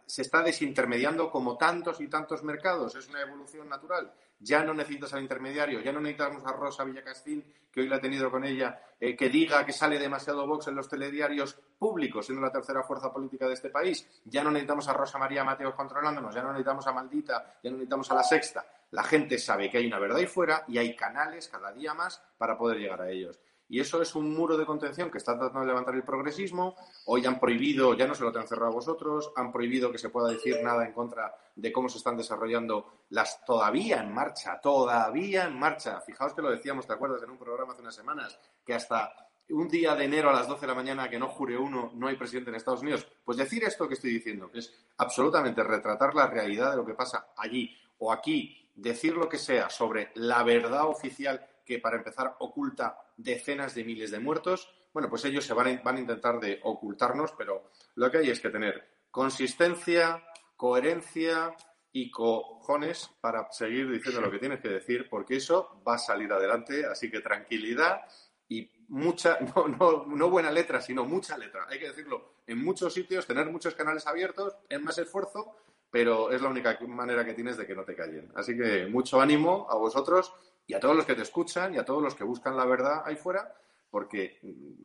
se 0.06 0.22
está 0.22 0.42
desintermediando 0.42 1.30
como 1.30 1.56
tantos 1.56 2.00
y 2.00 2.08
tantos 2.08 2.42
mercados, 2.42 2.94
es 2.96 3.08
una 3.08 3.22
evolución 3.22 3.68
natural 3.68 4.12
ya 4.42 4.64
no 4.64 4.74
necesitas 4.74 5.14
al 5.14 5.22
intermediario, 5.22 5.80
ya 5.80 5.92
no 5.92 6.00
necesitamos 6.00 6.44
a 6.44 6.52
Rosa 6.52 6.84
Villacastín, 6.84 7.44
que 7.70 7.80
hoy 7.80 7.88
la 7.88 7.96
he 7.96 8.00
tenido 8.00 8.30
con 8.30 8.44
ella, 8.44 8.82
eh, 9.00 9.16
que 9.16 9.28
diga 9.28 9.64
que 9.64 9.72
sale 9.72 9.98
demasiado 9.98 10.46
Vox 10.46 10.66
en 10.66 10.74
los 10.74 10.88
telediarios 10.88 11.54
públicos, 11.78 12.26
siendo 12.26 12.44
la 12.44 12.52
tercera 12.52 12.82
fuerza 12.82 13.12
política 13.12 13.46
de 13.46 13.54
este 13.54 13.70
país. 13.70 14.06
Ya 14.24 14.42
no 14.42 14.50
necesitamos 14.50 14.88
a 14.88 14.92
Rosa 14.92 15.18
María 15.18 15.44
Mateos 15.44 15.74
controlándonos, 15.74 16.34
ya 16.34 16.42
no 16.42 16.48
necesitamos 16.48 16.86
a 16.86 16.92
Maldita, 16.92 17.58
ya 17.62 17.70
no 17.70 17.76
necesitamos 17.76 18.10
a 18.10 18.14
la 18.14 18.22
Sexta. 18.24 18.66
La 18.90 19.04
gente 19.04 19.38
sabe 19.38 19.70
que 19.70 19.78
hay 19.78 19.86
una 19.86 19.98
verdad 19.98 20.18
ahí 20.18 20.26
fuera 20.26 20.64
y 20.68 20.78
hay 20.78 20.94
canales 20.94 21.48
cada 21.48 21.72
día 21.72 21.94
más 21.94 22.22
para 22.36 22.58
poder 22.58 22.78
llegar 22.78 23.00
a 23.00 23.10
ellos. 23.10 23.40
Y 23.72 23.80
eso 23.80 24.02
es 24.02 24.14
un 24.14 24.34
muro 24.34 24.58
de 24.58 24.66
contención 24.66 25.10
que 25.10 25.16
está 25.16 25.32
tratando 25.32 25.60
de 25.60 25.68
levantar 25.68 25.94
el 25.94 26.02
progresismo. 26.02 26.76
Hoy 27.06 27.24
han 27.24 27.40
prohibido, 27.40 27.94
ya 27.94 28.06
no 28.06 28.14
se 28.14 28.22
lo 28.22 28.28
han 28.28 28.46
cerrado 28.46 28.70
a 28.70 28.74
vosotros, 28.74 29.32
han 29.34 29.50
prohibido 29.50 29.90
que 29.90 29.96
se 29.96 30.10
pueda 30.10 30.28
decir 30.28 30.62
nada 30.62 30.84
en 30.84 30.92
contra 30.92 31.34
de 31.56 31.72
cómo 31.72 31.88
se 31.88 31.96
están 31.96 32.18
desarrollando 32.18 33.06
las 33.08 33.42
todavía 33.46 34.02
en 34.02 34.12
marcha, 34.12 34.60
todavía 34.60 35.44
en 35.44 35.58
marcha. 35.58 36.02
Fijaos 36.02 36.34
que 36.34 36.42
lo 36.42 36.50
decíamos, 36.50 36.86
¿te 36.86 36.92
acuerdas? 36.92 37.22
En 37.22 37.30
un 37.30 37.38
programa 37.38 37.72
hace 37.72 37.80
unas 37.80 37.94
semanas, 37.94 38.38
que 38.62 38.74
hasta 38.74 39.10
un 39.48 39.68
día 39.70 39.94
de 39.94 40.04
enero 40.04 40.28
a 40.28 40.34
las 40.34 40.46
12 40.46 40.60
de 40.60 40.66
la 40.66 40.74
mañana 40.74 41.08
que 41.08 41.18
no 41.18 41.28
jure 41.28 41.56
uno, 41.56 41.92
no 41.94 42.08
hay 42.08 42.16
presidente 42.16 42.50
en 42.50 42.56
Estados 42.56 42.82
Unidos. 42.82 43.08
Pues 43.24 43.38
decir 43.38 43.64
esto 43.64 43.88
que 43.88 43.94
estoy 43.94 44.10
diciendo, 44.10 44.50
que 44.50 44.58
es 44.58 44.70
absolutamente 44.98 45.64
retratar 45.64 46.14
la 46.14 46.26
realidad 46.26 46.72
de 46.72 46.76
lo 46.76 46.84
que 46.84 46.92
pasa 46.92 47.28
allí 47.38 47.74
o 47.96 48.12
aquí, 48.12 48.70
decir 48.74 49.16
lo 49.16 49.30
que 49.30 49.38
sea 49.38 49.70
sobre 49.70 50.10
la 50.16 50.42
verdad 50.42 50.86
oficial 50.86 51.48
que 51.64 51.78
para 51.78 51.96
empezar 51.96 52.36
oculta 52.40 52.98
decenas 53.16 53.74
de 53.74 53.84
miles 53.84 54.10
de 54.10 54.20
muertos, 54.20 54.68
bueno, 54.92 55.08
pues 55.08 55.24
ellos 55.24 55.44
se 55.44 55.54
van 55.54 55.68
a, 55.68 55.82
van 55.82 55.96
a 55.96 56.00
intentar 56.00 56.38
de 56.40 56.60
ocultarnos, 56.62 57.32
pero 57.32 57.70
lo 57.94 58.10
que 58.10 58.18
hay 58.18 58.30
es 58.30 58.40
que 58.40 58.50
tener 58.50 59.02
consistencia, 59.10 60.22
coherencia 60.56 61.54
y 61.92 62.10
cojones 62.10 63.10
para 63.20 63.50
seguir 63.52 63.90
diciendo 63.90 64.20
lo 64.20 64.30
que 64.30 64.38
tienes 64.38 64.60
que 64.60 64.68
decir, 64.68 65.08
porque 65.08 65.36
eso 65.36 65.82
va 65.86 65.94
a 65.94 65.98
salir 65.98 66.32
adelante, 66.32 66.86
así 66.86 67.10
que 67.10 67.20
tranquilidad 67.20 68.02
y 68.48 68.70
mucha, 68.88 69.38
no, 69.56 69.68
no, 69.68 70.06
no, 70.06 70.30
buena 70.30 70.50
letra, 70.50 70.80
sino 70.80 71.04
mucha 71.04 71.36
letra. 71.36 71.66
Hay 71.68 71.78
que 71.78 71.88
decirlo 71.88 72.36
en 72.46 72.62
muchos 72.62 72.94
sitios, 72.94 73.26
tener 73.26 73.46
muchos 73.46 73.74
canales 73.74 74.06
abiertos, 74.06 74.56
es 74.68 74.80
más 74.80 74.98
esfuerzo, 74.98 75.56
pero 75.92 76.32
es 76.32 76.40
la 76.40 76.48
única 76.48 76.76
manera 76.88 77.22
que 77.22 77.34
tienes 77.34 77.58
de 77.58 77.66
que 77.66 77.74
no 77.74 77.84
te 77.84 77.94
callen. 77.94 78.32
Así 78.34 78.56
que 78.56 78.86
mucho 78.86 79.20
ánimo 79.20 79.66
a 79.70 79.76
vosotros 79.76 80.32
y 80.66 80.72
a 80.72 80.80
todos 80.80 80.96
los 80.96 81.04
que 81.04 81.14
te 81.14 81.20
escuchan 81.20 81.74
y 81.74 81.78
a 81.78 81.84
todos 81.84 82.02
los 82.02 82.14
que 82.14 82.24
buscan 82.24 82.56
la 82.56 82.64
verdad 82.64 83.02
ahí 83.04 83.14
fuera, 83.14 83.54
porque 83.90 84.40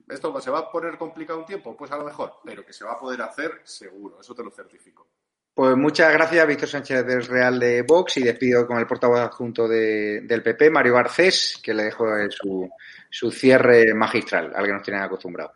esto 0.09 0.39
se 0.41 0.51
va 0.51 0.59
a 0.59 0.69
poner 0.69 0.97
complicado 0.97 1.39
un 1.39 1.45
tiempo, 1.45 1.77
pues 1.77 1.91
a 1.91 1.97
lo 1.97 2.03
mejor, 2.03 2.33
pero 2.43 2.65
que 2.65 2.73
se 2.73 2.83
va 2.83 2.91
a 2.91 2.99
poder 2.99 3.21
hacer 3.21 3.61
seguro, 3.63 4.19
eso 4.19 4.35
te 4.35 4.43
lo 4.43 4.51
certifico. 4.51 5.07
Pues 5.53 5.77
muchas 5.77 6.11
gracias, 6.11 6.45
Víctor 6.45 6.67
Sánchez 6.67 7.05
del 7.07 7.25
Real 7.25 7.57
de 7.57 7.83
Vox, 7.83 8.17
y 8.17 8.23
despido 8.23 8.67
con 8.67 8.77
el 8.77 8.85
portavoz 8.85 9.19
adjunto 9.19 9.65
del 9.65 10.43
PP, 10.43 10.69
Mario 10.69 10.93
Garcés, 10.93 11.57
que 11.63 11.73
le 11.73 11.85
dejo 11.85 12.05
su, 12.29 12.69
su 13.09 13.31
cierre 13.31 13.93
magistral, 13.93 14.51
al 14.53 14.65
que 14.65 14.73
nos 14.73 14.83
tienen 14.83 15.03
acostumbrados. 15.03 15.55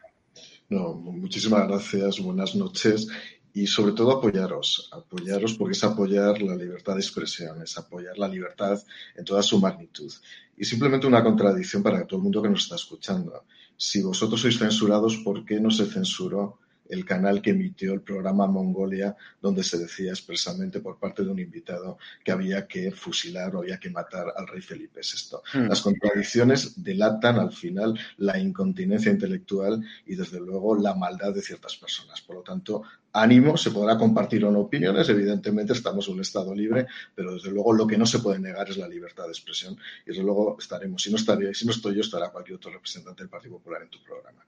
No, 0.69 0.93
muchísimas 0.93 1.67
gracias, 1.67 2.21
buenas 2.21 2.55
noches 2.55 3.09
y 3.53 3.67
sobre 3.67 3.93
todo 3.93 4.11
apoyaros, 4.11 4.89
apoyaros 4.91 5.53
porque 5.55 5.73
es 5.73 5.83
apoyar 5.83 6.41
la 6.41 6.55
libertad 6.55 6.93
de 6.93 7.01
expresión, 7.01 7.61
es 7.61 7.77
apoyar 7.77 8.17
la 8.17 8.27
libertad 8.27 8.81
en 9.15 9.25
toda 9.25 9.43
su 9.43 9.59
magnitud. 9.59 10.11
Y 10.57 10.65
simplemente 10.65 11.07
una 11.07 11.23
contradicción 11.23 11.83
para 11.83 12.05
todo 12.05 12.17
el 12.17 12.23
mundo 12.23 12.41
que 12.41 12.49
nos 12.49 12.63
está 12.63 12.75
escuchando. 12.75 13.43
Si 13.75 14.01
vosotros 14.01 14.41
sois 14.41 14.57
censurados, 14.57 15.17
¿por 15.17 15.43
qué 15.43 15.59
no 15.59 15.71
se 15.71 15.85
censuró 15.85 16.59
el 16.91 17.05
canal 17.05 17.41
que 17.41 17.51
emitió 17.51 17.93
el 17.93 18.01
programa 18.01 18.47
Mongolia, 18.47 19.15
donde 19.41 19.63
se 19.63 19.77
decía 19.77 20.11
expresamente 20.11 20.81
por 20.81 20.99
parte 20.99 21.23
de 21.23 21.29
un 21.29 21.39
invitado 21.39 21.97
que 22.23 22.33
había 22.33 22.67
que 22.67 22.91
fusilar 22.91 23.55
o 23.55 23.59
había 23.59 23.79
que 23.79 23.89
matar 23.89 24.33
al 24.35 24.45
rey 24.45 24.61
Felipe 24.61 24.99
VI. 25.01 25.37
Hmm. 25.53 25.69
Las 25.69 25.81
contradicciones 25.81 26.83
delatan 26.83 27.39
al 27.39 27.53
final 27.53 27.97
la 28.17 28.37
incontinencia 28.37 29.09
intelectual 29.09 29.81
y 30.05 30.15
desde 30.15 30.41
luego 30.41 30.75
la 30.75 30.93
maldad 30.93 31.33
de 31.33 31.41
ciertas 31.41 31.77
personas. 31.77 32.19
Por 32.19 32.35
lo 32.35 32.41
tanto, 32.41 32.83
ánimo, 33.13 33.55
se 33.55 33.71
podrá 33.71 33.97
compartir 33.97 34.43
o 34.43 34.51
no 34.51 34.59
opiniones, 34.59 35.07
evidentemente 35.07 35.71
estamos 35.71 36.09
en 36.09 36.15
un 36.15 36.21
Estado 36.21 36.53
libre, 36.53 36.87
pero 37.15 37.33
desde 37.33 37.51
luego 37.51 37.71
lo 37.71 37.87
que 37.87 37.97
no 37.97 38.05
se 38.05 38.19
puede 38.19 38.39
negar 38.39 38.69
es 38.69 38.75
la 38.75 38.87
libertad 38.89 39.23
de 39.25 39.31
expresión 39.31 39.77
y 40.05 40.09
desde 40.09 40.23
luego 40.23 40.57
estaremos, 40.59 41.01
si 41.01 41.09
no, 41.09 41.15
estaría, 41.15 41.53
si 41.53 41.65
no 41.65 41.71
estoy 41.71 41.95
yo, 41.95 42.01
estará 42.01 42.29
cualquier 42.29 42.57
otro 42.57 42.71
representante 42.71 43.23
del 43.23 43.29
Partido 43.29 43.57
Popular 43.57 43.81
en 43.81 43.89
tu 43.89 44.03
programa. 44.03 44.45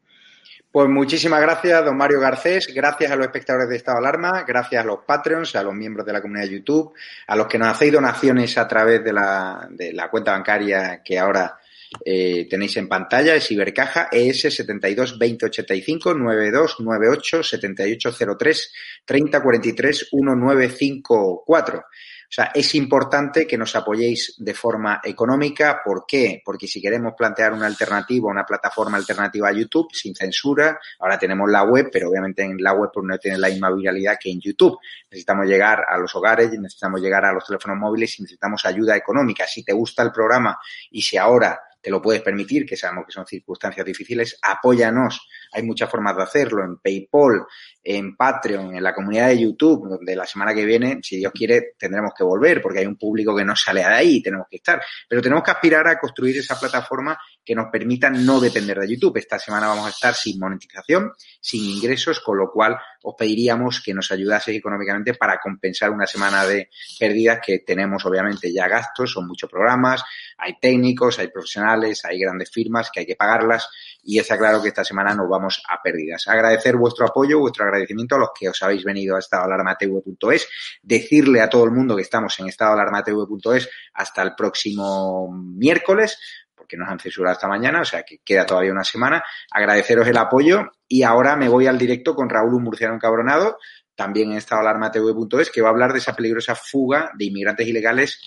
Pues 0.71 0.89
muchísimas 0.89 1.39
gracias, 1.39 1.85
don 1.85 1.95
Mario 1.95 2.19
Garcés. 2.19 2.67
Gracias 2.73 3.11
a 3.11 3.15
los 3.15 3.27
espectadores 3.27 3.69
de 3.69 3.75
Estado 3.75 4.01
de 4.01 4.07
Alarma, 4.07 4.43
gracias 4.43 4.83
a 4.83 4.87
los 4.87 4.99
Patreons, 5.05 5.55
a 5.55 5.61
los 5.63 5.75
miembros 5.75 6.05
de 6.05 6.13
la 6.13 6.21
comunidad 6.21 6.45
de 6.45 6.53
YouTube, 6.53 6.93
a 7.27 7.35
los 7.35 7.47
que 7.47 7.59
nos 7.59 7.67
hacéis 7.67 7.93
donaciones 7.93 8.57
a 8.57 8.67
través 8.67 9.03
de 9.03 9.13
la, 9.13 9.67
de 9.69 9.93
la 9.93 10.09
cuenta 10.09 10.31
bancaria 10.31 11.03
que 11.03 11.19
ahora 11.19 11.59
eh, 12.03 12.47
tenéis 12.49 12.77
en 12.77 12.87
pantalla, 12.87 13.35
es 13.35 13.51
Ibercaja 13.51 14.09
ES 14.11 14.53
72 14.55 15.11
2085 15.19 16.13
9298 16.13 17.43
7803 17.43 18.73
3043 19.05 20.09
1954. 20.11 21.85
O 22.23 22.35
sea, 22.35 22.51
es 22.53 22.73
importante 22.75 23.45
que 23.45 23.57
nos 23.57 23.75
apoyéis 23.75 24.35
de 24.37 24.53
forma 24.53 25.01
económica. 25.03 25.81
¿Por 25.83 26.05
qué? 26.07 26.41
Porque 26.43 26.67
si 26.67 26.81
queremos 26.81 27.13
plantear 27.17 27.53
una 27.53 27.67
alternativa, 27.67 28.29
una 28.29 28.45
plataforma 28.45 28.97
alternativa 28.97 29.49
a 29.49 29.53
YouTube 29.53 29.93
sin 29.93 30.15
censura, 30.15 30.79
ahora 30.99 31.19
tenemos 31.19 31.49
la 31.49 31.63
web, 31.63 31.89
pero 31.91 32.09
obviamente 32.09 32.43
en 32.43 32.57
la 32.57 32.73
web 32.73 32.89
pues 32.93 33.05
no 33.05 33.17
tiene 33.17 33.37
la 33.37 33.49
misma 33.49 33.71
viralidad 33.71 34.17
que 34.19 34.31
en 34.31 34.39
YouTube. 34.41 34.77
Necesitamos 35.09 35.45
llegar 35.45 35.85
a 35.87 35.97
los 35.97 36.15
hogares, 36.15 36.51
necesitamos 36.51 37.01
llegar 37.01 37.25
a 37.25 37.33
los 37.33 37.45
teléfonos 37.45 37.77
móviles 37.77 38.19
y 38.19 38.23
necesitamos 38.23 38.65
ayuda 38.65 38.95
económica. 38.95 39.45
Si 39.45 39.63
te 39.63 39.73
gusta 39.73 40.03
el 40.03 40.11
programa 40.11 40.57
y 40.91 41.01
si 41.01 41.17
ahora 41.17 41.59
te 41.83 41.91
lo 41.91 42.01
puedes 42.01 42.21
permitir, 42.21 42.65
que 42.65 42.77
sabemos 42.77 43.05
que 43.05 43.11
son 43.11 43.25
circunstancias 43.25 43.85
difíciles, 43.85 44.39
apóyanos. 44.41 45.27
Hay 45.51 45.63
muchas 45.63 45.89
formas 45.91 46.15
de 46.15 46.23
hacerlo, 46.23 46.63
en 46.63 46.77
PayPal, 46.77 47.45
en 47.83 48.15
Patreon, 48.15 48.77
en 48.77 48.81
la 48.81 48.95
comunidad 48.95 49.27
de 49.27 49.41
YouTube, 49.41 49.89
donde 49.89 50.15
la 50.15 50.25
semana 50.25 50.53
que 50.53 50.63
viene, 50.63 50.99
si 51.03 51.17
Dios 51.17 51.33
quiere, 51.33 51.73
tendremos 51.77 52.13
que 52.17 52.22
volver, 52.23 52.61
porque 52.61 52.79
hay 52.79 52.85
un 52.85 52.97
público 52.97 53.35
que 53.35 53.45
no 53.45 53.55
sale 53.55 53.81
de 53.81 53.87
ahí, 53.87 54.21
tenemos 54.21 54.47
que 54.49 54.57
estar. 54.57 54.81
Pero 55.07 55.21
tenemos 55.21 55.43
que 55.43 55.51
aspirar 55.51 55.87
a 55.87 55.99
construir 55.99 56.37
esa 56.37 56.59
plataforma 56.59 57.17
que 57.43 57.55
nos 57.55 57.67
permita 57.71 58.09
no 58.09 58.39
depender 58.39 58.79
de 58.79 58.89
YouTube. 58.89 59.17
Esta 59.17 59.37
semana 59.37 59.67
vamos 59.67 59.87
a 59.87 59.89
estar 59.89 60.13
sin 60.13 60.39
monetización, 60.39 61.11
sin 61.39 61.63
ingresos, 61.63 62.19
con 62.19 62.37
lo 62.37 62.51
cual 62.51 62.77
os 63.03 63.15
pediríamos 63.17 63.81
que 63.81 63.93
nos 63.93 64.11
ayudaseis 64.11 64.57
económicamente 64.57 65.13
para 65.13 65.37
compensar 65.39 65.91
una 65.91 66.07
semana 66.07 66.45
de 66.45 66.69
pérdidas 66.99 67.39
que 67.45 67.59
tenemos, 67.59 68.05
obviamente, 68.05 68.51
ya 68.51 68.67
gastos, 68.67 69.11
son 69.11 69.27
muchos 69.27 69.49
programas, 69.49 70.03
hay 70.37 70.57
técnicos, 70.59 71.19
hay 71.19 71.27
profesionales, 71.27 72.03
hay 72.05 72.19
grandes 72.19 72.49
firmas 72.49 72.89
que 72.91 73.01
hay 73.01 73.05
que 73.05 73.15
pagarlas 73.15 73.69
y 74.03 74.19
está 74.19 74.37
claro 74.37 74.61
que 74.61 74.67
esta 74.67 74.83
semana 74.83 75.13
nos 75.13 75.29
vamos 75.29 75.63
a 75.67 75.81
pérdidas. 75.81 76.27
Agradecer 76.27 76.75
vuestro 76.75 77.05
apoyo, 77.07 77.39
vuestro 77.39 77.63
agradecimiento 77.63 78.15
a 78.15 78.19
los 78.19 78.29
que 78.37 78.49
os 78.49 78.61
habéis 78.61 78.83
venido 78.83 79.15
a 79.15 79.19
estadoalarmatv.es, 79.19 80.47
decirle 80.81 81.41
a 81.41 81.49
todo 81.49 81.63
el 81.63 81.71
mundo 81.71 81.95
que 81.95 82.01
estamos 82.01 82.37
en 82.39 82.47
estadoalarmatv.es 82.47 83.69
hasta 83.93 84.21
el 84.21 84.35
próximo 84.35 85.31
miércoles 85.31 86.19
porque 86.55 86.77
nos 86.77 86.87
han 86.87 86.99
censurado 86.99 87.33
esta 87.33 87.47
mañana, 87.47 87.81
o 87.81 87.85
sea 87.85 88.03
que 88.03 88.19
queda 88.19 88.45
todavía 88.45 88.71
una 88.71 88.85
semana. 88.85 89.21
Agradeceros 89.51 90.07
el 90.07 90.15
apoyo 90.15 90.71
y 90.87 91.03
ahora 91.03 91.35
me 91.35 91.49
voy 91.49 91.67
al 91.67 91.77
directo 91.77 92.15
con 92.15 92.29
Raúl 92.29 92.61
Murciano 92.61 92.93
Encabronado, 92.93 93.57
también 93.95 94.31
en 94.31 94.37
estadoalarmatv.es, 94.37 95.49
que 95.49 95.61
va 95.61 95.67
a 95.67 95.71
hablar 95.71 95.91
de 95.91 95.99
esa 95.99 96.15
peligrosa 96.15 96.55
fuga 96.55 97.11
de 97.15 97.25
inmigrantes 97.25 97.67
ilegales 97.67 98.21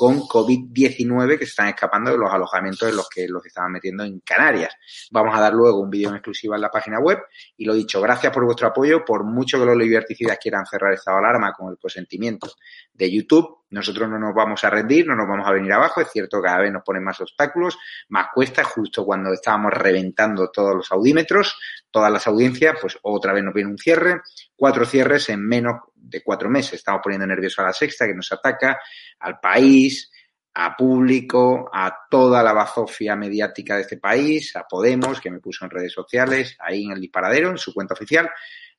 con 0.00 0.20
COVID-19 0.20 1.38
que 1.38 1.44
se 1.44 1.50
están 1.50 1.68
escapando 1.68 2.10
de 2.10 2.16
los 2.16 2.32
alojamientos 2.32 2.88
en 2.88 2.96
los 2.96 3.06
que 3.06 3.28
los 3.28 3.44
estaban 3.44 3.72
metiendo 3.72 4.02
en 4.02 4.20
Canarias. 4.20 4.74
Vamos 5.10 5.36
a 5.36 5.40
dar 5.42 5.52
luego 5.52 5.78
un 5.78 5.90
vídeo 5.90 6.08
en 6.08 6.14
exclusiva 6.14 6.56
en 6.56 6.62
la 6.62 6.70
página 6.70 6.98
web 6.98 7.18
y 7.58 7.66
lo 7.66 7.74
dicho, 7.74 8.00
gracias 8.00 8.32
por 8.32 8.46
vuestro 8.46 8.68
apoyo, 8.68 9.04
por 9.04 9.24
mucho 9.24 9.58
que 9.58 9.66
los 9.66 9.76
liberticidas 9.76 10.38
quieran 10.38 10.64
cerrar 10.64 10.94
esta 10.94 11.18
alarma 11.18 11.52
con 11.52 11.70
el 11.70 11.76
consentimiento 11.76 12.50
de 12.94 13.12
YouTube, 13.12 13.58
nosotros 13.68 14.08
no 14.08 14.18
nos 14.18 14.34
vamos 14.34 14.64
a 14.64 14.70
rendir, 14.70 15.06
no 15.06 15.14
nos 15.14 15.28
vamos 15.28 15.46
a 15.46 15.52
venir 15.52 15.72
abajo, 15.72 16.00
es 16.00 16.10
cierto 16.10 16.38
que 16.38 16.46
cada 16.46 16.62
vez 16.62 16.72
nos 16.72 16.82
ponen 16.82 17.04
más 17.04 17.20
obstáculos, 17.20 17.76
más 18.08 18.28
cuesta, 18.34 18.64
justo 18.64 19.04
cuando 19.04 19.34
estábamos 19.34 19.72
reventando 19.74 20.50
todos 20.50 20.74
los 20.74 20.90
audímetros, 20.90 21.58
todas 21.90 22.10
las 22.10 22.26
audiencias, 22.26 22.76
pues 22.80 22.98
otra 23.02 23.34
vez 23.34 23.44
nos 23.44 23.52
viene 23.52 23.70
un 23.70 23.78
cierre, 23.78 24.22
cuatro 24.56 24.86
cierres 24.86 25.28
en 25.28 25.46
menos 25.46 25.74
de 26.00 26.22
cuatro 26.22 26.48
meses. 26.48 26.74
Estamos 26.74 27.00
poniendo 27.02 27.26
nervioso 27.26 27.62
a 27.62 27.66
la 27.66 27.72
sexta 27.72 28.06
que 28.06 28.14
nos 28.14 28.32
ataca, 28.32 28.78
al 29.20 29.38
país, 29.38 30.10
a 30.54 30.76
público, 30.76 31.70
a 31.72 31.94
toda 32.10 32.42
la 32.42 32.52
bazofia 32.52 33.14
mediática 33.14 33.76
de 33.76 33.82
este 33.82 33.98
país, 33.98 34.54
a 34.56 34.64
Podemos, 34.64 35.20
que 35.20 35.30
me 35.30 35.40
puso 35.40 35.64
en 35.64 35.70
redes 35.70 35.92
sociales, 35.92 36.56
ahí 36.58 36.84
en 36.84 36.92
el 36.92 37.00
disparadero, 37.00 37.50
en 37.50 37.58
su 37.58 37.72
cuenta 37.72 37.94
oficial. 37.94 38.30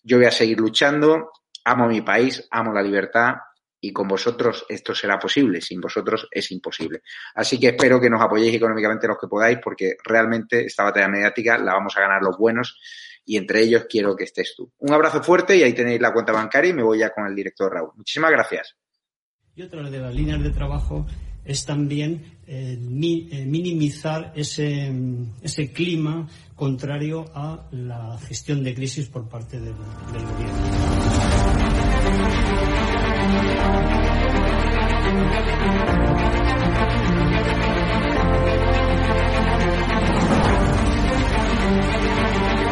Yo 0.04 0.18
voy 0.18 0.26
a 0.26 0.32
seguir 0.32 0.60
luchando, 0.60 1.32
amo 1.64 1.88
mi 1.88 2.02
país, 2.02 2.48
amo 2.52 2.74
la 2.74 2.82
libertad 2.82 3.36
y 3.80 3.92
con 3.92 4.08
vosotros 4.08 4.66
esto 4.70 4.94
será 4.94 5.18
posible, 5.18 5.60
sin 5.62 5.82
vosotros 5.82 6.28
es 6.30 6.52
imposible. 6.52 7.02
Así 7.34 7.60
que 7.60 7.70
espero 7.70 8.00
que 8.00 8.10
nos 8.10 8.22
apoyéis 8.22 8.56
económicamente 8.56 9.08
los 9.08 9.18
que 9.18 9.28
podáis, 9.28 9.58
porque 9.64 9.96
realmente 10.04 10.66
esta 10.66 10.84
batalla 10.84 11.08
mediática 11.08 11.58
la 11.58 11.74
vamos 11.74 11.98
a 11.98 12.02
ganar 12.02 12.22
los 12.22 12.38
buenos 12.38 12.80
y 13.26 13.38
entre 13.38 13.64
ellos 13.64 13.86
quiero 13.90 14.16
que 14.16 14.24
estés 14.26 14.54
tú. 14.56 14.72
Un 14.80 14.94
abrazo 14.94 15.22
fuerte 15.22 15.58
y 15.58 15.64
ahí 15.64 15.74
tenéis 15.74 16.02
la 16.02 16.14
cuenta 16.14 16.32
bancaria 16.32 16.72
y 16.72 16.74
me 16.74 16.84
voy 16.84 17.00
ya 17.00 17.14
con 17.14 17.26
el 17.26 17.36
director 17.36 17.72
Raúl. 17.74 17.92
Muchísimas 17.96 18.32
gracias. 18.32 18.76
Y 19.56 19.64
otra 19.64 19.90
de 19.90 20.00
las 20.00 20.14
líneas 20.14 20.42
de 20.42 20.50
trabajo 20.52 21.06
es 21.44 21.66
también 21.66 22.40
eh, 22.48 22.78
eh, 22.78 23.46
minimizar 23.46 24.32
ese, 24.36 24.92
ese 25.42 25.72
clima 25.72 26.30
contrario 26.56 27.26
a 27.34 27.68
la 27.72 28.18
gestión 28.20 28.64
de 28.64 28.74
crisis 28.74 29.10
por 29.10 29.28
parte 29.28 29.60
del 29.60 29.74
gobierno. 29.74 31.32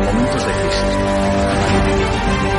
momentos 0.00 0.46
de 0.46 0.52
crisis. 0.52 2.53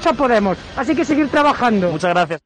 Molesta 0.00 0.08
mucho 0.08 0.08
a 0.10 0.12
Podemos. 0.14 0.58
Así 0.76 0.94
que 0.94 1.04
seguir 1.04 1.28
trabajando. 1.28 1.90
Muchas 1.90 2.10
gracias. 2.10 2.40